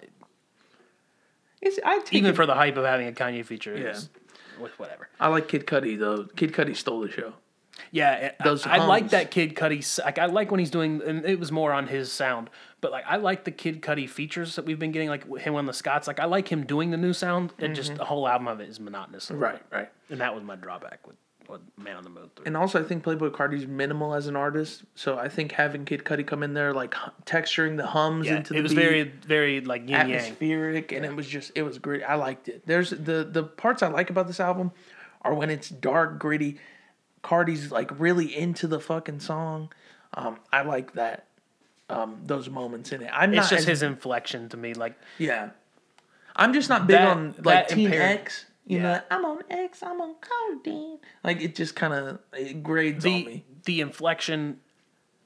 It's, 1.66 1.80
I 1.86 2.00
take 2.00 2.14
even 2.14 2.32
it- 2.32 2.36
for 2.36 2.46
the 2.46 2.56
hype 2.56 2.78
of 2.78 2.86
having 2.86 3.08
a 3.08 3.12
Kanye 3.12 3.46
feature. 3.46 3.78
Yeah. 3.78 3.98
with 4.62 4.78
whatever. 4.80 5.10
I 5.20 5.28
like 5.30 5.48
Kid 5.48 5.66
Cudi 5.66 5.98
though. 5.98 6.26
Kid 6.36 6.54
Cudi 6.54 6.76
stole 6.76 7.02
the 7.02 7.10
show. 7.12 7.34
Yeah, 7.92 8.32
Those 8.44 8.66
I, 8.68 8.78
I 8.78 8.86
like 8.86 9.10
that 9.10 9.32
Kid 9.32 9.56
Cudi. 9.56 10.04
Like 10.04 10.20
I 10.20 10.26
like 10.28 10.52
when 10.52 10.60
he's 10.60 10.70
doing, 10.70 11.02
and 11.06 11.26
it 11.26 11.40
was 11.40 11.52
more 11.52 11.72
on 11.72 11.88
his 11.88 12.12
sound. 12.12 12.50
But 12.82 12.92
like 12.92 13.04
I 13.08 13.16
like 13.16 13.46
the 13.46 13.52
Kid 13.52 13.82
Cudi 13.82 14.08
features 14.08 14.56
that 14.56 14.66
we've 14.66 14.78
been 14.78 14.92
getting, 14.92 15.10
like 15.10 15.26
him 15.38 15.56
on 15.56 15.66
the 15.66 15.74
Scotts. 15.74 16.08
Like 16.08 16.20
I 16.20 16.26
like 16.26 16.48
him 16.52 16.66
doing 16.66 16.92
the 16.92 16.98
new 16.98 17.14
sound, 17.14 17.54
and 17.58 17.76
just 17.76 17.96
the 17.96 18.06
whole 18.06 18.28
album 18.28 18.48
of 18.48 18.60
it 18.60 18.70
is 18.70 18.80
monotonous. 18.80 19.26
Mm-hmm. 19.30 19.40
Right, 19.40 19.62
right. 19.72 19.90
And 20.10 20.22
that 20.22 20.36
was 20.36 20.44
my 20.44 20.56
drawback 20.56 21.06
with, 21.08 21.16
with 21.50 21.62
Man 21.78 21.96
on 21.98 22.04
the 22.04 22.10
Moon. 22.10 22.30
3. 22.36 22.46
And 22.48 22.58
also, 22.58 22.80
I 22.80 22.84
think 22.88 23.04
Playboi 23.04 23.32
Carti's 23.32 23.68
minimal 23.68 24.14
as 24.14 24.28
an 24.28 24.36
artist. 24.36 24.84
So 24.96 25.18
I 25.18 25.30
think 25.30 25.52
having 25.54 25.86
Kid 25.86 26.04
Cudi 26.04 26.26
come 26.26 26.44
in 26.44 26.54
there, 26.54 26.74
like 26.74 26.94
texturing 27.26 27.78
the 27.78 27.86
hums 27.88 28.28
yeah, 28.28 28.38
into 28.38 28.54
the 28.54 28.60
it 28.60 28.62
was 28.64 28.74
beat, 28.74 28.82
very, 28.82 29.04
very 29.04 29.62
like 29.62 29.82
yin 29.82 29.92
yang. 30.10 30.12
atmospheric, 30.14 30.92
and 30.92 31.06
it 31.06 31.16
was 31.16 31.28
just 31.28 31.52
it 31.56 31.64
was 31.64 31.78
great. 31.80 32.04
I 32.04 32.16
liked 32.16 32.48
it. 32.50 32.64
There's 32.66 32.90
the 32.92 33.28
the 33.30 33.44
parts 33.44 33.84
I 33.84 33.88
like 33.88 34.10
about 34.10 34.28
this 34.28 34.40
album 34.40 34.72
are 35.22 35.34
when 35.34 35.50
it's 35.50 35.70
dark, 35.70 36.20
gritty. 36.20 36.58
Carti's 37.24 37.72
like 37.72 37.98
really 38.00 38.36
into 38.36 38.68
the 38.68 38.80
fucking 38.80 39.20
song. 39.22 39.72
Um, 40.14 40.38
I 40.52 40.62
like 40.64 40.94
that. 40.94 41.28
Um, 41.90 42.20
those 42.26 42.50
moments 42.50 42.92
in 42.92 43.02
it. 43.02 43.10
I'm 43.14 43.34
It's 43.34 43.44
not 43.44 43.50
just 43.50 43.62
as- 43.64 43.68
his 43.68 43.84
inflection 43.84 44.50
to 44.50 44.58
me. 44.58 44.74
Like 44.74 44.96
yeah. 45.18 45.50
I'm 46.36 46.52
just 46.54 46.68
not 46.70 46.88
big 46.88 46.98
That- 46.98 47.08
on 47.16 47.36
like 47.44 47.68
Team 47.68 47.86
impaired- 47.88 48.20
X. 48.22 48.46
You 48.66 48.78
Yeah. 48.78 48.84
know, 48.84 49.02
I'm 49.12 49.26
on 49.26 49.44
X. 49.50 49.84
I'm 49.84 50.00
on 50.02 50.16
codeine. 50.22 51.00
Like 51.24 51.42
it 51.42 51.56
just 51.56 51.76
kind 51.76 51.94
of 51.94 52.20
it 52.34 52.64
grades 52.64 53.06
on 53.06 53.12
the 53.12 53.26
me. 53.26 53.46
the 53.66 53.82
inflection, 53.82 54.60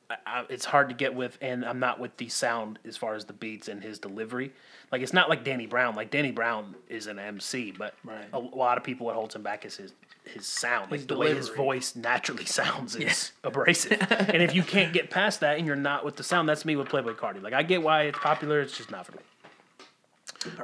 I, 0.09 0.15
I, 0.25 0.45
it's 0.49 0.65
hard 0.65 0.89
to 0.89 0.95
get 0.95 1.13
with, 1.13 1.37
and 1.41 1.63
I'm 1.65 1.79
not 1.79 1.99
with 1.99 2.17
the 2.17 2.29
sound 2.29 2.79
as 2.85 2.97
far 2.97 3.13
as 3.15 3.25
the 3.25 3.33
beats 3.33 3.67
and 3.67 3.83
his 3.83 3.99
delivery. 3.99 4.53
Like 4.91 5.01
it's 5.01 5.13
not 5.13 5.29
like 5.29 5.43
Danny 5.43 5.67
Brown. 5.67 5.95
Like 5.95 6.09
Danny 6.11 6.31
Brown 6.31 6.75
is 6.89 7.07
an 7.07 7.19
MC, 7.19 7.71
but 7.77 7.93
Right. 8.03 8.25
a, 8.33 8.39
lot 8.39 8.77
of 8.77 8.83
people 8.83 9.05
what 9.05 9.15
holds 9.15 9.35
him 9.35 9.43
back 9.43 9.65
is 9.65 9.75
his 9.77 9.93
his 10.23 10.45
sound. 10.45 10.91
Like 10.91 10.99
His 11.01 11.07
the 11.07 11.15
way 11.17 11.33
his 11.33 11.47
voice 11.49 11.95
naturally 11.95 12.45
sounds 12.59 12.95
is 12.95 13.31
abrasive. 13.43 14.01
and 14.11 14.41
if 14.41 14.53
you 14.55 14.61
can't 14.63 14.91
get 14.93 15.09
past 15.09 15.39
that 15.41 15.57
and 15.57 15.65
you're 15.67 15.75
not 15.77 16.03
with 16.03 16.15
the 16.17 16.23
sound, 16.23 16.49
that's 16.49 16.65
me 16.65 16.75
with 16.75 16.87
Playboi 16.89 17.15
Carti. 17.15 17.41
Like 17.41 17.53
I 17.53 17.63
get 17.63 17.81
why 17.83 18.03
it's 18.03 18.17
popular, 18.19 18.59
it's 18.61 18.75
just 18.75 18.89
not 18.91 19.05
for 19.05 19.13
me. 19.13 19.19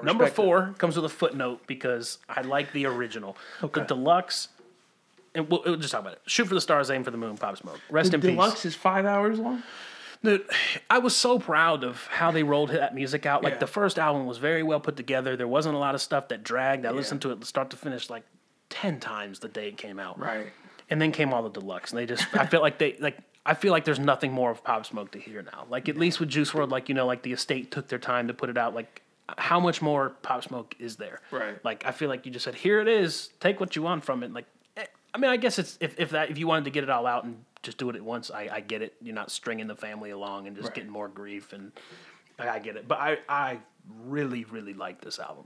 Number 0.03 0.27
four 0.27 0.73
comes 0.77 0.95
with 0.95 1.05
a 1.05 1.09
footnote 1.09 1.61
because 1.67 2.19
I 2.29 2.41
like 2.41 2.71
the 2.73 2.85
original. 2.85 3.35
Okay. 3.63 3.81
The 3.81 3.87
deluxe, 3.87 4.49
and 5.35 5.49
we'll, 5.49 5.63
we'll 5.65 5.75
just 5.77 5.91
talk 5.91 6.01
about 6.01 6.13
it. 6.13 6.21
Shoot 6.25 6.47
for 6.47 6.53
the 6.53 6.61
stars, 6.61 6.89
aim 6.91 7.03
for 7.03 7.11
the 7.11 7.17
moon, 7.17 7.37
Pop 7.37 7.57
Smoke. 7.57 7.79
Rest 7.89 8.11
The 8.11 8.15
in 8.15 8.21
deluxe 8.21 8.35
peace. 8.35 8.35
Deluxe 8.61 8.65
is 8.65 8.75
five 8.75 9.05
hours 9.05 9.39
long. 9.39 9.63
Dude, 10.23 10.45
I 10.89 10.99
was 10.99 11.15
so 11.15 11.37
proud 11.37 11.83
of 11.83 12.07
how 12.07 12.31
they 12.31 12.43
rolled 12.43 12.69
that 12.69 12.95
music 12.95 13.25
out. 13.25 13.43
Like 13.43 13.53
Yeah. 13.55 13.59
the 13.59 13.67
first 13.67 13.99
album 13.99 14.25
was 14.25 14.37
very 14.37 14.63
well 14.63 14.79
put 14.79 14.95
together. 14.95 15.35
There 15.35 15.47
wasn't 15.49 15.75
a 15.75 15.79
lot 15.79 15.95
of 15.95 16.01
stuff 16.01 16.29
that 16.29 16.43
dragged. 16.43 16.85
I 16.85 16.91
listened 16.91 17.21
to 17.23 17.31
it 17.31 17.43
start 17.45 17.69
to 17.71 17.77
finish 17.77 18.09
like 18.09 18.23
ten 18.69 18.99
times 19.01 19.39
the 19.39 19.49
day 19.49 19.67
it 19.67 19.77
came 19.77 19.99
out. 19.99 20.17
Right. 20.17 20.47
And 20.89 21.01
then 21.01 21.11
came 21.11 21.33
all 21.33 21.43
the 21.43 21.49
deluxe, 21.49 21.91
and 21.91 21.99
they 21.99 22.05
just 22.05 22.25
I 22.37 22.45
felt 22.45 22.63
like 22.63 22.77
they 22.77 22.95
like 23.01 23.17
I 23.45 23.53
feel 23.53 23.71
like 23.73 23.83
there's 23.83 23.99
nothing 23.99 24.31
more 24.31 24.49
of 24.49 24.63
Pop 24.63 24.85
Smoke 24.85 25.11
to 25.11 25.19
hear 25.19 25.41
now. 25.41 25.65
Like 25.69 25.89
at 25.89 25.97
least 25.97 26.21
with 26.21 26.29
Juice 26.29 26.51
WRLD, 26.51 26.71
like 26.71 26.87
you 26.87 26.95
know, 26.95 27.05
like 27.05 27.23
the 27.23 27.33
estate 27.33 27.71
took 27.71 27.89
their 27.89 27.99
time 27.99 28.27
to 28.29 28.33
put 28.33 28.49
it 28.49 28.57
out. 28.57 28.73
Like 28.73 29.01
how 29.37 29.59
much 29.59 29.81
more 29.81 30.09
Pop 30.21 30.43
Smoke 30.43 30.75
is 30.79 30.97
there? 30.97 31.21
Right. 31.31 31.63
Like 31.63 31.85
I 31.85 31.91
feel 31.91 32.09
like 32.09 32.25
you 32.25 32.31
just 32.31 32.45
said, 32.45 32.55
here 32.55 32.79
it 32.81 32.87
is. 32.87 33.29
Take 33.39 33.59
what 33.59 33.75
you 33.75 33.81
want 33.81 34.03
from 34.03 34.23
it. 34.23 34.33
Like 34.33 34.45
eh, 34.77 34.85
I 35.13 35.17
mean, 35.17 35.31
I 35.31 35.37
guess 35.37 35.59
it's 35.59 35.77
if 35.81 35.99
if 35.99 36.09
that 36.11 36.29
if 36.29 36.37
you 36.37 36.47
wanted 36.47 36.65
to 36.65 36.71
get 36.71 36.83
it 36.83 36.89
all 36.89 37.05
out 37.07 37.23
and 37.23 37.43
just 37.63 37.77
do 37.77 37.89
it 37.89 37.95
at 37.95 38.01
once, 38.03 38.29
I, 38.29 38.49
I 38.51 38.59
get 38.59 38.81
it. 38.81 38.93
You're 39.01 39.15
not 39.15 39.31
stringing 39.31 39.67
the 39.67 39.75
family 39.75 40.09
along 40.11 40.47
and 40.47 40.55
just 40.55 40.67
Right. 40.67 40.75
getting 40.75 40.89
more 40.91 41.07
grief, 41.07 41.53
and 41.53 41.71
I, 42.37 42.49
I 42.49 42.59
get 42.59 42.75
it. 42.75 42.87
But 42.87 42.99
I 42.99 43.17
I 43.29 43.59
really 44.05 44.43
really 44.45 44.73
like 44.73 45.01
this 45.01 45.19
album. 45.19 45.45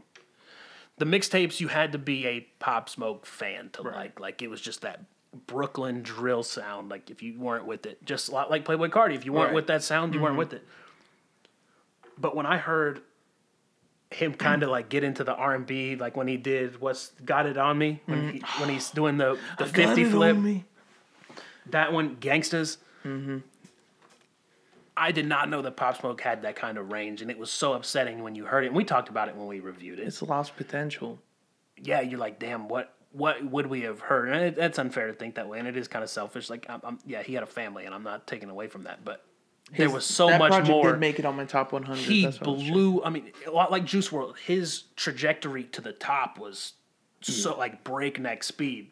The 0.98 1.06
mixtapes 1.06 1.60
you 1.60 1.68
had 1.68 1.92
to 1.92 2.00
be 2.00 2.26
a 2.26 2.40
Pop 2.60 2.90
Smoke 2.90 3.26
fan 3.28 3.70
to 3.74 3.84
like. 3.84 4.20
Like 4.20 4.42
it 4.42 4.48
was 4.50 4.60
just 4.60 4.82
that 4.82 5.02
Brooklyn 5.46 6.02
drill 6.02 6.42
sound. 6.42 6.90
Like 6.90 7.12
if 7.12 7.22
you 7.22 7.40
weren't 7.40 7.68
with 7.68 7.86
it, 7.86 8.04
just 8.04 8.30
a 8.30 8.32
lot 8.32 8.50
like 8.50 8.66
Playboi 8.66 8.90
Carti. 8.90 9.14
If 9.14 9.24
you 9.24 9.32
weren't 9.34 9.50
Right. 9.50 9.54
with 9.56 9.68
that 9.68 9.84
sound, 9.84 10.16
you 10.16 10.20
weren't 10.22 10.38
with 10.38 10.54
it. 10.54 10.64
But 12.18 12.36
when 12.36 12.48
I 12.48 12.58
heard 12.58 13.02
him 14.12 14.34
kind 14.34 14.64
of 14.64 14.70
mm. 14.70 14.74
like 14.74 14.89
get 14.89 15.03
into 15.03 15.24
the 15.24 15.36
R 15.36 15.53
and 15.53 15.66
B, 15.66 15.95
like 15.95 16.16
when 16.16 16.28
he 16.28 16.38
did 16.38 16.80
what's 16.80 17.12
"Got 17.26 17.45
It 17.45 17.58
on 17.58 17.78
Me" 17.78 18.01
when 18.05 18.22
mm. 18.22 18.32
he, 18.34 18.39
when 18.60 18.70
he's 18.70 18.89
doing 18.91 19.18
the 19.18 19.38
the 19.58 19.66
Got 19.66 19.74
fifty 19.74 20.05
flip, 20.05 20.38
that 21.68 21.91
one, 21.93 22.16
"Gangstas." 22.18 22.78
Mm-hmm. 23.03 23.39
I 24.99 25.12
did 25.12 25.28
not 25.28 25.49
know 25.49 25.62
that 25.62 25.76
Pop 25.76 25.99
Smoke 25.99 26.20
had 26.22 26.41
that 26.41 26.55
kind 26.55 26.78
of 26.78 26.91
range, 26.91 27.22
and 27.22 27.30
it 27.30 27.38
was 27.38 27.51
so 27.51 27.74
upsetting 27.74 28.24
when 28.24 28.34
you 28.34 28.45
heard 28.45 28.64
it. 28.64 28.68
And 28.68 28.76
we 28.76 28.84
talked 28.84 29.10
about 29.10 29.28
it 29.30 29.36
when 29.36 29.45
we 29.45 29.60
reviewed 29.60 29.99
it. 29.99 30.08
It's 30.08 30.22
a 30.22 30.26
lost 30.26 30.55
potential. 30.58 31.20
yeah, 31.82 32.01
you're 32.01 32.20
like, 32.20 32.39
damn, 32.39 32.68
what 32.68 32.93
what 33.12 33.43
would 33.43 33.68
we 33.68 33.82
have 33.82 33.99
heard? 33.99 34.30
And 34.30 34.43
it, 34.43 34.55
that's 34.55 34.80
unfair 34.80 35.08
to 35.08 35.14
think 35.14 35.36
that 35.36 35.47
way, 35.47 35.60
and 35.60 35.68
it 35.68 35.78
is 35.78 35.88
kind 35.88 36.03
of 36.03 36.10
selfish. 36.10 36.49
Like, 36.49 36.66
I'm, 36.70 36.82
I'm, 36.84 36.99
yeah, 37.05 37.24
he 37.24 37.34
had 37.34 37.43
a 37.43 37.47
family, 37.47 37.86
and 37.86 37.93
I'm 37.93 38.03
not 38.03 38.28
taking 38.28 38.49
away 38.49 38.68
from 38.68 38.84
that, 38.84 39.03
but 39.03 39.24
there 39.76 39.89
was 39.89 40.05
so 40.05 40.28
that 40.28 40.39
much 40.39 40.49
project 40.51 40.70
more. 40.70 40.91
Did 40.91 40.99
make 40.99 41.20
it 41.20 41.26
on 41.26 41.36
my 41.36 41.45
top 41.45 41.72
100. 41.74 41.97
he 41.99 42.28
blew. 42.41 43.03
I 43.03 43.09
mean, 43.09 43.32
a 43.45 43.51
lot 43.51 43.72
like 43.72 43.84
Juice 43.86 44.09
WRLD. 44.09 44.38
His 44.39 44.84
trajectory 44.95 45.65
to 45.65 45.82
the 45.82 45.91
top 45.91 46.39
was 46.39 46.74
so 47.22 47.57
like 47.57 47.84
breakneck 47.84 48.43
speed, 48.43 48.91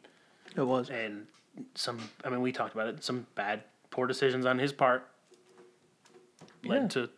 It 0.55 0.61
was. 0.63 0.89
and 0.89 1.27
some. 1.75 1.99
I 2.23 2.29
mean, 2.29 2.41
we 2.41 2.51
talked 2.51 2.73
about 2.73 2.87
it. 2.87 3.03
Some 3.03 3.25
bad, 3.35 3.63
poor 3.89 4.05
decisions 4.07 4.45
on 4.45 4.59
his 4.59 4.73
part 4.73 5.07
led 6.65 6.81
Yeah. 6.83 6.87
to, 6.89 7.09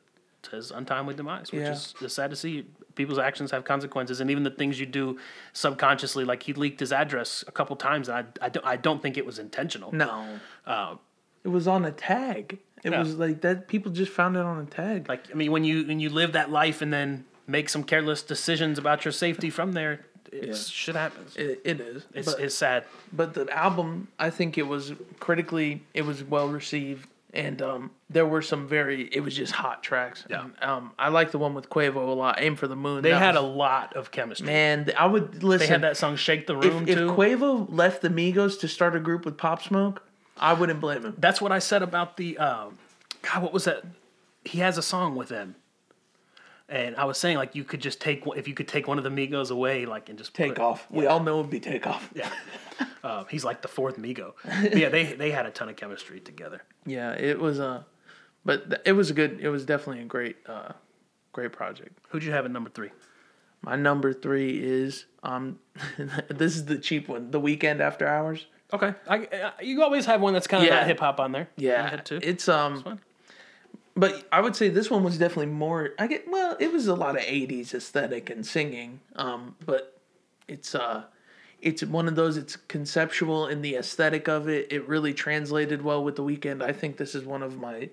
to 0.43 0.55
his 0.55 0.69
untimely 0.71 1.15
demise, 1.15 1.51
which 1.51 1.61
Yeah. 1.61 1.71
is, 1.71 1.95
sad 2.07 2.29
to 2.29 2.35
see. 2.35 2.65
People's 2.95 3.19
actions 3.19 3.51
have 3.51 3.63
consequences, 3.63 4.19
and 4.21 4.29
even 4.31 4.43
the 4.43 4.49
things 4.51 4.79
you 4.79 4.85
do 4.87 5.19
subconsciously, 5.53 6.25
like 6.25 6.43
he 6.43 6.53
leaked 6.53 6.79
his 6.79 6.91
address 6.91 7.43
a 7.47 7.51
couple 7.51 7.75
times, 7.75 8.09
and 8.09 8.17
I, 8.41 8.45
I, 8.45 8.49
don't, 8.49 8.65
I 8.65 8.75
don't 8.75 9.01
think 9.01 9.17
it 9.17 9.25
was 9.25 9.37
intentional. 9.39 9.93
No. 9.93 10.39
Um, 10.65 10.99
It 11.43 11.49
was 11.49 11.67
on 11.67 11.85
a 11.85 11.91
tag. 11.91 12.59
It 12.83 12.91
Yeah. 12.91 12.99
was 12.99 13.15
like 13.15 13.41
that. 13.41 13.67
People 13.67 13.91
just 13.91 14.11
found 14.11 14.35
it 14.37 14.41
on 14.43 14.59
a 14.59 14.65
tag. 14.65 15.09
Like 15.09 15.23
I 15.31 15.33
mean, 15.35 15.51
when 15.51 15.63
you 15.63 15.85
when 15.85 15.99
you 15.99 16.09
live 16.09 16.33
that 16.33 16.49
life 16.51 16.81
and 16.81 16.93
then 16.93 17.25
make 17.47 17.69
some 17.69 17.83
careless 17.83 18.21
decisions 18.21 18.77
about 18.77 19.05
your 19.05 19.11
safety 19.11 19.49
from 19.49 19.71
there, 19.73 20.05
it's, 20.31 20.67
shit 20.67 20.95
happens. 20.95 21.35
it, 21.37 21.61
it 21.63 21.79
is. 21.79 22.05
It's 22.13 22.31
but, 22.33 22.41
it's 22.41 22.55
sad. 22.55 22.83
but 23.13 23.33
the 23.33 23.49
album, 23.55 24.09
I 24.19 24.29
think 24.29 24.57
it 24.57 24.67
was 24.67 24.93
critically, 25.19 25.83
it 25.93 26.05
was 26.05 26.21
well 26.23 26.49
received, 26.49 27.07
and 27.33 27.61
um, 27.61 27.91
there 28.09 28.25
were 28.25 28.41
some 28.41 28.67
very. 28.67 29.03
It 29.11 29.21
was 29.21 29.35
just 29.35 29.53
hot 29.53 29.81
tracks. 29.83 30.25
Yeah. 30.29 30.43
And, 30.43 30.53
um, 30.61 30.91
I 30.99 31.07
like 31.09 31.31
the 31.31 31.37
one 31.39 31.53
with 31.53 31.69
Quavo 31.69 31.95
a 31.95 32.11
lot. 32.11 32.39
Aim 32.41 32.55
for 32.57 32.67
the 32.67 32.75
moon. 32.75 33.01
They 33.01 33.11
That 33.11 33.19
had 33.21 33.35
a 33.35 33.41
lot 33.41 33.95
of 33.95 34.11
chemistry. 34.11 34.45
man. 34.45 34.91
I 34.97 35.05
would 35.07 35.43
listen. 35.43 35.65
they 35.67 35.71
had 35.71 35.81
that 35.83 35.97
song 35.97 36.15
"Shake 36.17 36.45
the 36.47 36.57
if, 36.59 36.63
Room" 36.65 36.87
if 36.87 36.95
too. 36.97 37.09
Quavo 37.11 37.65
left 37.71 38.01
the 38.01 38.09
Migos 38.09 38.59
to 38.59 38.67
start 38.67 38.95
a 38.95 38.99
group 38.99 39.23
with 39.25 39.37
Pop 39.37 39.61
Smoke, 39.63 40.03
I 40.39 40.53
wouldn't 40.53 40.79
blame 40.79 41.03
him. 41.03 41.15
That's 41.17 41.41
what 41.41 41.51
I 41.51 41.59
said 41.59 41.81
about 41.83 42.17
the. 42.17 42.37
Um, 42.37 42.77
God, 43.21 43.43
what 43.43 43.53
was 43.53 43.65
that? 43.65 43.83
He 44.45 44.59
has 44.59 44.77
a 44.77 44.81
song 44.81 45.15
with 45.15 45.29
them, 45.29 45.55
and 46.69 46.95
I 46.95 47.05
was 47.05 47.17
saying 47.17 47.37
like 47.37 47.55
you 47.55 47.63
could 47.63 47.81
just 47.81 47.99
take 47.99 48.25
one- 48.25 48.37
if 48.37 48.47
you 48.47 48.53
could 48.53 48.67
take 48.67 48.87
one 48.87 48.97
of 48.97 49.03
the 49.03 49.09
Migos 49.09 49.51
away, 49.51 49.85
like 49.85 50.09
and 50.09 50.17
just 50.17 50.33
Take 50.33 50.53
it- 50.53 50.59
off. 50.59 50.87
We 50.89 51.05
all 51.07 51.19
know 51.21 51.39
it'd 51.39 51.51
be 51.51 51.59
take 51.59 51.85
off. 51.87 52.09
Yeah, 52.15 52.29
uh, 53.03 53.23
he's 53.25 53.43
like 53.43 53.61
the 53.61 53.67
fourth 53.67 53.97
Migo. 53.97 54.33
But 54.43 54.75
yeah, 54.77 54.89
they 54.89 55.13
they 55.13 55.31
had 55.31 55.45
a 55.45 55.51
ton 55.51 55.69
of 55.69 55.75
chemistry 55.75 56.19
together. 56.19 56.61
Yeah, 56.85 57.11
it 57.13 57.39
was 57.39 57.59
a, 57.59 57.85
but 58.45 58.69
th- 58.69 58.81
it 58.85 58.93
was 58.93 59.09
a 59.09 59.13
good. 59.13 59.39
It 59.41 59.49
was 59.49 59.65
definitely 59.65 60.03
a 60.03 60.05
great, 60.05 60.37
uh, 60.45 60.73
great 61.33 61.51
project. 61.51 61.97
Who'd 62.09 62.23
you 62.23 62.31
have 62.31 62.45
at 62.45 62.51
number 62.51 62.69
three? 62.69 62.91
My 63.61 63.75
number 63.75 64.13
three 64.13 64.59
is 64.59 65.05
um, 65.23 65.59
this 66.29 66.55
is 66.55 66.65
the 66.65 66.77
cheap 66.77 67.07
one. 67.09 67.31
The 67.31 67.41
Weeknd 67.41 67.79
after 67.79 68.07
hours. 68.07 68.45
Okay, 68.73 68.93
I, 69.07 69.15
I- 69.59 69.61
you 69.61 69.81
always 69.83 70.05
have 70.05 70.21
one 70.21 70.33
that's 70.33 70.47
kind 70.47 70.63
of 70.63 70.69
Yeah. 70.69 70.83
hip 70.85 70.99
hop 70.99 71.19
on 71.19 71.31
there. 71.31 71.47
I 71.57 71.61
Yeah, 71.61 71.89
had 71.89 72.05
two. 72.05 72.19
it's 72.21 72.49
um, 72.49 72.83
fine. 72.83 72.99
but 73.95 74.27
I 74.31 74.41
would 74.41 74.55
say 74.55 74.67
this 74.69 74.89
one 74.91 75.03
was 75.03 75.17
definitely 75.17 75.45
more. 75.53 75.91
I 75.97 76.07
get 76.07 76.29
well, 76.29 76.57
it 76.59 76.71
was 76.73 76.87
a 76.87 76.95
lot 76.95 77.15
of 77.15 77.21
'80s 77.23 77.73
aesthetic 77.73 78.29
and 78.29 78.45
singing. 78.45 78.99
Um, 79.15 79.55
but 79.65 79.99
it's 80.49 80.75
uh, 80.75 81.03
it's 81.61 81.81
one 81.83 82.07
of 82.09 82.15
those. 82.15 82.35
It's 82.35 82.57
conceptual 82.57 83.47
in 83.47 83.61
the 83.61 83.75
aesthetic 83.75 84.27
of 84.27 84.49
it. 84.49 84.71
It 84.71 84.85
really 84.87 85.13
translated 85.13 85.81
well 85.81 86.03
with 86.03 86.17
the 86.17 86.23
Weeknd. 86.23 86.61
I 86.61 86.73
think 86.73 86.97
this 86.97 87.15
is 87.15 87.23
one 87.23 87.41
of 87.43 87.57
my 87.57 87.89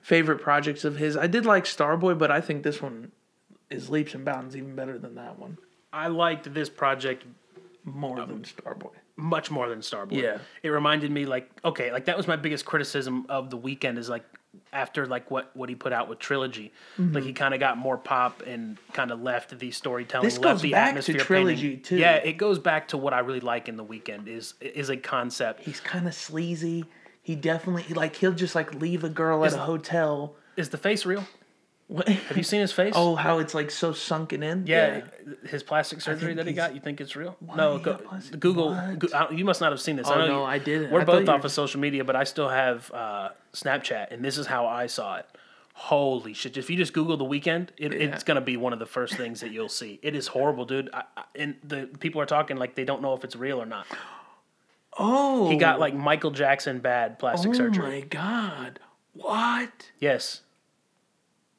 favorite 0.00 0.40
projects 0.40 0.84
of 0.84 0.96
his. 0.96 1.16
I 1.16 1.28
did 1.28 1.46
like 1.46 1.64
Starboy, 1.64 2.18
but 2.18 2.30
I 2.32 2.40
think 2.40 2.64
this 2.64 2.82
one 2.82 3.12
is 3.70 3.90
leaps 3.90 4.12
and 4.14 4.24
bounds 4.24 4.56
even 4.56 4.74
better 4.74 4.98
than 4.98 5.14
that 5.14 5.38
one. 5.38 5.56
I 5.92 6.08
liked 6.08 6.52
this 6.52 6.68
project 6.68 7.24
More 7.84 8.16
than 8.26 8.42
Starboy. 8.42 8.90
Much 9.16 9.50
more 9.50 9.68
than 9.68 9.78
Starboy. 9.80 10.20
Yeah. 10.20 10.38
It 10.62 10.70
reminded 10.70 11.10
me 11.10 11.24
like 11.26 11.48
okay, 11.64 11.92
like 11.92 12.06
that 12.06 12.16
was 12.16 12.26
my 12.26 12.36
biggest 12.36 12.64
criticism 12.64 13.26
of 13.28 13.50
the 13.50 13.58
Weeknd 13.58 13.96
is 13.98 14.08
like 14.08 14.24
after 14.72 15.06
like 15.06 15.30
what 15.30 15.50
what 15.54 15.68
he 15.68 15.74
put 15.76 15.92
out 15.92 16.08
with 16.08 16.18
Trilogy, 16.18 16.72
Mm-hmm. 16.98 17.12
like 17.14 17.24
he 17.24 17.32
kind 17.32 17.54
of 17.54 17.60
got 17.60 17.78
more 17.78 17.96
pop 17.96 18.42
and 18.46 18.76
kind 18.92 19.10
of 19.12 19.20
left 19.22 19.56
the 19.58 19.70
storytelling, 19.70 20.24
This 20.26 20.38
left 20.38 20.54
goes 20.56 20.62
the 20.62 20.70
back 20.72 20.86
to 20.86 20.88
atmosphere 20.98 21.18
Trilogy, 21.20 21.68
painting. 21.68 21.82
too. 21.84 21.96
Yeah, 21.98 22.14
it 22.16 22.34
goes 22.38 22.58
back 22.58 22.88
to 22.88 22.96
what 22.96 23.12
I 23.14 23.20
really 23.20 23.40
like 23.40 23.68
in 23.68 23.76
the 23.76 23.84
Weeknd 23.84 24.26
is 24.26 24.54
is 24.60 24.90
a 24.90 24.96
concept. 24.96 25.62
He's 25.62 25.80
kind 25.80 26.08
of 26.08 26.14
sleazy. 26.14 26.84
He 27.22 27.36
definitely 27.36 27.94
like 27.94 28.16
he'll 28.16 28.32
just 28.32 28.54
like 28.56 28.74
leave 28.74 29.04
a 29.04 29.08
girl 29.08 29.44
at 29.44 29.52
a 29.52 29.58
hotel. 29.58 30.34
Is 30.56 30.70
the 30.70 30.78
face 30.78 31.06
real? 31.06 31.24
What? 31.86 32.08
Have 32.08 32.36
you 32.36 32.42
seen 32.42 32.60
his 32.60 32.72
face? 32.72 32.94
Oh, 32.96 33.14
how 33.14 33.38
it's 33.40 33.54
like 33.54 33.70
so 33.70 33.92
sunken 33.92 34.42
in. 34.42 34.66
Yeah, 34.66 35.02
his 35.46 35.62
plastic 35.62 36.00
surgery 36.00 36.32
that 36.34 36.46
he 36.46 36.54
got. 36.54 36.74
You 36.74 36.80
think 36.80 37.00
it's 37.00 37.14
real? 37.14 37.36
No, 37.54 37.78
go, 37.78 37.94
plastic- 37.96 38.40
Google. 38.40 38.70
Go, 38.98 39.28
you 39.30 39.44
must 39.44 39.60
not 39.60 39.70
have 39.70 39.80
seen 39.80 39.96
this. 39.96 40.08
Oh, 40.08 40.14
I 40.14 40.18
know 40.18 40.26
no, 40.26 40.38
you- 40.40 40.44
I 40.44 40.58
didn't. 40.58 40.90
We're 40.90 41.02
I 41.02 41.04
both 41.04 41.28
off 41.28 41.42
were- 41.42 41.46
of 41.46 41.52
social 41.52 41.80
media, 41.80 42.02
but 42.02 42.16
I 42.16 42.24
still 42.24 42.48
have 42.48 42.90
uh, 42.92 43.28
Snapchat, 43.52 44.12
and 44.12 44.24
this 44.24 44.38
is 44.38 44.46
how 44.46 44.66
I 44.66 44.86
saw 44.86 45.16
it. 45.16 45.26
Holy 45.74 46.32
shit! 46.32 46.56
If 46.56 46.70
you 46.70 46.76
just 46.76 46.92
Google 46.94 47.16
the 47.16 47.24
Weeknd, 47.24 47.68
it, 47.76 47.92
it's 47.92 48.22
gonna 48.22 48.40
be 48.40 48.56
one 48.56 48.72
of 48.72 48.78
the 48.78 48.86
first 48.86 49.14
things 49.16 49.40
that 49.40 49.50
you'll 49.50 49.68
see. 49.68 49.98
It 50.02 50.14
is 50.16 50.28
horrible, 50.28 50.64
dude. 50.64 50.88
I, 50.94 51.02
I, 51.16 51.24
and 51.34 51.56
the 51.64 51.90
people 51.98 52.20
are 52.20 52.26
talking 52.26 52.56
like 52.56 52.76
they 52.76 52.84
don't 52.84 53.02
know 53.02 53.12
if 53.14 53.24
it's 53.24 53.36
real 53.36 53.60
or 53.60 53.66
not. 53.66 53.86
Oh, 54.96 55.50
He 55.50 55.56
got 55.56 55.80
like 55.80 55.92
Michael 55.94 56.30
Jackson 56.30 56.78
bad 56.78 57.18
plastic 57.18 57.50
Oh 57.50 57.54
surgery. 57.54 57.84
Oh 57.86 57.90
my 57.90 58.00
god! 58.02 58.78
What? 59.14 59.90
Yes. 59.98 60.40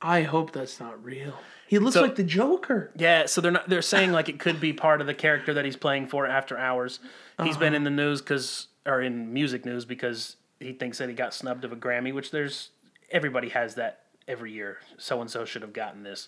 I 0.02 0.24
hope 0.24 0.52
that's 0.52 0.80
not 0.80 1.04
real. 1.04 1.34
He 1.68 1.80
looks 1.80 1.96
So- 1.96 2.02
like 2.02 2.16
the 2.16 2.24
Joker. 2.24 2.92
Yeah, 2.96 3.26
so 3.26 3.42
they're 3.42 3.52
not. 3.52 3.68
They're 3.70 3.82
saying 3.82 4.12
like 4.12 4.30
it 4.30 4.40
could 4.40 4.60
be 4.60 4.72
part 4.74 5.02
of 5.02 5.08
the 5.08 5.14
character 5.16 5.54
that 5.54 5.66
he's 5.66 5.76
playing 5.78 6.08
for 6.08 6.28
after 6.28 6.58
hours. 6.58 7.00
He's 7.44 7.58
been 7.58 7.74
in 7.74 7.84
the 7.84 7.90
news 7.90 8.22
because, 8.22 8.68
or 8.86 9.02
in 9.02 9.34
music 9.34 9.66
news 9.66 9.84
because 9.86 10.36
he 10.60 10.74
thinks 10.74 11.00
that 11.00 11.10
he 11.10 11.16
got 11.16 11.34
snubbed 11.34 11.66
of 11.66 11.72
a 11.72 11.76
Grammy, 11.76 12.14
which 12.14 12.32
there's 12.32 12.70
everybody 13.12 13.50
has 13.50 13.76
that 13.76 14.02
every 14.28 14.52
year. 14.52 14.78
So 14.98 15.20
and 15.22 15.30
so 15.30 15.44
should 15.44 15.62
have 15.64 15.74
gotten 15.74 16.04
this. 16.04 16.28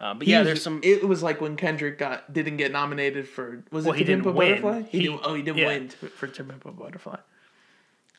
Uh, 0.00 0.12
but 0.14 0.26
He 0.26 0.32
yeah, 0.32 0.40
was- 0.40 0.46
there's 0.46 0.62
some. 0.62 0.80
It 0.82 1.06
was 1.06 1.22
like 1.22 1.40
when 1.40 1.56
Kendrick 1.56 1.98
got 1.98 2.32
didn't 2.32 2.56
get 2.56 2.72
nominated 2.72 3.28
for. 3.28 3.62
Was 3.70 3.84
Well, 3.84 3.94
it 3.94 3.98
he 3.98 4.04
To 4.04 4.10
didn't 4.16 4.34
win. 4.34 4.34
Butterfly? 4.62 4.82
He, 4.90 4.98
He- 4.98 5.04
didn't, 5.06 5.20
oh, 5.24 5.34
he 5.34 5.42
didn't 5.42 5.58
yeah. 5.58 5.66
win 5.68 5.88
for 5.88 6.26
To 6.26 6.42
Butterfly. 6.42 7.18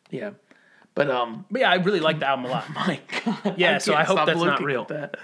Yeah, 0.10 0.32
but 0.96 1.10
um, 1.12 1.46
but 1.52 1.62
yeah, 1.62 1.70
I 1.72 1.76
really 1.76 2.00
like 2.00 2.20
the 2.20 2.28
album 2.28 2.46
a 2.46 2.50
lot. 2.50 2.70
my 2.74 3.00
god. 3.24 3.56
Yeah, 3.58 3.78
so 3.78 3.94
I 3.94 4.04
hope 4.04 4.26
that's 4.26 4.40
not 4.42 4.64
real. 4.64 4.82
at 4.82 4.88
that. 4.90 5.18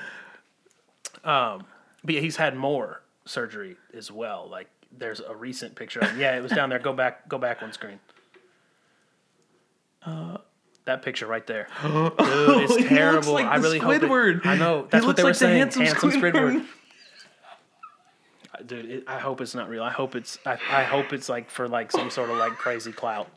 But 2.03 2.15
yeah, 2.15 2.21
he's 2.21 2.35
had 2.35 2.55
more 2.55 3.01
surgery 3.25 3.77
as 3.93 4.11
well. 4.11 4.47
Like 4.49 4.67
there's 4.95 5.19
a 5.19 5.35
recent 5.35 5.75
picture. 5.75 5.99
Of. 6.01 6.17
Yeah, 6.17 6.35
it 6.37 6.41
was 6.43 6.51
down 6.51 6.69
there. 6.69 6.79
Go 6.79 6.93
back. 6.93 7.27
Go 7.29 7.37
back 7.37 7.61
one 7.61 7.73
screen. 7.73 7.99
Uh, 10.03 10.37
that 10.85 11.03
picture 11.03 11.27
right 11.27 11.45
there, 11.45 11.67
dude, 11.83 11.91
He 11.91 12.25
it's 12.63 12.71
looks 12.71 12.87
terrible. 12.87 13.33
like 13.33 13.45
I 13.45 13.57
really 13.57 13.77
hope. 13.77 13.93
Squidward. 14.01 14.37
It, 14.39 14.47
I 14.47 14.57
know 14.57 14.81
He 14.81 14.87
that's 14.89 15.05
what 15.05 15.15
they 15.15 15.21
were 15.23 15.29
like 15.29 15.35
the 15.35 15.39
saying. 15.39 15.57
handsome 15.59 15.83
Handsome, 15.85 16.09
Squidward. 16.11 16.31
Squidward. 16.31 16.65
Dude, 18.65 18.85
it, 18.89 19.03
I 19.07 19.19
hope 19.19 19.41
it's 19.41 19.53
not 19.55 19.69
real. 19.69 19.83
I 19.83 19.91
hope 19.91 20.15
it's. 20.15 20.39
I, 20.45 20.53
I 20.53 20.83
hope 20.83 21.13
it's 21.13 21.29
like 21.29 21.49
for 21.51 21.67
like 21.67 21.91
some 21.91 22.09
sort 22.09 22.29
of 22.31 22.37
like 22.37 22.53
crazy 22.53 22.91
clout. 22.91 23.27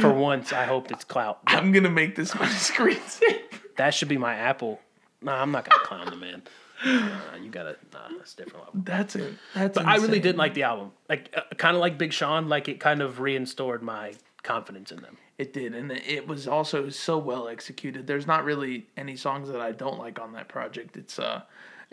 For 0.00 0.12
once, 0.12 0.52
I 0.52 0.64
hope 0.64 0.90
it's 0.90 1.04
clout. 1.04 1.40
I'm 1.46 1.72
gonna 1.72 1.90
make 1.90 2.16
this 2.16 2.34
my 2.34 2.46
screensaver. 2.46 3.40
That 3.76 3.94
should 3.94 4.08
be 4.08 4.18
my 4.18 4.34
Apple. 4.34 4.80
Nah, 5.22 5.40
I'm 5.40 5.52
not 5.52 5.68
gonna 5.68 5.84
clown 5.84 6.10
the 6.10 6.16
man. 6.16 6.42
Nah, 6.84 7.36
you 7.40 7.50
gotta. 7.50 7.76
Nah, 7.92 8.08
that's 8.16 8.34
a 8.34 8.36
different 8.36 8.66
level. 8.66 8.80
That's 8.84 9.16
it. 9.16 9.34
That's. 9.54 9.76
But 9.76 9.86
I 9.86 9.96
really 9.96 10.20
did 10.20 10.36
like 10.36 10.54
the 10.54 10.64
album. 10.64 10.92
Like 11.08 11.32
uh, 11.36 11.42
kind 11.56 11.76
of 11.76 11.80
like 11.80 11.98
Big 11.98 12.12
Sean. 12.12 12.48
Like 12.48 12.68
it 12.68 12.80
kind 12.80 13.02
of 13.02 13.16
reinstored 13.16 13.82
my 13.82 14.14
confidence 14.42 14.92
in 14.92 15.00
them. 15.00 15.16
It 15.38 15.52
did, 15.52 15.74
and 15.74 15.92
it 15.92 16.26
was 16.26 16.48
also 16.48 16.88
so 16.88 17.18
well 17.18 17.48
executed. 17.48 18.06
There's 18.06 18.26
not 18.26 18.44
really 18.44 18.86
any 18.96 19.16
songs 19.16 19.48
that 19.48 19.60
I 19.60 19.72
don't 19.72 19.98
like 19.98 20.20
on 20.20 20.32
that 20.32 20.48
project. 20.48 20.96
It's 20.96 21.18
uh, 21.18 21.42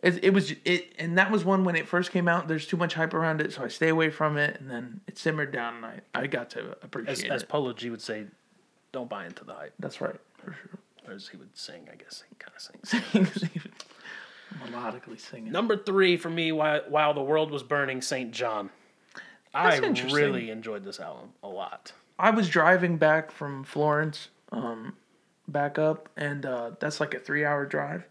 it, 0.03 0.23
it 0.23 0.29
was 0.33 0.53
it, 0.65 0.93
and 0.99 1.17
that 1.17 1.31
was 1.31 1.45
one 1.45 1.63
when 1.63 1.75
it 1.75 1.87
first 1.87 2.11
came 2.11 2.27
out. 2.27 2.47
There's 2.47 2.67
too 2.67 2.77
much 2.77 2.93
hype 2.93 3.13
around 3.13 3.41
it, 3.41 3.53
so 3.53 3.63
I 3.63 3.67
stay 3.67 3.89
away 3.89 4.09
from 4.09 4.37
it, 4.37 4.59
and 4.59 4.69
then 4.69 5.01
it 5.07 5.17
simmered 5.17 5.51
down, 5.51 5.75
and 5.75 5.85
I 5.85 6.01
I 6.13 6.27
got 6.27 6.49
to 6.51 6.71
appreciate 6.81 7.31
As, 7.31 7.43
as. 7.43 7.43
Polo 7.43 7.73
G 7.73 7.89
would 7.89 8.01
say, 8.01 8.25
don't 8.91 9.09
buy 9.09 9.25
into 9.25 9.43
the 9.43 9.53
hype. 9.53 9.73
That's 9.79 10.01
right, 10.01 10.19
for 10.37 10.53
sure. 10.53 10.79
Or 11.07 11.13
as 11.13 11.27
he 11.27 11.37
would 11.37 11.55
sing, 11.55 11.87
I 11.91 11.95
guess 11.95 12.23
he 12.29 12.35
kind 12.35 12.53
of 12.55 12.91
sings. 13.31 13.49
Melodically 14.63 15.19
singing. 15.19 15.51
Number 15.51 15.75
three 15.75 16.17
for 16.17 16.29
me, 16.29 16.51
while, 16.51 16.81
while 16.87 17.13
the 17.13 17.21
world 17.21 17.51
was 17.51 17.63
burning, 17.63 17.99
SAINt 18.01 18.31
JHN. 18.31 18.69
I 19.53 19.71
That's 19.71 19.85
interesting. 19.85 20.15
really 20.15 20.49
enjoyed 20.49 20.83
this 20.83 20.99
album 20.99 21.29
a 21.43 21.47
lot. 21.47 21.93
I 22.19 22.29
was 22.29 22.49
driving 22.49 22.97
back 22.97 23.31
from 23.31 23.63
Florence, 23.63 24.29
um, 24.51 24.95
back 25.47 25.77
up, 25.77 26.09
and 26.17 26.45
uh, 26.45 26.71
that's 26.79 26.99
like 26.99 27.13
a 27.13 27.19
three-hour 27.19 27.65
drive. 27.65 28.05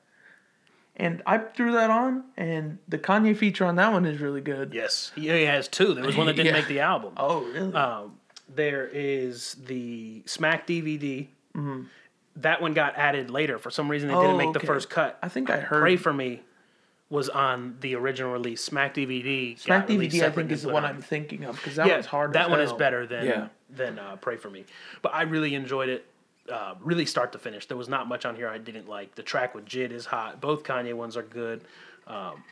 And 0.96 1.22
I 1.26 1.38
threw 1.38 1.72
that 1.72 1.90
on, 1.90 2.22
and 2.36 2.78
the 2.86 2.98
Kanye 2.98 3.36
feature 3.36 3.64
on 3.64 3.74
that 3.76 3.90
one 3.92 4.04
is 4.04 4.20
really 4.20 4.40
good. 4.40 4.72
Yes, 4.72 5.10
he, 5.16 5.22
he 5.22 5.42
has 5.42 5.66
two. 5.66 5.92
There 5.92 6.04
was 6.04 6.16
one 6.16 6.26
that 6.26 6.34
didn't 6.36 6.46
Yeah. 6.54 6.60
make 6.60 6.68
the 6.68 6.80
album. 6.80 7.14
Oh, 7.16 7.40
really? 7.44 7.72
Um, 7.74 8.18
there 8.54 8.86
is 8.92 9.54
the 9.66 10.22
Smack 10.26 10.66
DVD. 10.68 11.26
Mm-hmm. 11.56 11.82
That 12.36 12.62
one 12.62 12.74
got 12.74 12.96
added 12.96 13.30
later. 13.30 13.58
For 13.58 13.70
some 13.70 13.90
reason, 13.90 14.08
it 14.10 14.14
didn't 14.14 14.30
Oh, 14.30 14.36
make 14.36 14.52
the 14.52 14.60
first 14.60 14.88
cut. 14.88 15.18
I 15.22 15.28
think 15.28 15.50
I 15.50 15.58
heard. 15.58 15.80
Pray 15.80 15.96
for 15.96 16.12
Me 16.12 16.42
was 17.10 17.28
on 17.28 17.76
the 17.80 17.94
original 17.96 18.32
release. 18.32 18.62
Smack 18.62 18.94
DVD. 18.94 19.58
Smack 19.58 19.86
DVD, 19.88 20.22
I 20.22 20.30
think, 20.30 20.50
is 20.52 20.62
the 20.62 20.68
one 20.70 20.84
on. 20.84 20.90
I'm 20.90 21.02
thinking 21.02 21.44
of 21.44 21.56
because 21.56 21.76
that 21.76 21.86
yeah, 21.86 21.94
one's 21.94 22.06
hard. 22.06 22.32
That 22.34 22.46
as 22.46 22.50
one 22.50 22.60
is 22.60 22.72
better 22.72 23.06
than 23.06 23.26
Yeah. 23.26 23.48
than 23.70 23.98
uh, 23.98 24.16
Pray 24.16 24.36
for 24.36 24.48
Me. 24.50 24.64
But 25.02 25.14
I 25.14 25.22
really 25.22 25.54
enjoyed 25.54 25.88
it. 25.88 26.06
Uh, 26.50 26.74
really 26.80 27.06
start 27.06 27.32
to 27.32 27.38
finish. 27.38 27.66
There 27.66 27.76
was 27.76 27.88
not 27.88 28.06
much 28.06 28.26
on 28.26 28.36
here 28.36 28.48
I 28.48 28.58
didn't 28.58 28.88
like. 28.88 29.14
The 29.14 29.22
track 29.22 29.54
with 29.54 29.64
JID 29.64 29.92
is 29.92 30.04
hot. 30.04 30.42
Both 30.42 30.62
Kanye 30.62 30.92
ones 30.92 31.16
are 31.16 31.22
good. 31.22 31.64
Um, 32.06 32.44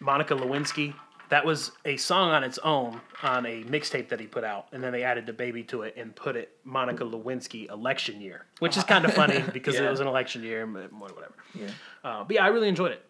Monica 0.00 0.34
Lewinsky. 0.34 0.94
That 1.28 1.44
was 1.44 1.70
a 1.84 1.96
song 1.96 2.30
on 2.30 2.42
its 2.42 2.58
own 2.58 3.00
on 3.22 3.46
a 3.46 3.62
mixtape 3.64 4.08
that 4.08 4.18
he 4.18 4.26
put 4.26 4.42
out, 4.42 4.66
and 4.72 4.82
then 4.82 4.92
they 4.92 5.04
added 5.04 5.26
the 5.26 5.32
baby 5.32 5.62
to 5.64 5.82
it 5.82 5.94
and 5.96 6.16
put 6.16 6.34
it 6.34 6.56
Monica 6.64 7.04
Lewinsky 7.04 7.70
election 7.70 8.20
year, 8.20 8.46
which 8.58 8.76
is 8.76 8.82
kind 8.82 9.04
of 9.04 9.14
funny 9.14 9.44
because 9.52 9.76
it 9.76 9.88
was 9.88 10.00
an 10.00 10.08
election 10.08 10.42
year, 10.42 10.66
but 10.66 10.92
whatever. 10.92 11.34
Yeah. 11.54 11.68
Uh, 12.02 12.24
but 12.24 12.34
yeah, 12.34 12.44
I 12.44 12.48
really 12.48 12.68
enjoyed 12.68 12.90
it. 12.90 13.04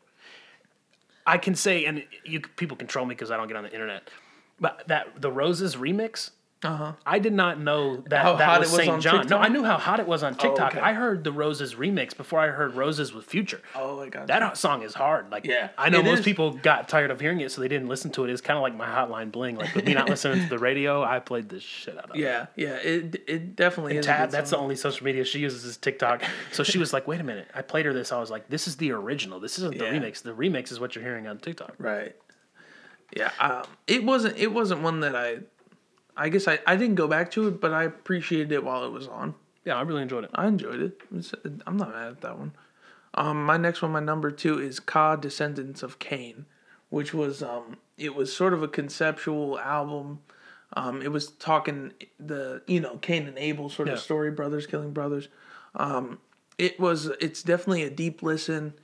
I 1.27 1.39
can 1.39 1.55
say, 1.55 1.87
and 1.87 2.05
you 2.25 2.41
people 2.41 2.77
control 2.77 3.07
me 3.07 3.15
because 3.15 3.31
I 3.31 3.37
don't 3.37 3.49
get 3.49 3.57
on 3.57 3.65
the 3.65 3.73
internet, 3.73 4.11
but 4.59 4.83
that 4.89 5.21
the 5.23 5.31
Roses 5.31 5.77
remix. 5.77 6.31
Uh-huh. 6.63 6.93
I 7.07 7.19
did 7.21 7.33
not 7.33 7.59
know 7.59 7.97
that 8.09 8.23
How 8.23 8.37
that 8.37 8.61
was 8.61 8.69
it 8.69 8.73
was 8.73 8.81
St. 8.83 8.93
on 8.93 9.01
John. 9.01 9.27
No, 9.29 9.39
I 9.39 9.49
knew 9.49 9.65
how 9.65 9.79
hot 9.79 9.99
it 9.99 10.07
was 10.07 10.23
on 10.23 10.35
TikTok. 10.35 10.73
okay. 10.73 10.81
I 10.81 10.93
heard 10.93 11.25
the 11.25 11.33
Roses 11.33 11.75
remix 11.77 12.15
before 12.15 12.39
I 12.39 12.49
heard 12.49 12.75
Roses 12.75 13.15
with 13.15 13.25
Future. 13.25 13.63
Oh 13.75 13.97
my 13.97 14.11
god. 14.11 14.27
That 14.27 14.59
song 14.59 14.83
is 14.83 14.93
hard. 14.93 15.31
Like, 15.31 15.47
Yeah, 15.47 15.71
I 15.79 15.89
know 15.89 16.03
most 16.03 16.19
is. 16.19 16.25
people 16.27 16.53
got 16.53 16.87
tired 16.87 17.11
of 17.11 17.19
hearing 17.19 17.41
it, 17.41 17.51
so 17.51 17.63
they 17.63 17.69
didn't 17.69 17.89
listen 17.89 18.11
to 18.11 18.25
it. 18.25 18.31
It's 18.31 18.43
kind 18.43 18.59
of 18.59 18.63
like 18.63 18.77
my 18.77 18.85
Hotline 18.87 19.33
Bling. 19.33 19.57
Like, 19.57 19.75
with 19.75 19.87
me 19.87 19.95
not 19.95 20.11
listening 20.11 20.43
to 20.43 20.49
the 20.51 20.59
radio, 20.59 21.03
I 21.03 21.19
played 21.19 21.49
the 21.49 21.61
shit 21.61 21.97
out 21.97 22.11
of 22.11 22.17
it. 22.17 22.19
Yeah, 22.19 22.47
yeah. 22.57 22.75
It 22.77 23.23
it 23.27 23.57
definitely 23.57 23.97
is. 23.97 24.05
a 24.05 24.09
Tab, 24.09 24.29
good 24.29 24.37
that's 24.37 24.51
the 24.51 24.59
only 24.59 24.77
social 24.77 25.05
media 25.07 25.25
she 25.25 25.39
uses 25.39 25.65
is 25.65 25.79
TikTok. 25.79 26.23
So 26.53 26.63
she 26.63 26.77
was 26.77 26.93
like, 26.93 27.09
"Wait 27.09 27.21
a 27.23 27.25
minute!" 27.25 27.49
I 27.55 27.63
played 27.63 27.87
her 27.87 27.95
this. 27.95 28.13
I 28.13 28.21
was 28.21 28.31
like, 28.31 28.51
"This 28.51 28.69
is 28.69 28.77
the 28.77 28.93
original. 28.93 29.41
This 29.41 29.57
isn't 29.57 29.79
the 29.79 29.85
Yeah. 29.87 29.93
remix. 29.95 30.23
The 30.23 30.35
remix 30.35 30.71
is 30.71 30.79
what 30.79 30.95
you're 30.95 31.05
hearing 31.05 31.27
on 31.27 31.39
TikTok." 31.39 31.75
Right. 31.79 32.15
Yeah. 33.17 33.31
Um, 33.41 33.63
it 33.87 34.05
wasn't. 34.05 34.37
It 34.37 34.53
wasn't 34.53 34.83
one 34.83 35.01
that 35.01 35.17
I. 35.17 35.39
I 36.21 36.29
guess 36.29 36.47
I, 36.47 36.59
I 36.67 36.77
didn't 36.77 36.97
go 36.97 37.09
back 37.09 37.31
to 37.33 37.49
it, 37.49 37.61
but 37.61 37.73
I 37.73 37.85
appreciated 37.85 38.53
it 38.53 38.63
while 38.65 38.85
it 38.85 38.91
was 38.93 39.09
on. 39.09 39.35
Yeah, 39.65 39.77
I 39.77 39.83
really 39.83 40.03
enjoyed 40.03 40.25
it. 40.25 40.31
I 40.35 40.47
enjoyed 40.47 40.81
it. 40.81 41.01
It's, 41.15 41.33
I'm 41.67 41.77
not 41.77 41.91
mad 41.91 42.09
at 42.09 42.21
that 42.21 42.39
one. 42.39 42.53
Um, 43.15 43.45
my 43.45 43.57
next 43.57 43.83
one, 43.83 43.91
my 43.91 44.01
number 44.01 44.31
two, 44.31 44.59
is 44.59 44.81
Ka 44.81 45.17
Descendants 45.17 45.83
of 45.83 45.99
Cain, 45.99 46.47
which 46.91 47.13
was 47.13 47.43
um, 47.43 47.77
it 47.99 48.15
was 48.15 48.35
sort 48.35 48.53
of 48.55 48.63
a 48.63 48.69
conceptual 48.69 49.59
album. 49.59 50.21
Um, 50.75 51.03
it 51.03 51.09
was 51.11 51.29
talking 51.33 51.93
the 52.19 52.63
you 52.67 52.81
know 52.81 52.99
Cain 52.99 53.27
and 53.27 53.37
Abel 53.39 53.69
sort 53.69 53.89
Yeah. 53.89 53.95
of 53.95 54.01
story, 54.01 54.31
brothers 54.31 54.67
killing 54.67 54.93
brothers. 54.93 55.29
Um, 55.75 56.19
it 56.59 56.79
was 56.79 57.07
it's 57.21 57.43
definitely 57.43 57.83
a 57.83 57.91
deep 57.91 58.23
listen. 58.23 58.75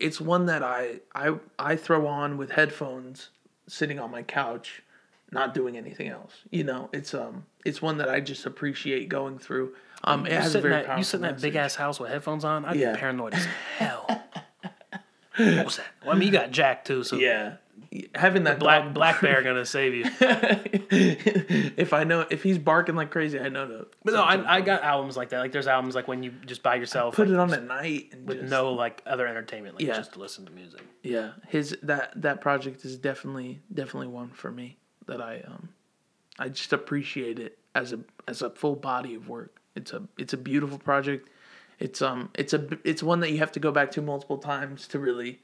It's 0.00 0.20
one 0.20 0.46
that 0.46 0.62
I 0.62 1.00
I 1.14 1.34
I 1.58 1.76
throw 1.76 2.06
on 2.06 2.36
with 2.36 2.50
headphones, 2.52 3.30
sitting 3.68 3.98
on 4.00 4.10
my 4.10 4.22
couch, 4.22 4.82
not 5.32 5.54
doing 5.54 5.76
anything 5.76 6.08
else. 6.08 6.32
You 6.50 6.64
know, 6.64 6.88
it's 6.92 7.14
um 7.14 7.46
it's 7.64 7.82
one 7.82 7.98
that 7.98 8.08
I 8.08 8.20
just 8.20 8.46
appreciate 8.46 9.08
going 9.08 9.38
through. 9.38 9.74
Um, 10.04 10.26
it 10.26 10.32
You 10.32 10.36
has 10.38 10.46
a 10.46 10.50
sit, 10.50 10.64
in 10.64 10.70
very 10.70 10.82
that, 10.84 10.98
you 10.98 11.04
sit 11.04 11.16
in 11.16 11.22
that 11.22 11.40
big 11.40 11.56
ass 11.56 11.74
house 11.74 11.98
with 11.98 12.10
headphones 12.10 12.44
on. 12.44 12.64
I'd 12.64 12.76
Yeah. 12.76 12.92
be 12.92 12.98
paranoid 12.98 13.34
as 13.34 13.44
hell. 13.78 14.04
what 15.36 15.64
was 15.64 15.76
that? 15.78 15.86
Well, 16.04 16.14
I 16.14 16.18
mean, 16.18 16.26
you 16.28 16.32
got 16.32 16.50
Jack 16.50 16.84
too, 16.84 17.02
so 17.02 17.16
Yeah, 17.16 17.56
having 18.14 18.44
that 18.44 18.58
Black 18.58 18.84
dog 18.84 18.94
Black 18.94 19.20
Bear 19.20 19.42
gonna 19.48 19.66
save 19.66 19.94
you. 19.94 20.04
if 20.90 21.92
I 21.92 22.04
know 22.04 22.26
if 22.30 22.42
he's 22.42 22.58
barking 22.58 22.94
like 22.94 23.10
crazy, 23.10 23.38
I 23.40 23.48
know 23.48 23.66
to. 23.66 23.86
But 24.04 24.14
no, 24.14 24.22
I, 24.22 24.56
I 24.56 24.60
got 24.60 24.82
albums 24.82 25.16
like 25.16 25.30
that. 25.30 25.40
Like 25.40 25.52
there's 25.52 25.66
albums 25.66 25.94
like 25.94 26.08
when 26.08 26.22
you 26.22 26.32
just 26.46 26.62
by 26.62 26.76
yourself, 26.76 27.14
put 27.16 27.28
like, 27.28 27.34
it 27.34 27.40
on 27.40 27.52
at 27.52 27.64
night 27.64 28.10
and 28.12 28.26
with 28.28 28.40
just, 28.40 28.50
no 28.50 28.72
like 28.72 29.02
other 29.06 29.26
entertainment, 29.26 29.74
like 29.76 29.84
Yeah. 29.84 29.94
just 29.96 30.12
to 30.14 30.20
listen 30.20 30.46
to 30.46 30.52
music. 30.52 30.82
Yeah, 31.02 31.32
his 31.48 31.76
that 31.82 32.12
that 32.22 32.40
project 32.40 32.84
is 32.84 32.96
definitely 32.96 33.60
definitely 33.72 34.08
one 34.08 34.30
for 34.30 34.50
me 34.50 34.78
that 35.06 35.20
I 35.20 35.42
um 35.46 35.70
I 36.38 36.48
just 36.48 36.72
appreciate 36.72 37.38
it 37.38 37.58
as 37.74 37.92
a 37.92 38.00
as 38.28 38.42
a 38.42 38.50
full 38.50 38.76
body 38.76 39.14
of 39.14 39.28
work. 39.28 39.60
It's 39.74 39.92
a 39.92 40.02
it's 40.18 40.32
a 40.32 40.36
beautiful 40.36 40.78
project. 40.78 41.28
It's 41.78 42.00
um 42.02 42.30
it's 42.34 42.52
a 42.52 42.66
it's 42.84 43.02
one 43.02 43.20
that 43.20 43.30
you 43.30 43.38
have 43.38 43.52
to 43.52 43.60
go 43.60 43.70
back 43.72 43.90
to 43.92 44.02
multiple 44.02 44.38
times 44.38 44.86
to 44.88 44.98
really 44.98 45.40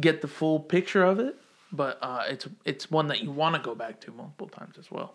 get 0.00 0.20
the 0.22 0.28
full 0.28 0.60
picture 0.60 1.04
of 1.04 1.18
it. 1.18 1.36
But 1.70 1.98
uh, 2.00 2.22
it's 2.28 2.48
it's 2.64 2.90
one 2.90 3.08
that 3.08 3.22
you 3.22 3.30
want 3.30 3.54
to 3.56 3.60
go 3.60 3.74
back 3.74 4.00
to 4.02 4.10
multiple 4.12 4.48
times 4.48 4.78
as 4.78 4.90
well. 4.90 5.14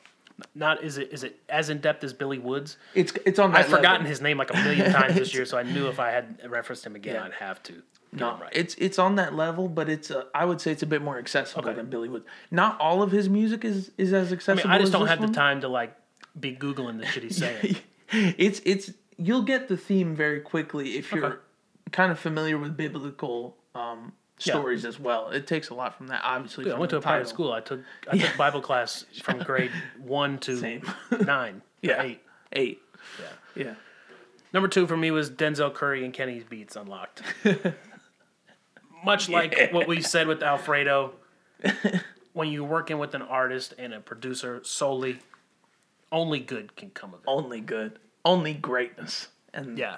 Not 0.53 0.83
is 0.83 0.97
it 0.97 1.11
is 1.11 1.23
it 1.23 1.39
as 1.49 1.69
in 1.69 1.79
depth 1.79 2.03
as 2.03 2.13
Billy 2.13 2.37
Woods? 2.37 2.77
It's 2.93 3.11
it's 3.25 3.39
on. 3.39 3.55
I've 3.55 3.67
forgotten 3.67 4.05
his 4.05 4.21
name 4.21 4.37
like 4.37 4.51
a 4.53 4.57
million 4.57 4.91
times 4.91 5.15
this 5.15 5.33
year, 5.35 5.45
so 5.45 5.57
I 5.57 5.63
knew 5.63 5.87
if 5.87 5.99
I 5.99 6.11
had 6.11 6.39
referenced 6.49 6.85
him 6.85 6.95
again, 6.95 7.15
Yeah. 7.15 7.23
I'd 7.23 7.33
have 7.33 7.63
to. 7.63 7.81
Get 8.13 8.19
No, 8.19 8.37
right. 8.39 8.49
it's 8.53 8.75
it's 8.75 8.97
on 8.99 9.15
that 9.15 9.33
level, 9.35 9.67
but 9.67 9.89
it's 9.89 10.09
uh, 10.11 10.23
I 10.33 10.45
would 10.45 10.61
say 10.61 10.71
it's 10.71 10.83
a 10.83 10.87
bit 10.87 11.01
more 11.01 11.17
accessible 11.17 11.63
Okay. 11.67 11.73
than 11.75 11.87
Billy 11.89 12.09
Wood. 12.09 12.23
Not 12.51 12.79
all 12.79 13.01
of 13.01 13.11
his 13.11 13.29
music 13.29 13.65
is 13.65 13.91
is 13.97 14.13
as 14.13 14.31
I 14.31 14.35
accessible. 14.35 14.69
mean, 14.69 14.75
I 14.75 14.79
just 14.79 14.91
don't 14.91 15.07
have 15.07 15.19
one. 15.19 15.29
the 15.31 15.33
time 15.35 15.61
to 15.61 15.67
like 15.67 15.95
be 16.39 16.55
googling 16.55 16.99
the 16.99 17.05
shit 17.05 17.23
he's 17.23 17.37
saying. 17.45 17.75
it's 18.11 18.61
it's 18.65 18.91
you'll 19.17 19.41
get 19.43 19.67
the 19.67 19.77
theme 19.77 20.15
very 20.15 20.39
quickly 20.41 20.97
if 20.97 21.11
you're 21.11 21.25
Okay. 21.25 21.37
kind 21.91 22.11
of 22.11 22.19
familiar 22.19 22.57
with 22.57 22.75
biblical 22.77 23.55
um, 23.75 24.13
Yeah. 24.39 24.53
stories 24.53 24.85
as 24.85 24.99
well. 24.99 25.29
It 25.29 25.47
takes 25.47 25.69
a 25.69 25.73
lot 25.73 25.95
from 25.97 26.07
that, 26.07 26.21
obviously. 26.23 26.65
Dude, 26.65 26.73
I 26.73 26.79
went 26.79 26.89
to 26.91 26.97
a 26.97 27.01
private 27.01 27.27
school. 27.27 27.51
I 27.53 27.61
took 27.61 27.81
I 28.11 28.17
took 28.23 28.35
Bible 28.37 28.61
class 28.61 29.05
from 29.23 29.39
grade 29.39 29.71
one 29.99 30.37
to 30.39 30.81
nine. 31.25 31.61
Yeah. 31.81 32.01
eight. 32.03 32.21
Eight. 32.51 32.81
Yeah. 33.19 33.63
Yeah. 33.65 33.73
Number 34.53 34.67
two 34.69 34.85
for 34.85 34.95
me 34.95 35.09
was 35.09 35.31
Denzel 35.31 35.73
Curry 35.73 36.05
and 36.05 36.13
Kenny's 36.13 36.43
Beats 36.43 36.75
Unlocked. 36.75 37.23
Much 39.03 39.29
like 39.29 39.69
what 39.71 39.87
we 39.87 40.01
said 40.01 40.27
with 40.27 40.41
Alfredo, 40.43 41.13
when 42.33 42.49
you're 42.49 42.63
working 42.63 42.97
with 42.99 43.13
an 43.15 43.21
artist 43.21 43.73
and 43.77 43.93
a 43.93 43.99
producer 43.99 44.61
solely, 44.63 45.19
only 46.11 46.39
good 46.39 46.75
can 46.75 46.89
come 46.91 47.13
of 47.13 47.19
it. 47.21 47.25
Only 47.27 47.61
good. 47.61 47.99
Only 48.25 48.53
greatness. 48.53 49.27
And 49.53 49.77
Yeah. 49.77 49.97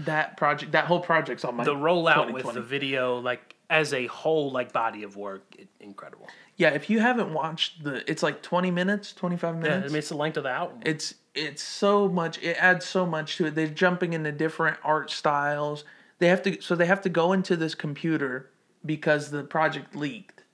that 0.00 0.36
project, 0.36 0.72
that 0.72 0.84
whole 0.86 1.00
project's 1.00 1.44
on 1.44 1.56
my 1.56 1.64
The 1.64 1.74
rollout 1.74 2.32
with 2.32 2.52
the 2.54 2.60
video, 2.62 3.18
like 3.18 3.54
as 3.70 3.94
a 3.94 4.06
whole, 4.06 4.50
like 4.50 4.72
body 4.72 5.02
of 5.02 5.16
work, 5.16 5.42
it, 5.58 5.68
incredible. 5.80 6.28
Yeah, 6.56 6.70
if 6.70 6.90
you 6.90 7.00
haven't 7.00 7.32
watched 7.32 7.82
the, 7.82 8.08
it's 8.10 8.22
like 8.22 8.42
twenty 8.42 8.70
minutes, 8.70 9.12
twenty 9.12 9.36
five 9.36 9.54
Yeah, 9.56 9.60
minutes. 9.62 9.84
I 9.86 9.88
mean, 9.88 9.98
it's 9.98 10.08
the 10.10 10.16
length 10.16 10.36
of 10.36 10.42
the 10.44 10.50
album. 10.50 10.80
it's 10.84 11.14
it's 11.34 11.62
so 11.62 12.08
much 12.08 12.36
it 12.42 12.56
adds 12.60 12.84
so 12.84 13.06
much 13.06 13.36
to 13.38 13.46
it 13.46 13.54
they're 13.54 13.66
jumping 13.66 14.12
into 14.12 14.30
different 14.30 14.76
art 14.84 15.10
styles 15.10 15.82
they 16.22 16.28
have 16.28 16.42
to 16.42 16.60
so 16.62 16.76
they 16.76 16.86
have 16.86 17.00
to 17.02 17.08
go 17.08 17.32
into 17.32 17.56
this 17.56 17.74
computer 17.74 18.48
because 18.86 19.30
the 19.30 19.42
project 19.42 19.96
leaked 19.96 20.44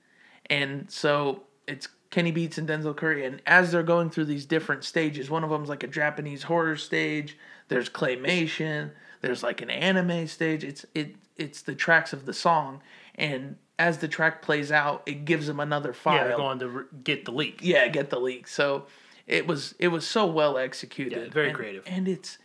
and 0.49 0.89
so 0.89 1.43
it's 1.67 1.87
kenny 2.09 2.31
beats 2.31 2.57
and 2.57 2.67
denzel 2.67 2.97
curry 2.97 3.23
and 3.23 3.39
as 3.45 3.71
they're 3.71 3.83
going 3.83 4.09
through 4.09 4.25
these 4.25 4.47
different 4.47 4.83
stages 4.83 5.29
one 5.29 5.43
of 5.43 5.51
them's 5.51 5.69
like 5.69 5.83
a 5.83 5.87
japanese 5.87 6.41
horror 6.41 6.75
stage 6.75 7.37
there's 7.67 7.87
claymation 7.87 8.89
there's 9.21 9.43
like 9.43 9.61
an 9.61 9.69
anime 9.69 10.25
stage 10.25 10.63
it's 10.63 10.87
it 10.95 11.15
it's 11.37 11.61
the 11.61 11.75
tracks 11.75 12.13
of 12.13 12.25
the 12.25 12.33
song 12.33 12.81
and 13.13 13.55
as 13.77 13.99
the 13.99 14.07
track 14.07 14.41
plays 14.41 14.71
out 14.71 15.03
it 15.05 15.23
gives 15.23 15.45
them 15.45 15.59
another 15.59 15.93
file 15.93 16.15
yeah, 16.15 16.23
they're 16.29 16.37
going 16.37 16.59
to 16.59 16.67
re- 16.67 16.85
get 17.03 17.25
the 17.25 17.31
leak. 17.31 17.59
yeah, 17.61 17.87
get 17.87 18.09
the 18.09 18.19
leak. 18.19 18.47
So 18.47 18.87
it 19.25 19.47
was 19.47 19.75
it 19.79 19.87
was 19.89 20.05
so 20.05 20.25
well 20.25 20.57
executed. 20.57 21.27
Yeah, 21.27 21.29
very 21.33 21.47
and, 21.47 21.55
creative. 21.55 21.83
And 21.87 22.07
it's 22.07 22.37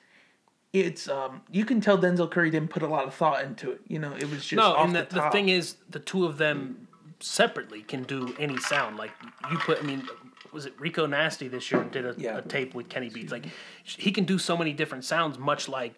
it's 0.74 1.08
um 1.08 1.40
you 1.50 1.64
can 1.64 1.80
tell 1.80 1.96
Denzel 1.96 2.30
Curry 2.30 2.50
didn't 2.50 2.68
put 2.70 2.82
a 2.82 2.86
lot 2.86 3.04
of 3.06 3.14
thought 3.14 3.42
into 3.44 3.70
it. 3.70 3.80
You 3.88 3.98
know, 4.00 4.12
it 4.14 4.24
was 4.28 4.40
just 4.44 4.54
No, 4.54 4.76
and 4.76 4.94
the, 4.94 5.02
the, 5.08 5.14
the 5.22 5.30
thing 5.30 5.48
is, 5.48 5.76
the 5.88 6.00
two 6.00 6.26
of 6.26 6.36
them 6.36 6.88
separately 7.20 7.82
can 7.82 8.02
do 8.02 8.34
any 8.38 8.58
sound. 8.58 8.96
Like 8.96 9.12
you 9.50 9.56
put, 9.58 9.78
I 9.78 9.82
mean, 9.86 10.06
was 10.52 10.66
it 10.66 10.74
Rico 10.78 11.06
Nasty 11.06 11.48
this 11.48 11.70
year 11.70 11.84
did 11.84 12.04
a, 12.04 12.14
Yeah. 12.18 12.38
a 12.38 12.42
tape 12.42 12.74
with 12.74 12.88
Kenny 12.88 13.08
Beats. 13.08 13.32
Like 13.32 13.46
he 13.84 14.10
can 14.12 14.24
do 14.24 14.38
so 14.38 14.56
many 14.56 14.72
different 14.72 15.04
sounds, 15.04 15.38
much 15.38 15.68
like 15.68 15.94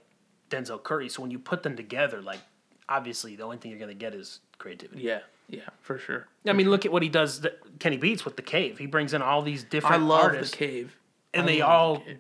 Denzel 0.50 0.82
Curry. 0.82 1.08
So 1.08 1.22
when 1.22 1.30
you 1.30 1.38
put 1.38 1.62
them 1.62 1.74
together, 1.74 2.20
like 2.22 2.40
obviously 2.88 3.34
the 3.34 3.42
only 3.44 3.56
thing 3.56 3.70
you're 3.70 3.80
gonna 3.80 3.94
get 3.94 4.14
is 4.14 4.40
creativity. 4.58 5.02
Yeah, 5.02 5.20
yeah, 5.48 5.60
for 5.80 5.98
sure. 5.98 6.28
I 6.46 6.52
mean, 6.52 6.70
look 6.70 6.84
at 6.84 6.92
what 6.92 7.02
he 7.02 7.08
does. 7.08 7.40
That 7.40 7.58
Kenny 7.78 7.96
Beats 7.96 8.24
with 8.26 8.36
the 8.36 8.42
Cave. 8.42 8.78
He 8.78 8.86
brings 8.86 9.14
in 9.14 9.22
all 9.22 9.40
these 9.42 9.64
different 9.64 10.02
I 10.02 10.06
love 10.06 10.22
artists, 10.24 10.50
the 10.52 10.58
cave. 10.58 10.96
and 11.34 11.44
I 11.44 11.46
they 11.46 11.60
all 11.62 11.96
The. 11.96 12.18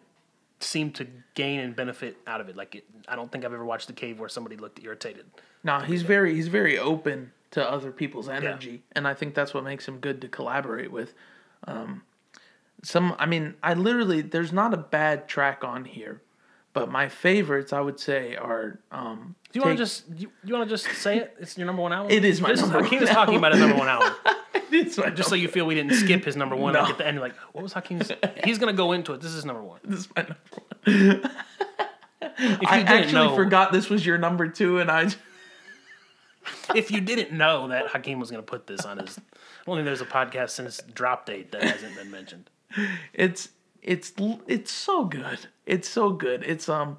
Seem 0.60 0.90
to 0.92 1.06
gain 1.34 1.60
and 1.60 1.76
benefit 1.76 2.16
out 2.26 2.40
of 2.40 2.48
it. 2.48 2.56
Like 2.56 2.74
it, 2.74 2.84
I 3.08 3.16
don't 3.16 3.30
think 3.30 3.44
I've 3.44 3.52
ever 3.52 3.64
watched 3.64 3.86
the 3.86 3.92
Cave 3.92 4.18
where 4.18 4.28
somebody 4.28 4.56
looked 4.56 4.82
irritated. 4.82 5.26
No, 5.62 5.80
he's 5.80 6.02
very 6.02 6.34
he's 6.34 6.48
very 6.48 6.78
open 6.78 7.32
to 7.52 7.70
other 7.70 7.90
people's 7.90 8.28
energy, 8.28 8.82
and 8.92 9.06
I 9.06 9.14
think 9.14 9.34
that's 9.34 9.54
what 9.54 9.64
makes 9.64 9.86
him 9.86 9.98
good 9.98 10.20
to 10.22 10.28
collaborate 10.28 10.90
with. 10.92 11.14
Um, 11.66 12.02
some, 12.82 13.16
I 13.18 13.26
mean, 13.26 13.54
I 13.62 13.74
literally 13.74 14.22
there's 14.22 14.52
not 14.52 14.74
a 14.74 14.76
bad 14.76 15.28
track 15.28 15.64
on 15.64 15.84
here, 15.84 16.22
but 16.72 16.90
my 16.90 17.08
favorites 17.08 17.72
I 17.72 17.80
would 17.80 17.98
say 17.98 18.36
are. 18.36 18.78
Um, 18.90 19.34
Do 19.52 19.58
you 19.58 19.64
want 19.64 19.76
to 19.78 19.82
just 19.82 20.04
you, 20.16 20.30
you 20.44 20.54
want 20.54 20.68
to 20.68 20.72
just 20.72 20.86
say 21.00 21.18
it? 21.18 21.36
It's 21.40 21.56
your 21.56 21.66
number 21.66 21.82
one 21.82 21.92
album. 21.92 22.12
It 22.16 22.24
is 22.24 22.40
my 22.40 22.50
This 22.50 22.60
number 22.60 22.82
one 22.82 22.94
is 22.94 23.08
talking 23.10 23.36
about 23.36 23.52
his 23.52 23.60
number 23.60 23.76
one 23.76 23.88
album. 23.88 24.14
it's 24.88 24.98
my 24.98 25.10
Just 25.10 25.28
so 25.28 25.34
you 25.34 25.48
feel 25.48 25.66
we 25.66 25.74
didn't 25.74 25.94
skip 25.94 26.24
his 26.24 26.36
number 26.36 26.56
one. 26.56 26.74
No. 26.74 26.82
Like 26.82 26.90
at 26.90 26.98
the 26.98 27.06
end, 27.06 27.20
like 27.20 27.34
what 27.52 27.62
was 27.62 27.72
Hakeem's? 27.72 28.10
He's 28.44 28.58
gonna 28.58 28.72
go 28.72 28.92
into 28.92 29.12
it. 29.12 29.20
This 29.20 29.32
is 29.32 29.44
number 29.44 29.62
one. 29.62 29.80
this 29.84 30.00
is 30.00 30.08
my 30.14 30.22
number 30.22 30.36
one. 31.22 31.30
If 32.38 32.62
you 32.62 32.68
I 32.68 32.80
actually 32.80 33.12
know, 33.12 33.34
forgot 33.34 33.72
this 33.72 33.88
was 33.88 34.04
your 34.04 34.18
number 34.18 34.48
two, 34.48 34.78
and 34.78 34.90
I. 34.90 35.10
if 36.74 36.90
you 36.90 37.00
didn't 37.00 37.32
know 37.36 37.68
that 37.68 37.88
Hakeem 37.88 38.20
was 38.20 38.30
gonna 38.30 38.42
put 38.42 38.66
this 38.66 38.84
on 38.84 38.98
his, 38.98 39.18
I 39.18 39.22
don't 39.66 39.76
think 39.76 39.86
there's 39.86 40.00
a 40.00 40.06
podcast 40.06 40.50
since 40.50 40.80
drop 40.94 41.26
date 41.26 41.52
that 41.52 41.62
hasn't 41.62 41.96
been 41.96 42.10
mentioned. 42.10 42.50
it's 43.14 43.50
it's 43.82 44.12
it's 44.46 44.70
so 44.70 45.04
good. 45.04 45.38
It's 45.64 45.88
so 45.88 46.10
good. 46.10 46.42
It's 46.44 46.68
um 46.68 46.98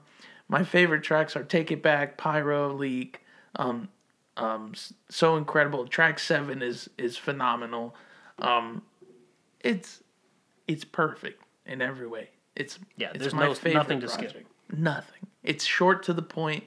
my 0.49 0.63
favorite 0.63 1.03
tracks 1.03 1.35
are 1.35 1.43
Take 1.43 1.71
It 1.71 1.83
Back, 1.83 2.17
Pyro, 2.17 2.73
Leak, 2.73 3.21
um 3.55 3.89
um 4.37 4.73
so 5.09 5.35
incredible. 5.35 5.85
Track 5.87 6.19
7 6.19 6.61
is 6.61 6.89
is 6.97 7.17
phenomenal. 7.17 7.95
Um 8.39 8.83
it's 9.61 10.01
it's 10.67 10.83
perfect 10.85 11.43
in 11.65 11.81
every 11.81 12.07
way. 12.07 12.29
It's 12.55 12.79
Yeah, 12.95 13.09
it's 13.09 13.19
there's 13.19 13.33
my 13.33 13.47
no- 13.47 13.53
favorite 13.53 13.73
nothing 13.81 13.99
to 14.01 14.07
skip. 14.09 14.45
Nothing. 14.71 15.27
It's 15.43 15.65
short 15.65 16.03
to 16.03 16.13
the 16.13 16.21
point. 16.21 16.63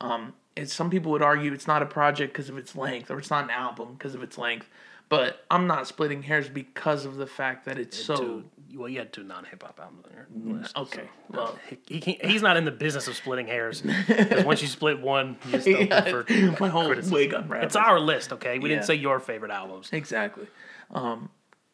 Um 0.00 0.34
it's 0.56 0.74
some 0.74 0.90
people 0.90 1.10
would 1.12 1.22
argue 1.22 1.52
it's 1.52 1.66
not 1.66 1.80
a 1.82 1.86
project 1.86 2.32
because 2.32 2.48
of 2.48 2.58
its 2.58 2.76
length 2.76 3.10
or 3.10 3.18
it's 3.18 3.30
not 3.30 3.44
an 3.44 3.50
album 3.50 3.94
because 3.94 4.14
of 4.14 4.22
its 4.22 4.36
length. 4.36 4.68
But 5.10 5.44
I'm 5.50 5.66
not 5.66 5.86
splitting 5.86 6.22
hairs 6.22 6.48
because 6.48 7.04
of 7.04 7.16
the 7.16 7.26
fact 7.26 7.66
that 7.66 7.78
it's 7.78 7.98
so 8.02 8.16
Two, 8.16 8.44
well, 8.74 8.88
you 8.88 8.98
had 9.00 9.12
two 9.12 9.24
non 9.24 9.44
hip 9.44 9.62
hop 9.62 9.78
albums 9.82 10.06
on 10.06 10.12
your 10.46 10.56
list. 10.58 10.76
Okay. 10.76 11.02
so- 11.32 11.36
Well, 11.36 11.58
He, 11.68 11.78
he 11.88 12.00
can't, 12.00 12.24
he's 12.24 12.40
not 12.42 12.56
in 12.56 12.64
the 12.64 12.70
business 12.70 13.08
of 13.08 13.16
splitting 13.16 13.46
hairs. 13.48 13.82
Because 13.82 14.44
once 14.44 14.62
you 14.62 14.68
split 14.68 15.00
one, 15.00 15.36
you 15.46 15.52
just 15.58 15.66
open 15.68 16.54
for 16.54 16.60
my 16.60 16.68
whole 16.68 16.86
criticism. 16.86 17.12
wig 17.14 17.32
unraveled. 17.34 17.64
It's 17.66 17.76
our 17.76 17.98
list, 18.00 18.32
okay? 18.34 18.58
We 18.60 18.70
Yeah. 18.70 18.76
didn't 18.76 18.86
say 18.86 18.94
your 18.94 19.18
favorite 19.20 19.50
albums. 19.50 19.88
exactly. 19.92 20.46
Um, 20.92 21.28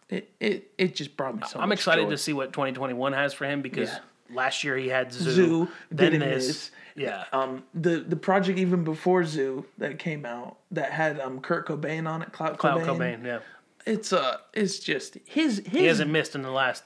it, 0.08 0.30
it 0.40 0.70
it 0.78 0.94
just 0.96 1.16
brought 1.16 1.36
me 1.36 1.42
so. 1.48 1.58
I'm 1.60 1.72
excited 1.72 2.04
joy. 2.04 2.10
to 2.10 2.16
see 2.18 2.32
what 2.32 2.52
2021 2.52 3.12
has 3.12 3.34
for 3.34 3.44
him 3.44 3.60
because 3.60 3.90
Yeah. 3.90 3.98
Last 4.32 4.64
year 4.64 4.76
he 4.76 4.88
had 4.88 5.10
ZUU, 5.10 5.36
ZUU, 5.36 5.68
then 5.90 6.18
this. 6.18 6.46
this. 6.46 6.70
Yeah. 6.96 7.24
Um, 7.32 7.64
the 7.74 8.00
the 8.00 8.16
project 8.16 8.58
even 8.58 8.84
before 8.84 9.22
ZUU 9.22 9.64
that 9.78 9.98
came 9.98 10.24
out 10.24 10.58
that 10.70 10.92
had 10.92 11.20
um 11.20 11.40
Kurt 11.40 11.66
Cobain 11.66 12.08
on 12.08 12.22
it, 12.22 12.32
Clout 12.32 12.58
Cloud 12.58 12.80
Cobain. 12.82 13.20
Cobain, 13.20 13.24
yeah. 13.24 13.38
It's 13.84 14.12
uh, 14.12 14.38
it's 14.52 14.78
just 14.78 15.18
his 15.24 15.58
his. 15.58 15.72
He 15.72 15.84
hasn't 15.86 16.10
missed 16.10 16.34
in 16.34 16.42
the 16.42 16.50
last. 16.50 16.82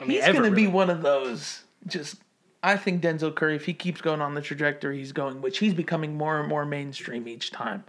I 0.00 0.04
mean, 0.04 0.12
he's 0.12 0.22
ever, 0.22 0.42
gonna 0.42 0.54
be 0.54 0.66
one 0.66 0.90
of 0.90 1.02
those. 1.02 1.62
Just 1.86 2.16
I 2.62 2.76
think 2.76 3.02
Denzel 3.02 3.34
Curry, 3.34 3.56
if 3.56 3.64
he 3.66 3.72
keeps 3.74 4.00
going 4.00 4.20
on 4.20 4.34
the 4.34 4.40
trajectory 4.40 4.98
he's 4.98 5.12
going, 5.12 5.40
which 5.40 5.58
he's 5.58 5.74
becoming 5.74 6.16
more 6.16 6.40
and 6.40 6.48
more 6.48 6.64
mainstream 6.64 7.28
each 7.28 7.50
time. 7.50 7.84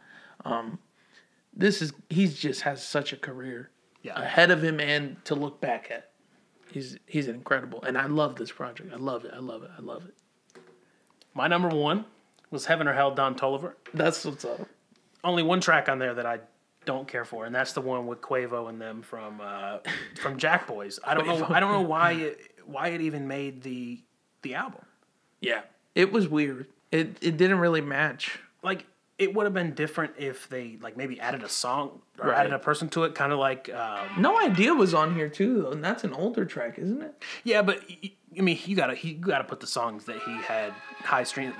Um, 0.45 0.79
this 1.53 1.81
is 1.81 1.93
he's 2.09 2.37
just 2.39 2.61
has 2.61 2.83
such 2.83 3.11
a 3.13 3.17
career 3.17 3.69
Yeah. 4.03 4.19
ahead 4.21 4.51
of 4.51 4.63
him 4.63 4.79
and 4.79 5.23
to 5.25 5.35
look 5.35 5.59
back 5.59 5.89
at. 5.91 6.10
He's 6.71 6.97
he's 7.05 7.27
incredible, 7.27 7.83
and 7.83 7.97
I 7.97 8.05
love 8.05 8.37
this 8.37 8.51
project. 8.51 8.93
I 8.93 8.97
love 8.97 9.25
it. 9.25 9.31
I 9.35 9.39
love 9.39 9.63
it. 9.63 9.71
I 9.77 9.81
love 9.81 10.05
it. 10.05 10.15
My 11.33 11.47
number 11.47 11.67
one 11.69 12.05
was 12.49 12.65
Heaven 12.65 12.87
or 12.87 12.93
Hell, 12.93 13.11
Don 13.11 13.35
Toliver. 13.35 13.73
That's 13.93 14.23
what's 14.23 14.45
up. 14.45 14.67
Only 15.23 15.43
one 15.43 15.59
track 15.59 15.89
on 15.89 15.99
there 15.99 16.13
that 16.13 16.25
I 16.25 16.39
don't 16.85 17.07
care 17.07 17.25
for, 17.25 17.45
and 17.45 17.53
that's 17.53 17.73
the 17.73 17.81
one 17.81 18.07
with 18.07 18.21
Quavo 18.21 18.69
and 18.69 18.81
them 18.81 19.01
from 19.01 19.39
uh, 19.41 19.79
from 20.21 20.37
Jack 20.37 20.67
Boys. 20.67 20.99
I 21.03 21.13
don't 21.13 21.27
know. 21.27 21.45
I 21.49 21.59
don't 21.59 21.73
know 21.73 21.81
why 21.81 22.13
it 22.13 22.39
why 22.65 22.89
it 22.89 23.01
even 23.01 23.27
made 23.27 23.63
the 23.63 23.99
the 24.41 24.55
album. 24.55 24.81
Yeah, 25.41 25.61
it 25.93 26.11
was 26.11 26.27
weird. 26.27 26.67
It 26.91 27.17
it 27.21 27.37
didn't 27.37 27.59
really 27.59 27.81
match. 27.81 28.39
Like 28.63 28.85
it 29.21 29.33
would 29.35 29.45
have 29.45 29.53
been 29.53 29.73
different 29.73 30.13
if 30.17 30.49
they 30.49 30.77
like 30.81 30.97
maybe 30.97 31.19
added 31.19 31.43
a 31.43 31.49
song 31.49 32.01
or 32.19 32.29
Right. 32.29 32.39
added 32.39 32.53
a 32.53 32.59
person 32.59 32.89
to 32.89 33.03
it, 33.05 33.15
kind 33.15 33.31
of 33.31 33.39
like 33.39 33.69
um, 33.73 34.07
No 34.21 34.37
idea 34.39 34.73
was 34.73 34.93
on 34.93 35.13
here 35.15 35.29
too, 35.29 35.61
though, 35.61 35.71
and 35.71 35.83
that's 35.83 36.03
an 36.03 36.13
older 36.13 36.43
track, 36.45 36.77
isn't 36.79 37.01
it? 37.01 37.23
yeah. 37.43 37.61
But 37.61 37.81
I 38.37 38.41
mean, 38.41 38.59
you 38.65 38.75
gotta 38.75 38.95
you 39.05 39.13
gotta 39.15 39.43
put 39.43 39.59
the 39.59 39.67
songs 39.67 40.05
that 40.05 40.17
he 40.23 40.33
had 40.41 40.73
high 41.03 41.23
stream. 41.23 41.53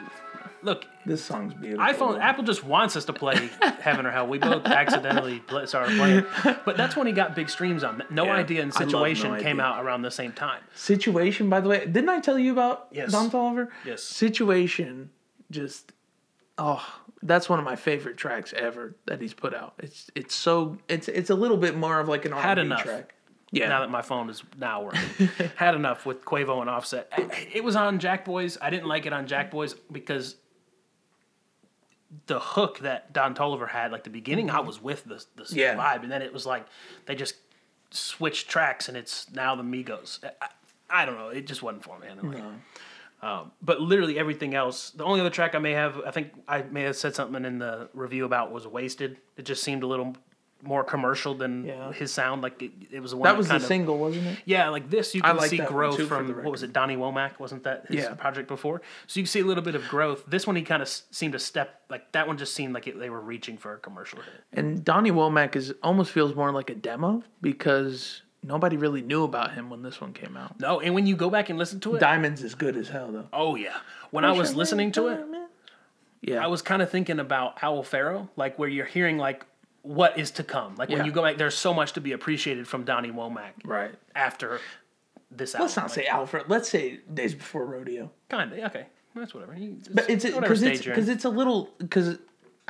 Look, 0.64 0.86
This 1.08 1.24
song's 1.26 1.56
beautiful. 1.56 1.84
iPhone 1.84 2.14
though. 2.14 2.20
Apple 2.22 2.44
just 2.44 2.64
wants 2.64 2.96
us 2.96 3.06
to 3.06 3.14
play 3.14 3.50
Heaven 3.82 4.06
or 4.06 4.12
Hell. 4.12 4.28
We 4.28 4.38
both 4.38 4.66
accidentally 4.68 5.42
started 5.66 5.98
playing, 5.98 6.26
but 6.66 6.78
that's 6.78 6.96
when 6.96 7.08
he 7.08 7.14
got 7.14 7.36
big 7.36 7.50
streams 7.50 7.84
on. 7.84 8.04
No 8.12 8.26
Yeah, 8.26 8.36
Idea 8.36 8.62
and 8.62 8.72
Situation 8.72 9.32
No 9.34 9.40
came 9.40 9.60
Idea. 9.60 9.64
out 9.64 9.84
around 9.84 10.04
the 10.04 10.12
same 10.12 10.32
time. 10.34 10.62
Situation, 10.76 11.50
by 11.50 11.62
the 11.62 11.70
way, 11.70 11.86
didn't 11.88 12.10
I 12.10 12.20
tell 12.20 12.38
you 12.38 12.52
about 12.52 12.88
Yes. 12.92 13.12
Don 13.12 13.32
Toliver? 13.32 13.70
Yes. 13.86 14.04
Situation, 14.04 15.10
just 15.50 15.94
oh, 16.60 16.86
that's 17.24 17.48
one 17.50 17.60
of 17.60 17.66
my 17.66 17.76
favorite 17.76 18.18
tracks 18.18 18.54
ever 18.54 18.96
that 19.06 19.22
he's 19.22 19.34
put 19.34 19.54
out. 19.54 19.74
It's 19.80 20.10
it's 20.16 20.36
so 20.36 20.78
it's 20.90 21.08
it's 21.08 21.30
a 21.30 21.36
little 21.36 21.58
bit 21.58 21.76
more 21.76 22.00
of 22.00 22.08
like 22.10 22.26
an 22.26 22.32
Had 22.32 22.58
R&B 22.58 22.62
enough. 22.68 22.84
track. 22.84 23.14
Yeah. 23.54 23.68
Now 23.68 23.82
that 23.82 23.90
my 23.90 24.02
phone 24.02 24.30
is 24.30 24.44
now 24.58 24.84
working, 24.84 25.28
had 25.58 25.76
enough 25.76 26.06
with 26.06 26.24
Quavo 26.24 26.62
and 26.62 26.70
Offset. 26.70 27.12
It 27.54 27.64
was 27.64 27.76
on 27.76 28.00
Jack 28.00 28.24
Boys. 28.26 28.58
I 28.62 28.70
didn't 28.70 28.88
like 28.88 29.06
it 29.06 29.12
on 29.14 29.28
Jack 29.28 29.52
Boys 29.52 29.74
because 29.92 30.38
the 32.28 32.40
hook 32.40 32.80
that 32.80 33.14
Don 33.14 33.34
Toliver 33.36 33.70
had, 33.70 33.92
like 33.92 34.04
the 34.04 34.10
beginning, 34.10 34.50
I 34.50 34.60
was 34.62 34.82
with 34.82 35.04
the 35.06 35.24
the 35.36 35.46
Yeah. 35.56 35.76
vibe, 35.76 36.04
and 36.04 36.12
then 36.12 36.22
it 36.22 36.34
was 36.34 36.46
like 36.46 36.66
they 37.06 37.16
just 37.16 37.36
switched 37.92 38.50
tracks, 38.50 38.88
and 38.88 38.98
it's 38.98 39.30
now 39.32 39.56
the 39.56 39.64
Migos. 39.64 40.20
I, 40.24 40.48
I 40.90 41.06
don't 41.06 41.18
know. 41.18 41.30
It 41.30 41.48
just 41.48 41.62
wasn't 41.64 41.84
for 41.84 41.98
me 42.00 42.08
anyway. 42.08 42.42
Um, 43.22 43.52
but 43.62 43.80
literally 43.80 44.18
everything 44.18 44.56
else. 44.56 44.90
The 44.92 45.04
only 45.04 45.20
other 45.20 45.30
track 45.30 45.54
I 45.54 45.60
may 45.60 45.74
have, 45.74 46.02
I 46.06 46.12
think 46.12 46.32
I 46.48 46.64
may 46.64 46.82
have 46.84 46.96
said 46.96 47.14
something 47.16 47.46
in 47.46 47.60
the 47.60 47.90
review 47.94 48.26
about 48.26 48.52
was 48.52 48.66
"Wasted." 48.68 49.18
It 49.38 49.46
just 49.46 49.62
seemed 49.64 49.84
a 49.84 49.88
little 49.88 50.16
more 50.64 50.84
commercial 50.84 51.34
than 51.34 51.66
Yeah. 51.66 51.92
his 51.92 52.12
sound. 52.14 52.44
Like 52.44 52.62
it, 52.62 52.72
it 52.92 53.00
was 53.00 53.12
the 53.12 53.18
one 53.18 53.24
that 53.26 53.36
was 53.38 53.48
the 53.48 53.56
of, 53.56 53.64
single, 53.64 53.98
wasn't 53.98 54.28
it? 54.28 54.38
Yeah, 54.46 54.70
like 54.70 54.92
this, 54.92 55.16
you 55.16 55.22
can 55.24 55.36
like 55.38 55.50
see 55.50 55.58
growth 55.58 56.08
from 56.08 56.30
what 56.44 56.52
was 56.52 56.62
it? 56.62 56.72
Donny 56.72 56.96
Womack 56.96 57.40
wasn't 57.40 57.64
that 57.64 57.88
his 57.88 58.04
Yeah. 58.06 58.14
project 58.14 58.48
before? 58.48 58.82
So 59.08 59.20
you 59.20 59.24
can 59.24 59.30
see 59.30 59.40
a 59.40 59.44
little 59.46 59.64
bit 59.64 59.74
of 59.74 59.88
growth. 59.88 60.24
This 60.28 60.46
one, 60.46 60.56
he 60.56 60.62
kind 60.62 60.84
of 60.84 60.88
seemed 60.88 61.34
to 61.34 61.40
step 61.40 61.82
like 61.90 62.12
that 62.12 62.28
one. 62.28 62.38
Just 62.38 62.54
seemed 62.54 62.74
like 62.76 62.86
it, 62.88 63.00
they 63.00 63.10
were 63.10 63.22
reaching 63.22 63.58
for 63.58 63.74
a 63.74 63.78
commercial 63.80 64.20
hit. 64.20 64.34
And 64.54 64.84
Donny 64.86 65.12
Womack 65.12 65.56
is 65.56 65.74
almost 65.82 66.12
feels 66.12 66.36
more 66.36 66.52
like 66.52 66.70
a 66.70 66.76
demo 66.76 67.24
because 67.42 68.22
nobody 68.44 68.78
really 68.78 69.02
knew 69.02 69.24
about 69.24 69.54
him 69.54 69.70
when 69.70 69.82
this 69.82 70.00
one 70.02 70.14
came 70.14 70.36
out. 70.38 70.60
No, 70.60 70.80
and 70.80 70.94
when 70.96 71.06
you 71.08 71.16
go 71.16 71.30
back 71.30 71.50
and 71.50 71.58
listen 71.60 71.80
to 71.82 71.96
it, 71.96 72.00
Diamonds 72.00 72.44
is 72.44 72.56
good 72.56 72.76
as 72.78 72.90
hell 72.90 73.12
though. 73.12 73.28
oh 73.34 73.56
yeah, 73.56 73.78
when 74.12 74.26
I 74.26 74.32
was 74.32 74.56
listening 74.56 74.92
to 74.94 75.08
it, 75.10 75.26
yeah, 76.22 76.44
I 76.44 76.48
was 76.48 76.62
kind 76.62 76.82
of 76.82 76.90
thinking 76.90 77.20
about 77.20 77.62
Owl 77.64 77.84
Pharaoh, 77.84 78.30
like 78.36 78.58
where 78.60 78.70
you're 78.70 78.86
hearing 78.86 79.18
like 79.18 79.46
what 79.84 80.20
is 80.20 80.30
to 80.32 80.44
come. 80.44 80.76
Like 80.76 80.90
when 80.90 81.00
Yeah. 81.00 81.06
you 81.06 81.12
go 81.12 81.24
back, 81.24 81.38
there's 81.38 81.56
so 81.58 81.74
much 81.74 81.94
to 81.94 82.02
be 82.02 82.12
appreciated 82.12 82.68
from 82.68 82.84
Donny 82.84 83.10
Womack 83.12 83.54
right. 83.66 83.96
after 84.16 84.60
this 85.32 85.56
album. 85.56 85.66
Let's 85.66 85.78
not 85.78 85.92
say 85.92 86.06
Alfred. 86.06 86.46
Let's 86.50 86.70
say 86.70 87.00
Days 87.12 87.34
Before 87.34 87.66
Rodeo. 87.66 88.12
kind 88.30 88.52
of 88.54 88.60
okay. 88.66 88.86
That's 89.16 89.34
whatever. 89.34 89.56
You- 89.58 89.78
But 89.94 90.10
it's 90.10 90.24
whatever 90.24 90.42
because 90.42 90.60
stage 90.60 90.74
it's 90.76 90.86
you're 90.86 90.94
in. 90.94 91.00
because 91.00 91.10
it's 91.10 91.26
a 91.26 91.30
little 91.30 91.70
because 91.80 92.20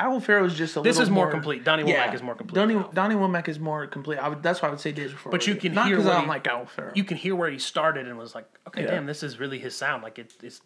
Owl 0.02 0.20
Pharaoh 0.20 0.46
is 0.46 0.56
just 0.56 0.76
a 0.76 0.82
This 0.82 0.98
little 0.98 1.04
is 1.04 1.10
more 1.10 1.30
complete. 1.30 1.64
Donny 1.64 1.84
Womack 1.84 2.14
is 2.14 2.22
more 2.24 2.36
complete 2.36 2.56
Donnie 2.56 2.84
Donny 2.94 3.16
Womack 3.16 3.48
is 3.48 3.60
more 3.60 3.86
complete. 3.88 4.18
I 4.18 4.28
would, 4.30 4.42
that's 4.44 4.62
why 4.62 4.68
I 4.68 4.72
would 4.72 4.80
say 4.80 4.92
Days 4.92 5.12
Before. 5.12 5.32
But 5.32 5.48
you 5.48 5.56
can 5.56 5.74
not 5.74 5.88
hear 5.88 5.98
because 5.98 6.10
I 6.10 6.14
don't 6.14 6.24
he- 6.24 6.30
like 6.30 6.48
Owl 6.48 6.66
Pharaoh. 6.66 6.92
you 6.96 7.04
can 7.04 7.18
hear 7.18 7.36
where 7.36 7.50
he 7.50 7.60
started 7.60 8.08
and 8.08 8.18
was 8.18 8.34
like, 8.36 8.46
okay, 8.68 8.84
Yeah. 8.84 8.92
damn, 8.92 9.06
this 9.06 9.24
is 9.24 9.40
really 9.40 9.60
his 9.60 9.76
sound. 9.76 10.04
Like 10.04 10.18
it, 10.20 10.34
it's, 10.42 10.62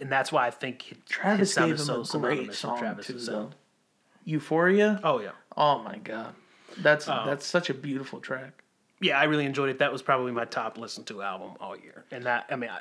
and 0.00 0.10
that's 0.12 0.30
why 0.32 0.46
I 0.46 0.50
think 0.50 0.82
his 0.82 0.98
Travis 1.08 1.54
sound 1.54 1.68
gave 1.70 1.74
is 1.80 1.88
him 1.88 2.04
so 2.04 2.18
a 2.18 2.20
great 2.22 2.54
song 2.54 2.78
Travis's 2.78 3.06
too, 3.26 3.32
sound. 3.32 3.54
Euphoria. 4.24 5.00
Oh 5.04 5.20
yeah, 5.20 5.30
Oh 5.56 5.78
my 5.82 5.98
god, 5.98 6.34
that's 6.78 7.08
Oh. 7.08 7.22
that's 7.26 7.46
such 7.46 7.70
a 7.70 7.74
beautiful 7.74 8.20
track. 8.20 8.62
yeah, 9.00 9.18
I 9.18 9.24
really 9.24 9.44
enjoyed 9.46 9.68
it. 9.70 9.78
That 9.78 9.92
was 9.92 10.02
probably 10.02 10.32
my 10.32 10.44
top 10.44 10.76
listened 10.78 11.06
to 11.06 11.22
album 11.22 11.52
all 11.60 11.76
year. 11.76 12.04
And 12.10 12.24
that, 12.24 12.46
I 12.50 12.56
mean, 12.56 12.70
I, 12.70 12.80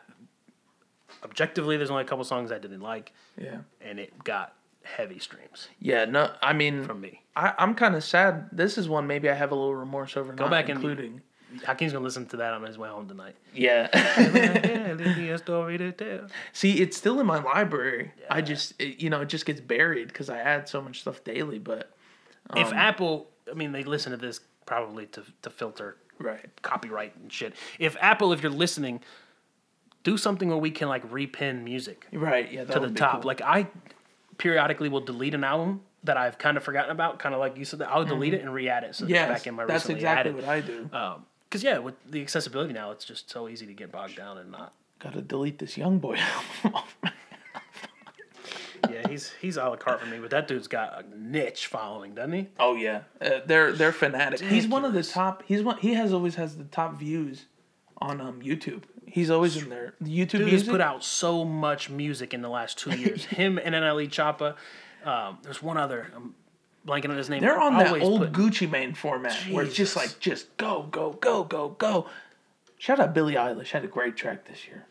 objectively, 1.24 1.78
there's 1.78 1.92
only 1.92 2.04
a 2.04 2.08
couple 2.08 2.24
songs 2.26 2.52
I 2.52 2.58
didn't 2.60 2.82
like, 2.82 3.14
Yeah. 3.38 3.60
and 3.82 4.00
it 4.00 4.24
got 4.24 4.55
heavy 4.86 5.20
streams 5.20 5.68
Yeah. 5.80 6.06
No, 6.06 6.32
I 6.42 6.54
mean, 6.54 6.84
from 6.84 7.02
me. 7.02 7.22
I, 7.36 7.54
I'm 7.58 7.76
kind 7.76 7.96
of 7.96 8.04
sad. 8.04 8.50
This 8.52 8.78
is 8.78 8.88
one 8.88 9.08
maybe 9.08 9.30
I 9.30 9.34
have 9.34 9.52
a 9.52 9.56
little 9.56 9.76
remorse 9.76 10.16
over 10.16 10.32
Go 10.34 10.46
not 10.46 10.52
back 10.52 10.70
and 10.70 10.78
including. 10.78 11.22
Hakeem's 11.64 11.94
gonna 11.94 12.04
listen 12.04 12.26
to 12.28 12.38
that 12.38 12.54
on 12.54 12.64
his 12.64 12.78
way 12.78 12.90
home 12.90 13.08
tonight. 13.08 13.36
Yeah. 13.54 13.88
yeah, 13.94 14.94
leave 14.98 15.18
me 15.18 15.38
story 15.38 15.78
to 15.78 15.92
tell. 15.92 16.28
See, 16.54 16.82
it's 16.82 16.98
still 16.98 17.20
in 17.20 17.26
my 17.26 17.42
library. 17.42 18.12
I 18.30 18.42
just, 18.42 18.74
it, 18.80 19.02
you 19.02 19.10
know, 19.10 19.22
it 19.22 19.30
just 19.30 19.46
gets 19.46 19.62
buried 19.62 20.08
because 20.08 20.30
I 20.30 20.40
add 20.40 20.68
so 20.68 20.82
much 20.82 21.02
stuff 21.02 21.24
daily. 21.24 21.60
But 21.60 21.92
if 22.56 22.68
um, 22.68 22.74
Apple, 22.74 23.30
I 23.50 23.54
mean, 23.54 23.72
they 23.72 23.84
listen 23.84 24.12
to 24.12 24.18
this 24.18 24.42
probably 24.66 25.06
to 25.08 25.24
to 25.44 25.50
filter 25.50 25.98
right, 26.20 26.50
copyright 26.62 27.16
and 27.16 27.32
shit. 27.32 27.54
If 27.80 27.96
Apple, 28.02 28.34
if 28.34 28.42
you're 28.44 28.52
listening, 28.52 29.02
do 30.04 30.18
something 30.18 30.50
where 30.50 30.58
we 30.58 30.72
can 30.72 30.88
like 30.88 31.10
repin 31.10 31.64
music 31.64 32.08
right, 32.12 32.52
yeah, 32.52 32.66
to 32.66 32.80
the 32.80 32.92
top. 32.92 33.22
cool. 33.22 33.28
Like 33.28 33.42
I 33.42 33.68
periodically 34.38 34.90
will 34.90 35.02
delete 35.02 35.34
an 35.34 35.44
album 35.44 35.82
that 36.04 36.18
I've 36.18 36.38
kind 36.38 36.56
of 36.58 36.64
forgotten 36.64 36.92
about, 36.92 37.20
kind 37.20 37.34
of 37.34 37.40
like 37.40 37.58
you 37.58 37.66
said. 37.66 37.80
That 37.80 37.90
I'll 37.90 38.06
delete 38.06 38.34
it 38.34 38.42
and 38.42 38.54
re-add 38.54 38.84
it 38.84 38.96
so 38.96 39.06
yes, 39.08 39.30
it's 39.30 39.40
back 39.40 39.48
in 39.48 39.56
my 39.56 39.66
that's 39.66 39.90
exactly 39.90 40.32
added. 40.32 40.36
what 40.36 40.46
I 40.46 40.62
do. 40.62 40.90
Because 41.50 41.64
yeah, 41.64 41.80
with 41.80 41.96
the 42.10 42.22
accessibility 42.22 42.74
now, 42.74 42.92
it's 42.92 43.06
just 43.06 43.30
so 43.30 43.48
easy 43.48 43.66
to 43.66 43.74
get 43.74 43.92
bogged 43.92 44.16
down 44.16 44.38
and 44.38 44.52
not. 44.52 44.74
Gotta 45.00 45.22
delete 45.22 45.60
this 45.60 45.78
young 45.78 46.00
boy 46.00 46.18
album. 46.64 46.82
Yeah, 48.90 49.08
he's 49.10 49.34
he's 49.42 49.58
a 49.58 49.64
la 49.64 49.76
carte 49.78 50.02
for 50.02 50.06
me, 50.08 50.20
but 50.20 50.30
that 50.30 50.48
dude's 50.48 50.68
got 50.68 51.04
a 51.04 51.18
niche 51.18 51.68
following, 51.68 52.14
doesn't 52.14 52.34
he? 52.34 52.48
oh 52.60 52.76
yeah, 52.76 53.02
uh, 53.20 53.40
they're 53.46 53.72
they're 53.72 53.92
fanatic. 53.92 54.42
He's 54.42 54.68
one 54.68 54.86
of 54.86 54.94
the 54.94 55.02
top. 55.04 55.44
He's 55.48 55.64
one. 55.64 55.78
He 55.80 55.96
has 55.96 56.14
always 56.14 56.36
has 56.36 56.58
the 56.58 56.66
top 56.66 57.00
views 57.00 57.46
on 57.98 58.22
um 58.22 58.42
YouTube. 58.42 58.84
He's 59.16 59.30
always 59.32 59.56
in 59.56 59.70
there. 59.70 59.94
YouTube 60.04 60.30
Dude 60.30 60.42
has 60.42 60.52
music. 60.52 60.70
put 60.72 60.82
out 60.82 61.02
so 61.02 61.46
much 61.46 61.90
music 61.90 62.34
in 62.34 62.42
the 62.42 62.50
last 62.50 62.78
two 62.78 62.92
years. 62.98 63.24
Him 63.42 63.58
and 63.58 63.74
NLE 63.74 64.10
Choppa. 64.10 64.56
Um, 65.10 65.38
there's 65.42 65.64
one 65.64 65.78
other. 65.78 66.12
I'm 66.14 66.36
blanking 66.86 67.12
on 67.12 67.16
his 67.16 67.30
name. 67.30 67.40
They're 67.40 67.58
on 67.58 67.78
that 67.78 68.02
old 68.02 68.20
put- 68.20 68.34
Gucci 68.34 68.70
Mane 68.70 68.94
format 68.94 69.34
where 69.50 69.64
it's 69.64 69.74
just 69.74 69.96
like 69.96 70.20
just 70.20 70.58
go 70.58 70.84
go 70.92 71.14
go 71.14 71.46
go 71.46 71.70
go. 71.70 72.08
Shout 72.78 73.00
out 73.00 73.14
Billie 73.14 73.36
Eilish 73.36 73.70
had 73.70 73.86
a 73.86 73.88
great 73.88 74.18
track 74.18 74.44
this 74.50 74.68
year. 74.68 74.86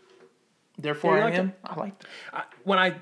Therefore 0.79 1.19
Yeah, 1.19 1.27
I 1.27 1.31
am. 1.33 1.53
I 1.63 1.79
liked 1.79 2.05
it. 2.05 2.41
when 2.65 2.79
I 2.79 2.95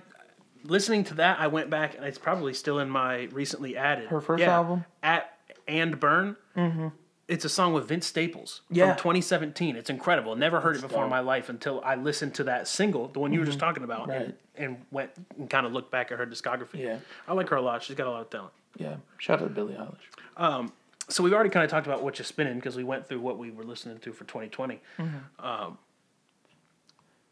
listening 0.64 1.04
to 1.04 1.14
that, 1.14 1.38
I 1.38 1.46
went 1.46 1.70
back 1.70 1.94
and 1.94 2.04
it's 2.04 2.18
probably 2.18 2.52
still 2.52 2.80
in 2.80 2.90
my 2.90 3.28
recently 3.30 3.76
added. 3.76 4.08
Her 4.08 4.20
first 4.20 4.42
album? 4.42 4.86
at 5.04 5.32
and 5.68 6.00
burn. 6.00 6.36
Mm-hmm. 6.56 6.88
It's 7.32 7.46
a 7.46 7.48
song 7.48 7.72
with 7.72 7.88
Vince 7.88 8.06
Staples 8.06 8.60
Yeah. 8.68 8.88
from 8.88 8.98
2017. 8.98 9.74
It's 9.74 9.88
incredible. 9.88 10.36
Never 10.36 10.60
heard 10.60 10.76
it 10.76 10.82
before 10.82 11.04
in 11.04 11.08
my 11.08 11.20
life 11.20 11.48
until 11.48 11.80
I 11.82 11.94
listened 11.94 12.34
to 12.34 12.44
that 12.44 12.68
single, 12.68 13.08
the 13.08 13.20
one 13.20 13.32
you 13.32 13.40
were 13.40 13.46
just 13.46 13.58
talking 13.58 13.82
about, 13.84 14.10
and, 14.10 14.24
Right. 14.26 14.34
and 14.56 14.84
went 14.90 15.12
and 15.38 15.48
kind 15.48 15.64
of 15.64 15.72
looked 15.72 15.90
back 15.90 16.12
at 16.12 16.18
her 16.18 16.26
discography. 16.26 16.80
Yeah. 16.80 16.98
I 17.26 17.32
like 17.32 17.48
her 17.48 17.56
a 17.56 17.62
lot. 17.62 17.82
She's 17.82 17.96
got 17.96 18.06
a 18.06 18.10
lot 18.10 18.20
of 18.20 18.28
talent. 18.28 18.52
Yeah. 18.76 18.96
Shout 19.16 19.40
out 19.40 19.48
to 19.48 19.50
Billie 19.54 19.74
Eilish. 19.74 20.70
so 21.08 21.22
we've 21.22 21.32
already 21.32 21.48
kind 21.48 21.64
of 21.64 21.70
talked 21.70 21.86
about 21.86 22.02
what 22.02 22.18
you're 22.18 22.26
spinning 22.26 22.56
because 22.56 22.76
we 22.76 22.84
went 22.84 23.06
through 23.08 23.20
what 23.20 23.38
we 23.38 23.50
were 23.50 23.64
listening 23.64 23.98
to 24.00 24.12
for 24.12 24.24
2020. 24.24 24.80
Mm-hmm. 24.98 25.44
Um, 25.46 25.78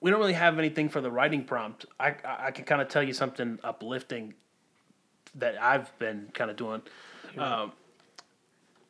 we 0.00 0.10
don't 0.10 0.18
really 0.20 0.32
have 0.32 0.58
anything 0.58 0.88
for 0.88 1.02
the 1.02 1.10
writing 1.10 1.44
prompt. 1.44 1.84
I 1.98 2.16
I, 2.24 2.46
I 2.46 2.50
can 2.52 2.64
kind 2.64 2.80
of 2.80 2.88
tell 2.88 3.02
you 3.02 3.12
something 3.12 3.58
uplifting 3.62 4.32
that 5.34 5.60
I've 5.62 5.96
been 5.98 6.30
kind 6.32 6.50
of 6.50 6.56
doing. 6.56 6.80
Um, 7.36 7.72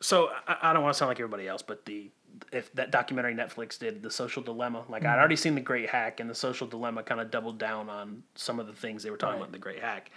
so 0.01 0.31
I, 0.49 0.57
I 0.63 0.73
don't 0.73 0.83
want 0.83 0.95
to 0.95 0.99
sound 0.99 1.09
like 1.09 1.21
everybody 1.21 1.47
else, 1.49 1.63
but 1.63 1.85
the 1.87 2.11
if 2.53 2.73
that 2.75 2.91
documentary 2.91 3.35
Netflix 3.35 3.79
did, 3.79 4.03
the 4.03 4.11
social 4.11 4.43
dilemma, 4.43 4.85
like 4.89 5.03
Mm-hmm. 5.03 5.13
I'd 5.13 5.19
already 5.19 5.37
seen 5.37 5.55
the 5.55 5.61
Great 5.61 5.89
Hack, 5.91 6.21
and 6.21 6.31
the 6.31 6.35
social 6.35 6.67
dilemma 6.67 7.03
kind 7.03 7.21
of 7.21 7.31
doubled 7.31 7.59
down 7.59 7.89
on 7.91 8.23
some 8.35 8.59
of 8.61 8.67
the 8.67 8.73
things 8.73 9.03
they 9.03 9.11
were 9.11 9.17
talking 9.17 9.33
Right. 9.33 9.39
about 9.39 9.49
in 9.49 9.53
the 9.53 9.59
Great 9.59 9.81
Hack. 9.81 10.11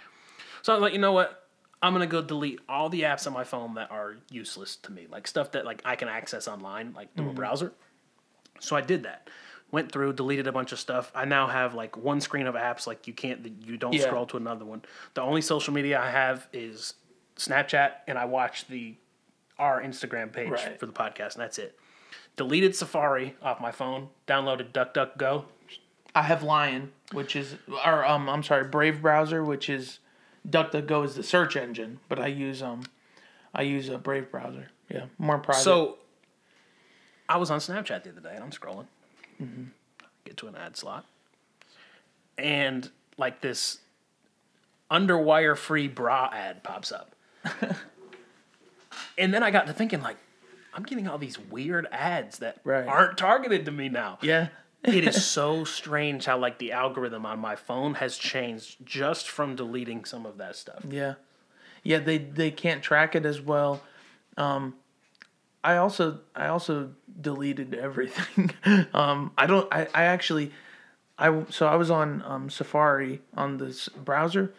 So 0.62 0.72
I 0.72 0.76
was 0.76 0.82
like, 0.82 0.92
you 0.92 0.98
know 1.00 1.12
what? 1.12 1.40
I'm 1.82 1.92
gonna 1.92 2.06
go 2.06 2.22
delete 2.22 2.60
all 2.68 2.88
the 2.88 3.02
apps 3.02 3.26
on 3.26 3.32
my 3.34 3.44
phone 3.44 3.74
that 3.74 3.90
are 3.90 4.16
useless 4.30 4.76
to 4.76 4.92
me, 4.92 5.06
like 5.10 5.26
stuff 5.26 5.52
that 5.52 5.64
like 5.66 5.82
I 5.84 5.96
can 5.96 6.08
access 6.08 6.48
online, 6.48 6.94
like 6.94 7.14
through 7.14 7.26
Mm-hmm. 7.26 7.32
a 7.32 7.34
browser. 7.34 7.72
So 8.60 8.74
I 8.76 8.80
did 8.80 9.02
that. 9.02 9.28
Went 9.70 9.90
through, 9.90 10.12
deleted 10.12 10.46
a 10.46 10.52
bunch 10.52 10.70
of 10.72 10.78
stuff. 10.78 11.10
I 11.14 11.24
now 11.24 11.48
have 11.48 11.74
like 11.74 11.96
one 11.96 12.20
screen 12.20 12.46
of 12.46 12.54
apps, 12.54 12.86
like 12.86 13.06
you 13.08 13.12
can't, 13.12 13.44
you 13.66 13.76
don't 13.76 13.92
Yeah. 13.92 14.02
scroll 14.06 14.24
to 14.26 14.36
another 14.36 14.64
one. 14.64 14.82
The 15.14 15.20
only 15.22 15.40
social 15.42 15.74
media 15.74 16.00
I 16.00 16.10
have 16.10 16.46
is 16.52 16.94
Snapchat, 17.36 17.90
and 18.06 18.16
I 18.16 18.24
watch 18.26 18.66
the 18.68 18.94
our 19.58 19.82
Instagram 19.82 20.32
page 20.32 20.50
Right. 20.50 20.78
for 20.78 20.86
the 20.86 20.92
podcast, 20.92 21.34
and 21.34 21.42
that's 21.42 21.58
it. 21.58 21.78
Deleted 22.36 22.74
Safari 22.74 23.36
off 23.42 23.60
my 23.60 23.70
phone. 23.70 24.08
Downloaded 24.26 24.72
DuckDuckGo. 24.72 25.44
I 26.16 26.22
have 26.22 26.42
Lion, 26.42 26.92
which 27.12 27.34
is 27.36 27.56
or 27.84 28.04
um 28.04 28.28
I'm 28.28 28.42
sorry, 28.42 28.64
Brave 28.64 29.02
browser, 29.02 29.42
which 29.44 29.68
is 29.68 29.98
DuckDuckGo 30.48 31.04
is 31.04 31.14
the 31.16 31.22
search 31.22 31.56
engine, 31.56 32.00
but 32.08 32.18
I 32.20 32.26
use 32.28 32.62
um 32.62 32.84
I 33.54 33.62
use 33.62 33.88
a 33.88 33.98
Brave 33.98 34.30
browser. 34.30 34.68
Yeah, 34.88 35.06
more 35.18 35.38
private. 35.38 35.62
So 35.62 35.98
I 37.28 37.36
was 37.36 37.50
on 37.50 37.58
Snapchat 37.60 38.02
the 38.04 38.10
other 38.10 38.20
day 38.20 38.34
and 38.34 38.44
I'm 38.44 38.50
scrolling. 38.50 38.86
Get 40.24 40.36
to 40.38 40.46
an 40.48 40.56
ad 40.56 40.76
slot. 40.76 41.04
And 42.38 42.90
like 43.16 43.40
this 43.40 43.78
underwire 44.90 45.56
free 45.56 45.88
bra 45.88 46.30
ad 46.32 46.62
pops 46.62 46.92
up. 46.92 47.14
and 49.18 49.32
then 49.32 49.42
I 49.42 49.50
got 49.50 49.66
to 49.66 49.72
thinking 49.72 50.00
like 50.02 50.16
I'm 50.72 50.82
getting 50.82 51.06
all 51.08 51.18
these 51.18 51.38
weird 51.38 51.86
ads 51.92 52.38
that 52.40 52.58
Right. 52.64 52.86
aren't 52.86 53.16
targeted 53.16 53.64
to 53.66 53.70
me 53.70 53.88
now. 53.88 54.18
yeah, 54.22 54.48
it 54.82 55.06
is 55.06 55.24
so 55.30 55.64
strange 55.64 56.24
how 56.24 56.36
like 56.38 56.58
the 56.58 56.72
algorithm 56.72 57.24
on 57.26 57.38
my 57.38 57.56
phone 57.56 57.94
has 57.94 58.16
changed 58.18 58.84
just 58.84 59.28
from 59.28 59.54
deleting 59.56 60.04
some 60.04 60.26
of 60.26 60.38
that 60.38 60.56
stuff. 60.56 60.82
Yeah, 60.88 61.14
yeah. 61.82 61.98
They 61.98 62.18
they 62.18 62.50
can't 62.50 62.82
track 62.82 63.14
it 63.14 63.24
as 63.24 63.40
well. 63.40 63.82
Um, 64.36 64.74
I 65.62 65.76
also 65.76 66.20
I 66.34 66.48
also 66.48 66.90
deleted 67.20 67.74
everything. 67.74 68.50
um, 68.92 69.30
I 69.38 69.46
don't. 69.46 69.72
I, 69.72 69.86
I 69.94 70.04
actually, 70.04 70.50
I 71.18 71.44
so 71.50 71.66
I 71.66 71.76
was 71.76 71.90
on 71.90 72.22
um, 72.26 72.50
Safari 72.50 73.22
on 73.36 73.58
this 73.58 73.88
browser, 73.88 74.52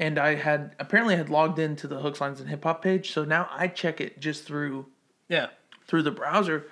and 0.00 0.18
I 0.18 0.34
had 0.34 0.74
apparently 0.80 1.14
had 1.14 1.28
logged 1.28 1.58
into 1.60 1.86
the 1.86 2.00
hooks 2.00 2.20
lines 2.20 2.40
and 2.40 2.48
hip 2.48 2.64
hop 2.64 2.82
page. 2.82 3.12
So 3.12 3.24
now 3.24 3.48
I 3.52 3.68
check 3.68 4.00
it 4.00 4.18
just 4.18 4.44
through 4.44 4.86
Yeah. 5.28 5.48
through 5.86 6.02
the 6.02 6.10
browser, 6.10 6.66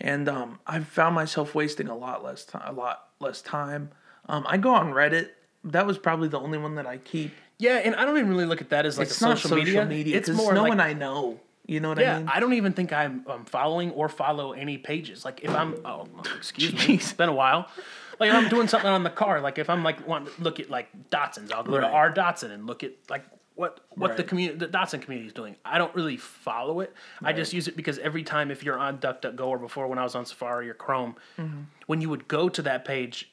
and 0.00 0.28
um, 0.28 0.58
I've 0.66 0.88
found 0.88 1.14
myself 1.14 1.54
wasting 1.54 1.88
a 1.88 1.96
lot 1.96 2.22
less 2.24 2.44
time. 2.44 2.62
A 2.66 2.72
lot 2.78 3.04
less 3.20 3.40
time. 3.40 3.90
Um, 4.28 4.44
I 4.48 4.56
go 4.58 4.74
on 4.74 4.92
Reddit. 4.92 5.28
That 5.64 5.86
was 5.86 5.96
probably 5.96 6.28
the 6.28 6.40
only 6.40 6.58
one 6.58 6.74
that 6.74 6.86
I 6.86 6.98
keep. 6.98 7.32
Yeah, 7.58 7.76
and 7.76 7.94
I 7.94 8.04
don't 8.04 8.18
even 8.18 8.30
really 8.30 8.46
look 8.46 8.60
at 8.60 8.70
that 8.70 8.84
as 8.84 8.98
like 8.98 9.06
it's 9.06 9.22
a 9.22 9.28
not 9.28 9.38
social, 9.38 9.84
media. 9.86 10.16
It's 10.18 10.28
more 10.28 10.52
no 10.52 10.62
like 10.62 10.70
one 10.70 10.80
I 10.80 10.92
know. 10.92 11.38
You 11.64 11.78
know 11.78 11.90
what 11.90 11.98
Yeah, 11.98 12.14
I 12.14 12.18
mean? 12.18 12.26
Yeah, 12.26 12.32
I 12.34 12.40
don't 12.40 12.54
even 12.54 12.72
think 12.72 12.92
I'm, 12.92 13.24
I'm 13.28 13.44
following 13.44 13.92
or 13.92 14.08
follow 14.08 14.52
any 14.52 14.78
pages. 14.78 15.24
Like 15.24 15.44
if 15.44 15.50
I'm, 15.50 15.76
oh, 15.84 16.08
excuse 16.36 16.72
me, 16.74 16.94
it's 17.00 17.12
been 17.12 17.28
a 17.28 17.32
while. 17.34 17.68
Like 18.20 18.30
if 18.30 18.34
I'm 18.36 18.48
doing 18.48 18.68
something 18.68 18.90
on 18.90 19.02
the 19.02 19.10
car, 19.10 19.40
like 19.40 19.58
if 19.58 19.68
I'm 19.70 19.82
like 19.82 20.06
wanting 20.06 20.32
to 20.34 20.42
look 20.42 20.60
at 20.60 20.70
like 20.70 20.88
Datsuns, 21.10 21.52
I'll 21.52 21.62
go 21.62 21.72
to 21.72 21.78
Right. 21.82 21.92
our 21.92 22.12
Datsun 22.12 22.50
and 22.50 22.66
look 22.66 22.82
at 22.84 22.92
like 23.08 23.24
what 23.54 23.80
what 23.90 24.16
the 24.16 24.24
community, 24.24 24.58
the 24.58 24.68
Datsun 24.68 25.02
community 25.02 25.26
is 25.28 25.32
doing. 25.34 25.56
I 25.64 25.78
don't 25.78 25.94
really 25.94 26.16
follow 26.16 26.80
it. 26.80 26.94
I 27.22 27.32
just 27.32 27.52
use 27.52 27.68
it 27.68 27.76
because 27.76 27.98
every 27.98 28.22
time 28.22 28.50
if 28.50 28.62
you're 28.64 28.78
on 28.78 28.98
DuckDuckGo 28.98 29.46
or 29.46 29.58
before 29.58 29.86
when 29.88 29.98
I 29.98 30.02
was 30.04 30.14
on 30.14 30.24
Safari 30.26 30.68
or 30.70 30.74
Chrome, 30.74 31.16
Mm-hmm. 31.38 31.60
when 31.86 32.00
you 32.00 32.08
would 32.10 32.28
go 32.28 32.48
to 32.48 32.62
that 32.62 32.84
page, 32.84 33.30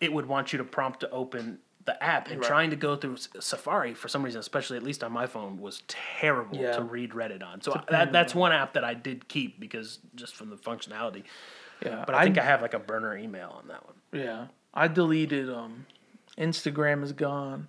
it 0.00 0.12
would 0.12 0.26
want 0.26 0.52
you 0.52 0.58
to 0.58 0.64
prompt 0.64 1.00
to 1.00 1.10
open 1.10 1.58
the 1.84 2.00
app 2.02 2.30
and 2.30 2.40
trying 2.40 2.70
to 2.70 2.76
go 2.76 2.94
through 2.94 3.16
Safari 3.40 3.92
for 3.92 4.06
some 4.06 4.22
reason, 4.22 4.38
especially 4.38 4.76
at 4.76 4.84
least 4.84 5.02
on 5.02 5.10
my 5.10 5.26
phone, 5.26 5.58
was 5.60 5.82
terrible 5.88 6.56
Yeah. 6.58 6.76
to 6.76 6.82
read 6.84 7.10
Reddit 7.10 7.42
on. 7.44 7.60
So 7.60 7.80
that 7.90 8.12
that's 8.12 8.34
one 8.36 8.52
app 8.52 8.74
that 8.74 8.84
I 8.84 8.94
did 8.94 9.26
keep 9.26 9.58
because 9.58 9.98
just 10.14 10.36
from 10.36 10.50
the 10.50 10.56
functionality. 10.56 11.24
yeah, 11.84 12.04
But 12.06 12.14
I 12.14 12.22
think 12.24 12.38
I 12.38 12.42
have 12.44 12.62
like 12.62 12.74
a 12.74 12.78
burner 12.78 13.16
email 13.16 13.50
on 13.58 13.66
that 13.68 13.84
one. 13.84 13.94
Yeah, 14.12 14.46
I 14.74 14.88
deleted. 14.88 15.50
Um, 15.50 15.86
Instagram 16.38 17.02
is 17.02 17.12
gone. 17.12 17.68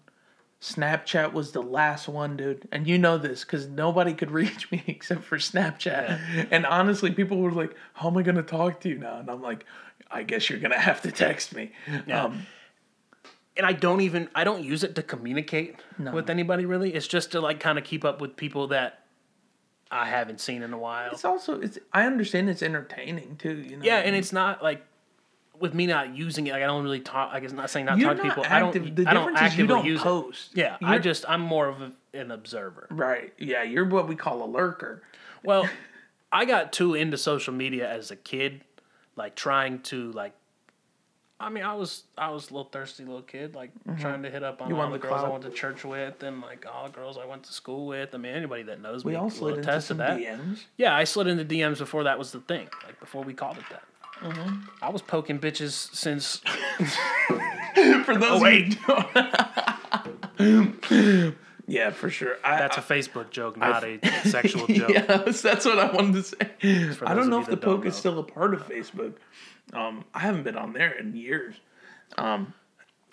Snapchat 0.61 1.34
was 1.34 1.52
the 1.52 1.61
last 1.61 2.07
one, 2.07 2.38
dude, 2.38 2.68
and 2.72 2.88
you 2.88 2.98
know 2.98 3.18
this 3.18 3.44
because 3.44 3.68
nobody 3.68 4.14
could 4.14 4.32
reach 4.41 4.72
me 4.72 4.82
except 4.88 5.24
for 5.24 5.38
Snapchat. 5.38 6.48
And 6.52 6.65
honestly, 6.65 7.11
people 7.11 7.38
were 7.40 7.52
like, 7.52 7.76
"How 7.94 8.07
am 8.10 8.18
I 8.18 8.22
gonna 8.22 8.44
talk 8.44 8.80
to 8.82 8.90
you 8.90 8.98
now?" 8.98 9.20
And 9.20 9.30
I'm 9.30 9.41
like, 9.41 9.65
"I 10.10 10.24
guess 10.24 10.49
you're 10.49 10.60
gonna 10.60 10.80
have 10.80 11.02
to 11.02 11.11
text 11.11 11.53
me." 11.53 11.72
Yeah. 12.07 12.26
Um, 12.26 12.45
And 13.57 13.68
I 13.68 13.74
don't 13.74 14.02
even 14.02 14.30
I 14.34 14.44
don't 14.45 14.64
use 14.64 14.84
it 14.84 14.95
to 14.95 15.03
communicate 15.03 15.76
with 15.99 16.30
anybody 16.30 16.65
really. 16.65 16.94
It's 16.94 17.07
just 17.07 17.34
to 17.34 17.41
like 17.41 17.60
kind 17.60 17.78
of 17.78 17.84
keep 17.84 18.03
up 18.06 18.20
with 18.22 18.36
people 18.36 18.68
that 18.70 19.03
I 19.91 20.06
haven't 20.06 20.40
seen 20.40 20.64
in 20.64 20.74
a 20.74 20.78
while. 20.78 21.11
it's 21.11 21.26
also 21.26 21.60
it's. 21.60 21.78
I 21.91 22.06
understand 22.07 22.49
it's 22.49 22.64
entertaining 22.64 23.36
too. 23.36 23.57
You 23.57 23.78
know. 23.78 23.84
Yeah, 23.84 23.98
and 23.98 24.15
it's 24.15 24.32
not 24.34 24.64
like 24.64 24.84
with 25.64 25.73
me 25.73 25.88
not 25.88 26.14
using 26.15 26.45
it. 26.45 26.52
Like 26.52 26.61
I 26.61 26.68
don't 26.68 26.84
really 26.84 26.99
talk. 26.99 27.30
I 27.31 27.40
guess 27.40 27.53
not 27.53 27.69
saying 27.69 27.85
not 27.85 27.98
You're 27.98 28.14
talk 28.14 28.18
to 28.18 28.23
people. 28.23 28.45
active. 28.45 28.84
I 28.84 28.85
don't. 28.85 28.95
The 28.95 29.07
I 29.07 29.14
don't 29.14 29.38
is 29.38 29.57
you 29.57 29.65
don't 29.65 29.85
use 29.85 30.02
it. 30.02 30.03
post. 30.03 30.52
Yeah, 30.53 30.77
I 30.84 30.91
You're- 30.91 31.03
just 31.03 31.23
I'm 31.27 31.40
more 31.40 31.68
of 31.68 31.81
a, 31.81 31.91
an 32.14 32.31
observer. 32.31 32.88
right. 32.91 33.34
Yeah, 33.40 33.64
you're 33.64 33.85
what 33.85 34.10
we 34.10 34.15
call 34.15 34.44
a 34.44 34.45
lurker. 34.45 35.02
Well, 35.41 35.68
I 36.34 36.44
got 36.44 36.73
too 36.73 36.95
into 36.95 37.18
social 37.18 37.53
media 37.53 37.90
as 37.90 38.11
a 38.11 38.18
kid, 38.18 38.61
like 39.15 39.35
trying 39.35 39.80
to 39.84 40.11
like 40.11 40.34
I 41.40 41.49
mean, 41.49 41.64
I 41.64 41.73
was 41.73 42.03
I 42.18 42.30
was 42.30 42.49
a 42.49 42.53
little 42.53 42.69
thirsty 42.69 43.03
little 43.06 43.22
kid, 43.22 43.56
like 43.56 43.72
mm-hmm. 43.88 43.99
trying 44.02 44.23
to 44.23 44.30
hit 44.30 44.44
up 44.44 44.61
on 44.61 44.69
You 44.69 44.80
all 44.80 44.88
the 44.88 44.98
the 44.98 44.99
girls 44.99 45.23
I 45.23 45.30
went 45.30 45.44
to 45.44 45.49
church 45.49 45.84
with, 45.84 46.23
and 46.23 46.41
like 46.41 46.65
all 46.72 46.85
the 46.85 46.91
girls 46.91 47.18
I 47.18 47.26
went 47.26 47.44
to 47.44 47.53
school 47.53 47.88
with. 47.88 48.14
I 48.14 48.18
mean, 48.18 48.34
anybody 48.34 48.64
that 48.64 48.81
knows 48.81 49.03
We 49.03 49.14
me 49.14 49.18
all 49.18 49.30
slid 49.30 49.57
into 49.57 49.69
attest 49.69 49.88
to 49.88 49.91
some 49.91 49.98
that. 49.98 50.19
DMs. 50.19 50.64
Yeah, 50.77 50.95
I 50.95 51.03
slid 51.03 51.27
into 51.27 51.44
DMs 51.44 51.80
before 51.80 52.03
that 52.03 52.18
was 52.18 52.31
the 52.31 52.40
thing, 52.41 52.69
like 52.85 52.99
before 52.99 53.23
we 53.23 53.34
called 53.34 53.57
it 53.57 53.64
that. 53.72 53.84
Mm-hmm. 54.24 54.60
I 54.82 54.90
was 54.90 55.02
poking 55.02 55.40
bitches 55.40 55.94
since 55.94 56.41
For 58.06 58.16
those 58.16 58.41
wait. 58.41 58.78
Yeah, 61.66 61.91
for 61.91 62.10
sure. 62.10 62.36
I, 62.44 62.58
that's 62.58 62.78
a 62.78 62.82
Facebook 62.82 63.30
joke, 63.30 63.56
not 63.58 63.84
a 63.84 64.00
sexual 64.30 64.68
joke. 64.68 64.90
Yes, 64.90 65.41
that's 65.41 65.66
what 65.66 65.80
I 65.80 65.91
wanted 65.91 66.16
to 66.16 66.24
say. 66.24 66.98
I 67.06 67.14
don't 67.14 67.30
know 67.30 67.40
if 67.40 67.48
the 67.48 67.58
poke 67.58 67.86
is 67.86 67.95
still 67.95 68.20
a 68.20 68.24
part 68.24 68.54
of 68.54 68.68
Facebook. 68.68 69.14
Um, 69.72 70.04
I 70.14 70.20
haven't 70.20 70.44
been 70.44 70.58
on 70.58 70.74
there 70.74 70.91
in 70.91 71.16
years. 71.16 71.56
Um, 72.18 72.54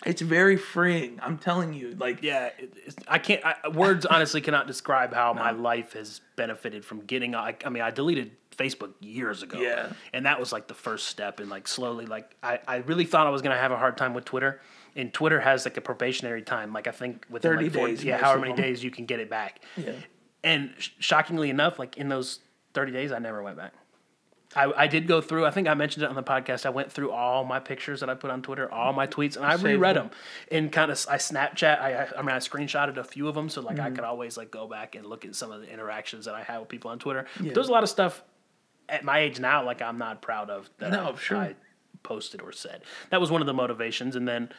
it's 0.05 0.21
very 0.21 0.57
freeing. 0.57 1.19
I'm 1.21 1.37
telling 1.37 1.73
you, 1.73 1.95
like 1.97 2.21
Yeah, 2.21 2.49
it, 2.59 2.73
it's, 2.85 2.95
I 3.07 3.19
can't. 3.19 3.43
I, 3.45 3.69
words 3.69 4.05
honestly 4.05 4.41
cannot 4.41 4.67
describe 4.67 5.13
how 5.13 5.33
my 5.33 5.51
life 5.51 5.93
has 5.93 6.19
benefited 6.35 6.83
from 6.83 7.01
getting. 7.05 7.35
I, 7.35 7.55
I 7.65 7.69
mean, 7.69 7.83
I 7.83 7.91
deleted 7.91 8.31
Facebook 8.61 8.91
years 8.99 9.41
ago. 9.43 9.59
Yeah. 9.59 9.91
and 10.13 10.25
that 10.25 10.39
was 10.39 10.51
like 10.51 10.67
the 10.67 10.73
first 10.73 11.07
step, 11.07 11.39
and 11.39 11.49
like 11.49 11.67
slowly, 11.67 12.05
like 12.05 12.35
I, 12.43 12.59
I 12.67 12.75
really 12.77 13.05
thought 13.05 13.27
I 13.27 13.31
was 13.31 13.41
gonna 13.41 13.57
have 13.57 13.71
a 13.71 13.77
hard 13.77 13.97
time 13.97 14.13
with 14.13 14.25
Twitter, 14.25 14.61
and 14.95 15.13
Twitter 15.13 15.39
has 15.39 15.65
like 15.65 15.77
a 15.77 15.81
probationary 15.81 16.41
time. 16.41 16.73
Like 16.73 16.87
I 16.87 16.91
think 16.91 17.25
within 17.29 17.51
30 17.53 17.63
like 17.65 17.73
four- 17.73 17.87
days, 17.87 18.03
yeah, 18.03 18.17
however 18.17 18.41
many 18.41 18.53
days 18.53 18.83
you 18.83 18.91
can 18.91 19.05
get 19.05 19.19
it 19.19 19.29
back. 19.29 19.61
Yeah. 19.77 19.93
And 20.43 20.73
sh- 20.77 20.89
shockingly 20.99 21.49
enough, 21.49 21.79
like 21.79 21.97
in 21.97 22.09
those 22.09 22.39
thirty 22.73 22.91
days, 22.91 23.11
I 23.11 23.19
never 23.19 23.41
went 23.43 23.57
back. 23.57 23.73
I, 24.53 24.69
I 24.75 24.87
did 24.87 25.07
go 25.07 25.21
through. 25.21 25.45
I 25.45 25.51
think 25.51 25.69
I 25.69 25.75
mentioned 25.75 26.03
it 26.03 26.09
on 26.09 26.15
the 26.15 26.23
podcast. 26.23 26.65
I 26.65 26.71
went 26.71 26.91
through 26.91 27.11
all 27.11 27.45
my 27.45 27.59
pictures 27.61 28.01
that 28.01 28.09
I 28.09 28.15
put 28.15 28.31
on 28.31 28.41
Twitter, 28.41 28.69
all 28.69 28.91
my 28.91 29.07
tweets, 29.07 29.37
and 29.37 29.45
I 29.45 29.51
Saved 29.51 29.63
reread 29.63 29.95
them. 29.95 30.07
them. 30.07 30.17
And 30.51 30.71
kind 30.73 30.91
of, 30.91 31.05
I 31.09 31.15
Snapchat. 31.15 31.79
I, 31.79 31.93
I 32.03 32.07
I 32.17 32.21
mean, 32.21 32.35
I 32.35 32.39
screenshotted 32.39 32.97
a 32.97 33.03
few 33.05 33.29
of 33.29 33.35
them, 33.35 33.47
so 33.47 33.61
like 33.61 33.77
Mm-hmm. 33.77 33.85
I 33.85 33.91
could 33.91 34.03
always 34.03 34.35
like 34.35 34.51
go 34.51 34.67
back 34.67 34.95
and 34.95 35.05
look 35.05 35.23
at 35.23 35.35
some 35.35 35.53
of 35.53 35.61
the 35.61 35.71
interactions 35.71 36.25
that 36.25 36.35
I 36.35 36.43
had 36.43 36.59
with 36.59 36.67
people 36.67 36.91
on 36.91 36.99
Twitter. 36.99 37.27
Yeah. 37.39 37.45
But 37.45 37.53
there's 37.53 37.69
a 37.69 37.71
lot 37.71 37.83
of 37.83 37.89
stuff 37.89 38.21
at 38.91 39.03
my 39.03 39.19
age 39.19 39.39
now, 39.39 39.65
like 39.65 39.81
I'm 39.81 39.97
not 39.97 40.21
proud 40.21 40.49
of 40.49 40.69
that. 40.77 40.91
No, 40.91 41.13
I, 41.13 41.15
sure. 41.15 41.37
I 41.37 41.55
posted 42.03 42.41
or 42.41 42.51
said. 42.51 42.83
That 43.09 43.21
was 43.21 43.31
one 43.31 43.41
of 43.41 43.47
the 43.47 43.53
motivations, 43.53 44.15
and 44.15 44.27
then 44.27 44.49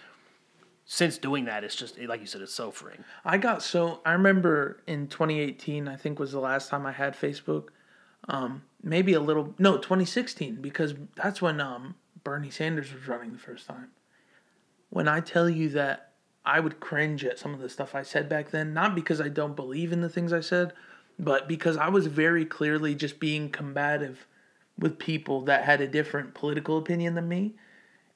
since 0.85 1.19
doing 1.19 1.45
that, 1.45 1.63
it's 1.63 1.77
just 1.77 1.99
like 2.01 2.21
you 2.21 2.27
said, 2.27 2.41
it's 2.41 2.55
so 2.55 2.71
freeing. 2.71 3.05
I 3.25 3.39
got 3.39 3.63
so 3.63 4.01
I 4.05 4.13
remember 4.13 4.83
in 4.87 5.07
2018, 5.07 5.87
I 5.87 5.97
think 5.97 6.19
was 6.19 6.33
the 6.33 6.41
last 6.41 6.71
time 6.71 6.87
I 6.87 6.93
had 6.93 7.15
Facebook. 7.15 7.69
Um, 8.29 8.63
maybe 8.83 9.15
a 9.15 9.21
little 9.21 9.55
no 9.59 9.77
2016 9.77 10.57
because 10.63 10.95
that's 11.17 11.43
when 11.43 11.61
um, 11.61 11.97
Bernie 12.25 12.51
Sanders 12.51 12.93
was 12.93 13.07
running 13.07 13.33
the 13.33 13.39
first 13.39 13.67
time. 13.67 13.89
When 14.91 15.09
I 15.09 15.21
tell 15.21 15.49
you 15.49 15.69
that 15.71 16.13
I 16.45 16.61
would 16.61 16.81
cringe 16.81 17.25
at 17.25 17.39
some 17.39 17.55
of 17.55 17.61
the 17.61 17.69
stuff 17.69 17.95
I 17.95 18.03
said 18.03 18.29
back 18.29 18.51
then, 18.51 18.75
not 18.75 18.95
because 18.95 19.21
I 19.21 19.29
don't 19.29 19.57
believe 19.57 19.93
in 19.93 20.01
the 20.01 20.09
things 20.09 20.33
I 20.33 20.41
said, 20.41 20.73
but 21.19 21.49
because 21.49 21.77
I 21.77 21.89
was 21.89 22.07
very 22.07 22.45
clearly 22.45 22.95
just 22.95 23.21
being 23.21 23.51
combative 23.51 24.27
with 24.79 24.99
people 24.99 25.43
that 25.43 25.65
had 25.65 25.81
a 25.81 25.87
different 25.87 26.35
political 26.35 26.79
opinion 26.79 27.15
than 27.15 27.29
me 27.29 27.53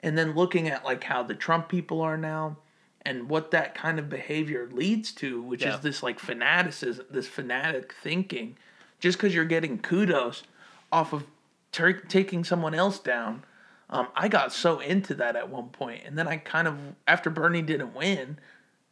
and 0.01 0.17
then 0.17 0.35
looking 0.35 0.69
at 0.69 0.85
like 0.85 1.05
how 1.05 1.23
the 1.23 1.35
Trump 1.35 1.69
people 1.69 2.01
are 2.01 2.17
now 2.17 2.57
and 3.05 3.29
what 3.29 3.51
that 3.53 3.75
kind 3.75 3.99
of 3.99 4.09
behavior 4.09 4.69
leads 4.73 5.13
to, 5.13 5.41
which 5.43 5.63
Yeah. 5.63 5.75
is 5.75 5.81
this 5.81 6.03
like 6.03 6.19
fanaticism, 6.19 7.07
this 7.11 7.29
fanatic 7.29 7.95
thinking, 8.03 8.57
just 8.99 9.19
because 9.19 9.35
you're 9.35 9.45
getting 9.45 9.79
kudos 9.79 10.43
off 10.91 11.13
of 11.13 11.25
ter- 11.71 11.93
taking 12.01 12.43
someone 12.43 12.75
else 12.75 12.99
down. 12.99 13.45
Um, 13.89 14.09
I 14.17 14.27
got 14.27 14.53
so 14.53 14.81
into 14.81 15.15
that 15.15 15.37
at 15.37 15.49
one 15.49 15.69
point, 15.69 16.03
and 16.05 16.19
then 16.19 16.27
I 16.27 16.39
kind 16.39 16.67
of 16.67 16.77
after 17.07 17.31
Bernie 17.31 17.63
didn't 17.63 17.95
win, 17.95 18.39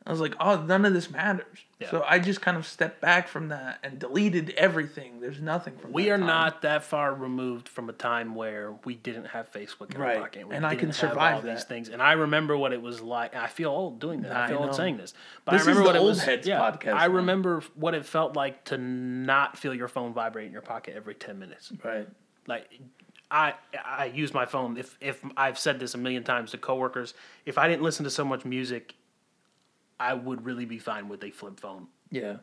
I 0.06 0.10
was 0.10 0.20
like, 0.20 0.34
oh, 0.38 0.60
none 0.60 0.84
of 0.84 0.92
this 0.92 1.10
matters. 1.10 1.58
Yeah. 1.80 1.90
So 1.90 2.04
I 2.06 2.18
just 2.18 2.42
kind 2.42 2.58
of 2.58 2.66
stepped 2.66 3.00
back 3.00 3.26
from 3.26 3.48
that 3.48 3.78
and 3.82 3.98
deleted 3.98 4.50
everything. 4.50 5.18
There's 5.20 5.40
nothing 5.40 5.78
from. 5.78 5.92
We 5.92 6.04
that 6.04 6.10
are 6.12 6.18
time. 6.18 6.26
not 6.26 6.62
that 6.62 6.84
far 6.84 7.14
removed 7.14 7.70
from 7.70 7.88
a 7.88 7.94
time 7.94 8.34
where 8.34 8.74
we 8.84 8.96
didn't 8.96 9.24
have 9.26 9.50
Facebook 9.50 9.94
in 9.94 10.00
Right. 10.00 10.16
our 10.16 10.22
pocket. 10.24 10.46
We 10.46 10.54
And 10.56 10.66
I 10.66 10.74
can 10.76 10.92
survive 10.92 11.36
all 11.36 11.40
these 11.40 11.64
things. 11.64 11.88
And 11.88 12.02
I 12.02 12.12
remember 12.12 12.54
what 12.54 12.74
it 12.74 12.82
was 12.82 13.00
like. 13.00 13.34
I 13.34 13.46
feel 13.46 13.70
old 13.70 13.98
doing 13.98 14.20
that. 14.22 14.32
I 14.32 14.44
I 14.44 14.48
feel 14.48 14.58
old 14.58 14.74
saying 14.74 14.98
this. 14.98 15.14
But 15.46 15.52
This 15.52 15.62
I 15.62 15.70
remember 15.70 15.86
what 15.88 15.96
it 15.96 16.02
was. 16.02 16.22
heads 16.22 16.46
yeah, 16.46 16.58
podcast 16.60 16.94
I 16.96 17.06
remember 17.06 17.62
what 17.74 17.94
it 17.94 18.04
felt 18.04 18.36
like 18.36 18.64
to 18.66 18.76
not 18.76 19.56
feel 19.56 19.74
your 19.74 19.88
phone 19.88 20.12
vibrate 20.12 20.46
in 20.46 20.52
your 20.52 20.60
pocket 20.62 20.94
every 20.96 21.14
ten 21.14 21.38
minutes. 21.38 21.72
right. 21.82 22.06
Like 22.46 22.68
I 23.30 23.54
I 23.82 24.04
use 24.14 24.34
my 24.34 24.44
phone 24.44 24.76
if 24.76 24.98
if 25.00 25.24
I've 25.34 25.58
said 25.58 25.80
this 25.80 25.94
a 25.94 25.98
million 25.98 26.24
times 26.24 26.50
to 26.50 26.58
coworkers, 26.58 27.14
if 27.46 27.56
I 27.56 27.68
didn't 27.68 27.82
listen 27.82 28.04
to 28.04 28.10
so 28.10 28.22
much 28.24 28.44
music, 28.44 28.94
I 29.98 30.14
would 30.14 30.44
really 30.44 30.64
be 30.64 30.78
fine 30.78 31.08
with 31.08 31.22
a 31.24 31.30
flip 31.30 31.60
phone. 31.60 31.86
Yeah. 32.10 32.36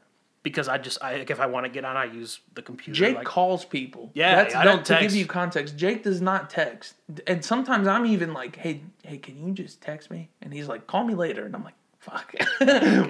Because 0.44 0.68
I 0.68 0.80
just 0.80 0.98
I 1.03 1.18
like 1.18 1.30
if 1.30 1.40
I 1.40 1.45
want 1.45 1.65
to 1.65 1.72
get 1.72 1.86
on 1.86 1.95
I 1.95 2.06
use 2.06 2.40
the 2.56 2.64
computer. 2.64 2.98
Jake 2.98 3.15
like, 3.15 3.26
calls 3.26 3.64
people. 3.64 4.10
Yeah, 4.15 4.36
That's, 4.36 4.56
I 4.56 4.64
don't 4.64 4.84
that- 4.86 4.98
to 4.99 5.03
give 5.03 5.15
you 5.15 5.26
context. 5.28 5.78
Jake 5.78 6.02
does 6.03 6.19
not 6.19 6.49
text, 6.49 6.95
and 7.28 7.45
sometimes 7.45 7.88
I'm 7.88 8.07
even 8.07 8.34
like, 8.34 8.56
"Hey, 8.56 8.82
hey, 9.03 9.19
can 9.19 9.45
you 9.45 9.53
just 9.53 9.82
text 9.82 10.10
me?" 10.10 10.30
And 10.41 10.52
he's 10.52 10.68
like, 10.68 10.88
"Call 10.88 11.03
me 11.03 11.14
later," 11.14 11.45
and 11.45 11.56
I'm 11.56 11.64
like, 11.64 11.76
"Fuck." 11.99 12.34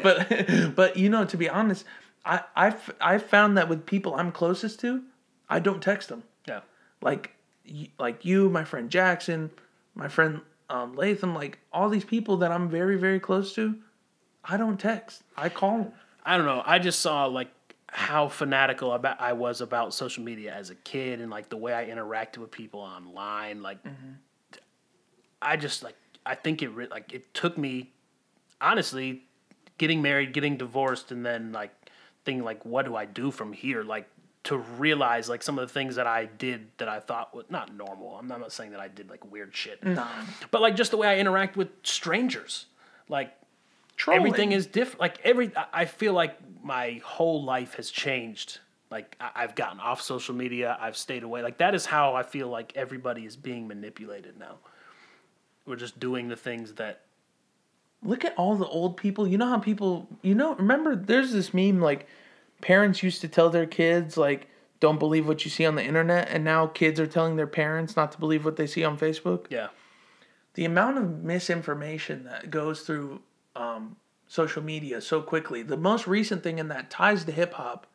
but 0.04 0.76
but 0.76 0.98
you 0.98 1.10
know, 1.10 1.24
to 1.24 1.38
be 1.38 1.48
honest, 1.48 1.86
I 2.26 2.42
I 2.54 2.76
I 3.00 3.18
found 3.18 3.58
that 3.58 3.70
with 3.70 3.86
people 3.86 4.14
I'm 4.16 4.34
closest 4.34 4.82
to, 4.82 5.02
I 5.50 5.60
don't 5.60 5.82
text 5.82 6.10
them. 6.10 6.24
yeah. 6.48 6.62
Like 7.02 7.34
like 7.98 8.26
you, 8.26 8.50
my 8.50 8.66
friend 8.66 8.90
Jackson, 8.90 9.52
my 9.96 10.10
friend 10.10 10.42
um, 10.70 10.96
Latham, 10.96 11.34
like 11.34 11.60
all 11.72 11.88
these 11.88 12.04
people 12.04 12.36
that 12.38 12.52
I'm 12.52 12.70
very 12.70 12.98
very 12.98 13.22
close 13.22 13.54
to, 13.56 13.76
I 14.44 14.58
don't 14.58 14.80
text. 14.80 15.24
I 15.38 15.50
call. 15.50 15.94
I 16.26 16.38
don't 16.38 16.46
know. 16.46 16.64
I 16.66 16.80
just 16.80 17.00
saw 17.00 17.26
like 17.26 17.50
how 17.88 18.30
fanatical 18.30 18.94
about 18.94 19.20
I 19.20 19.34
was 19.34 19.62
about 19.62 19.94
social 19.94 20.24
media 20.24 20.54
as 20.54 20.70
a 20.70 20.76
kid 20.76 21.20
and 21.20 21.30
like 21.30 21.50
the 21.50 21.58
way 21.58 21.74
I 21.74 21.86
interacted 21.86 22.38
with 22.38 22.52
people 22.52 22.80
online. 22.80 23.62
Like, 23.62 23.84
mm-hmm. 23.84 24.14
I 25.42 25.58
just 25.58 25.84
like 25.84 25.96
I 26.26 26.36
think 26.36 26.62
it 26.62 26.70
re- 26.70 26.88
like 26.88 27.14
it 27.14 27.34
took 27.34 27.58
me 27.58 27.92
honestly 28.60 29.24
getting 29.78 30.02
married, 30.02 30.34
getting 30.34 30.58
divorced, 30.58 31.12
and 31.12 31.26
then 31.26 31.52
like 31.52 31.72
thinking 32.24 32.44
like 32.44 32.64
what 32.66 32.86
do 32.86 32.96
I 32.96 33.06
do 33.06 33.32
from 33.32 33.54
here? 33.54 33.84
Like 33.84 34.08
to 34.44 34.58
realize 34.58 35.30
like 35.30 35.44
some 35.44 35.60
of 35.60 35.68
the 35.68 35.74
things 35.74 35.96
that 35.96 36.08
I 36.08 36.26
did 36.26 36.68
that 36.78 36.88
I 36.88 37.00
thought 37.00 37.36
was 37.36 37.46
not 37.50 37.76
normal. 37.76 38.16
I'm 38.16 38.28
not, 38.28 38.36
I'm 38.36 38.42
not 38.42 38.52
saying 38.52 38.72
that 38.72 38.80
I 38.80 38.88
did 38.88 39.10
like 39.10 39.30
weird 39.32 39.56
shit, 39.56 39.84
No. 39.84 40.08
but 40.50 40.62
like 40.62 40.76
just 40.76 40.92
the 40.92 40.98
way 40.98 41.08
I 41.08 41.18
interact 41.18 41.56
with 41.56 41.70
strangers, 41.84 42.66
like 43.08 43.34
Trolling. 44.02 44.20
everything 44.26 44.52
is 44.52 44.66
different. 44.66 45.00
Like 45.00 45.20
every, 45.24 45.52
I- 45.72 45.86
feel 45.86 46.14
like 46.14 46.38
my 46.64 47.00
whole 47.04 47.44
life 47.44 47.76
has 47.76 47.92
changed. 47.92 48.60
Like 48.90 49.16
I- 49.20 49.32
I've 49.36 49.54
gotten 49.54 49.80
off 49.80 50.02
social 50.02 50.34
media. 50.34 50.76
I've 50.82 50.98
stayed 50.98 51.22
away. 51.22 51.44
Like 51.44 51.60
that 51.60 51.76
is 51.76 51.86
how 51.86 52.16
I 52.16 52.24
feel 52.24 52.48
like 52.48 52.74
everybody 52.76 53.26
is 53.26 53.36
being 53.36 53.68
manipulated 53.68 54.40
now. 54.40 54.56
We're 55.68 55.76
just 55.76 56.00
doing 56.00 56.30
the 56.30 56.36
things 56.36 56.74
that. 56.74 57.02
look 58.04 58.26
at 58.26 58.34
all 58.38 58.56
the 58.56 58.66
old 58.68 58.98
people. 58.98 59.28
You 59.28 59.38
know 59.38 59.48
how 59.48 59.60
people, 59.60 60.08
you 60.24 60.34
know, 60.34 60.56
remember 60.56 60.96
there's 60.96 61.32
this 61.32 61.54
meme 61.54 61.80
like 61.80 62.08
parents 62.62 63.04
used 63.04 63.22
to 63.22 63.28
tell 63.28 63.52
their 63.52 63.68
kids 63.68 64.18
like 64.18 64.48
don't 64.80 64.98
believe 64.98 65.28
what 65.28 65.46
you 65.46 65.52
see 65.52 65.64
on 65.68 65.76
the 65.76 65.84
internet 65.84 66.28
and 66.30 66.44
now 66.44 66.66
kids 66.66 67.00
are 67.00 67.06
telling 67.06 67.36
their 67.36 67.46
parents 67.46 67.96
not 67.96 68.12
to 68.14 68.18
believe 68.20 68.44
what 68.44 68.56
they 68.56 68.66
see 68.66 68.84
on 68.84 68.98
Facebook. 68.98 69.46
Yeah. 69.52 69.68
The 70.56 70.66
amount 70.66 70.98
of 70.98 71.24
misinformation 71.24 72.24
that 72.24 72.50
goes 72.50 72.82
through 72.82 73.22
um, 73.56 73.98
social 74.28 74.64
media 74.64 75.02
so 75.02 75.22
quickly. 75.22 75.62
The 75.64 75.78
most 75.78 76.08
recent 76.08 76.44
thing 76.44 76.60
in 76.60 76.68
that 76.70 76.90
ties 76.90 77.26
to 77.26 77.32
hip 77.32 77.54
hop. 77.54 77.88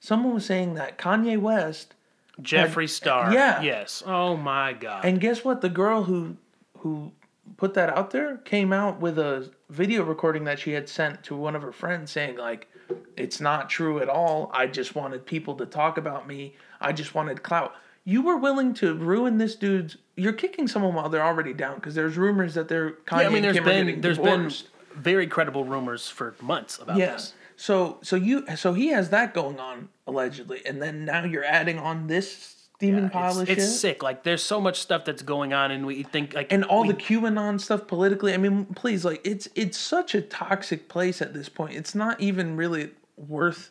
Someone 0.00 0.34
was 0.34 0.46
saying 0.46 0.74
that 0.74 0.96
Kanye 0.96 1.38
West 1.38 1.94
Jeffree 2.40 2.88
Star. 2.88 3.32
yeah. 3.32 3.60
Yes. 3.60 4.02
Oh 4.06 4.36
my 4.36 4.72
God. 4.72 5.04
And 5.04 5.20
guess 5.20 5.44
what? 5.44 5.60
The 5.60 5.68
girl 5.68 6.04
who 6.04 6.36
who 6.78 7.12
put 7.56 7.74
that 7.74 7.90
out 7.96 8.10
there 8.10 8.36
came 8.38 8.72
out 8.72 9.00
with 9.00 9.18
a 9.18 9.50
video 9.68 10.04
recording 10.04 10.44
that 10.44 10.58
she 10.58 10.72
had 10.72 10.88
sent 10.88 11.24
to 11.24 11.34
one 11.34 11.56
of 11.56 11.62
her 11.62 11.72
friends 11.72 12.10
saying 12.12 12.36
like 12.36 12.68
it's 13.16 13.40
not 13.40 13.68
true 13.68 13.98
at 13.98 14.08
all. 14.08 14.50
I 14.54 14.66
just 14.66 14.94
wanted 14.94 15.26
people 15.26 15.54
to 15.56 15.66
talk 15.66 15.98
about 15.98 16.26
me. 16.28 16.54
I 16.80 16.92
just 16.92 17.14
wanted 17.14 17.42
clout. 17.42 17.74
You 18.08 18.22
were 18.22 18.36
willing 18.38 18.72
to 18.74 18.94
ruin 18.94 19.36
this 19.38 19.54
dude's 19.54 19.96
you're 20.16 20.32
kicking 20.32 20.66
someone 20.66 20.94
while 20.94 21.08
they're 21.08 21.22
already 21.22 21.52
down 21.52 21.74
because 21.76 21.94
there's 21.94 22.16
rumors 22.16 22.54
that 22.54 22.66
they're 22.68 22.92
Kanye 23.06 23.20
yeah, 23.22 23.26
I 23.26 23.28
mean, 23.30 23.42
there's 23.42 23.60
been 23.60 24.00
there's 24.00 24.16
divorced. 24.16 24.68
been 24.94 25.02
very 25.02 25.26
credible 25.26 25.64
rumors 25.64 26.08
for 26.08 26.34
months 26.40 26.78
about 26.78 26.96
Yeah. 26.96 27.12
this. 27.12 27.34
So 27.56 27.98
so 28.02 28.16
you 28.16 28.44
so 28.56 28.72
he 28.72 28.88
has 28.88 29.10
that 29.10 29.34
going 29.34 29.58
on 29.60 29.90
allegedly, 30.06 30.62
and 30.64 30.80
then 30.80 31.04
now 31.04 31.24
you're 31.24 31.44
adding 31.44 31.78
on 31.78 32.06
this 32.06 32.54
steaming 32.76 33.10
pile 33.10 33.40
It's, 33.40 33.50
it's 33.50 33.80
sick. 33.80 34.02
Like 34.02 34.22
there's 34.22 34.42
so 34.42 34.60
much 34.60 34.78
stuff 34.80 35.04
that's 35.04 35.22
going 35.22 35.52
on, 35.52 35.70
and 35.70 35.84
we 35.84 36.02
think 36.02 36.32
like 36.34 36.50
and 36.52 36.64
all 36.64 36.82
we- 36.82 36.88
the 36.88 36.94
QAnon 36.94 37.60
stuff 37.60 37.86
politically. 37.86 38.32
I 38.32 38.38
mean, 38.38 38.64
please, 38.66 39.04
like 39.04 39.20
it's 39.24 39.48
it's 39.54 39.76
such 39.76 40.14
a 40.14 40.22
toxic 40.22 40.88
place 40.88 41.20
at 41.20 41.34
this 41.34 41.48
point. 41.48 41.74
It's 41.76 41.94
not 41.94 42.20
even 42.20 42.56
really 42.56 42.90
worth 43.16 43.70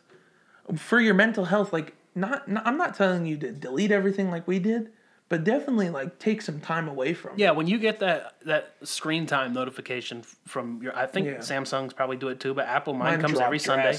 for 0.76 1.00
your 1.00 1.14
mental 1.14 1.46
health. 1.46 1.72
Like, 1.72 1.94
not, 2.20 2.48
not 2.48 2.66
I'm 2.66 2.76
not 2.76 2.94
telling 2.96 3.26
you 3.26 3.36
to 3.38 3.52
delete 3.52 3.90
everything 3.90 4.30
like 4.30 4.46
we 4.46 4.58
did, 4.58 4.90
but 5.28 5.44
definitely 5.44 5.90
like 5.90 6.18
take 6.18 6.42
some 6.42 6.60
time 6.60 6.88
away 6.88 7.14
from. 7.14 7.32
it. 7.32 7.38
Yeah, 7.40 7.50
when 7.52 7.66
you 7.66 7.78
get 7.78 7.98
that 8.00 8.34
that 8.46 8.74
screen 8.82 9.26
time 9.26 9.52
notification 9.52 10.22
from 10.46 10.80
your, 10.82 10.96
I 10.96 11.06
think 11.06 11.26
Yeah. 11.26 11.36
Samsung's 11.38 11.92
probably 11.92 12.16
do 12.16 12.28
it 12.28 12.40
too, 12.40 12.54
but 12.54 12.66
Apple 12.66 12.94
mine, 12.94 13.12
Mine 13.14 13.20
comes 13.20 13.38
every 13.40 13.58
Sunday. 13.58 13.96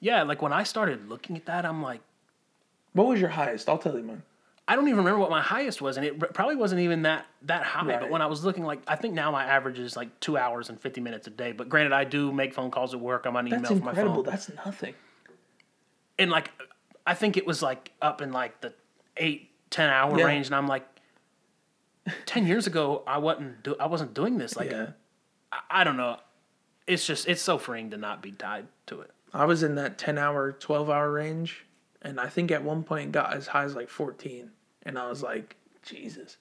Yeah, 0.00 0.22
like 0.22 0.40
when 0.42 0.52
I 0.52 0.62
started 0.64 1.08
looking 1.08 1.36
at 1.36 1.46
that, 1.46 1.64
I'm 1.64 1.82
like, 1.82 2.00
What 2.92 3.06
was 3.08 3.20
your 3.20 3.30
highest? 3.30 3.68
I'll 3.68 3.78
tell 3.78 3.96
you 3.96 4.04
mine. 4.04 4.22
I 4.68 4.76
don't 4.76 4.86
even 4.86 4.98
remember 4.98 5.18
what 5.18 5.30
my 5.30 5.42
highest 5.42 5.82
was, 5.82 5.96
and 5.96 6.06
it 6.06 6.18
probably 6.34 6.54
wasn't 6.54 6.80
even 6.82 7.02
that 7.02 7.26
that 7.42 7.64
high. 7.64 7.98
But 7.98 8.10
when 8.10 8.22
I 8.22 8.26
was 8.26 8.44
looking, 8.44 8.64
like 8.64 8.80
I 8.86 8.94
think 8.94 9.12
now 9.12 9.32
my 9.32 9.44
average 9.44 9.80
is 9.80 9.96
like 9.96 10.20
two 10.20 10.38
hours 10.38 10.68
and 10.68 10.80
fifty 10.80 11.00
minutes 11.00 11.26
a 11.26 11.30
day. 11.30 11.50
But 11.50 11.68
granted, 11.68 11.92
I 11.92 12.04
do 12.04 12.30
make 12.32 12.54
phone 12.54 12.70
calls 12.70 12.94
at 12.94 13.00
work. 13.00 13.26
I'm 13.26 13.36
on 13.36 13.48
email 13.48 13.58
That's 13.60 13.72
from 13.72 13.80
my 13.84 13.90
incredible. 13.90 14.22
phone, 14.22 14.30
That's 14.32 14.50
nothing. 14.64 14.94
and 16.16 16.30
like 16.30 16.52
I 17.06 17.14
think 17.14 17.36
it 17.36 17.46
was 17.46 17.62
like 17.62 17.92
up 18.00 18.20
in 18.22 18.32
like 18.32 18.60
the 18.60 18.72
eight 19.16 19.50
ten 19.70 19.90
hour 19.90 20.18
Yeah. 20.18 20.24
range, 20.24 20.46
and 20.46 20.54
I'm 20.54 20.68
like, 20.68 20.86
ten 22.26 22.46
years 22.46 22.66
ago 22.66 23.02
I 23.06 23.18
wasn't 23.18 23.62
do 23.62 23.76
I 23.78 23.86
wasn't 23.86 24.14
doing 24.14 24.38
this. 24.38 24.56
Like 24.56 24.70
Yeah. 24.70 24.88
I, 25.52 25.60
I 25.70 25.84
don't 25.84 25.96
know. 25.96 26.18
It's 26.86 27.06
just 27.06 27.28
it's 27.28 27.42
so 27.42 27.58
freeing 27.58 27.90
to 27.90 27.96
not 27.96 28.22
be 28.22 28.32
tied 28.32 28.66
to 28.86 29.00
it. 29.02 29.10
I 29.34 29.44
was 29.46 29.62
in 29.62 29.76
that 29.76 29.96
10 29.96 30.18
hour, 30.18 30.52
12 30.52 30.90
hour 30.90 31.10
range. 31.10 31.64
And 32.02 32.20
I 32.20 32.26
think 32.28 32.50
at 32.50 32.62
one 32.62 32.82
point 32.82 33.12
got 33.12 33.32
as 33.34 33.46
high 33.46 33.62
as 33.64 33.74
like 33.74 33.88
14. 33.88 34.50
And 34.82 34.98
I 34.98 35.08
was 35.08 35.22
like, 35.22 35.56
Jesus, 35.82 36.36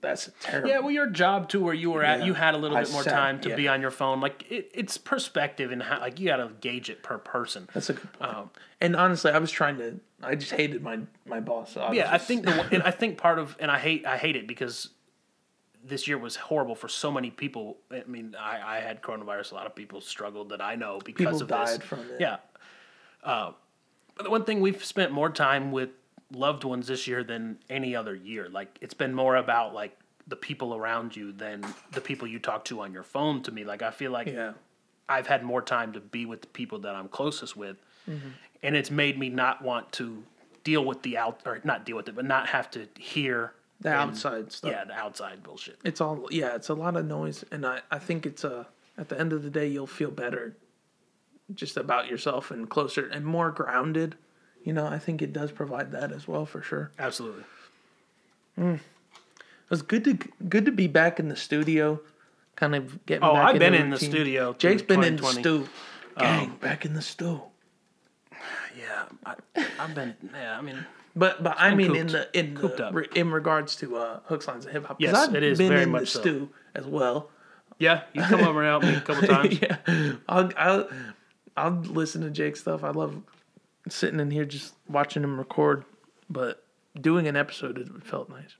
that's 0.00 0.30
terrible. 0.40 0.68
Yeah, 0.68 0.78
well, 0.80 0.90
your 0.90 1.06
job 1.06 1.48
too, 1.48 1.62
where 1.62 1.74
you 1.74 1.90
were 1.90 2.02
at, 2.02 2.20
Yeah. 2.20 2.24
you 2.26 2.34
had 2.34 2.54
a 2.54 2.58
little 2.58 2.76
I 2.76 2.84
bit 2.84 2.92
more 2.92 3.04
time 3.04 3.40
to 3.42 3.50
yeah. 3.50 3.56
be 3.56 3.68
on 3.68 3.80
your 3.80 3.90
phone. 3.90 4.20
Like 4.20 4.44
it, 4.50 4.70
it's 4.74 4.96
perspective 4.98 5.72
and 5.72 5.82
how 5.82 6.00
like 6.00 6.18
you 6.18 6.26
got 6.28 6.36
to 6.38 6.50
gauge 6.60 6.88
it 6.90 7.02
per 7.02 7.18
person. 7.18 7.68
That's 7.74 7.90
a 7.90 7.94
good 7.94 8.12
point. 8.14 8.34
Um, 8.34 8.50
and 8.80 8.96
honestly, 8.96 9.30
I 9.30 9.38
was 9.38 9.50
trying 9.50 9.76
to, 9.78 10.00
I 10.22 10.34
just 10.36 10.52
hated 10.52 10.82
my, 10.82 11.00
my 11.26 11.40
boss. 11.40 11.72
So 11.72 11.82
I 11.82 11.92
yeah, 11.92 12.12
I 12.12 12.18
think 12.18 12.44
the 12.44 12.66
and 12.72 12.82
I 12.82 12.90
think 12.90 13.18
part 13.18 13.38
of 13.38 13.56
and 13.60 13.70
I 13.70 13.78
hate 13.78 14.06
I 14.06 14.16
hate 14.16 14.36
it 14.36 14.46
because 14.46 14.90
this 15.84 16.06
year 16.06 16.18
was 16.18 16.36
horrible 16.36 16.74
for 16.74 16.88
so 16.88 17.10
many 17.10 17.30
people. 17.30 17.78
I 17.90 18.02
mean, 18.06 18.34
I, 18.38 18.78
I 18.78 18.80
had 18.80 19.02
coronavirus. 19.02 19.52
A 19.52 19.54
lot 19.54 19.66
of 19.66 19.74
people 19.74 20.00
struggled 20.00 20.50
that 20.50 20.60
I 20.60 20.74
know 20.76 20.98
because 21.04 21.40
People 21.40 21.42
of 21.42 21.48
this. 21.68 21.78
from 21.86 22.00
it. 22.00 22.20
Yeah. 22.20 22.36
Uh, 23.24 23.52
but 24.16 24.24
the 24.24 24.30
one 24.30 24.44
thing 24.44 24.60
we've 24.60 24.84
spent 24.84 25.12
more 25.12 25.30
time 25.30 25.72
with 25.72 25.88
loved 26.32 26.64
ones 26.64 26.86
this 26.86 27.06
year 27.06 27.22
than 27.24 27.58
any 27.68 27.94
other 27.96 28.14
year. 28.14 28.48
Like 28.48 28.78
it's 28.80 28.94
been 28.94 29.14
more 29.14 29.36
about 29.36 29.74
like 29.74 29.96
the 30.28 30.36
people 30.36 30.74
around 30.74 31.16
you 31.16 31.32
than 31.32 31.64
the 31.92 32.00
people 32.00 32.28
you 32.28 32.38
talk 32.38 32.64
to 32.66 32.80
on 32.82 32.92
your 32.92 33.02
phone. 33.02 33.42
To 33.42 33.50
me, 33.52 33.64
like 33.64 33.82
I 33.82 33.90
feel 33.90 34.10
like 34.12 34.28
yeah. 34.28 34.52
I've 35.08 35.26
had 35.26 35.42
more 35.42 35.60
time 35.62 35.92
to 35.94 36.00
be 36.00 36.24
with 36.26 36.40
the 36.42 36.46
people 36.48 36.78
that 36.80 36.94
I'm 36.94 37.08
closest 37.08 37.56
with, 37.56 37.76
Mm-hmm. 38.08 38.28
and 38.62 38.76
it's 38.76 38.90
made 38.90 39.18
me 39.18 39.28
not 39.28 39.62
want 39.62 39.92
to 39.92 40.22
deal 40.64 40.84
with 40.84 41.02
the 41.02 41.18
out 41.18 41.40
or 41.44 41.60
not 41.64 41.84
deal 41.84 41.96
with 41.96 42.08
it, 42.08 42.14
but 42.16 42.24
not 42.24 42.48
have 42.48 42.70
to 42.72 42.86
hear 42.98 43.52
The 43.80 43.90
and- 43.90 44.10
outside 44.10 44.52
stuff. 44.52 44.70
Yeah, 44.70 44.84
the 44.84 44.94
outside 44.94 45.42
bullshit. 45.42 45.78
It's 45.84 46.00
all, 46.00 46.26
yeah, 46.30 46.54
it's 46.54 46.68
a 46.70 46.74
lot 46.74 46.96
of 46.96 47.04
noise. 47.06 47.44
And 47.52 47.66
I, 47.66 47.80
I 47.90 47.98
think 47.98 48.24
it's 48.26 48.42
a, 48.44 48.66
at 48.96 49.08
the 49.10 49.18
end 49.20 49.32
of 49.32 49.42
the 49.42 49.50
day, 49.50 49.66
you'll 49.68 49.86
feel 49.86 50.10
better 50.10 50.56
just 51.54 51.76
about 51.76 52.08
yourself 52.08 52.50
and 52.50 52.68
closer 52.70 53.06
and 53.06 53.24
more 53.24 53.50
grounded. 53.50 54.16
You 54.64 54.72
know, 54.72 54.86
I 54.86 54.98
think 54.98 55.22
it 55.22 55.32
does 55.32 55.52
provide 55.52 55.92
that 55.92 56.12
as 56.12 56.28
well 56.28 56.44
for 56.46 56.60
sure. 56.62 56.90
Absolutely. 56.98 57.44
It 58.58 58.78
was 59.70 59.82
good 59.82 60.04
to 60.04 60.14
good 60.48 60.66
to 60.66 60.72
be 60.72 60.86
back 60.86 61.18
in 61.18 61.28
the 61.28 61.36
studio, 61.36 62.00
kind 62.56 62.74
of 62.74 63.04
getting. 63.06 63.24
Oh, 63.24 63.34
back 63.34 63.54
I've 63.54 63.58
been 63.58 63.72
into 63.74 63.84
in 63.84 63.90
the 63.90 63.98
studio 63.98 64.52
Jake's 64.54 64.82
been 64.82 65.02
in 65.02 65.16
the 65.16 65.22
2020. 65.22 65.40
stew. 65.64 65.72
Gang, 66.18 66.56
back 66.60 66.84
in 66.84 66.92
the 66.94 67.00
stew. 67.02 67.40
Yeah, 68.78 69.04
I, 69.24 69.34
I've 69.78 69.94
been. 69.94 70.14
Yeah, 70.34 70.58
I 70.58 70.60
mean, 70.60 70.84
But 71.16 71.42
but 71.42 71.54
I 71.58 71.74
mean 71.74 71.96
in 71.96 72.08
the 72.08 72.28
in 72.38 72.54
the, 72.54 72.90
re- 72.92 73.08
in 73.14 73.30
regards 73.30 73.76
to 73.76 73.96
uh, 73.96 74.20
hooks 74.24 74.46
lines 74.46 74.64
and 74.66 74.72
hip 74.74 74.84
hop. 74.86 75.00
Yes, 75.00 75.14
I've 75.14 75.34
it 75.34 75.42
is 75.42 75.56
been 75.58 75.68
very 75.68 75.82
in 75.84 75.92
the 75.92 76.00
much 76.00 76.08
so. 76.10 76.20
stew 76.20 76.50
as 76.74 76.84
well. 76.84 77.30
yeah, 77.78 78.02
you 78.12 78.22
come 78.22 78.40
over 78.42 78.62
and 78.62 78.68
help 78.68 78.82
me 78.82 78.94
a 78.98 79.00
couple 79.00 79.26
times. 79.34 79.58
yeah, 79.62 79.76
I'll, 80.28 80.50
I'll 80.56 80.88
I'll 81.56 81.72
listen 81.80 82.20
to 82.22 82.30
Jake's 82.30 82.60
stuff. 82.60 82.84
I 82.84 82.90
love 82.90 83.16
sitting 83.88 84.20
in 84.20 84.30
here 84.30 84.44
just 84.44 84.74
watching 84.88 85.22
him 85.24 85.38
record, 85.38 85.84
but 86.28 86.64
doing 87.00 87.26
an 87.26 87.36
episode 87.36 87.78
it 87.78 87.88
felt 88.04 88.28
nice. 88.28 88.56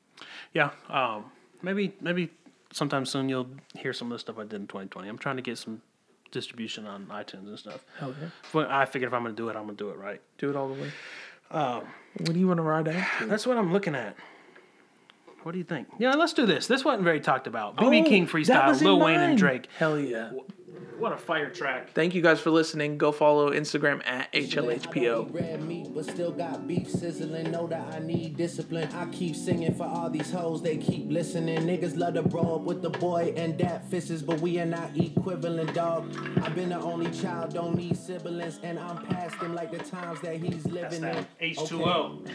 Yeah, 0.53 0.71
um, 0.89 1.27
maybe 1.63 1.95
maybe 2.01 2.31
sometime 2.73 3.05
soon 3.07 3.29
you'll 3.29 3.49
hear 3.77 3.93
some 3.93 4.09
of 4.09 4.17
the 4.17 4.19
stuff 4.21 4.39
I 4.39 4.43
did 4.43 4.55
in 4.55 4.67
2020. 4.67 5.09
I'm 5.09 5.19
trying 5.19 5.37
to 5.37 5.43
get 5.43 5.59
some 5.59 5.83
distribution 6.31 6.87
on 6.87 7.07
iTunes 7.07 7.49
and 7.49 7.59
stuff. 7.59 7.85
Hell 7.99 8.15
yeah, 8.21 8.29
But 8.53 8.71
I 8.71 8.85
figured 8.85 9.09
if 9.11 9.15
I'm 9.15 9.23
gonna 9.23 9.35
do 9.35 9.49
it, 9.49 9.57
I'm 9.57 9.65
gonna 9.65 9.75
do 9.75 9.91
it 9.91 9.97
right. 9.99 10.21
do 10.39 10.51
it 10.51 10.57
all 10.57 10.69
the 10.69 10.81
way. 10.81 10.91
Um, 11.51 11.83
what 12.19 12.33
do 12.33 12.39
you 12.39 12.47
want 12.47 12.59
to 12.59 12.63
ride 12.63 12.85
to? 12.85 13.07
That's 13.27 13.47
what 13.47 13.57
I'm 13.59 13.73
looking 13.73 13.95
at. 13.97 14.17
What 15.43 15.53
do 15.53 15.59
you 15.59 15.65
think? 15.65 15.89
Yeah, 15.99 16.13
let's 16.15 16.33
do 16.35 16.45
this. 16.47 16.67
This 16.67 16.85
wasn't 16.85 17.03
very 17.03 17.21
talked 17.21 17.47
about. 17.47 17.77
BB 17.77 18.03
Oh, 18.03 18.09
King 18.09 18.27
freestyle, 18.27 18.81
Lil 18.81 19.01
Wayne 19.01 19.21
and. 19.21 19.39
Drake. 19.39 19.69
Hell 19.79 19.99
yeah. 19.99 20.31
What 20.99 21.13
a 21.13 21.17
fire 21.17 21.49
track. 21.49 21.93
Thank 21.95 22.15
you 22.15 22.21
guys 22.21 22.41
for 22.41 22.51
listening. 22.51 22.99
Go 22.99 23.11
follow 23.11 23.53
Instagram 23.53 24.07
at 24.07 24.31
HLHPO. 24.35 25.33
Red 25.33 25.63
meat, 25.63 25.95
but 25.95 26.05
still 26.05 26.31
got 26.31 26.69
beef 26.69 26.91
sizzling. 26.91 27.51
Know 27.51 27.67
that 27.69 27.95
I 27.95 28.01
need 28.01 28.37
discipline. 28.37 28.87
I 28.93 29.07
keep 29.07 29.35
singing 29.35 29.75
for 29.75 29.85
all 29.85 30.11
these 30.11 30.31
hoes, 30.31 30.61
they 30.63 30.77
keep 30.77 31.11
listening. 31.11 31.61
Niggas 31.61 31.97
love 31.97 32.15
to 32.15 32.23
bro 32.23 32.57
up 32.57 32.63
with 32.63 32.83
the 32.83 32.91
boy 32.91 33.33
and 33.35 33.57
that 33.59 33.89
fisses, 33.91 34.23
but 34.23 34.41
we 34.41 34.61
are 34.61 34.67
not 34.67 34.95
equivalent, 34.95 35.73
dog. 35.73 36.15
I've 36.43 36.55
been 36.55 36.69
the 36.69 36.81
only 36.81 37.11
child, 37.11 37.55
don't 37.55 37.77
need 37.77 37.97
siblings, 37.97 38.61
and 38.63 38.79
I'm 38.79 38.99
past 39.07 39.37
him 39.37 39.55
like 39.55 39.71
the 39.73 39.79
times 39.79 40.21
that 40.21 40.37
he's 40.37 40.67
living 40.67 41.03
in. 41.03 41.27
H2O. 41.41 42.27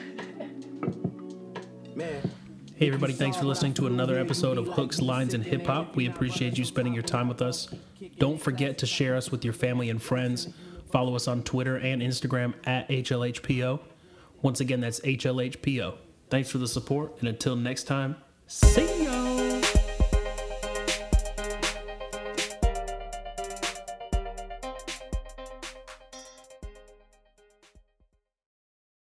Man. 1.95 2.32
Hey, 2.77 2.88
everybody, 2.88 3.14
thanks 3.14 3.38
for 3.38 3.45
listening 3.45 3.73
to 3.76 3.88
another 3.88 4.19
episode 4.19 4.57
of 4.57 4.68
Hooks, 4.68 4.99
Lines, 4.99 5.34
and 5.34 5.41
Hip 5.41 5.65
Hop. 5.65 5.95
We 5.95 6.07
appreciate 6.07 6.57
you 6.57 6.65
spending 6.65 6.93
your 6.93 7.03
time 7.03 7.30
with 7.30 7.41
us. 7.41 7.69
Don't 8.19 8.38
forget 8.38 8.77
to 8.80 8.85
share 8.85 9.15
us 9.15 9.31
with 9.31 9.45
your 9.45 9.53
family 9.53 9.89
and 9.89 10.02
friends. 10.02 10.49
Follow 10.91 11.15
us 11.15 11.30
on 11.30 11.41
Twitter 11.43 11.77
and 11.77 12.02
Instagram 12.02 12.53
at 12.65 12.89
HLHPO. 12.89 13.80
Once 14.41 14.60
again, 14.60 14.81
that's 14.81 14.99
HLHPO. 14.99 15.95
Thanks 16.30 16.49
for 16.52 16.57
the 16.57 16.68
support, 16.68 17.14
and 17.19 17.30
until 17.30 17.56
next 17.56 17.85
time, 17.85 18.18
see. 18.47 18.94